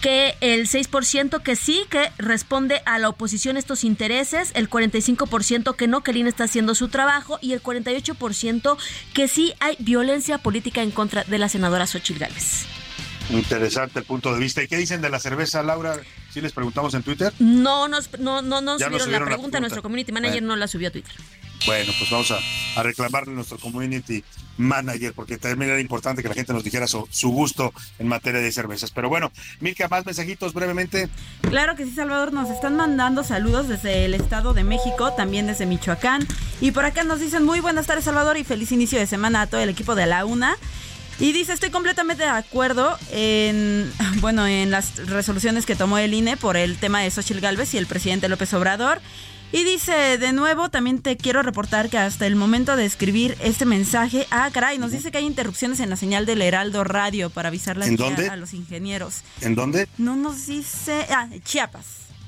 Que 0.03 0.35
el 0.41 0.67
6% 0.67 1.41
que 1.41 1.55
sí, 1.55 1.85
que 1.89 2.11
responde 2.17 2.81
a 2.85 2.99
la 2.99 3.07
oposición 3.07 3.55
estos 3.55 3.85
intereses, 3.85 4.51
el 4.53 4.69
45% 4.69 5.77
que 5.77 5.87
no, 5.87 6.03
que 6.03 6.11
el 6.11 6.17
INE 6.17 6.29
está 6.29 6.43
haciendo 6.43 6.75
su 6.75 6.89
trabajo 6.89 7.39
y 7.41 7.53
el 7.53 7.63
48% 7.63 8.77
que 9.13 9.29
sí 9.29 9.53
hay 9.61 9.77
violencia 9.79 10.39
política 10.39 10.83
en 10.83 10.91
contra 10.91 11.23
de 11.23 11.37
la 11.37 11.47
senadora 11.47 11.87
Xochitl 11.87 12.19
Gálvez. 12.19 12.65
Interesante 13.29 13.99
el 13.99 14.05
punto 14.05 14.33
de 14.33 14.41
vista. 14.41 14.61
¿Y 14.61 14.67
qué 14.67 14.75
dicen 14.75 14.99
de 14.99 15.09
la 15.09 15.21
cerveza, 15.21 15.63
Laura? 15.63 15.95
Si 16.33 16.41
les 16.41 16.51
preguntamos 16.51 16.93
en 16.95 17.03
Twitter. 17.03 17.31
No 17.39 17.87
nos, 17.87 18.11
no, 18.19 18.41
no, 18.41 18.59
no 18.59 18.73
subieron, 18.73 18.91
nos 18.91 19.03
subieron 19.03 19.11
la 19.11 19.19
la 19.19 19.25
pregunta, 19.25 19.27
pregunta. 19.27 19.59
nuestro 19.61 19.81
community 19.81 20.11
manager 20.11 20.43
no 20.43 20.57
la 20.57 20.67
subió 20.67 20.89
a 20.89 20.91
Twitter. 20.91 21.13
Bueno, 21.65 21.93
pues 21.97 22.09
vamos 22.09 22.31
a, 22.31 22.83
reclamarle 22.83 23.31
a 23.31 23.35
nuestro 23.35 23.57
community 23.57 24.23
manager, 24.57 25.13
porque 25.13 25.37
también 25.37 25.71
era 25.71 25.79
importante 25.79 26.21
que 26.21 26.29
la 26.29 26.35
gente 26.35 26.53
nos 26.53 26.63
dijera 26.63 26.87
su, 26.87 27.07
su 27.09 27.29
gusto 27.29 27.73
en 27.99 28.07
materia 28.07 28.41
de 28.41 28.51
cervezas. 28.51 28.91
Pero 28.91 29.09
bueno, 29.09 29.31
Milka, 29.59 29.87
más 29.87 30.05
mensajitos 30.05 30.53
brevemente. 30.53 31.09
Claro 31.41 31.75
que 31.75 31.85
sí, 31.85 31.91
Salvador. 31.91 32.33
Nos 32.33 32.49
están 32.49 32.75
mandando 32.75 33.23
saludos 33.23 33.67
desde 33.67 34.05
el 34.05 34.13
Estado 34.13 34.53
de 34.53 34.63
México, 34.63 35.13
también 35.13 35.47
desde 35.47 35.65
Michoacán. 35.65 36.27
Y 36.59 36.71
por 36.71 36.85
acá 36.85 37.03
nos 37.03 37.19
dicen 37.19 37.43
muy 37.43 37.59
buenas 37.59 37.87
tardes, 37.87 38.05
Salvador, 38.05 38.37
y 38.37 38.43
feliz 38.43 38.71
inicio 38.71 38.99
de 38.99 39.07
semana 39.07 39.41
a 39.41 39.47
todo 39.47 39.61
el 39.61 39.69
equipo 39.69 39.95
de 39.95 40.05
la 40.05 40.25
UNA. 40.25 40.57
Y 41.19 41.31
dice, 41.31 41.53
estoy 41.53 41.69
completamente 41.69 42.23
de 42.23 42.29
acuerdo 42.29 42.97
en, 43.11 43.91
bueno, 44.19 44.47
en 44.47 44.71
las 44.71 45.07
resoluciones 45.07 45.65
que 45.65 45.75
tomó 45.75 45.97
el 45.97 46.13
INE 46.13 46.37
por 46.37 46.57
el 46.57 46.77
tema 46.77 47.01
de 47.01 47.11
Xochitl 47.11 47.39
Galvez 47.39 47.73
y 47.73 47.77
el 47.77 47.87
presidente 47.87 48.29
López 48.29 48.53
Obrador. 48.53 48.99
Y 49.53 49.63
dice, 49.63 50.17
de 50.17 50.33
nuevo, 50.33 50.69
también 50.69 50.99
te 51.01 51.15
quiero 51.15 51.43
reportar 51.43 51.89
que 51.91 51.99
hasta 51.99 52.25
el 52.25 52.35
momento 52.35 52.75
de 52.75 52.85
escribir 52.85 53.37
este 53.39 53.65
mensaje, 53.65 54.25
ah, 54.31 54.49
caray, 54.51 54.79
nos 54.79 54.91
dice 54.91 55.11
que 55.11 55.19
hay 55.19 55.25
interrupciones 55.25 55.79
en 55.79 55.91
la 55.91 55.95
señal 55.95 56.25
del 56.25 56.41
Heraldo 56.41 56.83
Radio 56.83 57.29
para 57.29 57.49
avisarle 57.49 57.85
¿En 57.85 57.93
aquí 57.93 58.01
a- 58.01 58.05
dónde? 58.07 58.29
a 58.29 58.35
los 58.35 58.53
ingenieros. 58.55 59.21
¿En 59.41 59.53
dónde? 59.53 59.87
No 59.99 60.15
nos 60.15 60.47
dice. 60.47 61.05
Ah, 61.11 61.27
Chiapas. 61.45 61.85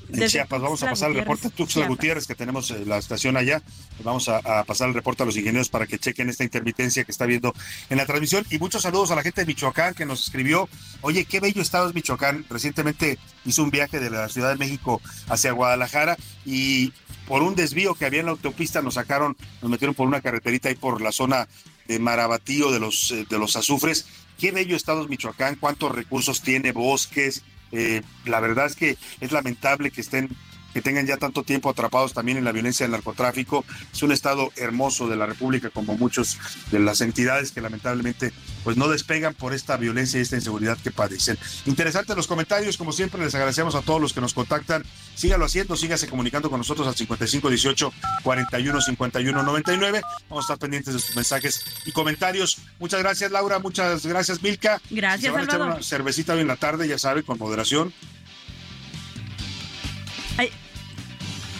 En 0.09 0.19
Desde 0.19 0.29
Chiapas. 0.29 0.61
Vamos 0.61 0.83
a 0.83 0.89
pasar 0.89 1.09
el 1.09 1.15
Gutiérrez, 1.15 1.41
reporte 1.41 1.63
a 1.63 1.67
Chiapas. 1.67 1.89
Gutiérrez, 1.89 2.27
que 2.27 2.35
tenemos 2.35 2.71
eh, 2.71 2.83
la 2.85 2.97
estación 2.97 3.37
allá. 3.37 3.61
Vamos 4.03 4.29
a, 4.29 4.37
a 4.37 4.63
pasar 4.63 4.87
el 4.89 4.93
reporte 4.93 5.23
a 5.23 5.25
los 5.25 5.35
ingenieros 5.37 5.69
para 5.69 5.87
que 5.87 5.97
chequen 5.99 6.29
esta 6.29 6.43
intermitencia 6.43 7.03
que 7.03 7.11
está 7.11 7.25
viendo 7.25 7.53
en 7.89 7.97
la 7.97 8.05
transmisión. 8.05 8.45
Y 8.49 8.59
muchos 8.59 8.83
saludos 8.83 9.11
a 9.11 9.15
la 9.15 9.23
gente 9.23 9.41
de 9.41 9.47
Michoacán 9.47 9.93
que 9.93 10.05
nos 10.05 10.23
escribió. 10.23 10.69
Oye, 11.01 11.25
qué 11.25 11.39
bello 11.39 11.61
estado 11.61 11.87
es 11.89 11.95
Michoacán. 11.95 12.45
Recientemente 12.49 13.17
hizo 13.45 13.63
un 13.63 13.71
viaje 13.71 13.99
de 13.99 14.09
la 14.09 14.29
Ciudad 14.29 14.49
de 14.49 14.57
México 14.57 15.01
hacia 15.27 15.51
Guadalajara 15.51 16.17
y 16.45 16.93
por 17.27 17.41
un 17.41 17.55
desvío 17.55 17.95
que 17.95 18.05
había 18.05 18.19
en 18.19 18.27
la 18.27 18.33
autopista 18.33 18.81
nos 18.81 18.95
sacaron, 18.95 19.35
nos 19.61 19.71
metieron 19.71 19.95
por 19.95 20.07
una 20.07 20.21
carreterita 20.21 20.69
ahí 20.69 20.75
por 20.75 21.01
la 21.01 21.11
zona 21.11 21.47
de 21.87 21.99
Marabatío 21.99 22.71
de 22.71 22.79
los, 22.79 23.11
eh, 23.11 23.25
de 23.29 23.39
los 23.39 23.55
azufres. 23.55 24.05
Qué 24.39 24.51
bello 24.51 24.75
estado 24.75 25.03
es 25.03 25.09
Michoacán, 25.09 25.55
cuántos 25.55 25.93
recursos 25.93 26.41
tiene, 26.41 26.71
bosques. 26.71 27.43
Eh, 27.71 28.01
la 28.25 28.39
verdad 28.39 28.65
es 28.65 28.75
que 28.75 28.97
es 29.19 29.31
lamentable 29.31 29.91
que 29.91 30.01
estén 30.01 30.29
que 30.75 30.81
tengan 30.81 31.07
ya 31.07 31.15
tanto 31.15 31.43
tiempo 31.43 31.69
atrapados 31.69 32.11
también 32.11 32.37
en 32.37 32.43
la 32.43 32.51
violencia 32.51 32.83
del 32.83 32.91
narcotráfico. 32.91 33.63
Es 33.93 34.03
un 34.03 34.11
estado 34.11 34.51
hermoso 34.57 35.07
de 35.07 35.15
la 35.15 35.25
República, 35.25 35.69
como 35.69 35.95
muchos 35.95 36.37
de 36.69 36.79
las 36.79 36.99
entidades 36.99 37.53
que 37.53 37.61
lamentablemente 37.61 38.33
pues 38.65 38.75
no 38.75 38.89
despegan 38.89 39.33
por 39.33 39.53
esta 39.53 39.77
violencia 39.77 40.19
y 40.19 40.23
esta 40.23 40.35
inseguridad 40.35 40.77
que 40.77 40.91
padecen. 40.91 41.37
Interesantes 41.65 42.13
los 42.17 42.27
comentarios, 42.27 42.75
como 42.75 42.91
siempre, 42.91 43.23
les 43.23 43.33
agradecemos 43.33 43.73
a 43.73 43.83
todos 43.83 44.01
los 44.01 44.11
que 44.11 44.19
nos 44.19 44.33
contactan. 44.33 44.83
Sígalo 45.15 45.45
haciendo, 45.45 45.77
sígase 45.77 46.09
comunicando 46.09 46.49
con 46.49 46.59
nosotros 46.59 46.85
al 46.89 46.95
5518 46.95 47.93
41 48.23 48.81
51 48.81 49.43
99. 49.43 50.01
Vamos 50.29 50.43
a 50.43 50.45
estar 50.45 50.57
pendientes 50.57 50.93
de 50.93 50.99
sus 50.99 51.15
mensajes 51.15 51.63
y 51.85 51.93
comentarios. 51.93 52.57
Muchas 52.79 52.99
gracias, 52.99 53.31
Laura. 53.31 53.59
Muchas 53.59 54.05
gracias, 54.05 54.43
Milka. 54.43 54.81
Gracias, 54.89 55.21
Se 55.21 55.29
van 55.31 55.39
a 55.39 55.43
echar 55.45 55.61
una 55.61 55.81
cervecita 55.81 56.33
hoy 56.33 56.41
en 56.41 56.47
la 56.47 56.57
tarde, 56.57 56.85
ya 56.85 56.99
sabe, 56.99 57.23
con 57.23 57.39
moderación. 57.39 57.93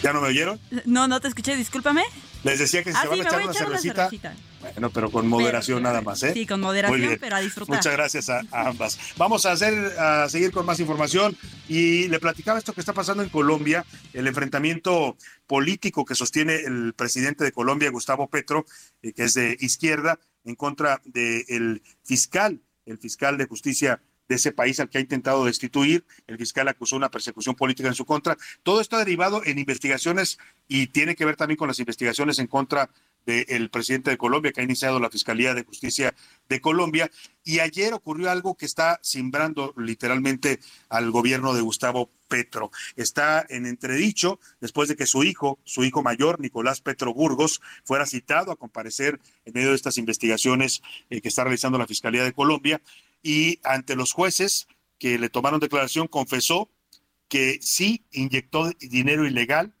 ¿Ya 0.06 0.12
no 0.12 0.20
me 0.20 0.28
oyeron? 0.28 0.60
No, 0.84 1.08
no 1.08 1.20
te 1.20 1.26
escuché, 1.26 1.56
discúlpame. 1.56 2.04
Les 2.44 2.60
decía 2.60 2.84
que 2.84 2.92
si 2.92 2.96
Ah, 2.96 3.02
se 3.02 3.08
van 3.08 3.16
sí, 3.18 3.24
a 3.24 3.26
echar 3.28 3.42
una 3.42 3.50
echar 3.52 3.68
una 3.68 3.78
cervecita, 3.80 4.36
bueno, 4.60 4.90
pero 4.90 5.10
con 5.10 5.26
moderación 5.26 5.82
nada 5.82 6.00
más, 6.00 6.22
¿eh? 6.22 6.30
Sí, 6.32 6.46
con 6.46 6.60
moderación, 6.60 6.96
Muy 7.00 7.08
bien. 7.08 7.18
pero 7.20 7.34
a 7.34 7.40
disfrutar. 7.40 7.74
Muchas 7.76 7.92
gracias 7.92 8.28
a, 8.30 8.42
a 8.52 8.68
ambas. 8.68 9.00
Vamos 9.16 9.46
a 9.46 9.50
hacer, 9.52 9.74
a 9.98 10.28
seguir 10.28 10.52
con 10.52 10.64
más 10.64 10.78
información 10.78 11.36
y 11.68 12.06
le 12.06 12.20
platicaba 12.20 12.56
esto 12.56 12.72
que 12.72 12.78
está 12.78 12.92
pasando 12.92 13.24
en 13.24 13.30
Colombia, 13.30 13.84
el 14.12 14.28
enfrentamiento 14.28 15.16
político 15.48 16.04
que 16.04 16.14
sostiene 16.14 16.54
el 16.54 16.94
presidente 16.94 17.42
de 17.42 17.50
Colombia, 17.50 17.90
Gustavo 17.90 18.28
Petro, 18.30 18.64
eh, 19.02 19.12
que 19.12 19.24
es 19.24 19.34
de 19.34 19.56
izquierda, 19.58 20.20
en 20.44 20.54
contra 20.54 21.00
del 21.04 21.82
fiscal, 22.04 22.60
el 22.84 22.98
fiscal 22.98 23.38
de 23.38 23.46
justicia 23.46 24.00
de 24.28 24.34
ese 24.36 24.52
país 24.52 24.80
al 24.80 24.88
que 24.88 24.98
ha 24.98 25.00
intentado 25.00 25.44
destituir. 25.44 26.04
El 26.26 26.38
fiscal 26.38 26.68
acusó 26.68 26.96
una 26.96 27.10
persecución 27.10 27.54
política 27.54 27.88
en 27.88 27.94
su 27.94 28.04
contra. 28.04 28.36
Todo 28.62 28.80
esto 28.80 28.96
ha 28.96 29.00
derivado 29.00 29.42
en 29.44 29.58
investigaciones 29.58 30.38
y 30.68 30.88
tiene 30.88 31.14
que 31.14 31.24
ver 31.24 31.36
también 31.36 31.56
con 31.56 31.68
las 31.68 31.78
investigaciones 31.78 32.38
en 32.38 32.46
contra 32.46 32.90
del 33.26 33.70
presidente 33.70 34.10
de 34.10 34.16
Colombia, 34.16 34.52
que 34.52 34.60
ha 34.60 34.64
iniciado 34.64 35.00
la 35.00 35.10
Fiscalía 35.10 35.52
de 35.52 35.64
Justicia 35.64 36.14
de 36.48 36.60
Colombia. 36.60 37.10
Y 37.44 37.58
ayer 37.58 37.92
ocurrió 37.92 38.30
algo 38.30 38.54
que 38.54 38.66
está 38.66 39.00
simbrando 39.02 39.74
literalmente 39.76 40.60
al 40.88 41.10
gobierno 41.10 41.52
de 41.52 41.60
Gustavo 41.60 42.10
Petro. 42.28 42.70
Está 42.94 43.44
en 43.48 43.66
entredicho 43.66 44.38
después 44.60 44.88
de 44.88 44.96
que 44.96 45.06
su 45.06 45.24
hijo, 45.24 45.58
su 45.64 45.84
hijo 45.84 46.02
mayor, 46.02 46.40
Nicolás 46.40 46.80
Petro 46.80 47.12
Burgos, 47.12 47.60
fuera 47.84 48.06
citado 48.06 48.52
a 48.52 48.56
comparecer 48.56 49.20
en 49.44 49.54
medio 49.54 49.70
de 49.70 49.76
estas 49.76 49.98
investigaciones 49.98 50.82
eh, 51.10 51.20
que 51.20 51.28
está 51.28 51.42
realizando 51.42 51.78
la 51.78 51.86
Fiscalía 51.86 52.24
de 52.24 52.32
Colombia. 52.32 52.80
Y 53.22 53.60
ante 53.64 53.96
los 53.96 54.12
jueces 54.12 54.68
que 54.98 55.18
le 55.18 55.28
tomaron 55.28 55.60
declaración, 55.60 56.08
confesó 56.08 56.70
que 57.28 57.58
sí 57.60 58.04
inyectó 58.12 58.70
dinero 58.80 59.26
ilegal 59.26 59.74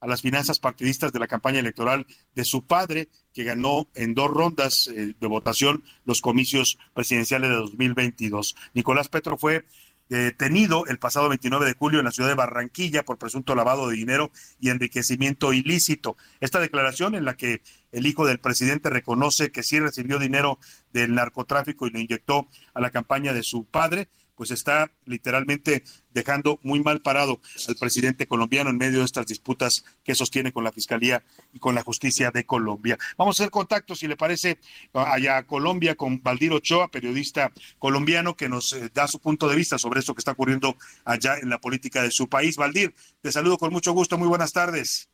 a 0.00 0.06
las 0.06 0.22
finanzas 0.22 0.58
partidistas 0.58 1.12
de 1.12 1.18
la 1.18 1.26
campaña 1.26 1.60
electoral 1.60 2.06
de 2.34 2.44
su 2.44 2.66
padre, 2.66 3.08
que 3.34 3.44
ganó 3.44 3.86
en 3.94 4.14
dos 4.14 4.30
rondas 4.30 4.88
eh, 4.88 5.14
de 5.18 5.26
votación 5.26 5.84
los 6.04 6.20
comicios 6.20 6.78
presidenciales 6.94 7.50
de 7.50 7.56
2022. 7.56 8.56
Nicolás 8.74 9.08
Petro 9.08 9.36
fue 9.36 9.66
detenido 10.16 10.86
el 10.86 10.98
pasado 10.98 11.28
29 11.28 11.64
de 11.66 11.74
julio 11.74 12.00
en 12.00 12.04
la 12.04 12.10
ciudad 12.10 12.28
de 12.28 12.34
Barranquilla 12.34 13.04
por 13.04 13.16
presunto 13.16 13.54
lavado 13.54 13.88
de 13.88 13.96
dinero 13.96 14.32
y 14.58 14.70
enriquecimiento 14.70 15.52
ilícito. 15.52 16.16
Esta 16.40 16.58
declaración 16.58 17.14
en 17.14 17.24
la 17.24 17.36
que 17.36 17.62
el 17.92 18.06
hijo 18.06 18.26
del 18.26 18.40
presidente 18.40 18.90
reconoce 18.90 19.52
que 19.52 19.62
sí 19.62 19.78
recibió 19.78 20.18
dinero 20.18 20.58
del 20.92 21.14
narcotráfico 21.14 21.86
y 21.86 21.90
lo 21.90 22.00
inyectó 22.00 22.48
a 22.74 22.80
la 22.80 22.90
campaña 22.90 23.32
de 23.32 23.42
su 23.42 23.64
padre, 23.64 24.08
pues 24.40 24.52
está 24.52 24.90
literalmente 25.04 25.84
dejando 26.14 26.58
muy 26.62 26.82
mal 26.82 27.02
parado 27.02 27.42
al 27.68 27.76
presidente 27.76 28.26
colombiano 28.26 28.70
en 28.70 28.78
medio 28.78 29.00
de 29.00 29.04
estas 29.04 29.26
disputas 29.26 29.84
que 30.02 30.14
sostiene 30.14 30.50
con 30.50 30.64
la 30.64 30.72
Fiscalía 30.72 31.22
y 31.52 31.58
con 31.58 31.74
la 31.74 31.82
Justicia 31.82 32.30
de 32.30 32.46
Colombia. 32.46 32.96
Vamos 33.18 33.38
a 33.38 33.42
hacer 33.42 33.50
contacto, 33.50 33.94
si 33.94 34.08
le 34.08 34.16
parece, 34.16 34.56
allá 34.94 35.36
a 35.36 35.46
Colombia 35.46 35.94
con 35.94 36.22
Valdir 36.22 36.52
Ochoa, 36.54 36.88
periodista 36.88 37.52
colombiano, 37.78 38.34
que 38.34 38.48
nos 38.48 38.72
eh, 38.72 38.90
da 38.94 39.06
su 39.08 39.20
punto 39.20 39.46
de 39.46 39.56
vista 39.56 39.76
sobre 39.76 40.00
esto 40.00 40.14
que 40.14 40.20
está 40.20 40.32
ocurriendo 40.32 40.74
allá 41.04 41.36
en 41.36 41.50
la 41.50 41.58
política 41.58 42.02
de 42.02 42.10
su 42.10 42.26
país. 42.26 42.56
Valdir, 42.56 42.94
te 43.20 43.30
saludo 43.32 43.58
con 43.58 43.70
mucho 43.70 43.92
gusto, 43.92 44.16
muy 44.16 44.28
buenas 44.28 44.54
tardes. 44.54 45.10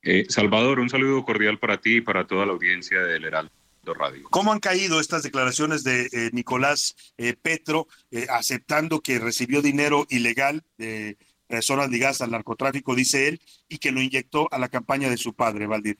Eh, 0.00 0.26
Salvador, 0.28 0.78
un 0.78 0.90
saludo 0.90 1.24
cordial 1.24 1.58
para 1.58 1.80
ti 1.80 1.96
y 1.96 2.00
para 2.02 2.24
toda 2.24 2.46
la 2.46 2.52
audiencia 2.52 3.00
del 3.00 3.24
Heraldo. 3.24 3.63
Radio. 3.92 4.28
¿Cómo 4.30 4.52
han 4.52 4.60
caído 4.60 5.00
estas 5.00 5.22
declaraciones 5.22 5.84
de 5.84 6.08
eh, 6.12 6.30
Nicolás 6.32 6.94
eh, 7.18 7.34
Petro 7.40 7.86
eh, 8.10 8.26
aceptando 8.30 9.00
que 9.00 9.18
recibió 9.18 9.60
dinero 9.60 10.06
ilegal 10.08 10.62
de 10.78 11.18
personas 11.46 11.90
ligadas 11.90 12.22
al 12.22 12.30
narcotráfico, 12.30 12.94
dice 12.94 13.28
él, 13.28 13.40
y 13.68 13.78
que 13.78 13.92
lo 13.92 14.00
inyectó 14.00 14.48
a 14.50 14.58
la 14.58 14.68
campaña 14.68 15.10
de 15.10 15.16
su 15.16 15.34
padre, 15.34 15.66
Valdir? 15.66 15.98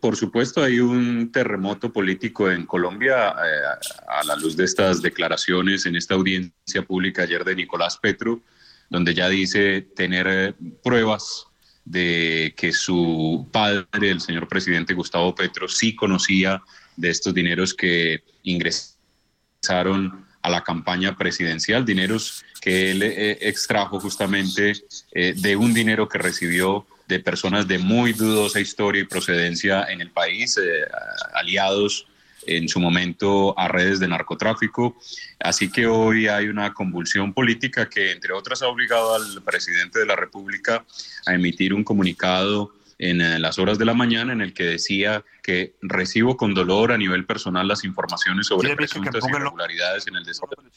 por 0.00 0.16
supuesto, 0.16 0.62
hay 0.62 0.80
un 0.80 1.32
terremoto 1.32 1.90
político 1.90 2.50
en 2.50 2.66
Colombia 2.66 3.30
a 3.30 4.24
la 4.24 4.36
luz 4.36 4.54
de 4.54 4.64
estas 4.64 5.00
declaraciones 5.00 5.86
en 5.86 5.96
esta 5.96 6.14
audiencia 6.14 6.82
pública 6.82 7.22
ayer 7.22 7.42
de 7.42 7.56
Nicolás 7.56 7.96
Petro, 7.96 8.42
donde 8.90 9.14
ya 9.14 9.30
dice 9.30 9.80
tener 9.80 10.54
pruebas 10.82 11.46
de 11.84 12.54
que 12.56 12.72
su 12.72 13.48
padre, 13.52 14.10
el 14.10 14.20
señor 14.20 14.48
presidente 14.48 14.94
Gustavo 14.94 15.34
Petro, 15.34 15.68
sí 15.68 15.94
conocía 15.94 16.62
de 16.96 17.10
estos 17.10 17.34
dineros 17.34 17.74
que 17.74 18.22
ingresaron 18.42 20.24
a 20.42 20.50
la 20.50 20.62
campaña 20.62 21.16
presidencial, 21.16 21.84
dineros 21.84 22.44
que 22.60 22.90
él 22.90 23.02
eh, 23.02 23.38
extrajo 23.40 23.98
justamente 24.00 24.72
eh, 25.12 25.34
de 25.36 25.56
un 25.56 25.72
dinero 25.72 26.08
que 26.08 26.18
recibió 26.18 26.86
de 27.08 27.20
personas 27.20 27.68
de 27.68 27.78
muy 27.78 28.12
dudosa 28.12 28.60
historia 28.60 29.02
y 29.02 29.06
procedencia 29.06 29.84
en 29.84 30.00
el 30.00 30.10
país, 30.10 30.56
eh, 30.58 30.86
aliados 31.34 32.06
en 32.46 32.68
su 32.68 32.80
momento 32.80 33.58
a 33.58 33.68
redes 33.68 34.00
de 34.00 34.08
narcotráfico. 34.08 34.96
Así 35.40 35.70
que 35.70 35.86
hoy 35.86 36.28
hay 36.28 36.48
una 36.48 36.72
convulsión 36.72 37.32
política 37.32 37.88
que, 37.88 38.12
entre 38.12 38.32
otras, 38.32 38.62
ha 38.62 38.68
obligado 38.68 39.14
al 39.14 39.42
presidente 39.42 39.98
de 39.98 40.06
la 40.06 40.16
República 40.16 40.84
a 41.26 41.34
emitir 41.34 41.74
un 41.74 41.84
comunicado 41.84 42.72
en 42.98 43.20
eh, 43.20 43.38
las 43.38 43.58
horas 43.58 43.78
de 43.78 43.84
la 43.84 43.94
mañana 43.94 44.32
en 44.32 44.40
el 44.40 44.54
que 44.54 44.64
decía 44.64 45.24
que 45.42 45.74
recibo 45.82 46.36
con 46.36 46.54
dolor 46.54 46.92
a 46.92 46.98
nivel 46.98 47.26
personal 47.26 47.66
las 47.66 47.84
informaciones 47.84 48.46
sobre 48.46 48.74
presuntas 48.76 49.24
irregularidades 49.28 50.06
en 50.06 50.16
el 50.16 50.24
desarrollo 50.24 50.70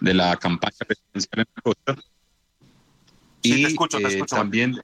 de 0.00 0.14
la 0.14 0.36
campaña 0.36 0.76
presidencial 0.86 1.40
en 1.40 1.46
la 1.54 1.62
costa. 1.62 1.96
y 3.42 3.66
eh, 3.66 4.24
también 4.28 4.80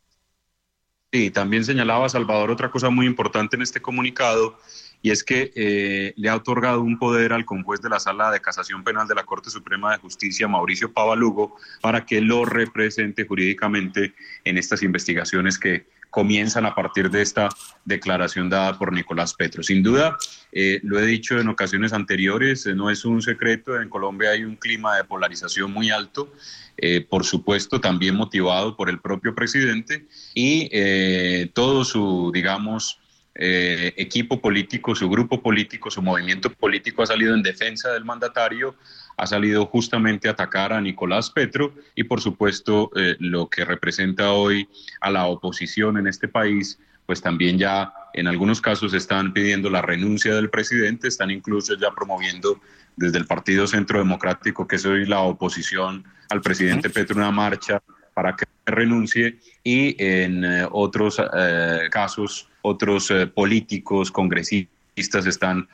Sí, 1.12 1.30
también 1.30 1.64
señalaba 1.64 2.08
Salvador 2.08 2.50
otra 2.50 2.70
cosa 2.70 2.90
muy 2.90 3.06
importante 3.06 3.56
en 3.56 3.62
este 3.62 3.80
comunicado 3.80 4.58
y 5.02 5.10
es 5.12 5.22
que 5.22 5.52
eh, 5.54 6.14
le 6.16 6.28
ha 6.28 6.34
otorgado 6.34 6.82
un 6.82 6.98
poder 6.98 7.32
al 7.32 7.44
conjuez 7.44 7.80
de 7.80 7.88
la 7.88 8.00
Sala 8.00 8.30
de 8.30 8.40
Casación 8.40 8.82
Penal 8.82 9.06
de 9.06 9.14
la 9.14 9.24
Corte 9.24 9.50
Suprema 9.50 9.92
de 9.92 9.98
Justicia, 9.98 10.48
Mauricio 10.48 10.92
Pavalugo, 10.92 11.56
para 11.80 12.04
que 12.04 12.20
lo 12.20 12.44
represente 12.44 13.24
jurídicamente 13.24 14.14
en 14.44 14.58
estas 14.58 14.82
investigaciones 14.82 15.58
que 15.58 15.86
comienzan 16.16 16.64
a 16.64 16.74
partir 16.74 17.10
de 17.10 17.20
esta 17.20 17.50
declaración 17.84 18.48
dada 18.48 18.78
por 18.78 18.90
Nicolás 18.90 19.34
Petro. 19.34 19.62
Sin 19.62 19.82
duda, 19.82 20.16
eh, 20.50 20.80
lo 20.82 20.98
he 20.98 21.04
dicho 21.04 21.38
en 21.38 21.46
ocasiones 21.48 21.92
anteriores, 21.92 22.64
eh, 22.64 22.74
no 22.74 22.88
es 22.88 23.04
un 23.04 23.20
secreto, 23.20 23.78
en 23.78 23.90
Colombia 23.90 24.30
hay 24.30 24.42
un 24.42 24.56
clima 24.56 24.96
de 24.96 25.04
polarización 25.04 25.70
muy 25.70 25.90
alto 25.90 26.32
eh, 26.78 27.02
por 27.02 27.26
supuesto 27.26 27.82
también 27.82 28.14
motivado 28.14 28.78
por 28.78 28.88
el 28.88 28.98
propio 28.98 29.34
presidente 29.34 30.06
y 30.32 30.70
eh, 30.72 31.50
todo 31.52 31.84
su, 31.84 32.30
digamos, 32.32 32.98
equipo 33.38 34.40
político, 34.40 34.94
su 34.94 35.10
grupo 35.10 35.42
político, 35.42 35.90
su 35.90 36.00
movimiento 36.00 36.48
político 36.48 37.02
ha 37.02 37.06
salido 37.06 37.34
en 37.34 37.42
defensa 37.42 37.92
del 37.92 38.06
mandatario, 38.06 38.74
ha 39.16 39.26
salido 39.26 39.66
justamente 39.66 40.28
a 40.28 40.32
atacar 40.32 40.72
a 40.72 40.80
Nicolás 40.80 41.30
Petro 41.30 41.74
y 41.94 42.04
por 42.04 42.20
supuesto 42.20 42.90
lo 43.18 43.48
que 43.48 43.64
representa 43.64 44.32
hoy 44.32 44.68
a 45.00 45.10
la 45.10 45.26
oposición 45.26 45.96
en 45.96 46.06
este 46.06 46.28
país, 46.28 46.78
pues 47.06 47.22
también 47.22 47.56
ya 47.58 47.92
en 48.12 48.26
algunos 48.26 48.60
casos 48.60 48.94
están 48.94 49.32
pidiendo 49.32 49.70
la 49.70 49.82
renuncia 49.82 50.34
del 50.34 50.50
presidente, 50.50 51.08
están 51.08 51.30
incluso 51.30 51.74
ya 51.76 51.90
promoviendo 51.90 52.60
desde 52.96 53.18
el 53.18 53.26
Partido 53.26 53.66
Centro 53.66 53.98
Democrático, 53.98 54.66
que 54.66 54.78
soy 54.78 55.06
la 55.06 55.20
oposición 55.20 56.04
al 56.30 56.40
presidente 56.40 56.90
Petro, 56.90 57.16
una 57.16 57.30
marcha 57.30 57.82
para 58.14 58.34
que 58.34 58.46
renuncie 58.64 59.38
y 59.62 59.94
en 60.02 60.44
eh, 60.44 60.66
otros 60.70 61.20
eh, 61.20 61.88
casos, 61.90 62.48
otros 62.62 63.10
eh, 63.10 63.26
políticos, 63.26 64.10
congresistas 64.10 65.26
están 65.26 65.68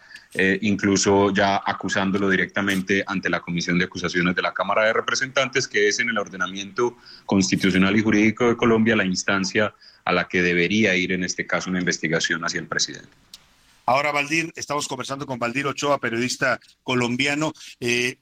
incluso 0.63 1.31
ya 1.31 1.61
acusándolo 1.65 2.31
directamente 2.31 3.05
ante 3.07 3.29
la 3.29 3.41
Comisión 3.41 3.79
de 3.79 3.85
Acusaciones 3.85 4.35
de 4.35 4.43
la 4.43 4.55
Cámara 4.55 4.85
de 4.85 4.95
Representantes, 4.95 5.69
que 5.69 5.89
es 5.89 5.99
en 6.01 6.09
el 6.09 6.19
ordenamiento 6.19 6.97
constitucional 7.27 7.97
y 7.97 8.03
jurídico 8.03 8.49
de 8.49 8.57
Colombia 8.57 8.97
la 8.97 9.05
instancia 9.05 9.75
a 10.05 10.13
la 10.13 10.29
que 10.29 10.43
debería 10.43 10.97
ir 10.97 11.13
en 11.13 11.25
este 11.25 11.47
caso 11.47 11.71
una 11.71 11.81
investigación 11.81 12.45
hacia 12.45 12.61
el 12.61 12.67
presidente. 12.67 13.11
Ahora, 13.85 14.13
Valdir, 14.13 14.53
estamos 14.57 14.87
conversando 14.87 15.27
con 15.27 15.39
Valdir 15.39 15.67
Ochoa, 15.67 15.99
periodista 15.99 16.61
colombiano. 16.83 17.53
Eh, 17.81 18.19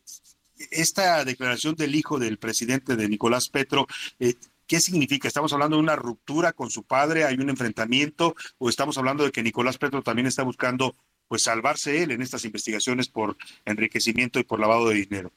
esta 0.71 1.25
declaración 1.25 1.75
del 1.75 1.95
hijo 1.95 2.19
del 2.19 2.39
presidente 2.39 2.97
de 2.97 3.09
Nicolás 3.09 3.49
Petro, 3.49 3.87
eh, 4.19 4.35
¿qué 4.67 4.81
significa? 4.81 5.29
¿Estamos 5.29 5.53
hablando 5.53 5.77
de 5.77 5.83
una 5.83 5.97
ruptura 5.97 6.53
con 6.53 6.71
su 6.71 6.85
padre? 6.85 7.25
¿Hay 7.25 7.37
un 7.37 7.51
enfrentamiento? 7.51 8.35
¿O 8.59 8.69
estamos 8.69 8.97
hablando 8.97 9.25
de 9.25 9.33
que 9.33 9.43
Nicolás 9.43 9.79
Petro 9.79 10.03
también 10.03 10.27
está 10.27 10.43
buscando 10.43 10.95
pues 11.31 11.45
salvarse 11.45 12.03
él 12.03 12.11
en 12.11 12.23
estas 12.23 12.45
investigaciones 12.45 13.07
por 13.07 13.37
enriquecimiento 13.65 14.41
y 14.41 14.43
por 14.43 14.59
lavado 14.59 14.89
de 14.89 14.97
dinero? 14.97 15.33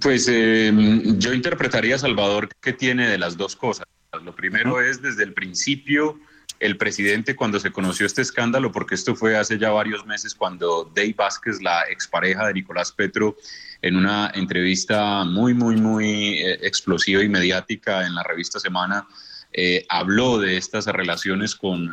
Pues 0.00 0.28
eh, 0.30 0.72
yo 1.18 1.32
interpretaría, 1.32 1.98
Salvador, 1.98 2.48
que 2.60 2.72
tiene 2.72 3.08
de 3.08 3.18
las 3.18 3.36
dos 3.36 3.56
cosas. 3.56 3.88
Lo 4.22 4.36
primero 4.36 4.80
es 4.80 5.02
desde 5.02 5.24
el 5.24 5.34
principio 5.34 6.20
el 6.60 6.76
presidente 6.76 7.34
cuando 7.34 7.58
se 7.58 7.72
conoció 7.72 8.06
este 8.06 8.22
escándalo, 8.22 8.70
porque 8.70 8.94
esto 8.94 9.16
fue 9.16 9.36
hace 9.36 9.58
ya 9.58 9.70
varios 9.70 10.06
meses 10.06 10.32
cuando 10.32 10.92
Dave 10.94 11.14
Vázquez, 11.18 11.60
la 11.60 11.82
expareja 11.90 12.46
de 12.46 12.54
Nicolás 12.54 12.92
Petro, 12.92 13.36
en 13.82 13.96
una 13.96 14.30
entrevista 14.32 15.24
muy, 15.24 15.54
muy, 15.54 15.74
muy 15.74 16.38
eh, 16.38 16.60
explosiva 16.62 17.20
y 17.24 17.28
mediática 17.28 18.06
en 18.06 18.14
la 18.14 18.22
revista 18.22 18.60
Semana, 18.60 19.08
eh, 19.52 19.84
habló 19.88 20.38
de 20.38 20.56
estas 20.56 20.86
relaciones 20.86 21.56
con 21.56 21.92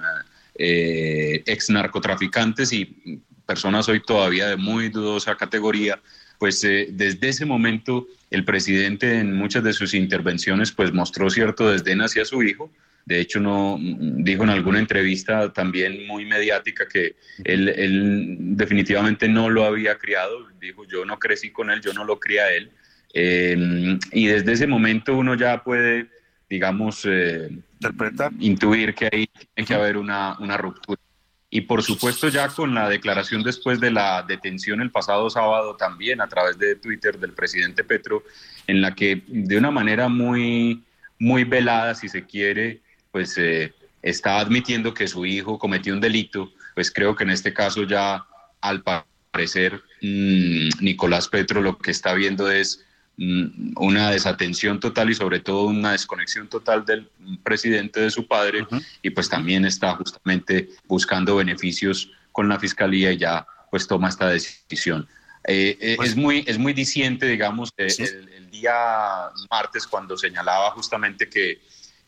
eh, 0.55 1.43
ex 1.45 1.69
narcotraficantes 1.69 2.73
y 2.73 3.21
personas 3.45 3.89
hoy 3.89 4.01
todavía 4.01 4.47
de 4.47 4.57
muy 4.57 4.89
dudosa 4.89 5.35
categoría, 5.35 6.01
pues 6.39 6.61
desde 6.61 7.29
ese 7.29 7.45
momento 7.45 8.07
el 8.31 8.43
presidente 8.45 9.19
en 9.19 9.33
muchas 9.33 9.63
de 9.63 9.73
sus 9.73 9.93
intervenciones 9.93 10.71
pues 10.71 10.93
mostró 10.93 11.29
cierto 11.29 11.69
desdén 11.69 12.01
hacia 12.01 12.25
su 12.25 12.43
hijo, 12.43 12.71
de 13.05 13.19
hecho, 13.19 13.39
no 13.39 13.77
dijo 13.79 14.43
en 14.43 14.49
alguna 14.49 14.79
entrevista 14.79 15.51
también 15.51 16.07
muy 16.07 16.25
mediática 16.25 16.87
que 16.87 17.15
él, 17.43 18.37
definitivamente 18.55 19.27
no 19.27 19.49
lo 19.49 19.65
había 19.65 19.97
criado. 19.97 20.47
Dijo, 20.59 20.85
yo 20.85 21.03
no 21.03 21.19
crecí 21.19 21.51
con 21.51 21.69
él, 21.69 21.81
yo 21.81 21.93
no 21.93 22.05
lo 22.05 22.19
cría 22.19 22.43
a 22.43 22.53
él. 22.53 22.71
Eh, 23.13 23.99
y 24.13 24.27
desde 24.27 24.53
ese 24.53 24.67
momento 24.67 25.17
uno 25.17 25.35
ya 25.35 25.63
puede, 25.63 26.07
digamos, 26.49 27.05
eh, 27.05 27.49
intuir 28.39 28.93
que 28.93 29.09
ahí 29.11 29.27
tiene 29.27 29.67
que 29.67 29.73
haber 29.73 29.97
una, 29.97 30.37
una 30.39 30.57
ruptura. 30.57 31.01
Y 31.49 31.61
por 31.61 31.83
supuesto 31.83 32.29
ya 32.29 32.47
con 32.47 32.73
la 32.73 32.89
declaración 32.89 33.43
después 33.43 33.79
de 33.79 33.91
la 33.91 34.23
detención 34.23 34.81
el 34.81 34.89
pasado 34.89 35.29
sábado 35.29 35.75
también 35.75 36.19
a 36.19 36.27
través 36.27 36.57
de 36.57 36.75
Twitter 36.75 37.19
del 37.19 37.33
presidente 37.33 37.83
Petro, 37.83 38.23
en 38.65 38.81
la 38.81 38.95
que 38.95 39.21
de 39.27 39.57
una 39.57 39.69
manera 39.69 40.09
muy, 40.09 40.83
muy 41.19 41.43
velada, 41.43 41.93
si 41.93 42.09
se 42.09 42.25
quiere, 42.25 42.81
pues 43.11 43.37
eh, 43.37 43.71
está 44.01 44.39
admitiendo 44.39 44.95
que 44.95 45.07
su 45.07 45.27
hijo 45.27 45.59
cometió 45.59 45.93
un 45.93 46.01
delito, 46.01 46.51
pues 46.73 46.91
creo 46.91 47.15
que 47.15 47.23
en 47.23 47.29
este 47.29 47.53
caso 47.53 47.83
ya 47.83 48.25
al 48.59 48.83
parecer 49.31 49.81
mm, 50.01 50.69
Nicolás 50.81 51.27
Petro 51.27 51.61
lo 51.61 51.77
que 51.77 51.91
está 51.91 52.15
viendo 52.15 52.49
es 52.49 52.83
una 53.17 54.09
desatención 54.09 54.79
total 54.79 55.11
y 55.11 55.15
sobre 55.15 55.39
todo 55.39 55.65
una 55.65 55.91
desconexión 55.91 56.47
total 56.49 56.83
del 56.83 57.07
presidente 57.43 57.99
de 57.99 58.09
su 58.09 58.27
padre 58.27 58.65
y 59.03 59.11
pues 59.11 59.29
también 59.29 59.65
está 59.65 59.95
justamente 59.95 60.69
buscando 60.87 61.35
beneficios 61.35 62.11
con 62.31 62.49
la 62.49 62.59
fiscalía 62.59 63.11
y 63.11 63.17
ya 63.17 63.45
pues 63.69 63.87
toma 63.87 64.09
esta 64.09 64.29
decisión. 64.29 65.07
Eh, 65.45 65.77
eh, 65.79 65.97
es, 66.01 66.15
muy, 66.15 66.43
es 66.47 66.57
muy 66.57 66.73
diciente, 66.73 67.27
digamos, 67.27 67.69
eh, 67.77 67.93
el, 67.99 68.29
el, 68.29 68.49
día 68.49 68.73
martes 69.51 69.85
cuando 69.85 70.17
señalaba 70.17 70.71
justamente 70.71 71.29
que 71.29 71.59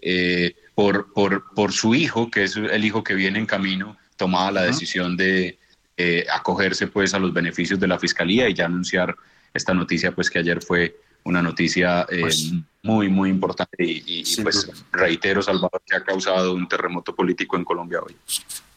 eh, 0.08 0.56
por, 0.76 1.12
por, 1.14 1.54
por, 1.54 1.72
su 1.72 1.96
hijo, 1.96 2.30
que 2.30 2.44
es 2.44 2.56
el 2.56 2.86
hijo 2.86 3.04
que 3.04 3.16
viene 3.16 3.40
en 3.40 3.46
camino, 3.46 3.98
tomaba 4.18 4.52
la 4.52 4.62
decisión 4.64 5.18
de 5.18 5.58
eh, 5.98 6.26
acogerse 6.32 6.88
pues 6.88 7.14
a 7.14 7.20
los 7.20 7.34
beneficios 7.34 7.80
de 7.80 7.88
la 7.88 7.98
fiscalía 7.98 8.48
y 8.48 8.54
ya 8.54 8.66
anunciar 8.66 9.16
esta 9.56 9.74
noticia, 9.74 10.14
pues 10.14 10.30
que 10.30 10.40
ayer 10.40 10.62
fue 10.62 10.96
una 11.24 11.42
noticia 11.42 12.06
eh, 12.10 12.22
pues, 12.22 12.52
muy, 12.84 13.10
muy 13.10 13.30
importante 13.30 13.84
y, 13.84 14.04
y, 14.06 14.24
y 14.26 14.44
pues 14.44 14.70
reitero, 14.92 15.42
Salvador, 15.42 15.82
que 15.86 15.96
ha 15.96 16.04
causado 16.04 16.54
un 16.54 16.68
terremoto 16.68 17.16
político 17.16 17.58
en 17.58 17.64
Colombia 17.64 18.00
hoy. 18.06 18.16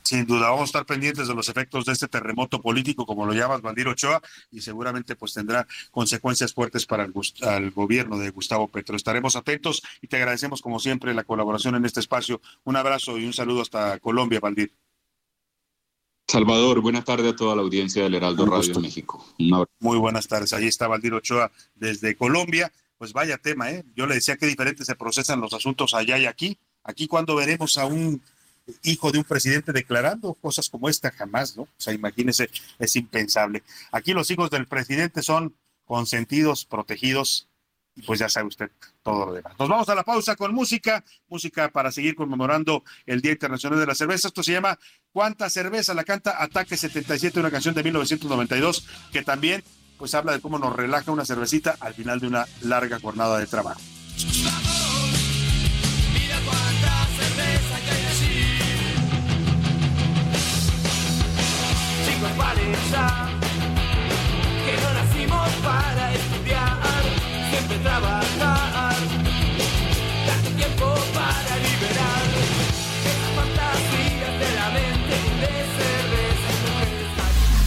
Sin 0.08 0.24
duda, 0.24 0.48
vamos 0.48 0.62
a 0.62 0.64
estar 0.64 0.86
pendientes 0.86 1.28
de 1.28 1.34
los 1.34 1.50
efectos 1.50 1.84
de 1.84 1.92
este 1.92 2.08
terremoto 2.08 2.62
político, 2.62 3.04
como 3.04 3.26
lo 3.26 3.34
llamas, 3.34 3.60
Valdir 3.60 3.88
Ochoa, 3.88 4.22
y 4.50 4.62
seguramente 4.62 5.16
pues 5.16 5.34
tendrá 5.34 5.66
consecuencias 5.90 6.54
fuertes 6.54 6.86
para 6.86 7.04
el, 7.04 7.12
el, 7.42 7.70
gobierno 7.72 8.16
de 8.16 8.30
Gustavo 8.30 8.68
Petro. 8.68 8.96
Estaremos 8.96 9.36
atentos 9.36 9.82
y 10.00 10.06
te 10.06 10.16
agradecemos 10.16 10.62
como 10.62 10.80
siempre 10.80 11.12
la 11.12 11.24
colaboración 11.24 11.74
en 11.74 11.84
este 11.84 12.00
espacio. 12.00 12.40
Un 12.64 12.76
abrazo 12.76 13.18
y 13.18 13.26
un 13.26 13.34
saludo 13.34 13.60
hasta 13.60 13.98
Colombia, 13.98 14.40
Valdir. 14.40 14.72
Salvador, 16.30 16.82
buenas 16.82 17.06
tardes 17.06 17.32
a 17.32 17.36
toda 17.36 17.56
la 17.56 17.62
audiencia 17.62 18.02
del 18.02 18.14
Heraldo 18.14 18.44
Radio 18.44 18.74
de 18.74 18.80
México. 18.80 19.26
Muy 19.80 19.96
buenas 19.96 20.28
tardes. 20.28 20.52
Ahí 20.52 20.66
está 20.66 20.86
Valdir 20.86 21.14
Ochoa 21.14 21.50
desde 21.74 22.16
Colombia. 22.16 22.70
Pues 22.98 23.14
vaya 23.14 23.38
tema, 23.38 23.70
¿eh? 23.70 23.82
Yo 23.96 24.06
le 24.06 24.16
decía 24.16 24.36
que 24.36 24.44
diferente 24.44 24.84
se 24.84 24.94
procesan 24.94 25.40
los 25.40 25.54
asuntos 25.54 25.94
allá 25.94 26.18
y 26.18 26.26
aquí. 26.26 26.58
Aquí 26.84 27.06
cuando 27.06 27.34
veremos 27.34 27.78
a 27.78 27.86
un 27.86 28.20
hijo 28.82 29.10
de 29.10 29.18
un 29.18 29.24
presidente 29.24 29.72
declarando 29.72 30.34
cosas 30.34 30.68
como 30.68 30.90
esta 30.90 31.10
jamás, 31.12 31.56
¿no? 31.56 31.62
O 31.62 31.68
sea, 31.78 31.94
imagínese, 31.94 32.50
es 32.78 32.96
impensable. 32.96 33.62
Aquí 33.90 34.12
los 34.12 34.30
hijos 34.30 34.50
del 34.50 34.66
presidente 34.66 35.22
son 35.22 35.54
consentidos, 35.86 36.66
protegidos, 36.66 37.48
y 37.98 38.02
pues 38.02 38.20
ya 38.20 38.28
sabe 38.28 38.46
usted 38.46 38.70
todo 39.02 39.26
lo 39.26 39.32
demás. 39.32 39.54
Nos 39.58 39.68
vamos 39.68 39.88
a 39.88 39.94
la 39.94 40.04
pausa 40.04 40.36
con 40.36 40.54
música, 40.54 41.02
música 41.26 41.68
para 41.68 41.90
seguir 41.90 42.14
conmemorando 42.14 42.84
el 43.06 43.20
Día 43.20 43.32
Internacional 43.32 43.80
de 43.80 43.86
la 43.86 43.94
Cerveza. 43.96 44.28
Esto 44.28 44.42
se 44.44 44.52
llama 44.52 44.78
¿Cuánta 45.12 45.48
cerveza? 45.50 45.94
La 45.94 46.04
canta 46.04 46.42
Ataque 46.42 46.76
77, 46.76 47.40
una 47.40 47.50
canción 47.50 47.74
de 47.74 47.82
1992 47.82 48.86
que 49.12 49.22
también 49.22 49.64
pues 49.98 50.14
habla 50.14 50.32
de 50.32 50.40
cómo 50.40 50.58
nos 50.58 50.74
relaja 50.76 51.10
una 51.10 51.24
cervecita 51.24 51.76
al 51.80 51.94
final 51.94 52.20
de 52.20 52.28
una 52.28 52.46
larga 52.62 53.00
jornada 53.00 53.38
de 53.38 53.46
trabajo. 53.46 53.80
Ya 62.90 63.28
que 64.64 64.82
no 64.82 64.92
nacimos 64.92 65.48
para 65.62 66.14
estudiar, 66.14 67.02
siempre 67.50 67.78
trabajar. 67.78 68.47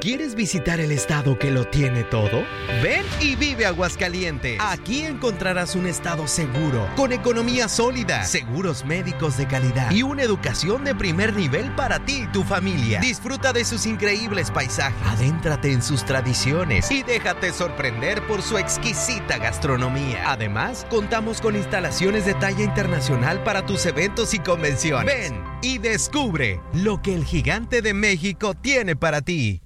¿Quieres 0.00 0.36
visitar 0.36 0.78
el 0.78 0.92
estado 0.92 1.36
que 1.36 1.50
lo 1.50 1.64
tiene 1.64 2.04
todo? 2.04 2.44
Ven 2.84 3.04
y 3.20 3.34
vive 3.34 3.66
Aguascalientes. 3.66 4.56
Aquí 4.60 5.00
encontrarás 5.00 5.74
un 5.74 5.88
estado 5.88 6.28
seguro, 6.28 6.88
con 6.94 7.12
economía 7.12 7.68
sólida, 7.68 8.22
seguros 8.22 8.84
médicos 8.84 9.36
de 9.36 9.48
calidad 9.48 9.90
y 9.90 10.04
una 10.04 10.22
educación 10.22 10.84
de 10.84 10.94
primer 10.94 11.34
nivel 11.34 11.74
para 11.74 11.98
ti 12.04 12.22
y 12.22 12.26
tu 12.28 12.44
familia. 12.44 13.00
Disfruta 13.00 13.52
de 13.52 13.64
sus 13.64 13.86
increíbles 13.86 14.52
paisajes, 14.52 15.04
adéntrate 15.04 15.72
en 15.72 15.82
sus 15.82 16.04
tradiciones 16.04 16.88
y 16.92 17.02
déjate 17.02 17.52
sorprender 17.52 18.24
por 18.28 18.42
su 18.42 18.56
exquisita 18.56 19.38
gastronomía. 19.38 20.30
Además, 20.30 20.86
contamos 20.88 21.40
con 21.40 21.56
instalaciones 21.56 22.24
de 22.24 22.34
talla 22.34 22.62
internacional 22.62 23.42
para 23.42 23.66
tus 23.66 23.84
eventos 23.84 24.32
y 24.32 24.38
convenciones. 24.38 25.12
Ven 25.12 25.42
y 25.60 25.78
descubre 25.78 26.60
lo 26.72 27.02
que 27.02 27.14
el 27.14 27.24
gigante 27.24 27.82
de 27.82 27.94
México 27.94 28.54
tiene 28.54 28.94
para 28.94 29.22
ti. 29.22 29.60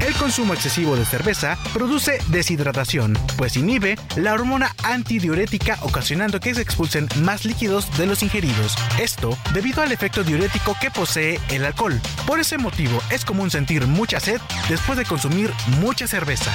El 0.00 0.14
consumo 0.14 0.54
excesivo 0.54 0.96
de 0.96 1.04
cerveza 1.04 1.58
produce 1.72 2.18
deshidratación, 2.28 3.16
pues 3.36 3.56
inhibe 3.56 3.96
la 4.16 4.34
hormona 4.34 4.74
antidiurética 4.82 5.78
ocasionando 5.82 6.40
que 6.40 6.54
se 6.54 6.62
expulsen 6.62 7.06
más 7.22 7.44
líquidos 7.44 7.96
de 7.96 8.06
los 8.06 8.22
ingeridos. 8.22 8.76
Esto 8.98 9.36
debido 9.52 9.82
al 9.82 9.92
efecto 9.92 10.24
diurético 10.24 10.74
que 10.80 10.90
posee 10.90 11.38
el 11.50 11.64
alcohol. 11.64 12.00
Por 12.26 12.40
ese 12.40 12.58
motivo 12.58 13.00
es 13.10 13.24
común 13.24 13.50
sentir 13.50 13.86
mucha 13.86 14.20
sed 14.20 14.40
después 14.68 14.98
de 14.98 15.04
consumir 15.04 15.52
mucha 15.80 16.06
cerveza. 16.06 16.50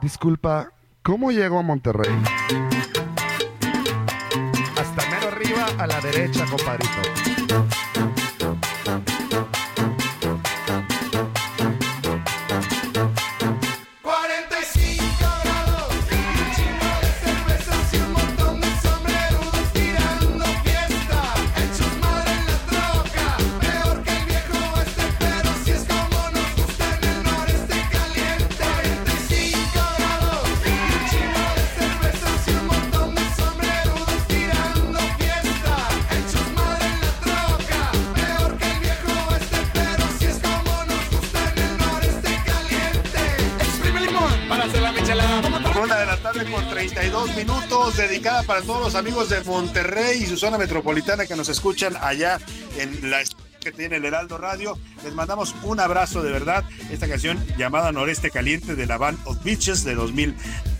Disculpa, 0.00 0.70
¿cómo 1.02 1.32
llego 1.32 1.58
a 1.58 1.62
Monterrey? 1.62 2.14
Hasta 4.78 5.10
mero 5.10 5.28
arriba 5.28 5.66
a 5.78 5.86
la 5.86 6.00
derecha, 6.00 6.44
compadrito. 6.46 8.23
32 47.04 47.36
minutos, 47.36 47.96
dedicada 47.98 48.42
para 48.44 48.62
todos 48.62 48.80
los 48.80 48.94
amigos 48.94 49.28
de 49.28 49.42
Monterrey 49.44 50.22
y 50.22 50.26
su 50.26 50.38
zona 50.38 50.56
metropolitana 50.56 51.26
que 51.26 51.36
nos 51.36 51.50
escuchan 51.50 51.94
allá 52.00 52.40
en 52.78 53.10
la 53.10 53.22
que 53.60 53.72
tiene 53.72 53.96
el 53.96 54.06
Heraldo 54.06 54.38
Radio. 54.38 54.78
Les 55.02 55.12
mandamos 55.12 55.54
un 55.64 55.80
abrazo 55.80 56.22
de 56.22 56.32
verdad. 56.32 56.64
Esta 56.90 57.06
canción 57.06 57.44
llamada 57.58 57.92
Noreste 57.92 58.30
Caliente 58.30 58.74
de 58.74 58.86
la 58.86 58.96
Band 58.96 59.18
of 59.26 59.44
Beaches 59.44 59.84
de 59.84 59.94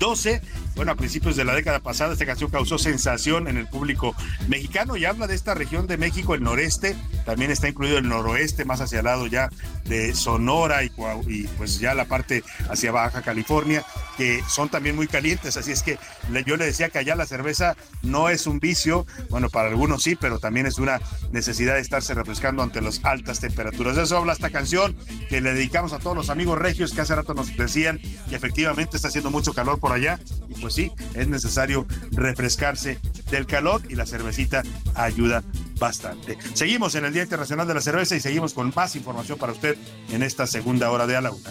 2012. 0.05 0.43
Bueno, 0.77 0.91
a 0.91 0.97
principios 0.97 1.37
de 1.37 1.45
la 1.45 1.55
década 1.55 1.79
pasada 1.79 2.15
esta 2.15 2.27
canción 2.27 2.51
causó 2.51 2.79
sensación 2.79 3.47
en 3.47 3.57
el 3.57 3.69
público 3.69 4.15
mexicano 4.49 4.97
y 4.97 5.05
habla 5.05 5.29
de 5.29 5.37
esta 5.37 5.55
región 5.55 5.87
de 5.87 5.97
México, 5.97 6.35
el 6.35 6.43
noreste, 6.43 6.97
también 7.25 7.53
está 7.53 7.69
incluido 7.69 7.97
el 7.97 8.09
noroeste, 8.09 8.65
más 8.65 8.81
hacia 8.81 8.99
el 8.99 9.05
lado 9.05 9.29
ya 9.29 9.51
de 9.85 10.15
Sonora 10.17 10.83
y, 10.83 10.91
y 11.29 11.45
pues 11.57 11.79
ya 11.79 11.95
la 11.95 12.07
parte 12.07 12.43
hacia 12.69 12.91
Baja 12.91 13.23
California, 13.23 13.85
que 14.17 14.43
son 14.49 14.69
también 14.69 14.97
muy 14.97 15.07
calientes, 15.07 15.57
así 15.57 15.71
es 15.71 15.85
que 15.85 15.97
yo 16.45 16.57
le 16.57 16.67
decía 16.67 16.89
que 16.89 16.99
allá 16.99 17.15
la 17.15 17.27
cerveza 17.27 17.77
no 18.03 18.29
es 18.29 18.49
un 18.49 18.59
vicio, 18.59 19.07
bueno, 19.31 19.51
para 19.51 19.69
algunos 19.69 20.03
sí, 20.03 20.17
pero 20.17 20.41
también 20.41 20.67
es 20.67 20.79
una 20.79 21.01
necesidad 21.31 21.75
de 21.75 21.81
estarse 21.83 22.15
refrescando 22.15 22.65
ante 22.65 22.81
las 22.81 23.05
altas 23.05 23.39
temperaturas. 23.39 23.95
De 23.95 24.03
eso 24.03 24.17
habla 24.17 24.33
esta 24.33 24.51
canción 24.51 24.97
que 25.29 25.41
le 25.41 25.55
dedicamos 25.55 25.93
a 25.93 26.01
todos 26.01 26.17
los 26.17 26.31
amigos 26.31 26.59
regios 26.59 26.93
que 26.93 27.01
hace 27.01 27.15
rato 27.15 27.33
nos 27.33 27.57
decían 27.57 28.01
que 28.29 28.35
efectivamente 28.35 28.97
está 28.97 29.09
haciendo 29.09 29.31
mucho 29.31 29.53
calor 29.53 29.79
por 29.79 29.93
allá 29.95 30.19
y 30.49 30.61
pues 30.61 30.75
sí, 30.75 30.93
es 31.15 31.29
necesario 31.29 31.87
refrescarse 32.13 32.99
del 33.31 33.47
calor 33.47 33.83
y 33.89 33.95
la 33.95 34.07
cervecita 34.07 34.63
ayuda 34.95 35.43
bastante. 35.79 36.39
Seguimos 36.55 36.95
en 36.95 37.05
el 37.05 37.13
Día 37.13 37.23
Internacional 37.23 37.67
de 37.67 37.75
la 37.75 37.81
Cerveza 37.81 38.17
y 38.17 38.21
seguimos 38.21 38.55
con 38.55 38.73
más 38.75 38.97
información 38.97 39.39
para 39.39 39.53
usted 39.53 39.77
en 40.11 40.23
esta 40.23 40.47
segunda 40.47 40.91
hora 40.91 41.07
de 41.07 41.17
A 41.17 41.21
la 41.21 41.31
Una. 41.31 41.51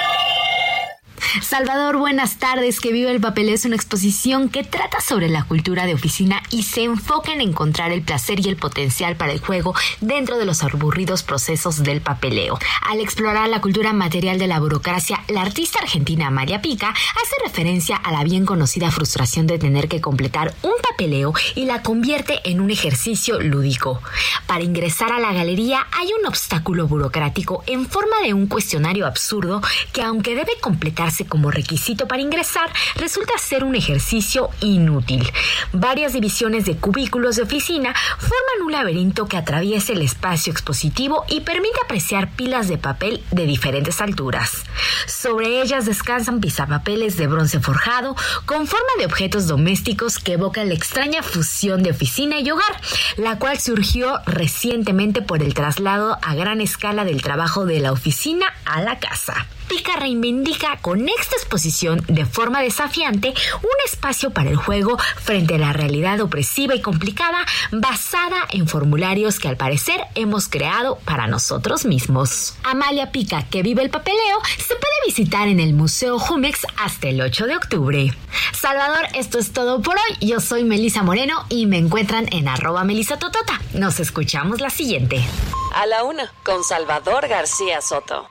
Salvador, 1.39 1.97
buenas 1.97 2.37
tardes. 2.37 2.81
Que 2.81 2.91
vive 2.91 3.09
el 3.09 3.21
papel 3.21 3.47
es 3.47 3.63
una 3.63 3.75
exposición 3.75 4.49
que 4.49 4.63
trata 4.63 4.99
sobre 4.99 5.29
la 5.29 5.43
cultura 5.43 5.85
de 5.85 5.93
oficina 5.93 6.43
y 6.49 6.63
se 6.63 6.83
enfoca 6.83 7.31
en 7.31 7.39
encontrar 7.39 7.91
el 7.91 8.01
placer 8.01 8.45
y 8.45 8.49
el 8.49 8.57
potencial 8.57 9.15
para 9.15 9.31
el 9.31 9.39
juego 9.39 9.73
dentro 10.01 10.37
de 10.37 10.45
los 10.45 10.61
aburridos 10.61 11.23
procesos 11.23 11.83
del 11.83 12.01
papeleo. 12.01 12.59
Al 12.89 12.99
explorar 12.99 13.47
la 13.47 13.61
cultura 13.61 13.93
material 13.93 14.39
de 14.39 14.47
la 14.47 14.59
burocracia, 14.59 15.23
la 15.29 15.41
artista 15.41 15.79
argentina 15.79 16.27
Amalia 16.27 16.61
Pica 16.61 16.89
hace 16.89 17.35
referencia 17.45 17.95
a 17.95 18.11
la 18.11 18.23
bien 18.23 18.45
conocida 18.45 18.91
frustración 18.91 19.47
de 19.47 19.57
tener 19.57 19.87
que 19.87 20.01
completar 20.01 20.53
un 20.63 20.73
papeleo 20.89 21.33
y 21.55 21.65
la 21.65 21.81
convierte 21.81 22.41
en 22.43 22.59
un 22.59 22.71
ejercicio 22.71 23.39
lúdico. 23.39 24.01
Para 24.47 24.63
ingresar 24.63 25.13
a 25.13 25.19
la 25.19 25.31
galería 25.31 25.87
hay 25.93 26.09
un 26.19 26.27
obstáculo 26.27 26.87
burocrático 26.87 27.63
en 27.67 27.87
forma 27.87 28.17
de 28.23 28.33
un 28.33 28.47
cuestionario 28.47 29.07
absurdo 29.07 29.61
que 29.93 30.01
aunque 30.01 30.35
debe 30.35 30.51
completarse 30.59 31.20
como 31.25 31.51
requisito 31.51 32.07
para 32.07 32.21
ingresar, 32.21 32.71
resulta 32.95 33.37
ser 33.37 33.63
un 33.63 33.75
ejercicio 33.75 34.49
inútil. 34.61 35.31
Varias 35.73 36.13
divisiones 36.13 36.65
de 36.65 36.77
cubículos 36.77 37.35
de 37.35 37.43
oficina 37.43 37.93
forman 38.17 38.65
un 38.65 38.71
laberinto 38.71 39.27
que 39.27 39.37
atraviesa 39.37 39.93
el 39.93 40.01
espacio 40.01 40.51
expositivo 40.51 41.25
y 41.29 41.41
permite 41.41 41.79
apreciar 41.83 42.35
pilas 42.35 42.67
de 42.67 42.77
papel 42.77 43.23
de 43.31 43.45
diferentes 43.45 44.01
alturas. 44.01 44.63
Sobre 45.07 45.61
ellas 45.61 45.85
descansan 45.85 46.41
pisapapeles 46.41 47.17
de 47.17 47.27
bronce 47.27 47.59
forjado 47.59 48.15
con 48.45 48.67
forma 48.67 48.89
de 48.97 49.05
objetos 49.05 49.47
domésticos 49.47 50.19
que 50.19 50.33
evocan 50.33 50.69
la 50.69 50.75
extraña 50.75 51.23
fusión 51.23 51.83
de 51.83 51.91
oficina 51.91 52.39
y 52.39 52.49
hogar, 52.49 52.81
la 53.17 53.37
cual 53.37 53.59
surgió 53.59 54.19
recientemente 54.25 55.21
por 55.21 55.43
el 55.43 55.53
traslado 55.53 56.17
a 56.21 56.35
gran 56.35 56.61
escala 56.61 57.03
del 57.03 57.21
trabajo 57.21 57.65
de 57.65 57.79
la 57.79 57.91
oficina 57.91 58.47
a 58.65 58.81
la 58.81 58.99
casa. 58.99 59.47
Pica 59.67 59.95
reivindica 59.95 60.79
con 60.81 61.07
esta 61.19 61.35
exposición 61.35 62.03
de 62.07 62.25
forma 62.25 62.61
desafiante 62.61 63.33
un 63.61 63.69
espacio 63.85 64.31
para 64.31 64.49
el 64.49 64.55
juego 64.55 64.97
frente 65.21 65.55
a 65.55 65.57
la 65.57 65.73
realidad 65.73 66.19
opresiva 66.21 66.75
y 66.75 66.81
complicada 66.81 67.45
basada 67.71 68.47
en 68.51 68.67
formularios 68.67 69.39
que 69.39 69.47
al 69.47 69.57
parecer 69.57 70.01
hemos 70.15 70.47
creado 70.47 70.97
para 71.05 71.27
nosotros 71.27 71.85
mismos. 71.85 72.55
Amalia 72.63 73.11
Pica, 73.11 73.43
que 73.49 73.63
vive 73.63 73.81
el 73.83 73.89
papeleo, 73.89 74.39
se 74.57 74.75
puede 74.75 74.93
visitar 75.05 75.47
en 75.47 75.59
el 75.59 75.73
Museo 75.73 76.19
Jumex 76.19 76.65
hasta 76.77 77.09
el 77.09 77.21
8 77.21 77.47
de 77.47 77.55
octubre. 77.55 78.13
Salvador, 78.53 79.07
esto 79.13 79.39
es 79.39 79.53
todo 79.53 79.81
por 79.81 79.95
hoy. 79.95 80.27
Yo 80.27 80.39
soy 80.39 80.63
Melisa 80.63 81.03
Moreno 81.03 81.45
y 81.49 81.65
me 81.65 81.77
encuentran 81.77 82.27
en 82.31 82.47
arroba 82.47 82.83
melisatotota. 82.83 83.61
Nos 83.73 83.99
escuchamos 83.99 84.61
la 84.61 84.69
siguiente. 84.69 85.23
A 85.73 85.85
la 85.85 86.03
una, 86.03 86.31
con 86.43 86.63
Salvador 86.63 87.27
García 87.27 87.81
Soto. 87.81 88.30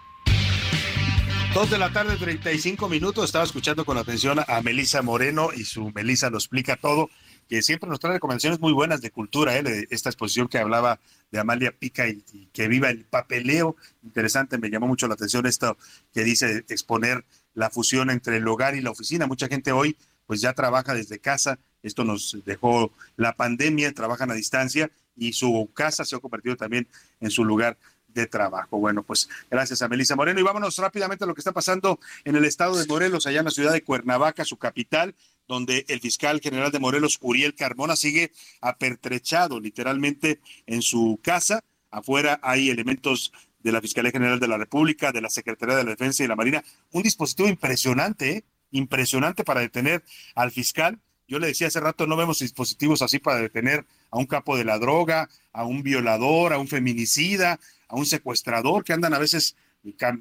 Dos 1.55 1.69
de 1.69 1.79
la 1.79 1.93
tarde, 1.93 2.17
35 2.17 2.89
minutos. 2.89 3.25
Estaba 3.25 3.45
escuchando 3.45 3.85
con 3.85 3.99
atención 3.99 4.39
a 4.47 4.63
Melisa 4.63 5.03
Moreno 5.03 5.49
y 5.53 5.65
su 5.65 5.91
Melisa 5.91 6.31
lo 6.31 6.39
explica 6.39 6.77
todo, 6.77 7.11
que 7.49 7.61
siempre 7.63 7.91
nos 7.91 7.99
trae 7.99 8.13
recomendaciones 8.13 8.61
muy 8.61 8.73
buenas 8.73 9.01
de 9.01 9.11
cultura, 9.11 9.57
¿eh? 9.57 9.65
de 9.65 9.89
esta 9.91 10.11
exposición 10.11 10.47
que 10.47 10.59
hablaba 10.59 11.01
de 11.33 11.41
Amalia 11.41 11.73
Pica 11.73 12.07
y, 12.07 12.23
y, 12.33 12.47
que 12.53 12.69
viva 12.69 12.89
el 12.89 13.05
papeleo. 13.05 13.75
Interesante, 14.05 14.59
me 14.59 14.71
llamó 14.71 14.87
mucho 14.87 15.09
la 15.09 15.15
atención 15.15 15.45
esto 15.45 15.77
que 16.13 16.23
dice 16.23 16.65
exponer 16.69 17.25
la 17.55 17.69
fusión 17.69 18.11
entre 18.11 18.37
el 18.37 18.47
hogar 18.47 18.77
y 18.77 18.81
la 18.81 18.93
oficina. 18.93 19.27
Mucha 19.27 19.49
gente 19.49 19.73
hoy 19.73 19.97
pues 20.27 20.41
ya 20.41 20.53
trabaja 20.53 20.95
desde 20.95 21.19
casa. 21.19 21.59
Esto 21.83 22.05
nos 22.05 22.39
dejó 22.45 22.93
la 23.17 23.35
pandemia, 23.35 23.93
trabajan 23.93 24.31
a 24.31 24.35
distancia 24.35 24.93
y 25.17 25.33
su 25.33 25.69
casa 25.75 26.05
se 26.05 26.15
ha 26.15 26.21
convertido 26.21 26.57
también 26.57 26.87
en 27.19 27.33
su 27.33 27.45
lugar 27.45 27.77
de 28.15 28.27
trabajo. 28.27 28.79
Bueno, 28.79 29.03
pues 29.03 29.29
gracias 29.51 29.83
a 29.83 29.89
Melissa 29.89 30.17
Moreno 30.17 30.41
y 30.41 30.43
vámonos 30.43 30.77
rápidamente 30.77 31.25
a 31.25 31.27
lo 31.27 31.35
que 31.35 31.41
está 31.41 31.53
pasando 31.53 31.99
en 32.25 32.37
el 32.37 32.45
estado 32.45 32.77
de 32.77 32.87
Morelos, 32.87 33.27
allá 33.27 33.41
en 33.41 33.45
la 33.47 33.51
ciudad 33.51 33.73
de 33.73 33.83
Cuernavaca, 33.83 34.45
su 34.45 34.57
capital, 34.57 35.15
donde 35.49 35.85
el 35.89 36.01
fiscal 36.01 36.41
general 36.41 36.71
de 36.71 36.79
Morelos, 36.79 37.19
Uriel 37.21 37.55
Carmona, 37.55 37.97
sigue 37.97 38.33
apertrechado 38.61 39.61
literalmente 39.61 40.41
en 40.67 40.83
su 40.83 41.19
casa. 41.23 41.65
Afuera 41.91 42.39
hay 42.43 42.71
elementos 42.71 43.33
de 43.63 43.73
la 43.73 43.81
Fiscalía 43.81 44.13
General 44.13 44.41
de 44.41 44.49
la 44.49 44.57
República, 44.57 45.13
de 45.13 45.21
la 45.21 45.31
Secretaría 45.31 45.77
de 45.77 45.85
la 45.85 45.91
Defensa 45.91 46.25
y 46.25 46.29
la 46.29 46.37
Marina. 46.37 46.65
Un 46.93 47.03
dispositivo 47.03 47.49
impresionante, 47.49 48.31
¿eh? 48.31 48.45
impresionante 48.71 49.45
para 49.45 49.61
detener 49.61 50.05
al 50.35 50.51
fiscal. 50.51 50.99
Yo 51.29 51.39
le 51.39 51.49
decía 51.49 51.69
hace 51.69 51.81
rato, 51.81 52.07
no 52.07 52.17
vemos 52.17 52.41
dispositivos 52.41 53.03
así 53.03 53.19
para 53.19 53.41
detener 53.41 53.87
a 54.11 54.19
un 54.19 54.27
capo 54.27 54.57
de 54.57 54.65
la 54.65 54.79
droga, 54.79 55.29
a 55.53 55.65
un 55.65 55.83
violador, 55.83 56.53
a 56.53 56.59
un 56.59 56.69
feminicida, 56.69 57.61
a 57.91 57.97
un 57.97 58.07
secuestrador 58.07 58.85
que 58.85 58.93
andan 58.93 59.13
a 59.13 59.19
veces 59.19 59.57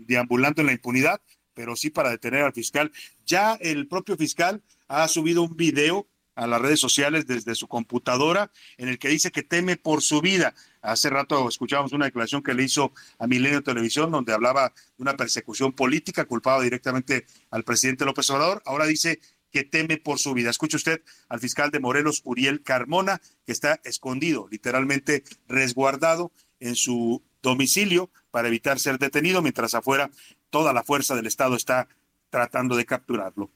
deambulando 0.07 0.61
en 0.61 0.67
la 0.67 0.73
impunidad, 0.73 1.21
pero 1.53 1.75
sí 1.75 1.89
para 1.89 2.09
detener 2.09 2.43
al 2.43 2.53
fiscal. 2.53 2.91
Ya 3.25 3.53
el 3.61 3.87
propio 3.87 4.17
fiscal 4.17 4.63
ha 4.87 5.07
subido 5.07 5.43
un 5.43 5.55
video 5.55 6.07
a 6.35 6.47
las 6.47 6.61
redes 6.61 6.79
sociales 6.79 7.27
desde 7.27 7.53
su 7.53 7.67
computadora 7.67 8.49
en 8.77 8.87
el 8.87 8.97
que 8.97 9.09
dice 9.09 9.31
que 9.31 9.43
teme 9.43 9.75
por 9.75 10.01
su 10.01 10.21
vida. 10.21 10.55
Hace 10.81 11.09
rato 11.09 11.47
escuchábamos 11.47 11.91
una 11.91 12.05
declaración 12.05 12.41
que 12.41 12.53
le 12.53 12.63
hizo 12.63 12.93
a 13.19 13.27
Milenio 13.27 13.61
Televisión 13.61 14.09
donde 14.09 14.33
hablaba 14.33 14.69
de 14.97 15.01
una 15.01 15.17
persecución 15.17 15.73
política 15.73 16.25
culpaba 16.25 16.63
directamente 16.63 17.25
al 17.51 17.63
presidente 17.63 18.05
López 18.05 18.29
Obrador. 18.29 18.63
Ahora 18.65 18.85
dice 18.85 19.19
que 19.51 19.63
teme 19.63 19.97
por 19.97 20.17
su 20.17 20.33
vida. 20.33 20.49
Escuche 20.49 20.77
usted 20.77 21.01
al 21.27 21.39
fiscal 21.39 21.71
de 21.71 21.79
Morelos, 21.79 22.21
Uriel 22.23 22.63
Carmona, 22.63 23.19
que 23.45 23.51
está 23.51 23.81
escondido, 23.83 24.47
literalmente 24.49 25.23
resguardado 25.47 26.31
en 26.59 26.75
su 26.75 27.21
domicilio 27.41 28.09
para 28.31 28.47
evitar 28.47 28.79
ser 28.79 28.99
detenido, 28.99 29.41
mientras 29.41 29.73
afuera 29.73 30.09
toda 30.49 30.73
la 30.73 30.83
fuerza 30.83 31.15
del 31.15 31.27
Estado 31.27 31.55
está 31.55 31.87
tratando 32.29 32.75
de 32.75 32.85
capturarlo. 32.85 33.49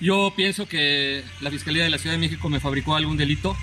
Yo 0.00 0.32
pienso 0.36 0.68
que 0.68 1.24
la 1.40 1.50
Fiscalía 1.50 1.84
de 1.84 1.90
la 1.90 1.98
Ciudad 1.98 2.14
de 2.14 2.20
México 2.20 2.48
me 2.48 2.60
fabricó 2.60 2.94
algún 2.94 3.16
delito 3.16 3.56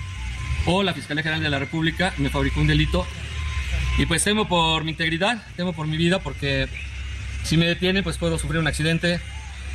o 0.66 0.82
la 0.82 0.92
Fiscalía 0.92 1.22
General 1.22 1.42
de 1.42 1.50
la 1.50 1.58
República 1.58 2.12
me 2.18 2.28
fabricó 2.28 2.60
un 2.60 2.66
delito 2.66 3.06
y 3.98 4.06
pues 4.06 4.22
temo 4.24 4.46
por 4.46 4.84
mi 4.84 4.90
integridad, 4.90 5.42
temo 5.56 5.72
por 5.72 5.86
mi 5.86 5.96
vida 5.96 6.18
porque 6.18 6.68
si 7.44 7.56
me 7.56 7.66
detienen 7.66 8.04
pues 8.04 8.18
puedo 8.18 8.38
sufrir 8.38 8.60
un 8.60 8.66
accidente 8.66 9.20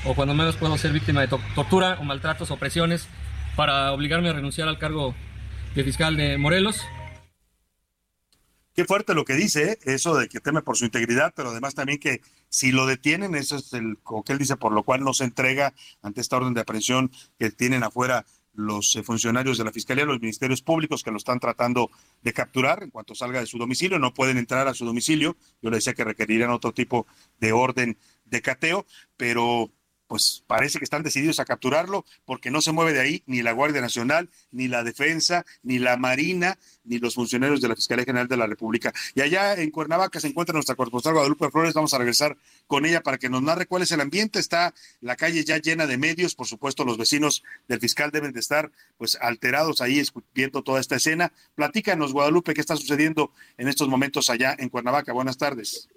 o 0.05 0.13
cuando 0.13 0.33
menos 0.33 0.57
puedo 0.57 0.77
ser 0.77 0.91
víctima 0.91 1.21
de 1.21 1.27
to 1.27 1.39
tortura 1.55 1.97
o 1.99 2.03
maltratos 2.03 2.51
o 2.51 2.57
presiones 2.57 3.07
para 3.55 3.91
obligarme 3.91 4.29
a 4.29 4.33
renunciar 4.33 4.67
al 4.67 4.77
cargo 4.77 5.15
de 5.75 5.83
fiscal 5.83 6.17
de 6.17 6.38
Morelos. 6.38 6.81
Qué 8.73 8.85
fuerte 8.85 9.14
lo 9.14 9.26
que 9.26 9.34
dice, 9.34 9.72
¿eh? 9.72 9.80
eso 9.84 10.15
de 10.15 10.30
que 10.30 10.39
teme 10.39 10.61
por 10.61 10.77
su 10.77 10.85
integridad, 10.85 11.34
pero 11.35 11.49
además 11.49 11.76
también 11.76 11.99
que 11.99 12.22
si 12.48 12.72
lo 12.72 12.85
detienen, 12.85 13.35
eso 13.35 13.57
es 13.57 13.73
el 13.73 13.98
que 14.26 14.31
él 14.31 14.39
dice, 14.39 14.56
por 14.56 14.72
lo 14.72 14.84
cual 14.84 15.03
no 15.03 15.14
se 15.14 15.26
entrega 15.26 15.73
ante 16.02 16.22
esta 16.22 16.38
orden 16.38 16.53
de 16.53 16.61
aprehensión 16.61 17.11
que 17.38 17.52
tienen 17.52 17.84
afuera 17.84 18.26
los 18.53 18.95
eh, 18.95 19.03
funcionarios 19.03 19.57
de 19.57 19.65
la 19.65 19.72
Fiscalía, 19.72 20.06
los 20.06 20.22
ministerios 20.22 20.61
públicos 20.61 21.03
que 21.03 21.11
lo 21.11 21.18
están 21.18 21.39
tratando 21.39 21.89
de 22.22 22.34
capturar 22.34 22.84
en 22.84 22.91
cuanto 22.91 23.15
salga 23.15 23.39
de 23.39 23.45
su 23.45 23.57
domicilio, 23.57 23.99
no 23.99 24.14
pueden 24.14 24.38
entrar 24.38 24.68
a 24.68 24.73
su 24.73 24.85
domicilio, 24.85 25.35
yo 25.61 25.69
le 25.69 25.77
decía 25.77 25.93
que 25.93 26.03
requerirían 26.03 26.49
otro 26.49 26.73
tipo 26.73 27.07
de 27.39 27.52
orden 27.52 27.98
de 28.26 28.41
cateo, 28.41 28.85
pero 29.18 29.69
pues 30.11 30.43
parece 30.45 30.77
que 30.77 30.83
están 30.83 31.03
decididos 31.03 31.39
a 31.39 31.45
capturarlo 31.45 32.03
porque 32.25 32.51
no 32.51 32.59
se 32.59 32.73
mueve 32.73 32.91
de 32.91 32.99
ahí 32.99 33.23
ni 33.27 33.41
la 33.41 33.53
Guardia 33.53 33.79
Nacional, 33.79 34.29
ni 34.51 34.67
la 34.67 34.83
Defensa, 34.83 35.45
ni 35.63 35.79
la 35.79 35.95
Marina, 35.95 36.59
ni 36.83 36.99
los 36.99 37.15
funcionarios 37.15 37.61
de 37.61 37.69
la 37.69 37.77
Fiscalía 37.77 38.03
General 38.03 38.27
de 38.27 38.35
la 38.35 38.45
República. 38.45 38.91
Y 39.15 39.21
allá 39.21 39.53
en 39.53 39.71
Cuernavaca 39.71 40.19
se 40.19 40.27
encuentra 40.27 40.51
nuestra 40.51 40.75
corresponsal 40.75 41.13
Guadalupe 41.13 41.49
Flores, 41.49 41.73
vamos 41.73 41.93
a 41.93 41.97
regresar 41.97 42.35
con 42.67 42.85
ella 42.85 42.99
para 42.99 43.19
que 43.19 43.29
nos 43.29 43.41
narre 43.41 43.67
cuál 43.67 43.83
es 43.83 43.91
el 43.93 44.01
ambiente. 44.01 44.39
Está 44.39 44.73
la 44.99 45.15
calle 45.15 45.45
ya 45.45 45.59
llena 45.59 45.88
de 45.88 45.97
medios, 45.97 46.35
por 46.35 46.45
supuesto 46.45 46.83
los 46.83 46.97
vecinos 46.97 47.41
del 47.69 47.79
fiscal 47.79 48.11
deben 48.11 48.33
de 48.33 48.41
estar 48.41 48.69
pues 48.97 49.17
alterados 49.21 49.79
ahí 49.79 50.03
viendo 50.33 50.61
toda 50.61 50.81
esta 50.81 50.97
escena. 50.97 51.31
Platícanos 51.55 52.11
Guadalupe, 52.11 52.53
qué 52.53 52.59
está 52.59 52.75
sucediendo 52.75 53.31
en 53.57 53.69
estos 53.69 53.88
momentos 53.88 54.29
allá 54.29 54.57
en 54.59 54.67
Cuernavaca. 54.67 55.13
Buenas 55.13 55.38
tardes. 55.38 55.88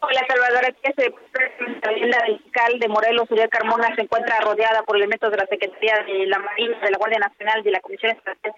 Hola 0.00 0.26
Salvador, 0.28 0.66
aquí 0.66 0.92
se 0.96 2.06
la 2.06 2.20
fiscal 2.26 2.78
de 2.78 2.88
Morelos, 2.88 3.30
Uriel 3.30 3.48
Carmona, 3.48 3.94
se 3.94 4.02
encuentra 4.02 4.40
rodeada 4.40 4.82
por 4.82 4.96
elementos 4.96 5.30
de 5.30 5.38
la 5.38 5.46
Secretaría 5.46 6.04
de 6.06 6.26
la 6.26 6.38
Marina, 6.38 6.78
de 6.80 6.90
la 6.90 6.98
Guardia 6.98 7.18
Nacional, 7.18 7.62
de 7.62 7.70
la 7.70 7.80
Comisión 7.80 8.12
Estatal 8.12 8.52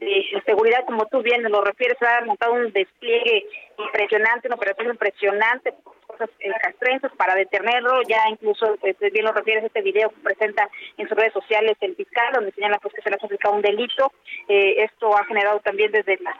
de 0.00 0.42
Seguridad, 0.44 0.84
como 0.86 1.06
tú 1.06 1.22
bien 1.22 1.42
lo 1.44 1.62
refieres, 1.62 1.96
ha 2.02 2.20
montado 2.24 2.52
un 2.52 2.72
despliegue 2.72 3.46
impresionante, 3.78 4.48
una 4.48 4.56
operación 4.56 4.88
impresionante 4.88 5.74
fuerzas 6.06 6.30
eh, 6.40 6.50
castrenses 6.60 7.10
para 7.16 7.34
detenerlo. 7.34 8.02
Ya 8.08 8.28
incluso, 8.28 8.76
pues, 8.80 8.96
bien 8.98 9.24
lo 9.24 9.32
refieres, 9.32 9.64
este 9.64 9.82
video 9.82 10.10
que 10.10 10.20
presenta 10.20 10.68
en 10.96 11.08
sus 11.08 11.16
redes 11.16 11.32
sociales 11.32 11.76
el 11.80 11.96
fiscal, 11.96 12.32
donde 12.34 12.52
señala 12.52 12.78
pues 12.78 12.94
que 12.94 13.02
se 13.02 13.10
le 13.10 13.16
ha 13.16 13.24
aplicado 13.24 13.54
un 13.54 13.62
delito. 13.62 14.12
Eh, 14.48 14.84
esto 14.84 15.16
ha 15.16 15.24
generado 15.24 15.60
también 15.60 15.90
desde 15.92 16.18
las 16.18 16.36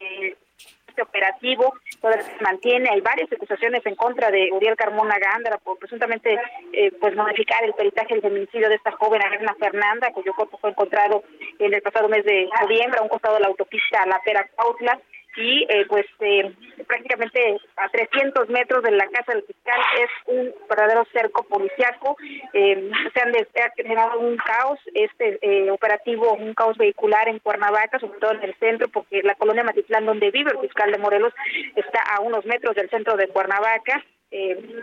eh, 0.00 0.36
este 0.98 1.02
operativo 1.02 1.74
todavía 2.00 2.24
se 2.24 2.42
mantiene. 2.42 2.90
Hay 2.90 3.00
varias 3.00 3.30
acusaciones 3.32 3.84
en 3.86 3.94
contra 3.94 4.30
de 4.30 4.50
Uriel 4.52 4.76
Carmona 4.76 5.18
Gándara 5.18 5.58
por 5.58 5.78
presuntamente 5.78 6.38
eh, 6.72 6.90
pues 7.00 7.14
modificar 7.14 7.62
el 7.64 7.72
peritaje 7.74 8.14
del 8.14 8.22
feminicidio 8.22 8.68
de 8.68 8.76
esta 8.76 8.92
joven 8.92 9.22
Ana 9.22 9.54
Fernanda, 9.58 10.10
cuyo 10.12 10.34
cuerpo 10.34 10.58
fue 10.58 10.70
encontrado 10.70 11.22
en 11.58 11.72
el 11.72 11.82
pasado 11.82 12.08
mes 12.08 12.24
de 12.24 12.48
noviembre 12.60 12.98
a 12.98 13.02
un 13.02 13.08
costado 13.08 13.36
de 13.36 13.42
la 13.42 13.48
autopista 13.48 14.04
La 14.06 14.20
Pera 14.24 14.48
Cautla 14.56 14.98
y 15.38 15.66
eh, 15.68 15.86
pues 15.88 16.04
eh, 16.20 16.52
prácticamente 16.86 17.60
a 17.76 17.88
300 17.88 18.48
metros 18.48 18.82
de 18.82 18.90
la 18.90 19.06
casa 19.08 19.32
del 19.32 19.44
fiscal 19.44 19.80
es 20.02 20.10
un 20.26 20.54
verdadero 20.68 21.06
cerco 21.12 21.44
policiaco. 21.44 22.16
Eh, 22.52 22.90
se 23.14 23.20
han 23.20 23.32
generado 23.76 24.18
un 24.18 24.36
caos, 24.36 24.78
este 24.94 25.38
eh, 25.42 25.70
operativo, 25.70 26.34
un 26.34 26.54
caos 26.54 26.76
vehicular 26.76 27.28
en 27.28 27.38
Cuernavaca, 27.38 27.98
sobre 28.00 28.18
todo 28.18 28.32
en 28.32 28.42
el 28.42 28.54
centro, 28.56 28.88
porque 28.88 29.22
la 29.22 29.36
colonia 29.36 29.64
Matitlán, 29.64 30.06
donde 30.06 30.30
vive 30.30 30.50
el 30.52 30.60
fiscal 30.60 30.90
de 30.90 30.98
Morelos, 30.98 31.32
está 31.76 32.02
a 32.14 32.20
unos 32.20 32.44
metros 32.44 32.74
del 32.74 32.90
centro 32.90 33.16
de 33.16 33.28
Cuernavaca. 33.28 34.04
Eh, 34.30 34.82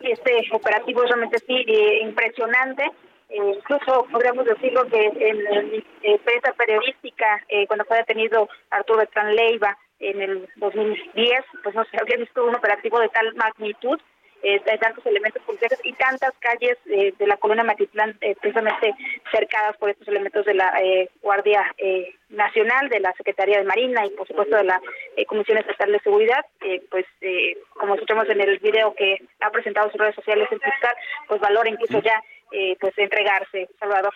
este 0.00 0.48
operativo 0.52 1.02
es 1.02 1.08
realmente 1.08 1.38
sí 1.46 1.64
eh, 1.66 2.00
impresionante. 2.02 2.84
Incluso 3.28 4.06
podríamos 4.12 4.44
decirlo 4.44 4.86
que 4.86 5.04
en 5.04 5.44
la 5.44 5.60
eh, 6.02 6.18
prensa 6.24 6.52
periodística, 6.52 7.42
eh, 7.48 7.66
cuando 7.66 7.84
fue 7.84 7.96
detenido 7.96 8.48
Arturo 8.70 9.00
Beltrán 9.00 9.34
Leiva 9.34 9.76
en 10.00 10.20
el 10.20 10.48
2010, 10.56 11.44
pues 11.62 11.74
no 11.74 11.84
se 11.84 11.96
había 12.00 12.16
visto 12.16 12.44
un 12.44 12.54
operativo 12.54 12.98
de 13.00 13.08
tal 13.08 13.34
magnitud, 13.34 13.98
eh, 14.42 14.60
de 14.64 14.78
tantos 14.78 15.04
elementos 15.06 15.42
policiales 15.42 15.80
y 15.82 15.92
tantas 15.94 16.32
calles 16.38 16.76
eh, 16.86 17.14
de 17.18 17.26
la 17.26 17.36
colonia 17.36 17.64
Matitlán 17.64 18.16
eh, 18.20 18.36
precisamente 18.40 18.94
cercadas 19.32 19.76
por 19.78 19.90
estos 19.90 20.06
elementos 20.08 20.44
de 20.44 20.54
la 20.54 20.72
eh, 20.80 21.10
Guardia 21.22 21.74
eh, 21.78 22.14
Nacional, 22.28 22.88
de 22.88 23.00
la 23.00 23.12
Secretaría 23.14 23.58
de 23.58 23.64
Marina 23.64 24.04
y 24.04 24.10
por 24.10 24.26
supuesto 24.26 24.56
de 24.56 24.64
la 24.64 24.80
eh, 25.16 25.24
Comisión 25.26 25.58
Estatal 25.58 25.90
de 25.90 26.00
Seguridad, 26.00 26.44
eh, 26.60 26.82
pues 26.90 27.06
eh, 27.22 27.56
como 27.74 27.94
escuchamos 27.94 28.28
en 28.28 28.40
el 28.40 28.58
video 28.58 28.94
que 28.94 29.18
ha 29.40 29.50
presentado 29.50 29.86
en 29.86 29.92
sus 29.92 30.00
redes 30.00 30.14
sociales 30.14 30.48
el 30.50 30.60
fiscal, 30.60 30.94
pues 31.28 31.40
valora 31.40 31.70
incluso 31.70 32.00
ya 32.00 32.22
eh, 32.52 32.76
pues 32.78 32.96
entregarse, 32.98 33.68
Salvador. 33.78 34.14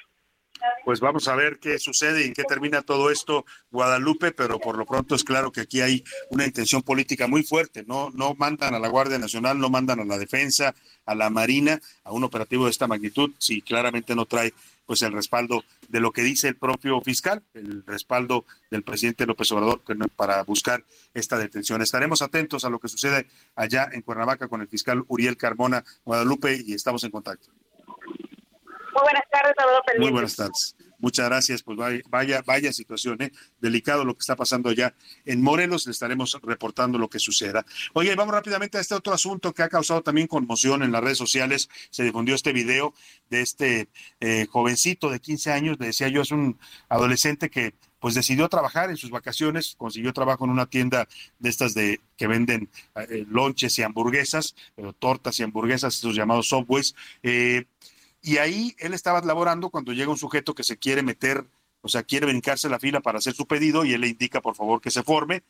Pues 0.84 1.00
vamos 1.00 1.28
a 1.28 1.34
ver 1.34 1.58
qué 1.58 1.78
sucede 1.78 2.22
y 2.22 2.26
en 2.28 2.34
qué 2.34 2.44
termina 2.44 2.82
todo 2.82 3.10
esto, 3.10 3.44
Guadalupe, 3.70 4.32
pero 4.32 4.58
por 4.58 4.76
lo 4.76 4.86
pronto 4.86 5.14
es 5.14 5.24
claro 5.24 5.52
que 5.52 5.62
aquí 5.62 5.80
hay 5.80 6.04
una 6.30 6.46
intención 6.46 6.82
política 6.82 7.26
muy 7.26 7.42
fuerte. 7.42 7.84
No, 7.86 8.10
no 8.10 8.34
mandan 8.34 8.74
a 8.74 8.78
la 8.78 8.88
Guardia 8.88 9.18
Nacional, 9.18 9.58
no 9.58 9.70
mandan 9.70 10.00
a 10.00 10.04
la 10.04 10.18
Defensa, 10.18 10.74
a 11.06 11.14
la 11.14 11.30
Marina, 11.30 11.80
a 12.04 12.12
un 12.12 12.24
operativo 12.24 12.64
de 12.64 12.70
esta 12.70 12.86
magnitud, 12.86 13.30
si 13.38 13.62
claramente 13.62 14.14
no 14.14 14.26
trae 14.26 14.52
pues 14.90 15.02
el 15.02 15.12
respaldo 15.12 15.62
de 15.88 16.00
lo 16.00 16.10
que 16.10 16.22
dice 16.22 16.48
el 16.48 16.56
propio 16.56 17.00
fiscal, 17.00 17.44
el 17.54 17.84
respaldo 17.86 18.44
del 18.72 18.82
presidente 18.82 19.24
López 19.24 19.52
Obrador 19.52 19.82
para 20.16 20.42
buscar 20.42 20.84
esta 21.14 21.38
detención. 21.38 21.80
Estaremos 21.80 22.22
atentos 22.22 22.64
a 22.64 22.70
lo 22.70 22.80
que 22.80 22.88
sucede 22.88 23.28
allá 23.54 23.88
en 23.92 24.02
Cuernavaca 24.02 24.48
con 24.48 24.62
el 24.62 24.66
fiscal 24.66 25.04
Uriel 25.06 25.36
Carmona 25.36 25.84
Guadalupe 26.04 26.60
y 26.66 26.74
estamos 26.74 27.04
en 27.04 27.12
contacto. 27.12 27.50
Muy 28.92 29.02
buenas 29.02 29.24
tardes, 29.30 29.54
Salvador. 29.56 29.82
Muy 29.98 30.10
buenas 30.10 30.36
tardes. 30.36 30.76
Muchas 31.00 31.26
gracias. 31.26 31.62
Pues 31.62 31.78
vaya, 31.78 32.02
vaya, 32.08 32.42
vaya 32.44 32.72
situación, 32.72 33.22
¿eh? 33.22 33.32
Delicado 33.60 34.04
lo 34.04 34.14
que 34.14 34.20
está 34.20 34.36
pasando 34.36 34.68
allá 34.68 34.94
en 35.24 35.42
Morelos. 35.42 35.86
Le 35.86 35.92
estaremos 35.92 36.38
reportando 36.42 36.98
lo 36.98 37.08
que 37.08 37.18
suceda. 37.18 37.64
Oye, 37.94 38.14
vamos 38.14 38.34
rápidamente 38.34 38.78
a 38.78 38.80
este 38.80 38.94
otro 38.94 39.12
asunto 39.12 39.54
que 39.54 39.62
ha 39.62 39.68
causado 39.68 40.02
también 40.02 40.26
conmoción 40.26 40.82
en 40.82 40.92
las 40.92 41.02
redes 41.02 41.18
sociales. 41.18 41.68
Se 41.90 42.02
difundió 42.02 42.34
este 42.34 42.52
video 42.52 42.94
de 43.30 43.40
este 43.40 43.88
eh, 44.20 44.46
jovencito 44.50 45.08
de 45.10 45.20
15 45.20 45.52
años. 45.52 45.76
Le 45.80 45.86
decía 45.86 46.08
yo, 46.08 46.20
es 46.20 46.32
un 46.32 46.58
adolescente 46.88 47.48
que 47.48 47.74
pues 47.98 48.14
decidió 48.14 48.48
trabajar 48.48 48.88
en 48.88 48.96
sus 48.96 49.10
vacaciones, 49.10 49.74
consiguió 49.76 50.14
trabajo 50.14 50.44
en 50.46 50.50
una 50.50 50.64
tienda 50.66 51.06
de 51.38 51.50
estas 51.50 51.74
de 51.74 52.00
que 52.16 52.26
venden 52.26 52.70
eh, 52.94 53.26
lonches 53.28 53.78
y 53.78 53.82
hamburguesas, 53.82 54.54
tortas 54.98 55.38
y 55.38 55.42
hamburguesas, 55.42 55.94
estos 55.94 56.16
llamados 56.16 56.48
subways. 56.48 56.94
Eh, 57.22 57.66
y 58.22 58.38
ahí 58.38 58.74
él 58.78 58.94
estaba 58.94 59.20
laborando 59.20 59.70
cuando 59.70 59.92
llega 59.92 60.10
un 60.10 60.18
sujeto 60.18 60.54
que 60.54 60.62
se 60.62 60.78
quiere 60.78 61.02
meter, 61.02 61.46
o 61.80 61.88
sea, 61.88 62.02
quiere 62.02 62.26
brincarse 62.26 62.68
la 62.68 62.78
fila 62.78 63.00
para 63.00 63.18
hacer 63.18 63.34
su 63.34 63.46
pedido 63.46 63.84
y 63.84 63.94
él 63.94 64.02
le 64.02 64.08
indica 64.08 64.40
por 64.40 64.54
favor 64.54 64.80
que 64.80 64.90
se 64.90 65.02
forme. 65.02 65.42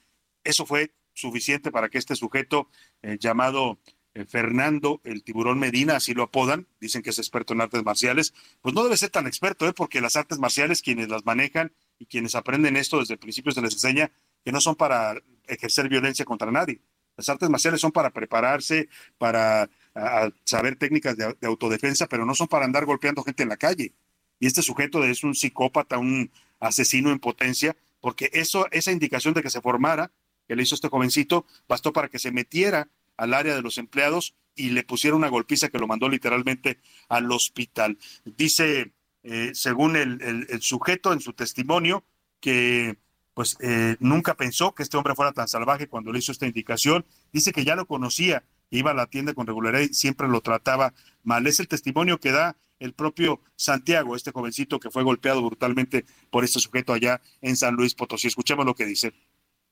Eso 0.45 0.67
fue 0.67 0.93
suficiente 1.13 1.71
para 1.71 1.89
que 1.89 1.99
este 1.99 2.15
sujeto 2.17 2.69
eh, 3.03 3.19
llamado 3.21 3.79
eh, 4.15 4.25
Fernando 4.25 5.01
el 5.05 5.23
tiburón 5.23 5.59
Medina, 5.59 5.97
así 5.97 6.15
lo 6.15 6.25
apodan, 6.25 6.67
dicen 6.81 7.03
que 7.03 7.11
es 7.11 7.19
experto 7.19 7.53
en 7.53 7.61
artes 7.61 7.85
marciales, 7.85 8.35
pues 8.61 8.75
no 8.75 8.83
debe 8.83 8.97
ser 8.97 9.11
tan 9.11 9.27
experto, 9.27 9.69
¿eh? 9.69 9.73
porque 9.73 10.01
las 10.01 10.17
artes 10.17 10.39
marciales, 10.39 10.83
quienes 10.83 11.09
las 11.09 11.25
manejan 11.25 11.73
y 11.99 12.07
quienes 12.07 12.35
aprenden 12.35 12.77
esto 12.77 12.99
desde 12.99 13.15
el 13.15 13.21
principio 13.21 13.53
se 13.53 13.63
les 13.63 13.75
enseña 13.75 14.11
que 14.45 14.53
no 14.53 14.61
son 14.61 14.75
para 14.75 15.21
ejercer 15.47 15.89
violencia 15.89 16.25
contra 16.25 16.51
nadie. 16.51 16.81
Las 17.17 17.29
artes 17.29 17.51
marciales 17.51 17.81
son 17.81 17.93
para 17.93 18.11
prepararse, 18.11 18.89
para 19.19 19.69
a 19.95 20.31
saber 20.45 20.77
técnicas 20.77 21.17
de, 21.17 21.37
de 21.41 21.47
autodefensa, 21.47 22.07
pero 22.07 22.25
no 22.27 22.35
son 22.35 22.49
para 22.49 22.65
andar 22.65 22.85
golpeando 22.87 23.23
gente 23.23 23.43
en 23.43 23.49
la 23.49 23.57
calle. 23.57 23.93
Y 24.39 24.47
este 24.47 24.63
sujeto 24.63 25.05
es 25.05 25.23
un 25.25 25.35
psicópata, 25.35 25.99
un 25.99 26.31
asesino 26.61 27.11
en 27.11 27.19
potencia, 27.19 27.77
porque 28.01 28.31
eso, 28.33 28.67
esa 28.71 28.93
indicación 28.93 29.35
de 29.35 29.43
que 29.43 29.51
se 29.51 29.61
formara, 29.61 30.11
que 30.49 30.57
le 30.57 30.63
hizo 30.63 30.75
este 30.75 30.89
jovencito, 30.89 31.45
bastó 31.69 31.93
para 31.93 32.09
que 32.09 32.19
se 32.19 32.33
metiera 32.33 32.89
al 33.17 33.35
área 33.35 33.55
de 33.55 33.63
los 33.63 33.79
empleados 33.79 34.35
y 34.57 34.71
le 34.71 34.83
pusiera 34.83 35.17
una 35.17 35.29
golpiza 35.29 35.69
que 35.69 35.79
lo 35.79 35.87
mandó 35.87 36.09
literalmente 36.09 36.79
al 37.09 37.31
hospital. 37.31 37.99
Dice, 38.25 38.93
eh, 39.23 39.51
según 39.55 39.97
el, 39.97 40.21
el- 40.23 40.63
sujeto 40.63 41.13
en 41.13 41.21
su 41.21 41.33
testimonio, 41.35 42.05
que 42.41 42.97
pues 43.35 43.57
eh, 43.61 43.97
nunca 44.01 44.35
pensó 44.35 44.75
que 44.75 44.83
este 44.83 44.97
hombre 44.97 45.15
fuera 45.15 45.33
tan 45.33 45.49
salvaje 45.49 45.87
cuando 45.89 46.13
le 46.13 46.19
hizo 46.19 46.33
esta 46.33 46.47
indicación. 46.47 47.05
Dice 47.33 47.53
que 47.53 47.65
ya 47.65 47.77
lo 47.77 47.87
conocía, 47.87 48.43
iba 48.71 48.93
a 48.93 48.95
la 48.95 49.07
tienda 49.07 49.35
con 49.35 49.47
regularidad 49.47 49.83
y 49.83 49.95
siempre 49.95 50.29
lo 50.29 50.41
trataba 50.41 50.95
mal. 51.23 51.47
Es 51.47 51.61
el 51.61 51.69
testimonio 51.69 52.19
que 52.19 52.33
da 52.33 52.57
el 52.79 52.95
propio 52.95 53.41
Santiago, 53.57 54.17
este 54.17 54.33
jovencito 54.33 54.81
que 54.81 54.91
fue 54.91 55.03
golpeado 55.03 55.43
brutalmente 55.43 56.07
por 56.31 56.45
este 56.45 56.61
sujeto 56.61 56.93
allá 56.93 57.21
en 57.43 57.57
San 57.57 57.75
Luis 57.75 57.95
Potosí. 57.95 58.29
Escuchemos 58.29 58.65
lo 58.65 58.75
que 58.75 58.87
dice. 58.87 59.13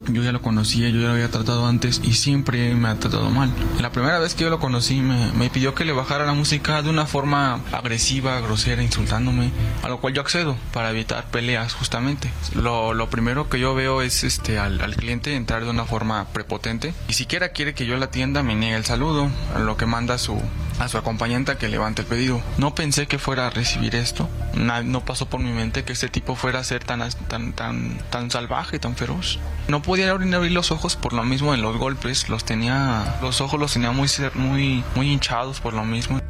Yo 0.07 0.23
ya 0.23 0.31
lo 0.31 0.41
conocía, 0.41 0.89
yo 0.91 1.01
ya 1.01 1.09
lo 1.09 1.15
había 1.15 1.29
tratado 1.29 1.66
antes 1.66 2.01
y 2.05 2.15
siempre 2.15 2.73
me 2.77 2.89
ha 2.89 2.95
tratado 2.95 3.31
mal. 3.31 3.51
La 3.81 3.91
primera 3.91 4.20
vez 4.20 4.37
que 4.37 4.45
yo 4.45 4.49
lo 4.49 4.61
conocí 4.61 5.01
me, 5.01 5.33
me 5.33 5.51
pidió 5.51 5.75
que 5.75 5.85
le 5.85 5.93
bajara 5.93 6.25
la 6.25 6.35
música 6.35 6.83
de 6.83 6.89
una 6.91 7.05
forma 7.05 7.61
agresiva, 7.73 8.39
grosera, 8.41 8.81
insultándome, 8.85 9.51
a 9.83 9.89
lo 9.89 9.99
cual 10.01 10.15
yo 10.15 10.20
accedo 10.20 10.57
para 10.73 10.91
evitar 10.91 11.25
peleas 11.33 11.75
justamente. 11.75 12.31
Lo, 12.55 12.95
lo 12.95 13.11
primero 13.11 13.49
que 13.51 13.59
yo 13.59 13.75
veo 13.75 14.01
es 14.01 14.23
este 14.23 14.61
al, 14.61 14.81
al 14.81 14.95
cliente 14.95 15.35
entrar 15.35 15.65
de 15.65 15.70
una 15.70 15.85
forma 15.85 16.27
prepotente 16.29 16.95
y 17.09 17.15
siquiera 17.15 17.49
quiere 17.49 17.75
que 17.75 17.85
yo 17.85 17.97
la 17.97 18.05
atienda 18.05 18.45
me 18.45 18.55
niega 18.55 18.77
el 18.77 18.85
saludo, 18.85 19.29
a 19.57 19.59
lo 19.59 19.77
que 19.77 19.87
manda 19.87 20.15
a 20.15 20.19
su, 20.19 20.41
a 20.79 20.87
su 20.87 20.97
acompañante 20.97 21.51
a 21.51 21.59
que 21.59 21.66
levante 21.66 22.03
el 22.03 22.07
pedido. 22.09 22.41
No 22.57 22.73
pensé 22.73 23.09
que 23.09 23.19
fuera 23.19 23.49
a 23.49 23.51
recibir 23.51 23.97
esto, 23.97 24.29
Na- 24.55 24.83
no 24.85 25.05
pasó 25.05 25.29
por 25.29 25.41
mi 25.41 25.51
mente 25.51 25.83
que 25.83 25.93
este 25.93 26.09
tipo 26.09 26.37
fuera 26.37 26.61
a 26.61 26.65
ser 26.65 26.85
tan, 26.85 27.01
tan, 27.29 27.53
tan, 27.53 27.99
tan 28.11 28.31
salvaje, 28.31 28.79
tan 28.79 28.95
feroz. 28.95 29.41
No 29.66 29.83
podía 29.89 30.10
abrir, 30.10 30.52
los 30.52 30.70
ojos 30.70 30.97
por 30.97 31.15
lo 31.15 31.24
mismo 31.24 31.55
en 31.55 31.62
los 31.62 31.78
golpes, 31.78 32.28
los 32.28 32.44
tenía, 32.44 33.19
los 33.23 33.40
ojos 33.40 33.59
los 33.59 33.73
tenía 33.73 33.90
muy, 33.90 34.06
muy, 34.35 34.85
muy 34.94 35.10
hinchados 35.10 35.60
por 35.60 35.73
lo 35.73 35.82
mismo. 35.82 36.20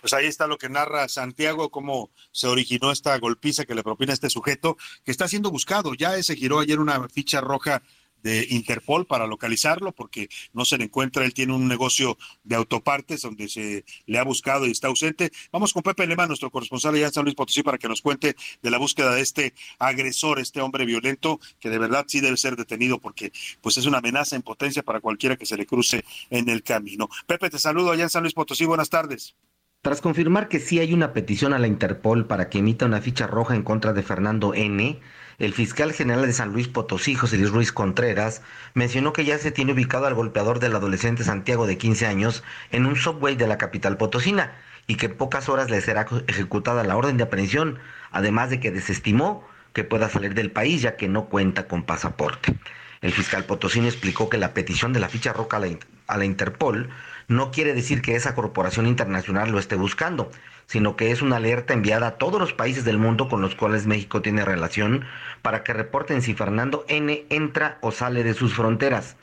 Pues 0.00 0.14
ahí 0.14 0.24
está 0.24 0.46
lo 0.46 0.56
que 0.56 0.70
narra 0.70 1.06
Santiago, 1.08 1.70
cómo 1.70 2.10
se 2.32 2.46
originó 2.46 2.90
esta 2.92 3.18
golpiza 3.18 3.66
que 3.66 3.74
le 3.74 3.82
propina 3.82 4.14
este 4.14 4.30
sujeto, 4.30 4.78
que 5.04 5.10
está 5.10 5.28
siendo 5.28 5.50
buscado. 5.50 5.92
Ya 5.92 6.20
se 6.22 6.34
giró 6.34 6.60
ayer 6.60 6.80
una 6.80 7.06
ficha 7.10 7.42
roja 7.42 7.82
de 8.24 8.46
Interpol 8.50 9.06
para 9.06 9.28
localizarlo, 9.28 9.92
porque 9.92 10.28
no 10.52 10.64
se 10.64 10.78
le 10.78 10.84
encuentra. 10.84 11.24
Él 11.24 11.34
tiene 11.34 11.52
un 11.52 11.68
negocio 11.68 12.18
de 12.42 12.56
autopartes 12.56 13.22
donde 13.22 13.48
se 13.48 13.84
le 14.06 14.18
ha 14.18 14.24
buscado 14.24 14.66
y 14.66 14.72
está 14.72 14.88
ausente. 14.88 15.30
Vamos 15.52 15.72
con 15.72 15.82
Pepe 15.82 16.06
Lema, 16.06 16.26
nuestro 16.26 16.50
corresponsal 16.50 16.94
allá 16.94 17.06
en 17.06 17.12
San 17.12 17.24
Luis 17.24 17.36
Potosí, 17.36 17.62
para 17.62 17.78
que 17.78 17.86
nos 17.86 18.00
cuente 18.00 18.34
de 18.62 18.70
la 18.70 18.78
búsqueda 18.78 19.14
de 19.14 19.20
este 19.20 19.54
agresor, 19.78 20.40
este 20.40 20.60
hombre 20.60 20.86
violento, 20.86 21.38
que 21.60 21.70
de 21.70 21.78
verdad 21.78 22.06
sí 22.08 22.20
debe 22.20 22.38
ser 22.38 22.56
detenido, 22.56 22.98
porque 22.98 23.30
pues 23.60 23.76
es 23.76 23.86
una 23.86 23.98
amenaza 23.98 24.34
en 24.34 24.42
potencia 24.42 24.82
para 24.82 25.00
cualquiera 25.00 25.36
que 25.36 25.46
se 25.46 25.56
le 25.56 25.66
cruce 25.66 26.04
en 26.30 26.48
el 26.48 26.62
camino. 26.62 27.08
Pepe, 27.26 27.50
te 27.50 27.58
saludo 27.58 27.92
allá 27.92 28.04
en 28.04 28.10
San 28.10 28.22
Luis 28.22 28.34
Potosí. 28.34 28.64
Buenas 28.64 28.88
tardes. 28.88 29.36
Tras 29.82 30.00
confirmar 30.00 30.48
que 30.48 30.60
sí 30.60 30.78
hay 30.78 30.94
una 30.94 31.12
petición 31.12 31.52
a 31.52 31.58
la 31.58 31.66
Interpol 31.66 32.26
para 32.26 32.48
que 32.48 32.60
emita 32.60 32.86
una 32.86 33.02
ficha 33.02 33.26
roja 33.26 33.54
en 33.54 33.62
contra 33.62 33.92
de 33.92 34.02
Fernando 34.02 34.54
N., 34.54 34.98
el 35.38 35.52
fiscal 35.52 35.92
general 35.92 36.26
de 36.26 36.32
San 36.32 36.52
Luis 36.52 36.68
Potosí, 36.68 37.14
José 37.14 37.38
Luis 37.38 37.50
Ruiz 37.50 37.72
Contreras, 37.72 38.42
mencionó 38.74 39.12
que 39.12 39.24
ya 39.24 39.38
se 39.38 39.50
tiene 39.50 39.72
ubicado 39.72 40.06
al 40.06 40.14
golpeador 40.14 40.60
del 40.60 40.76
adolescente 40.76 41.24
Santiago 41.24 41.66
de 41.66 41.78
15 41.78 42.06
años 42.06 42.44
en 42.70 42.86
un 42.86 42.96
subway 42.96 43.34
de 43.36 43.46
la 43.46 43.58
capital 43.58 43.96
potosina 43.96 44.52
y 44.86 44.96
que 44.96 45.06
en 45.06 45.16
pocas 45.16 45.48
horas 45.48 45.70
le 45.70 45.80
será 45.80 46.06
ejecutada 46.26 46.84
la 46.84 46.96
orden 46.96 47.16
de 47.16 47.24
aprehensión, 47.24 47.78
además 48.10 48.50
de 48.50 48.60
que 48.60 48.70
desestimó 48.70 49.46
que 49.72 49.84
pueda 49.84 50.08
salir 50.08 50.34
del 50.34 50.52
país 50.52 50.82
ya 50.82 50.96
que 50.96 51.08
no 51.08 51.26
cuenta 51.26 51.66
con 51.66 51.82
pasaporte. 51.82 52.54
El 53.00 53.12
fiscal 53.12 53.44
potosino 53.44 53.86
explicó 53.86 54.28
que 54.28 54.38
la 54.38 54.54
petición 54.54 54.92
de 54.92 55.00
la 55.00 55.08
ficha 55.08 55.32
roca 55.32 55.56
a 55.56 55.60
la, 55.60 55.68
a 56.06 56.16
la 56.16 56.24
Interpol 56.24 56.90
no 57.28 57.50
quiere 57.50 57.74
decir 57.74 58.02
que 58.02 58.14
esa 58.14 58.34
corporación 58.34 58.86
internacional 58.86 59.50
lo 59.50 59.58
esté 59.58 59.76
buscando, 59.76 60.30
sino 60.66 60.96
que 60.96 61.10
es 61.10 61.22
una 61.22 61.36
alerta 61.36 61.74
enviada 61.74 62.06
a 62.06 62.18
todos 62.18 62.40
los 62.40 62.52
países 62.52 62.84
del 62.84 62.98
mundo 62.98 63.28
con 63.28 63.40
los 63.40 63.54
cuales 63.54 63.86
México 63.86 64.22
tiene 64.22 64.44
relación 64.44 65.04
para 65.42 65.62
que 65.62 65.72
reporten 65.72 66.22
si 66.22 66.34
Fernando 66.34 66.84
N 66.88 67.24
entra 67.30 67.78
o 67.80 67.92
sale 67.92 68.24
de 68.24 68.34
sus 68.34 68.54
fronteras. 68.54 69.16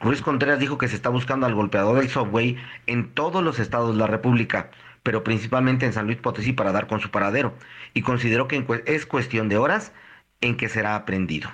Ruiz 0.00 0.22
Contreras 0.22 0.58
dijo 0.58 0.78
que 0.78 0.88
se 0.88 0.96
está 0.96 1.10
buscando 1.10 1.46
al 1.46 1.54
golpeador 1.54 1.98
del 1.98 2.08
subway 2.08 2.56
en 2.86 3.12
todos 3.12 3.42
los 3.44 3.58
estados 3.58 3.92
de 3.92 3.98
la 3.98 4.06
República, 4.06 4.70
pero 5.02 5.24
principalmente 5.24 5.86
en 5.86 5.92
San 5.92 6.06
Luis 6.06 6.18
Potosí 6.18 6.52
para 6.52 6.72
dar 6.72 6.86
con 6.86 7.00
su 7.00 7.10
paradero, 7.10 7.54
y 7.94 8.02
consideró 8.02 8.48
que 8.48 8.64
es 8.86 9.06
cuestión 9.06 9.48
de 9.48 9.58
horas 9.58 9.92
en 10.40 10.56
que 10.56 10.68
será 10.68 10.96
aprendido. 10.96 11.50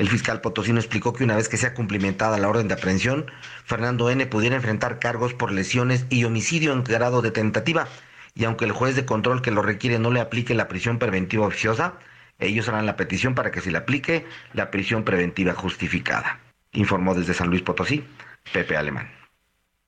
El 0.00 0.08
fiscal 0.08 0.40
potosino 0.40 0.78
explicó 0.78 1.12
que 1.12 1.24
una 1.24 1.36
vez 1.36 1.50
que 1.50 1.58
sea 1.58 1.74
cumplimentada 1.74 2.38
la 2.38 2.48
orden 2.48 2.68
de 2.68 2.74
aprehensión, 2.74 3.30
Fernando 3.66 4.08
N. 4.08 4.24
pudiera 4.24 4.56
enfrentar 4.56 4.98
cargos 4.98 5.34
por 5.34 5.52
lesiones 5.52 6.06
y 6.08 6.24
homicidio 6.24 6.72
en 6.72 6.84
grado 6.84 7.20
de 7.20 7.30
tentativa, 7.30 7.86
y 8.34 8.44
aunque 8.44 8.64
el 8.64 8.72
juez 8.72 8.96
de 8.96 9.04
control 9.04 9.42
que 9.42 9.50
lo 9.50 9.62
requiere 9.62 9.98
no 9.98 10.10
le 10.10 10.20
aplique 10.20 10.54
la 10.54 10.68
prisión 10.68 10.98
preventiva 10.98 11.46
oficiosa, 11.46 11.98
ellos 12.38 12.68
harán 12.68 12.86
la 12.86 12.96
petición 12.96 13.34
para 13.34 13.50
que 13.50 13.60
se 13.60 13.70
le 13.70 13.78
aplique 13.78 14.26
la 14.54 14.70
prisión 14.70 15.04
preventiva 15.04 15.54
justificada. 15.54 16.40
Informó 16.72 17.14
desde 17.14 17.34
San 17.34 17.50
Luis 17.50 17.62
Potosí, 17.62 18.04
Pepe 18.52 18.76
Alemán. 18.76 19.10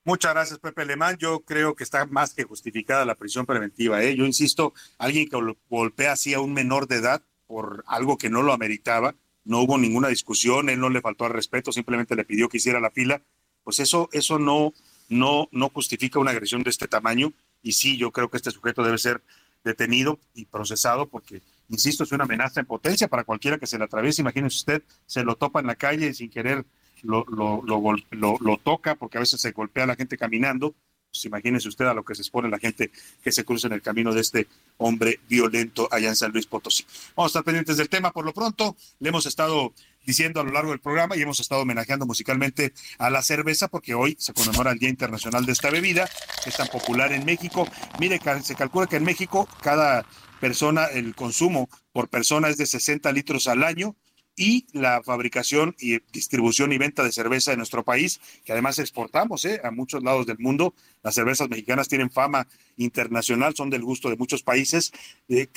Muchas 0.04 0.34
gracias, 0.34 0.58
Pepe 0.58 0.82
Alemán. 0.82 1.16
Yo 1.18 1.40
creo 1.40 1.74
que 1.76 1.84
está 1.84 2.04
más 2.06 2.34
que 2.34 2.42
justificada 2.42 3.04
la 3.04 3.14
prisión 3.14 3.46
preventiva. 3.46 4.02
¿eh? 4.02 4.16
Yo 4.16 4.26
insisto, 4.26 4.74
alguien 4.98 5.28
que 5.28 5.38
golpea 5.70 6.12
así 6.12 6.34
a 6.34 6.40
un 6.40 6.52
menor 6.52 6.88
de 6.88 6.96
edad 6.96 7.22
por 7.46 7.84
algo 7.86 8.18
que 8.18 8.28
no 8.28 8.42
lo 8.42 8.52
ameritaba, 8.52 9.14
no 9.44 9.60
hubo 9.60 9.78
ninguna 9.78 10.08
discusión, 10.08 10.68
él 10.68 10.80
no 10.80 10.88
le 10.88 11.00
faltó 11.00 11.24
al 11.24 11.32
respeto, 11.32 11.70
simplemente 11.70 12.16
le 12.16 12.24
pidió 12.24 12.48
que 12.48 12.56
hiciera 12.56 12.80
la 12.80 12.90
fila, 12.90 13.22
pues 13.62 13.78
eso, 13.78 14.08
eso 14.12 14.38
no, 14.38 14.72
no, 15.08 15.48
no 15.52 15.68
justifica 15.68 16.18
una 16.18 16.32
agresión 16.32 16.62
de 16.62 16.70
este 16.70 16.88
tamaño. 16.88 17.32
Y 17.62 17.72
sí, 17.72 17.96
yo 17.96 18.10
creo 18.10 18.28
que 18.28 18.36
este 18.36 18.50
sujeto 18.50 18.82
debe 18.82 18.98
ser 18.98 19.22
detenido 19.64 20.18
y 20.34 20.46
procesado 20.46 21.06
porque, 21.06 21.42
insisto, 21.68 22.04
es 22.04 22.12
una 22.12 22.24
amenaza 22.24 22.60
en 22.60 22.66
potencia 22.66 23.08
para 23.08 23.24
cualquiera 23.24 23.58
que 23.58 23.66
se 23.66 23.78
le 23.78 23.84
atraviese. 23.84 24.22
Imagínese 24.22 24.56
usted, 24.56 24.82
se 25.06 25.24
lo 25.24 25.36
topa 25.36 25.60
en 25.60 25.66
la 25.66 25.76
calle 25.76 26.08
y 26.08 26.14
sin 26.14 26.30
querer 26.30 26.64
lo, 27.02 27.24
lo, 27.28 27.62
lo, 27.64 28.38
lo, 28.40 28.56
toca 28.58 28.94
porque 28.94 29.18
a 29.18 29.20
veces 29.20 29.40
se 29.40 29.52
golpea 29.52 29.84
a 29.84 29.88
la 29.88 29.96
gente 29.96 30.16
caminando. 30.16 30.74
Pues 31.10 31.24
imagínese 31.26 31.68
usted 31.68 31.84
a 31.84 31.92
lo 31.92 32.04
que 32.04 32.14
se 32.14 32.22
expone 32.22 32.48
la 32.48 32.58
gente 32.58 32.90
que 33.22 33.32
se 33.32 33.44
cruza 33.44 33.66
en 33.66 33.74
el 33.74 33.82
camino 33.82 34.14
de 34.14 34.22
este 34.22 34.46
hombre 34.78 35.20
violento 35.28 35.86
allá 35.90 36.08
en 36.08 36.16
San 36.16 36.32
Luis 36.32 36.46
Potosí. 36.46 36.86
Vamos 37.14 37.30
a 37.30 37.32
estar 37.32 37.44
pendientes 37.44 37.76
del 37.76 37.90
tema 37.90 38.12
por 38.12 38.24
lo 38.24 38.32
pronto. 38.32 38.76
Le 38.98 39.10
hemos 39.10 39.26
estado 39.26 39.74
diciendo 40.04 40.40
a 40.40 40.44
lo 40.44 40.52
largo 40.52 40.70
del 40.70 40.80
programa 40.80 41.16
y 41.16 41.22
hemos 41.22 41.40
estado 41.40 41.62
homenajeando 41.62 42.06
musicalmente 42.06 42.72
a 42.98 43.10
la 43.10 43.22
cerveza 43.22 43.68
porque 43.68 43.94
hoy 43.94 44.16
se 44.18 44.32
conmemora 44.32 44.72
el 44.72 44.78
Día 44.78 44.88
Internacional 44.88 45.46
de 45.46 45.52
esta 45.52 45.70
bebida 45.70 46.08
que 46.42 46.50
es 46.50 46.56
tan 46.56 46.68
popular 46.68 47.12
en 47.12 47.24
México. 47.24 47.68
Mire, 47.98 48.20
se 48.42 48.54
calcula 48.54 48.86
que 48.86 48.96
en 48.96 49.04
México 49.04 49.48
cada 49.60 50.04
persona, 50.40 50.86
el 50.86 51.14
consumo 51.14 51.68
por 51.92 52.08
persona 52.08 52.48
es 52.48 52.56
de 52.56 52.66
60 52.66 53.12
litros 53.12 53.46
al 53.46 53.62
año 53.62 53.96
y 54.36 54.66
la 54.72 55.02
fabricación 55.02 55.74
y 55.78 55.98
distribución 56.12 56.72
y 56.72 56.78
venta 56.78 57.02
de 57.02 57.12
cerveza 57.12 57.52
en 57.52 57.58
nuestro 57.58 57.84
país, 57.84 58.20
que 58.44 58.52
además 58.52 58.78
exportamos 58.78 59.44
¿eh? 59.44 59.60
a 59.62 59.70
muchos 59.70 60.02
lados 60.02 60.26
del 60.26 60.38
mundo. 60.38 60.74
Las 61.02 61.14
cervezas 61.14 61.48
mexicanas 61.48 61.88
tienen 61.88 62.10
fama 62.10 62.46
internacional, 62.76 63.54
son 63.54 63.70
del 63.70 63.82
gusto 63.82 64.08
de 64.08 64.16
muchos 64.16 64.42
países. 64.42 64.92
Eh, 65.28 65.48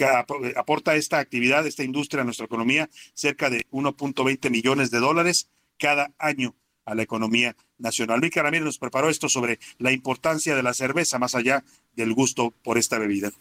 aporta 0.56 0.96
esta 0.96 1.20
actividad, 1.20 1.66
esta 1.66 1.84
industria 1.84 2.22
a 2.22 2.26
nuestra 2.26 2.46
economía 2.46 2.90
cerca 3.14 3.50
de 3.50 3.66
1.20 3.72 4.50
millones 4.50 4.92
de 4.92 5.00
dólares 5.00 5.50
cada 5.78 6.12
año 6.18 6.56
a 6.86 6.96
la 6.96 7.04
economía 7.04 7.56
nacional. 7.78 8.22
Vicky 8.22 8.40
Ramírez 8.40 8.66
nos 8.66 8.78
preparó 8.78 9.10
esto 9.10 9.28
sobre 9.28 9.60
la 9.80 9.92
importancia 9.92 10.56
de 10.56 10.64
la 10.64 10.74
cerveza 10.74 11.20
más 11.20 11.36
allá 11.36 11.64
del 11.96 12.14
gusto 12.14 12.54
por 12.64 12.78
esta 12.78 13.00
bebida. 13.00 13.32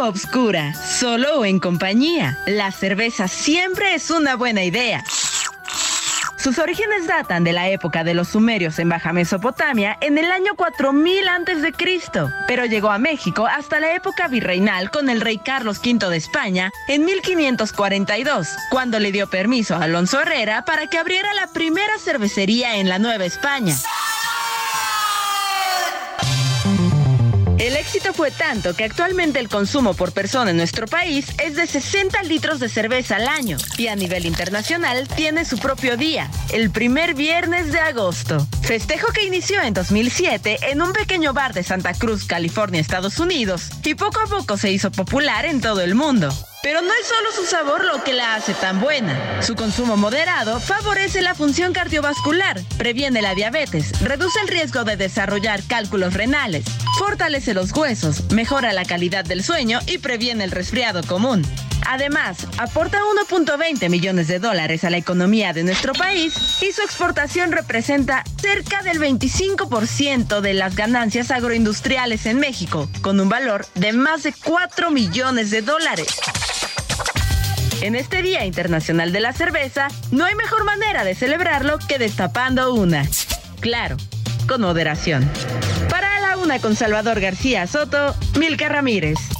Obscura, 0.00 0.74
solo 0.74 1.40
o 1.40 1.44
en 1.44 1.58
compañía, 1.58 2.38
la 2.46 2.70
cerveza 2.70 3.26
siempre 3.26 3.94
es 3.94 4.10
una 4.10 4.36
buena 4.36 4.62
idea. 4.62 5.02
Sus 6.36 6.58
orígenes 6.58 7.08
datan 7.08 7.42
de 7.42 7.52
la 7.52 7.68
época 7.68 8.04
de 8.04 8.14
los 8.14 8.28
sumerios 8.28 8.78
en 8.78 8.88
Baja 8.88 9.12
Mesopotamia 9.12 9.98
en 10.00 10.16
el 10.16 10.30
año 10.30 10.54
4000 10.54 11.28
a.C., 11.28 11.72
pero 12.46 12.64
llegó 12.64 12.90
a 12.90 12.98
México 12.98 13.46
hasta 13.46 13.80
la 13.80 13.92
época 13.94 14.28
virreinal 14.28 14.92
con 14.92 15.10
el 15.10 15.20
rey 15.20 15.38
Carlos 15.38 15.80
V 15.84 16.08
de 16.08 16.16
España 16.16 16.70
en 16.86 17.04
1542, 17.04 18.48
cuando 18.70 19.00
le 19.00 19.10
dio 19.10 19.26
permiso 19.26 19.74
a 19.74 19.82
Alonso 19.82 20.20
Herrera 20.20 20.64
para 20.64 20.86
que 20.86 20.98
abriera 20.98 21.34
la 21.34 21.48
primera 21.48 21.98
cervecería 21.98 22.76
en 22.76 22.88
la 22.88 23.00
Nueva 23.00 23.24
España. 23.24 23.74
Éxito 27.88 28.12
fue 28.12 28.30
tanto 28.30 28.76
que 28.76 28.84
actualmente 28.84 29.38
el 29.38 29.48
consumo 29.48 29.94
por 29.94 30.12
persona 30.12 30.50
en 30.50 30.58
nuestro 30.58 30.86
país 30.86 31.24
es 31.42 31.56
de 31.56 31.66
60 31.66 32.22
litros 32.24 32.60
de 32.60 32.68
cerveza 32.68 33.16
al 33.16 33.26
año 33.26 33.56
y 33.78 33.86
a 33.86 33.96
nivel 33.96 34.26
internacional 34.26 35.08
tiene 35.08 35.46
su 35.46 35.56
propio 35.56 35.96
día, 35.96 36.30
el 36.52 36.70
primer 36.70 37.14
viernes 37.14 37.72
de 37.72 37.78
agosto. 37.78 38.46
Festejo 38.60 39.10
que 39.14 39.24
inició 39.24 39.62
en 39.62 39.72
2007 39.72 40.58
en 40.70 40.82
un 40.82 40.92
pequeño 40.92 41.32
bar 41.32 41.54
de 41.54 41.62
Santa 41.62 41.94
Cruz, 41.94 42.26
California, 42.26 42.78
Estados 42.78 43.18
Unidos 43.20 43.70
y 43.82 43.94
poco 43.94 44.20
a 44.20 44.26
poco 44.26 44.58
se 44.58 44.70
hizo 44.70 44.90
popular 44.90 45.46
en 45.46 45.62
todo 45.62 45.80
el 45.80 45.94
mundo. 45.94 46.28
Pero 46.62 46.82
no 46.82 46.88
es 46.92 47.06
solo 47.06 47.30
su 47.32 47.46
sabor 47.46 47.84
lo 47.84 48.02
que 48.02 48.12
la 48.12 48.34
hace 48.34 48.52
tan 48.52 48.80
buena. 48.80 49.42
Su 49.42 49.54
consumo 49.54 49.96
moderado 49.96 50.58
favorece 50.58 51.22
la 51.22 51.34
función 51.34 51.72
cardiovascular, 51.72 52.60
previene 52.76 53.22
la 53.22 53.34
diabetes, 53.34 54.00
reduce 54.00 54.40
el 54.40 54.48
riesgo 54.48 54.84
de 54.84 54.96
desarrollar 54.96 55.62
cálculos 55.68 56.14
renales, 56.14 56.64
fortalece 56.98 57.54
los 57.54 57.72
huesos, 57.72 58.30
mejora 58.32 58.72
la 58.72 58.84
calidad 58.84 59.24
del 59.24 59.44
sueño 59.44 59.78
y 59.86 59.98
previene 59.98 60.44
el 60.44 60.50
resfriado 60.50 61.02
común. 61.04 61.46
Además, 61.86 62.46
aporta 62.58 62.98
1.20 63.28 63.88
millones 63.88 64.28
de 64.28 64.38
dólares 64.38 64.84
a 64.84 64.90
la 64.90 64.96
economía 64.96 65.52
de 65.52 65.64
nuestro 65.64 65.92
país 65.92 66.62
y 66.62 66.72
su 66.72 66.82
exportación 66.82 67.52
representa 67.52 68.24
cerca 68.40 68.82
del 68.82 69.00
25% 69.00 70.40
de 70.40 70.54
las 70.54 70.76
ganancias 70.76 71.30
agroindustriales 71.30 72.26
en 72.26 72.38
México, 72.38 72.88
con 73.00 73.20
un 73.20 73.28
valor 73.28 73.66
de 73.74 73.92
más 73.92 74.22
de 74.22 74.32
4 74.32 74.90
millones 74.90 75.50
de 75.50 75.62
dólares. 75.62 76.08
En 77.80 77.94
este 77.94 78.22
Día 78.22 78.44
Internacional 78.44 79.12
de 79.12 79.20
la 79.20 79.32
Cerveza, 79.32 79.88
no 80.10 80.24
hay 80.24 80.34
mejor 80.34 80.64
manera 80.64 81.04
de 81.04 81.14
celebrarlo 81.14 81.78
que 81.78 81.98
destapando 81.98 82.74
una. 82.74 83.06
Claro, 83.60 83.96
con 84.48 84.62
moderación. 84.62 85.30
Para 85.88 86.18
la 86.20 86.36
una 86.38 86.58
con 86.58 86.74
Salvador 86.74 87.20
García 87.20 87.66
Soto, 87.66 88.16
Milka 88.36 88.68
Ramírez. 88.68 89.37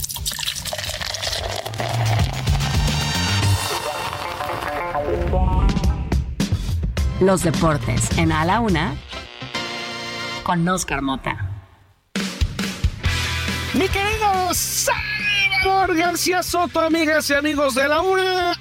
Los 7.20 7.42
deportes 7.42 8.16
en 8.16 8.30
A 8.30 8.44
la 8.44 8.60
Una 8.60 8.94
con 10.44 10.66
Oscar 10.68 11.02
Mota. 11.02 11.50
Mi 13.74 13.88
querido 13.88 14.54
Salvador 14.54 15.96
García 15.96 16.44
Soto, 16.44 16.80
amigas 16.80 17.28
y 17.30 17.34
amigos 17.34 17.74
de 17.74 17.88
la 17.88 18.02
UNA. 18.02 18.52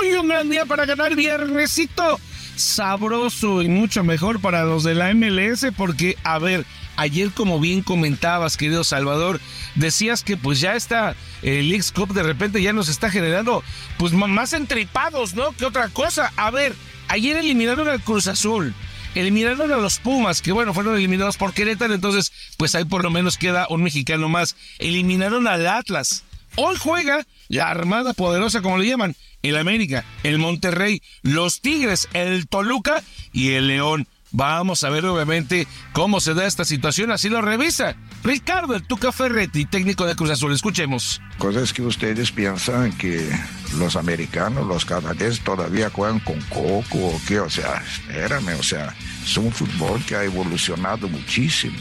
Hoy 0.00 0.12
un 0.14 0.26
gran 0.26 0.50
día 0.50 0.66
para 0.66 0.86
ganar 0.86 1.14
viernesito 1.14 2.18
sabroso 2.56 3.62
y 3.62 3.68
mucho 3.68 4.02
mejor 4.02 4.40
para 4.40 4.64
los 4.64 4.82
de 4.82 4.96
la 4.96 5.14
MLS 5.14 5.66
porque, 5.76 6.16
a 6.24 6.40
ver, 6.40 6.66
ayer 6.96 7.30
como 7.30 7.60
bien 7.60 7.80
comentabas, 7.80 8.56
querido 8.56 8.82
Salvador, 8.82 9.40
decías 9.76 10.24
que 10.24 10.36
pues 10.36 10.58
ya 10.58 10.74
está 10.74 11.14
el 11.42 11.72
X 11.72 11.92
Cup 11.92 12.12
de 12.12 12.24
repente 12.24 12.60
ya 12.60 12.72
nos 12.72 12.88
está 12.88 13.08
generando 13.08 13.62
pues 13.98 14.12
más 14.12 14.52
entripados, 14.52 15.34
¿no? 15.34 15.52
Que 15.52 15.64
otra 15.64 15.88
cosa. 15.90 16.32
A 16.36 16.50
ver, 16.50 16.74
ayer 17.10 17.36
eliminaron 17.36 17.88
al 17.88 18.00
Cruz 18.00 18.26
Azul. 18.26 18.74
Eliminaron 19.14 19.72
a 19.72 19.76
los 19.76 19.98
Pumas, 19.98 20.40
que 20.40 20.52
bueno, 20.52 20.72
fueron 20.72 20.94
eliminados 20.94 21.36
por 21.36 21.52
Querétaro, 21.52 21.92
entonces 21.92 22.32
pues 22.56 22.76
ahí 22.76 22.84
por 22.84 23.02
lo 23.02 23.10
menos 23.10 23.36
queda 23.36 23.66
un 23.68 23.82
mexicano 23.82 24.28
más. 24.28 24.56
Eliminaron 24.78 25.48
al 25.48 25.66
Atlas. 25.66 26.22
Hoy 26.56 26.76
juega 26.78 27.26
la 27.48 27.68
Armada 27.68 28.14
Poderosa, 28.14 28.62
como 28.62 28.78
le 28.78 28.86
llaman, 28.86 29.16
el 29.42 29.56
América, 29.56 30.04
el 30.22 30.38
Monterrey, 30.38 31.02
los 31.22 31.60
Tigres, 31.60 32.08
el 32.12 32.46
Toluca 32.46 33.02
y 33.32 33.52
el 33.52 33.66
León. 33.66 34.06
Vamos 34.32 34.84
a 34.84 34.90
ver 34.90 35.04
obviamente 35.06 35.66
cómo 35.92 36.20
se 36.20 36.34
da 36.34 36.46
esta 36.46 36.64
situación, 36.64 37.10
así 37.10 37.28
lo 37.28 37.42
revisa 37.42 37.96
Ricardo 38.22 38.74
el 38.74 38.82
Tuca 38.82 39.12
Ferretti, 39.12 39.64
técnico 39.64 40.06
de 40.06 40.14
Cruz 40.14 40.30
Azul. 40.30 40.52
Escuchemos. 40.52 41.20
Cosas 41.38 41.72
que 41.72 41.82
ustedes 41.82 42.30
piensan 42.30 42.92
que 42.92 43.28
los 43.78 43.96
americanos, 43.96 44.66
los 44.66 44.84
canadienses 44.84 45.42
todavía 45.42 45.90
juegan 45.90 46.20
con 46.20 46.38
coco 46.42 46.98
o 46.98 47.20
qué, 47.26 47.40
o 47.40 47.48
sea, 47.48 47.82
espérame, 47.82 48.58
o 48.58 48.62
sea, 48.62 48.94
es 49.24 49.36
un 49.36 49.50
fútbol 49.50 50.04
que 50.04 50.16
ha 50.16 50.24
evolucionado 50.24 51.08
muchísimo. 51.08 51.78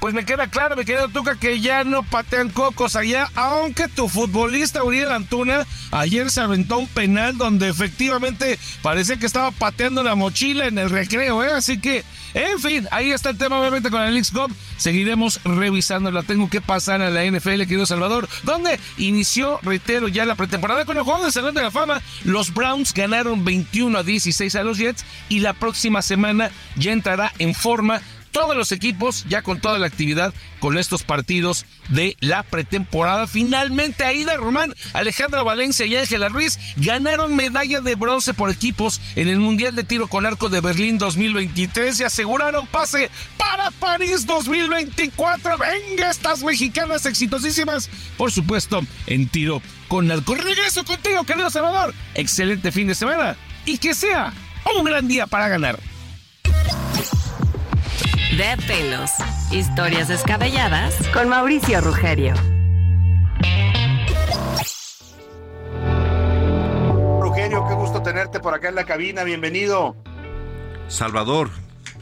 Pues 0.00 0.14
me 0.14 0.24
queda 0.24 0.48
claro, 0.48 0.76
me 0.76 0.84
queda 0.84 1.08
Tuca, 1.08 1.36
que 1.36 1.60
ya 1.60 1.84
no 1.84 2.02
patean 2.02 2.50
cocos 2.50 2.96
allá, 2.96 3.30
aunque 3.34 3.88
tu 3.88 4.08
futbolista 4.08 4.84
Uriel 4.84 5.12
Antuna 5.12 5.66
ayer 5.90 6.30
se 6.30 6.40
aventó 6.40 6.78
un 6.78 6.88
penal 6.88 7.36
donde 7.36 7.68
efectivamente 7.68 8.58
parece 8.82 9.18
que 9.18 9.26
estaba 9.26 9.50
pateando 9.50 10.02
la 10.02 10.14
mochila 10.14 10.66
en 10.66 10.78
el 10.78 10.90
recreo, 10.90 11.42
¿eh? 11.44 11.52
Así 11.52 11.78
que, 11.78 12.04
en 12.34 12.58
fin, 12.58 12.88
ahí 12.90 13.12
está 13.12 13.30
el 13.30 13.38
tema 13.38 13.60
obviamente 13.60 13.90
con 13.90 14.02
el 14.02 14.22
XCOM. 14.24 14.52
Seguiremos 14.76 15.40
revisando, 15.44 16.10
la 16.10 16.22
tengo 16.22 16.50
que 16.50 16.60
pasar 16.60 17.00
a 17.00 17.10
la 17.10 17.24
NFL, 17.24 17.60
querido 17.60 17.86
Salvador, 17.86 18.28
donde 18.42 18.78
inició, 18.98 19.60
reitero, 19.62 20.08
ya 20.08 20.24
la 20.24 20.34
pretemporada 20.34 20.84
con 20.84 20.96
el 20.96 21.04
juego 21.04 21.24
de 21.24 21.32
Salón 21.32 21.54
de 21.54 21.62
la 21.62 21.70
Fama. 21.70 22.02
Los 22.24 22.52
Browns 22.52 22.92
ganaron 22.92 23.44
21 23.44 23.98
a 23.98 24.02
16 24.02 24.54
a 24.56 24.64
los 24.64 24.78
Jets 24.78 25.04
y 25.28 25.40
la 25.40 25.52
próxima 25.52 26.02
semana 26.02 26.50
ya 26.76 26.92
entrará 26.92 27.32
en 27.38 27.54
forma 27.54 28.00
todos 28.34 28.56
los 28.56 28.72
equipos 28.72 29.24
ya 29.28 29.42
con 29.42 29.60
toda 29.60 29.78
la 29.78 29.86
actividad 29.86 30.34
con 30.58 30.76
estos 30.76 31.04
partidos 31.04 31.66
de 31.88 32.16
la 32.18 32.42
pretemporada. 32.42 33.28
Finalmente, 33.28 34.02
Aida 34.02 34.36
Román, 34.36 34.74
Alejandra 34.92 35.44
Valencia 35.44 35.86
y 35.86 35.94
Ángela 35.96 36.28
Ruiz 36.28 36.58
ganaron 36.76 37.36
medalla 37.36 37.80
de 37.80 37.94
bronce 37.94 38.34
por 38.34 38.50
equipos 38.50 39.00
en 39.14 39.28
el 39.28 39.38
Mundial 39.38 39.76
de 39.76 39.84
Tiro 39.84 40.08
con 40.08 40.26
Arco 40.26 40.48
de 40.48 40.60
Berlín 40.60 40.98
2023 40.98 42.00
y 42.00 42.02
aseguraron 42.02 42.66
pase 42.66 43.08
para 43.38 43.70
París 43.70 44.26
2024. 44.26 45.56
Venga, 45.56 46.10
estas 46.10 46.42
mexicanas 46.42 47.06
exitosísimas, 47.06 47.88
por 48.16 48.32
supuesto, 48.32 48.80
en 49.06 49.28
tiro 49.28 49.62
con 49.86 50.10
arco. 50.10 50.34
Regreso 50.34 50.84
contigo, 50.84 51.22
querido 51.22 51.50
Salvador. 51.50 51.94
Excelente 52.14 52.72
fin 52.72 52.88
de 52.88 52.96
semana 52.96 53.36
y 53.64 53.78
que 53.78 53.94
sea 53.94 54.32
un 54.76 54.84
gran 54.84 55.06
día 55.06 55.28
para 55.28 55.46
ganar. 55.46 55.78
De 58.36 58.56
pelos. 58.66 59.10
Historias 59.52 60.08
descabelladas 60.08 60.94
con 61.12 61.28
Mauricio 61.28 61.80
Rugerio. 61.80 62.34
Rugerio, 67.20 67.64
qué 67.68 67.74
gusto 67.74 68.02
tenerte 68.02 68.40
por 68.40 68.54
acá 68.54 68.68
en 68.70 68.74
la 68.74 68.84
cabina. 68.84 69.22
Bienvenido. 69.22 69.96
Salvador, 70.88 71.50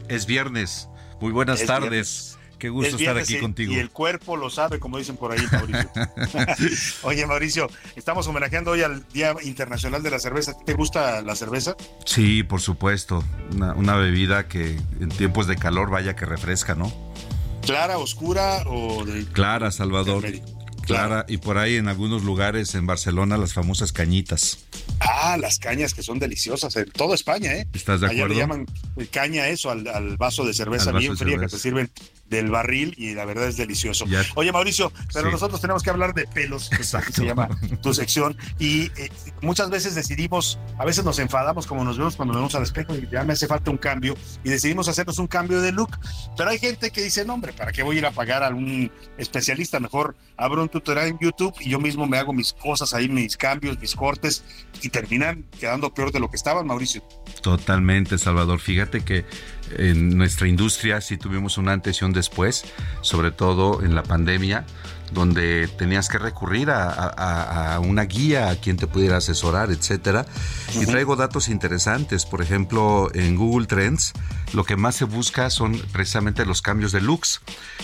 es 0.07 0.25
viernes. 0.25 0.89
Muy 1.21 1.31
buenas 1.31 1.61
Es 1.61 1.67
tardes. 1.67 1.89
viernes. 1.89 2.39
Qué 2.63 2.69
gusto 2.69 2.95
Es 2.95 3.01
estar 3.01 3.17
aquí 3.17 3.39
contigo. 3.39 3.73
Y 3.73 3.75
el 3.75 3.89
cuerpo 3.89 4.37
lo 4.37 4.49
sabe, 4.49 4.79
como 4.79 4.97
dicen 4.97 5.17
por 5.17 5.33
ahí, 5.33 5.45
Mauricio. 5.51 5.91
Oye, 7.03 7.25
Mauricio, 7.27 7.69
estamos 7.97 8.25
homenajeando 8.27 8.71
hoy 8.71 8.83
al 8.83 9.05
Día 9.11 9.35
Internacional 9.43 10.01
de 10.01 10.09
la 10.09 10.17
Cerveza. 10.17 10.53
¿Te 10.65 10.73
gusta 10.73 11.21
la 11.23 11.35
cerveza? 11.35 11.75
Sí, 12.05 12.41
por 12.43 12.61
supuesto. 12.61 13.21
Una, 13.51 13.73
una 13.73 13.97
bebida 13.97 14.47
que 14.47 14.77
en 15.01 15.09
tiempos 15.09 15.45
de 15.47 15.57
calor 15.57 15.89
vaya 15.89 16.15
que 16.15 16.23
refresca, 16.23 16.73
¿no? 16.73 16.89
¿Clara, 17.65 17.97
oscura 17.97 18.63
o 18.67 19.03
de 19.03 19.25
Clara, 19.25 19.69
Salvador. 19.69 20.23
Clara, 20.83 21.25
y 21.27 21.37
por 21.37 21.57
ahí 21.57 21.75
en 21.75 21.87
algunos 21.87 22.23
lugares 22.23 22.75
en 22.75 22.85
Barcelona 22.85 23.37
las 23.37 23.53
famosas 23.53 23.91
cañitas. 23.91 24.65
Ah, 24.99 25.37
las 25.37 25.59
cañas 25.59 25.93
que 25.93 26.03
son 26.03 26.19
deliciosas 26.19 26.75
en 26.75 26.89
toda 26.91 27.15
España, 27.15 27.53
¿eh? 27.53 27.67
¿Estás 27.73 28.01
de 28.01 28.07
Allá 28.07 28.15
acuerdo? 28.23 28.33
le 28.35 28.39
llaman 28.39 28.65
caña 29.11 29.47
eso 29.47 29.69
al, 29.69 29.87
al 29.87 30.17
vaso 30.17 30.45
de 30.45 30.53
cerveza 30.53 30.91
vaso 30.91 30.99
bien 30.99 31.17
fría 31.17 31.39
que 31.39 31.47
te 31.47 31.57
sirven 31.57 31.89
del 32.29 32.49
barril 32.49 32.95
y 32.97 33.13
la 33.13 33.25
verdad 33.25 33.47
es 33.47 33.57
delicioso. 33.57 34.05
Ya. 34.05 34.23
Oye, 34.35 34.51
Mauricio, 34.51 34.91
pero 35.13 35.27
Sí. 35.27 35.31
nosotros 35.33 35.61
tenemos 35.61 35.83
que 35.83 35.89
hablar 35.91 36.13
de 36.15 36.25
pelos, 36.25 36.69
así 36.71 37.13
se 37.13 37.25
llama 37.25 37.47
tu 37.81 37.93
sección, 37.93 38.35
y 38.57 38.85
eh, 38.99 39.11
muchas 39.41 39.69
veces 39.69 39.93
decidimos, 39.93 40.57
a 40.79 40.85
veces 40.85 41.03
nos 41.05 41.19
enfadamos 41.19 41.67
como 41.67 41.83
nos 41.83 41.97
vemos 41.97 42.15
cuando 42.15 42.33
nos 42.33 42.41
vemos 42.41 42.55
al 42.55 42.63
espejo 42.63 42.95
y 42.95 43.07
ya 43.11 43.23
me 43.23 43.33
hace 43.33 43.45
falta 43.45 43.69
un 43.69 43.77
cambio 43.77 44.15
y 44.43 44.49
decidimos 44.49 44.87
hacernos 44.87 45.19
un 45.19 45.27
cambio 45.27 45.61
de 45.61 45.71
look, 45.71 45.97
pero 46.35 46.49
hay 46.49 46.57
gente 46.57 46.89
que 46.91 47.03
dice, 47.03 47.23
no 47.25 47.33
hombre, 47.35 47.53
¿para 47.53 47.71
qué 47.71 47.83
voy 47.83 47.97
a 47.97 47.99
ir 47.99 48.05
a 48.05 48.11
pagar 48.11 48.43
a 48.43 48.49
un 48.49 48.91
especialista? 49.17 49.79
Mejor 49.79 50.15
abro 50.37 50.63
un 50.63 50.69
tutorial 50.69 51.07
en 51.07 51.19
YouTube 51.19 51.53
y 51.59 51.69
yo 51.69 51.79
mismo 51.79 52.07
me 52.07 52.17
hago 52.17 52.33
mis 52.33 52.53
cosas 52.53 52.93
ahí, 52.95 53.09
mis 53.09 53.37
cambios, 53.37 53.79
mis 53.79 53.95
cortes 53.95 54.43
y 54.81 54.89
terminan 54.89 55.45
quedando 55.59 55.93
peor 55.93 56.11
de 56.11 56.19
lo 56.19 56.29
que 56.29 56.35
estaban, 56.37 56.65
Mauricio. 56.65 57.03
Totalmente, 57.41 58.17
Salvador. 58.17 58.59
Fíjate 58.59 59.01
que 59.01 59.25
en 59.77 60.17
nuestra 60.17 60.47
industria 60.47 61.01
sí 61.01 61.17
tuvimos 61.17 61.57
un 61.57 61.69
antes 61.69 62.01
y 62.01 62.05
un 62.05 62.13
después, 62.13 62.63
sobre 63.01 63.31
todo 63.31 63.83
en 63.83 63.95
la 63.95 64.03
pandemia, 64.03 64.65
donde 65.11 65.67
tenías 65.77 66.09
que 66.09 66.17
recurrir 66.17 66.71
a, 66.71 66.89
a- 66.89 67.75
a 67.75 67.79
una 67.79 68.03
guía, 68.05 68.49
a 68.49 68.55
quien 68.55 68.77
te 68.77 68.87
pudiera 68.87 69.17
asesorar, 69.17 69.69
etcétera. 69.69 70.25
Y 70.73 70.85
traigo 70.87 71.15
datos 71.15 71.49
interesantes. 71.49 72.25
Por 72.25 72.41
ejemplo, 72.41 73.11
en 73.13 73.35
Google 73.35 73.67
Trends, 73.67 74.13
lo 74.53 74.63
que 74.63 74.75
más 74.75 74.95
se 74.95 75.05
busca 75.05 75.51
son 75.51 75.79
precisamente 75.91 76.45
los 76.47 76.63
cambios 76.63 76.91
de 76.93 77.01
looks. 77.01 77.41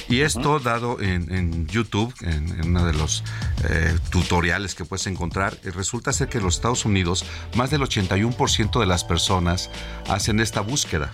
Y 0.08 0.22
esto 0.22 0.60
dado 0.60 1.00
en, 1.02 1.32
en 1.32 1.68
YouTube, 1.68 2.16
en, 2.22 2.50
en 2.62 2.70
uno 2.70 2.86
de 2.86 2.94
los 2.94 3.24
eh, 3.64 3.96
tutoriales 4.10 4.74
que 4.74 4.84
puedes 4.86 5.06
encontrar, 5.06 5.56
eh, 5.64 5.70
resulta 5.70 6.12
ser 6.14 6.30
que 6.30 6.40
en 6.40 6.46
los 6.46 6.56
Estados 6.56 6.84
Unidos 6.86 7.26
más 7.56 7.70
del 7.70 7.82
81% 7.82 8.80
de 8.80 8.86
las 8.88 9.04
personas 9.04 9.70
hacen 10.08 10.40
esta 10.40 10.62
búsqueda. 10.62 11.12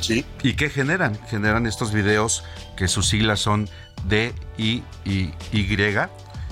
Sí. 0.00 0.24
¿Y 0.42 0.54
qué 0.54 0.70
generan? 0.70 1.18
Generan 1.28 1.66
estos 1.66 1.92
videos 1.92 2.44
que 2.76 2.88
sus 2.88 3.08
siglas 3.08 3.40
son 3.40 3.68
D-I-Y, 4.08 5.32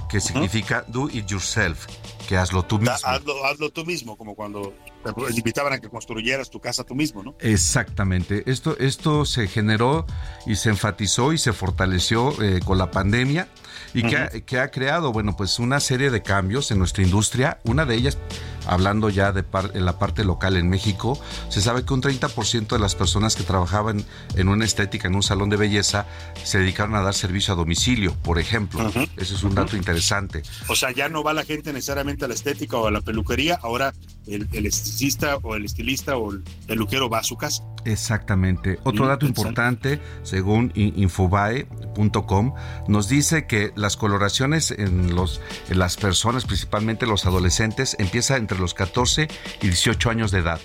que 0.08 0.20
significa 0.20 0.84
Do 0.88 1.08
It 1.10 1.26
Yourself, 1.26 1.86
que 2.28 2.36
hazlo 2.36 2.64
tú 2.64 2.78
mismo. 2.78 2.94
Hazlo, 3.02 3.44
hazlo 3.44 3.70
tú 3.70 3.84
mismo, 3.84 4.16
como 4.16 4.34
cuando 4.34 4.72
te 5.02 5.36
invitaban 5.36 5.72
a 5.74 5.78
que 5.78 5.88
construyeras 5.88 6.50
tu 6.50 6.60
casa 6.60 6.84
tú 6.84 6.94
mismo, 6.94 7.22
¿no? 7.22 7.34
Exactamente. 7.40 8.42
Esto, 8.50 8.76
esto 8.78 9.24
se 9.24 9.48
generó 9.48 10.06
y 10.46 10.56
se 10.56 10.70
enfatizó 10.70 11.32
y 11.32 11.38
se 11.38 11.52
fortaleció 11.52 12.40
eh, 12.42 12.60
con 12.64 12.78
la 12.78 12.90
pandemia 12.90 13.48
y 13.92 14.02
que, 14.02 14.16
ha, 14.16 14.28
que 14.28 14.58
ha 14.58 14.70
creado, 14.70 15.12
bueno, 15.12 15.36
pues 15.36 15.58
una 15.58 15.80
serie 15.80 16.10
de 16.10 16.22
cambios 16.22 16.70
en 16.70 16.78
nuestra 16.78 17.04
industria. 17.04 17.58
Una 17.64 17.84
de 17.84 17.94
ellas, 17.94 18.18
hablando 18.66 19.10
ya 19.10 19.32
de 19.32 19.42
par- 19.42 19.70
en 19.74 19.84
la 19.84 19.98
parte 19.98 20.24
local 20.24 20.56
en 20.56 20.68
México, 20.68 21.20
se 21.48 21.60
sabe 21.60 21.84
que 21.84 21.94
un 21.94 22.02
30% 22.02 22.68
de 22.68 22.78
las 22.78 22.94
personas 22.94 23.36
que 23.36 23.42
trabajaban 23.42 24.04
en 24.36 24.48
una 24.48 24.64
estética, 24.64 25.08
en 25.08 25.14
un 25.14 25.22
salón 25.22 25.50
de 25.50 25.56
belleza, 25.56 26.06
se 26.42 26.58
dedicaron 26.58 26.94
a 26.94 27.00
dar 27.02 27.14
servicio 27.14 27.54
a 27.54 27.56
domicilio, 27.56 28.14
por 28.22 28.38
ejemplo. 28.38 28.90
Ese 29.16 29.34
es 29.34 29.42
un 29.42 29.54
dato 29.54 29.76
interesante. 29.76 30.42
O 30.68 30.76
sea, 30.76 30.90
ya 30.92 31.08
no 31.08 31.22
va 31.22 31.32
la 31.34 31.44
gente 31.44 31.72
necesariamente 31.72 32.24
a 32.24 32.28
la 32.28 32.34
estética 32.34 32.76
o 32.76 32.86
a 32.86 32.90
la 32.90 33.00
peluquería, 33.00 33.58
ahora 33.62 33.92
el, 34.26 34.48
el 34.52 34.66
esteticista 34.66 35.36
o 35.42 35.54
el 35.54 35.64
estilista 35.66 36.16
o 36.16 36.32
el 36.32 36.42
peluquero 36.66 37.08
va 37.10 37.18
a 37.18 37.24
su 37.24 37.36
casa. 37.36 37.62
Exactamente. 37.84 38.78
Otro 38.84 39.04
Mm, 39.04 39.08
dato 39.08 39.26
importante, 39.26 40.00
según 40.22 40.72
in- 40.74 40.94
infobae.com, 40.96 42.54
nos 42.88 43.08
dice 43.08 43.46
que 43.46 43.72
las 43.76 43.96
coloraciones 43.96 44.70
en, 44.70 45.14
los, 45.14 45.40
en 45.68 45.78
las 45.78 45.96
personas, 45.96 46.44
principalmente 46.44 47.06
los 47.06 47.26
adolescentes, 47.26 47.96
empieza 47.98 48.36
entre 48.36 48.53
los 48.58 48.74
14 48.74 49.28
y 49.62 49.66
18 49.66 50.10
años 50.10 50.30
de 50.30 50.38
edad. 50.38 50.60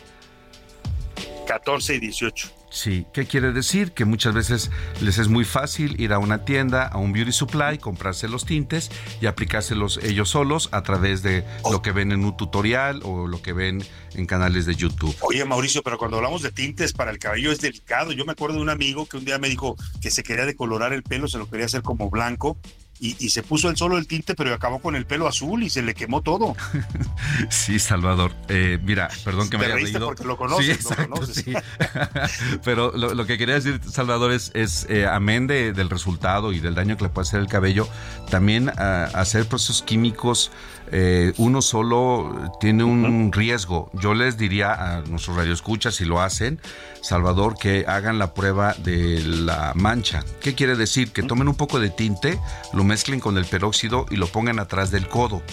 14 1.48 1.96
y 1.96 2.00
18. 2.00 2.60
Sí, 2.72 3.08
¿qué 3.14 3.26
quiere 3.26 3.52
decir? 3.52 3.94
Que 3.94 4.06
muchas 4.06 4.34
veces 4.36 4.70
les 5.02 5.18
es 5.18 5.28
muy 5.28 5.44
fácil 5.44 6.00
ir 6.00 6.14
a 6.14 6.20
una 6.20 6.46
tienda, 6.46 6.86
a 6.86 6.98
un 6.98 7.14
beauty 7.14 7.32
supply, 7.32 7.80
comprarse 7.80 8.28
los 8.28 8.46
tintes 8.46 8.92
y 9.20 9.26
aplicárselos 9.26 10.00
ellos 10.04 10.30
solos 10.30 10.70
a 10.72 10.84
través 10.84 11.24
de 11.24 11.44
lo 11.70 11.82
que 11.82 11.92
ven 11.92 12.12
en 12.12 12.24
un 12.24 12.38
tutorial 12.38 13.02
o 13.04 13.26
lo 13.26 13.42
que 13.42 13.54
ven 13.54 13.84
en 14.14 14.26
canales 14.28 14.68
de 14.68 14.76
YouTube. 14.76 15.16
Oye, 15.22 15.44
Mauricio, 15.46 15.82
pero 15.82 15.98
cuando 15.98 16.18
hablamos 16.18 16.44
de 16.44 16.52
tintes 16.52 16.94
para 16.94 17.10
el 17.10 17.18
cabello 17.18 17.52
es 17.52 17.60
delicado. 17.60 18.12
Yo 18.12 18.26
me 18.26 18.34
acuerdo 18.34 18.58
de 18.58 18.62
un 18.62 18.70
amigo 18.70 19.08
que 19.08 19.18
un 19.18 19.26
día 19.26 19.40
me 19.40 19.50
dijo 19.50 19.76
que 20.02 20.12
se 20.12 20.22
quería 20.22 20.46
decolorar 20.46 20.94
el 20.94 21.02
pelo, 21.02 21.28
se 21.28 21.40
lo 21.40 21.50
quería 21.50 21.66
hacer 21.66 21.82
como 21.82 22.12
blanco. 22.12 22.58
Y, 23.02 23.16
y 23.26 23.30
se 23.30 23.44
puso 23.44 23.70
él 23.70 23.78
solo 23.78 23.98
el 23.98 24.08
tinte, 24.08 24.36
pero 24.36 24.54
acabó 24.54 24.80
con 24.80 24.96
el 24.96 25.06
pelo 25.06 25.26
azul 25.28 25.64
y 25.64 25.70
se 25.70 25.82
le 25.82 25.94
quemó 25.94 26.22
todo. 26.22 26.56
Sí, 27.50 27.80
Salvador. 27.80 28.34
Eh, 28.50 28.78
mira, 28.84 29.08
perdón 29.24 29.50
que 29.50 29.58
me 29.58 29.66
haya 29.66 29.76
reído. 29.76 30.08
porque 30.08 30.24
lo 30.26 30.36
conoces, 30.38 30.66
Sí, 30.66 30.84
lo 30.84 30.90
exacto, 30.90 31.14
conoces. 31.14 31.36
sí. 31.46 31.54
Pero 32.64 32.92
lo, 32.96 33.14
lo 33.14 33.26
que 33.26 33.38
quería 33.38 33.56
decir, 33.56 33.80
Salvador, 33.90 34.32
es, 34.32 34.52
es 34.56 34.86
eh, 34.90 35.06
amén 35.08 35.48
de- 35.48 35.72
del 35.74 35.90
resultado 35.90 36.52
y 36.54 36.60
del 36.60 36.76
daño 36.76 36.98
que 36.98 37.04
le 37.04 37.10
puede 37.10 37.28
hacer 37.28 37.40
el 37.40 37.48
cabello, 37.48 37.88
también 38.30 38.70
ah, 38.78 39.10
hacer 39.14 39.46
procesos 39.48 39.82
químicos, 39.84 40.52
eh, 40.92 41.34
uno 41.38 41.62
solo 41.62 42.52
tiene 42.60 42.84
un 42.84 43.32
riesgo. 43.32 43.92
Yo 43.94 44.14
les 44.14 44.38
diría 44.38 44.74
a 44.74 45.02
nuestros 45.02 45.38
radioescuchas, 45.38 45.96
si 45.96 46.06
lo 46.06 46.22
hacen, 46.22 46.60
Salvador, 47.02 47.58
que 47.58 47.86
hagan 47.88 48.18
la 48.20 48.34
prueba 48.34 48.74
de 48.74 49.22
la 49.24 49.74
mancha. 49.76 50.24
¿Qué 50.42 50.56
quiere 50.56 50.76
decir? 50.76 51.12
Que 51.12 51.24
tomen 51.24 51.48
un 51.48 51.56
poco 51.56 51.80
de 51.80 51.90
tinte, 51.90 52.40
lo 52.74 52.84
mezclen 52.90 53.20
con 53.20 53.38
el 53.38 53.46
peróxido 53.46 54.08
y 54.10 54.16
lo 54.16 54.26
pongan 54.26 54.58
atrás 54.58 54.90
del 54.90 55.08
codo. 55.08 55.44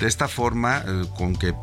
De 0.00 0.06
esta 0.06 0.28
forma, 0.28 0.82
eh, 0.86 1.04
con 1.16 1.34
que 1.36 1.54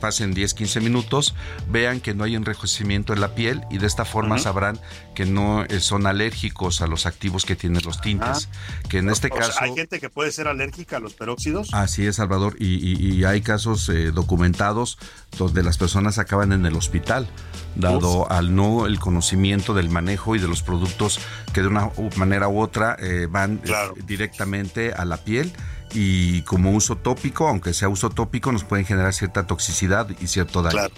pasen 0.00 0.32
10, 0.34 0.54
15 0.54 0.80
minutos, 0.80 1.34
vean 1.68 2.00
que 2.00 2.14
no 2.14 2.24
hay 2.24 2.34
enrojecimiento 2.34 3.12
en 3.12 3.20
la 3.20 3.34
piel 3.34 3.62
y 3.70 3.78
de 3.78 3.86
esta 3.86 4.04
forma 4.04 4.38
sabrán 4.38 4.78
que 5.14 5.26
no 5.26 5.64
eh, 5.64 5.80
son 5.80 6.06
alérgicos 6.06 6.80
a 6.80 6.86
los 6.86 7.06
activos 7.06 7.44
que 7.44 7.56
tienen 7.56 7.82
los 7.84 8.00
tintes. 8.00 8.48
Ah. 8.50 8.82
Que 8.88 8.98
en 8.98 9.10
este 9.10 9.28
sea, 9.28 9.38
caso... 9.38 9.58
hay 9.60 9.74
gente 9.74 10.00
que 10.00 10.08
puede 10.08 10.32
ser 10.32 10.48
alérgica 10.48 10.96
a 10.96 11.00
los 11.00 11.14
peróxidos. 11.14 11.72
Así 11.74 12.06
es, 12.06 12.16
Salvador, 12.16 12.56
y, 12.58 12.74
y- 12.76 13.12
y 13.16 13.24
hay 13.24 13.40
casos 13.42 13.88
eh, 13.88 14.10
documentados 14.12 14.98
donde 15.36 15.62
las 15.62 15.76
personas 15.78 16.18
acaban 16.18 16.52
en 16.52 16.64
el 16.64 16.74
hospital, 16.74 17.28
dado 17.74 18.30
al 18.30 18.54
no 18.54 18.86
el 18.86 18.98
conocimiento 18.98 19.74
del 19.74 19.90
manejo 19.90 20.36
y 20.36 20.38
de 20.38 20.48
los 20.48 20.62
productos 20.62 21.20
que 21.52 21.60
de 21.62 21.68
una 21.68 21.90
manera 22.16 22.48
u 22.48 22.60
otra 22.60 22.96
eh, 22.98 23.26
van 23.30 23.60
directamente 24.06 24.92
a 24.92 25.04
la 25.04 25.18
piel 25.18 25.52
y 25.98 26.42
como 26.42 26.72
uso 26.72 26.96
tópico, 26.96 27.48
aunque 27.48 27.72
sea 27.72 27.88
uso 27.88 28.10
tópico, 28.10 28.52
nos 28.52 28.64
pueden 28.64 28.84
generar 28.84 29.14
cierta 29.14 29.46
toxicidad 29.46 30.06
y 30.20 30.26
cierto 30.26 30.60
daño. 30.60 30.72
Claro. 30.72 30.94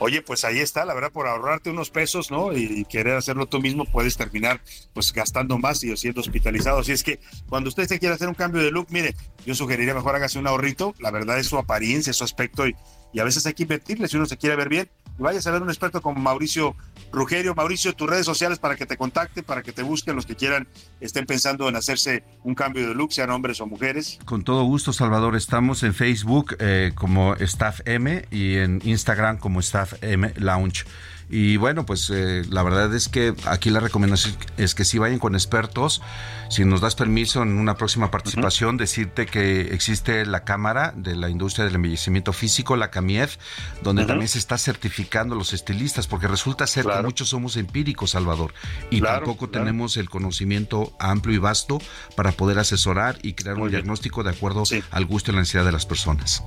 Oye, 0.00 0.20
pues 0.20 0.44
ahí 0.44 0.58
está, 0.58 0.84
la 0.84 0.92
verdad, 0.92 1.10
por 1.10 1.26
ahorrarte 1.26 1.70
unos 1.70 1.88
pesos, 1.88 2.30
¿no? 2.30 2.52
Y 2.52 2.84
querer 2.84 3.16
hacerlo 3.16 3.46
tú 3.46 3.58
mismo, 3.58 3.86
puedes 3.86 4.18
terminar 4.18 4.60
pues 4.92 5.14
gastando 5.14 5.56
más 5.58 5.82
y 5.82 5.96
siendo 5.96 6.20
hospitalizado. 6.20 6.80
Así 6.80 6.92
es 6.92 7.02
que 7.02 7.20
cuando 7.48 7.68
usted 7.68 7.88
se 7.88 7.98
quiera 7.98 8.16
hacer 8.16 8.28
un 8.28 8.34
cambio 8.34 8.62
de 8.62 8.70
look, 8.70 8.88
mire, 8.90 9.16
yo 9.46 9.54
sugeriría 9.54 9.94
mejor 9.94 10.14
hágase 10.14 10.38
un 10.38 10.46
ahorrito. 10.46 10.94
La 11.00 11.10
verdad 11.10 11.38
es 11.38 11.46
su 11.46 11.56
apariencia, 11.56 12.12
su 12.12 12.22
aspecto 12.22 12.68
y, 12.68 12.76
y 13.14 13.20
a 13.20 13.24
veces 13.24 13.46
hay 13.46 13.54
que 13.54 13.62
invertirle 13.62 14.08
si 14.08 14.18
uno 14.18 14.26
se 14.26 14.36
quiere 14.36 14.56
ver 14.56 14.68
bien. 14.68 14.90
Vayas 15.18 15.46
a 15.46 15.50
ver 15.50 15.62
un 15.62 15.68
experto 15.68 16.00
como 16.00 16.20
Mauricio 16.20 16.76
Rugerio. 17.12 17.54
Mauricio, 17.54 17.92
tus 17.94 18.08
redes 18.08 18.24
sociales 18.24 18.58
para 18.58 18.76
que 18.76 18.86
te 18.86 18.96
contacten, 18.96 19.44
para 19.44 19.62
que 19.62 19.72
te 19.72 19.82
busquen 19.82 20.14
los 20.14 20.26
que 20.26 20.36
quieran, 20.36 20.68
estén 21.00 21.26
pensando 21.26 21.68
en 21.68 21.76
hacerse 21.76 22.22
un 22.44 22.54
cambio 22.54 22.88
de 22.88 22.94
look, 22.94 23.12
sean 23.12 23.30
hombres 23.30 23.60
o 23.60 23.66
mujeres. 23.66 24.18
Con 24.24 24.44
todo 24.44 24.62
gusto, 24.64 24.92
Salvador. 24.92 25.34
Estamos 25.36 25.82
en 25.82 25.94
Facebook 25.94 26.56
eh, 26.60 26.92
como 26.94 27.34
Staff 27.34 27.80
M 27.84 28.24
y 28.30 28.56
en 28.56 28.80
Instagram 28.84 29.38
como 29.38 29.60
Staff 29.60 29.94
M 30.02 30.32
Lounge. 30.36 30.84
Y 31.30 31.56
bueno, 31.58 31.84
pues 31.84 32.10
eh, 32.10 32.44
la 32.48 32.62
verdad 32.62 32.94
es 32.94 33.08
que 33.08 33.34
aquí 33.44 33.70
la 33.70 33.80
recomendación 33.80 34.34
es 34.56 34.74
que 34.74 34.84
si 34.84 34.98
vayan 34.98 35.18
con 35.18 35.34
expertos, 35.34 36.00
si 36.48 36.64
nos 36.64 36.80
das 36.80 36.94
permiso 36.94 37.42
en 37.42 37.58
una 37.58 37.76
próxima 37.76 38.10
participación, 38.10 38.76
decirte 38.76 39.26
que 39.26 39.60
existe 39.74 40.24
la 40.26 40.44
Cámara 40.44 40.92
de 40.96 41.14
la 41.14 41.28
Industria 41.28 41.64
del 41.64 41.74
Embellecimiento 41.74 42.32
Físico, 42.32 42.76
la 42.76 42.90
CAMIEF, 42.90 43.36
donde 43.82 44.06
también 44.06 44.28
se 44.28 44.38
está 44.38 44.56
certificando 44.58 45.34
los 45.34 45.52
estilistas, 45.52 46.06
porque 46.06 46.26
resulta 46.26 46.66
ser 46.66 46.86
que 46.86 47.02
muchos 47.02 47.28
somos 47.28 47.56
empíricos, 47.56 48.10
Salvador, 48.10 48.52
y 48.90 49.00
Claro, 49.00 49.18
tampoco 49.18 49.48
claro. 49.50 49.64
tenemos 49.64 49.96
el 49.96 50.08
conocimiento 50.08 50.92
amplio 50.98 51.36
y 51.36 51.38
vasto 51.38 51.78
para 52.16 52.32
poder 52.32 52.58
asesorar 52.58 53.18
y 53.22 53.34
crear 53.34 53.58
un 53.58 53.70
diagnóstico 53.70 54.22
de 54.22 54.30
acuerdo 54.30 54.64
al 54.90 55.04
gusto 55.04 55.30
y 55.30 55.34
la 55.34 55.40
necesidad 55.40 55.64
de 55.64 55.72
las 55.72 55.86
personas. 55.86 56.42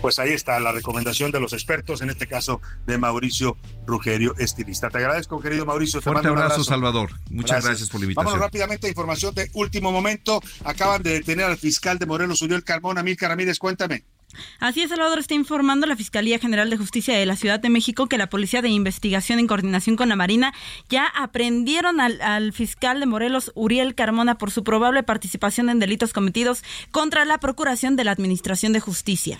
Pues 0.00 0.18
ahí 0.18 0.30
está 0.30 0.60
la 0.60 0.72
recomendación 0.72 1.32
de 1.32 1.40
los 1.40 1.52
expertos, 1.52 2.02
en 2.02 2.10
este 2.10 2.26
caso 2.26 2.60
de 2.86 2.98
Mauricio 2.98 3.56
Rugerio, 3.86 4.34
estilista. 4.38 4.90
Te 4.90 4.98
agradezco, 4.98 5.40
querido 5.40 5.66
Mauricio. 5.66 6.00
Te 6.00 6.04
Fuerte 6.04 6.28
mando 6.28 6.32
un 6.34 6.44
abrazo, 6.44 6.64
Salvador. 6.64 7.10
Muchas 7.30 7.64
gracias 7.64 7.88
por 7.88 8.00
la 8.00 8.04
invitación. 8.04 8.26
Vámonos 8.26 8.44
rápidamente 8.44 8.86
a 8.86 8.90
información 8.90 9.34
último 9.52 9.92
momento. 9.92 10.40
Acaban 10.64 11.02
de 11.02 11.14
detener 11.14 11.46
al 11.46 11.58
fiscal 11.58 11.98
de 11.98 12.06
Morelos, 12.06 12.42
Uriel 12.42 12.64
Carmona. 12.64 13.02
Milka 13.02 13.28
Ramírez, 13.28 13.58
cuéntame. 13.58 14.04
Así 14.60 14.82
es, 14.82 14.90
Salvador 14.90 15.18
está 15.18 15.34
informando 15.34 15.86
la 15.86 15.96
Fiscalía 15.96 16.38
General 16.38 16.68
de 16.68 16.76
Justicia 16.76 17.16
de 17.16 17.26
la 17.26 17.36
Ciudad 17.36 17.60
de 17.60 17.70
México 17.70 18.08
que 18.08 18.18
la 18.18 18.28
Policía 18.28 18.62
de 18.62 18.68
Investigación 18.68 19.38
en 19.38 19.46
coordinación 19.46 19.96
con 19.96 20.08
la 20.08 20.16
Marina 20.16 20.52
ya 20.88 21.06
aprendieron 21.06 22.00
al 22.00 22.52
fiscal 22.52 23.00
de 23.00 23.06
Morelos, 23.06 23.52
Uriel 23.54 23.94
Carmona, 23.94 24.36
por 24.36 24.50
su 24.50 24.64
probable 24.64 25.02
participación 25.02 25.70
en 25.70 25.78
delitos 25.78 26.12
cometidos 26.12 26.62
contra 26.90 27.24
la 27.24 27.38
Procuración 27.38 27.96
de 27.96 28.04
la 28.04 28.12
Administración 28.12 28.72
de 28.72 28.80
Justicia. 28.80 29.38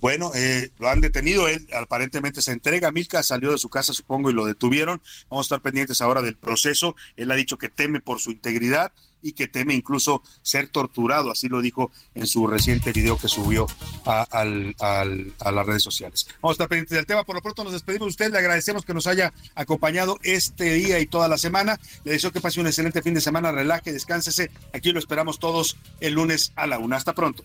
Bueno, 0.00 0.32
eh, 0.34 0.70
lo 0.78 0.88
han 0.88 1.00
detenido, 1.00 1.46
él 1.48 1.68
aparentemente 1.78 2.40
se 2.40 2.52
entrega, 2.52 2.90
Milka 2.90 3.22
salió 3.22 3.52
de 3.52 3.58
su 3.58 3.68
casa 3.68 3.92
supongo 3.92 4.30
y 4.30 4.32
lo 4.32 4.46
detuvieron, 4.46 5.02
vamos 5.28 5.44
a 5.44 5.48
estar 5.48 5.60
pendientes 5.60 6.00
ahora 6.00 6.22
del 6.22 6.36
proceso, 6.36 6.96
él 7.16 7.30
ha 7.30 7.34
dicho 7.34 7.58
que 7.58 7.68
teme 7.68 8.00
por 8.00 8.18
su 8.18 8.30
integridad 8.30 8.92
y 9.22 9.32
que 9.32 9.46
teme 9.48 9.74
incluso 9.74 10.22
ser 10.40 10.68
torturado, 10.68 11.30
así 11.30 11.50
lo 11.50 11.60
dijo 11.60 11.92
en 12.14 12.26
su 12.26 12.46
reciente 12.46 12.92
video 12.92 13.18
que 13.18 13.28
subió 13.28 13.66
a, 14.06 14.22
al- 14.30 14.74
a 14.80 15.52
las 15.52 15.66
redes 15.66 15.82
sociales. 15.82 16.26
Vamos 16.40 16.52
a 16.52 16.56
estar 16.56 16.68
pendientes 16.68 16.96
del 16.96 17.04
tema, 17.04 17.24
por 17.24 17.34
lo 17.34 17.42
pronto 17.42 17.62
nos 17.62 17.74
despedimos 17.74 18.06
de 18.06 18.10
usted, 18.10 18.32
le 18.32 18.38
agradecemos 18.38 18.86
que 18.86 18.94
nos 18.94 19.06
haya 19.06 19.34
acompañado 19.54 20.18
este 20.22 20.72
día 20.72 20.98
y 21.00 21.06
toda 21.06 21.28
la 21.28 21.36
semana, 21.36 21.78
le 22.04 22.12
deseo 22.12 22.32
que 22.32 22.40
pase 22.40 22.58
un 22.60 22.66
excelente 22.68 23.02
fin 23.02 23.12
de 23.12 23.20
semana, 23.20 23.52
relaje, 23.52 23.92
descánsese, 23.92 24.50
aquí 24.72 24.92
lo 24.92 24.98
esperamos 24.98 25.38
todos 25.38 25.76
el 26.00 26.14
lunes 26.14 26.52
a 26.56 26.66
la 26.66 26.78
una, 26.78 26.96
hasta 26.96 27.14
pronto. 27.14 27.44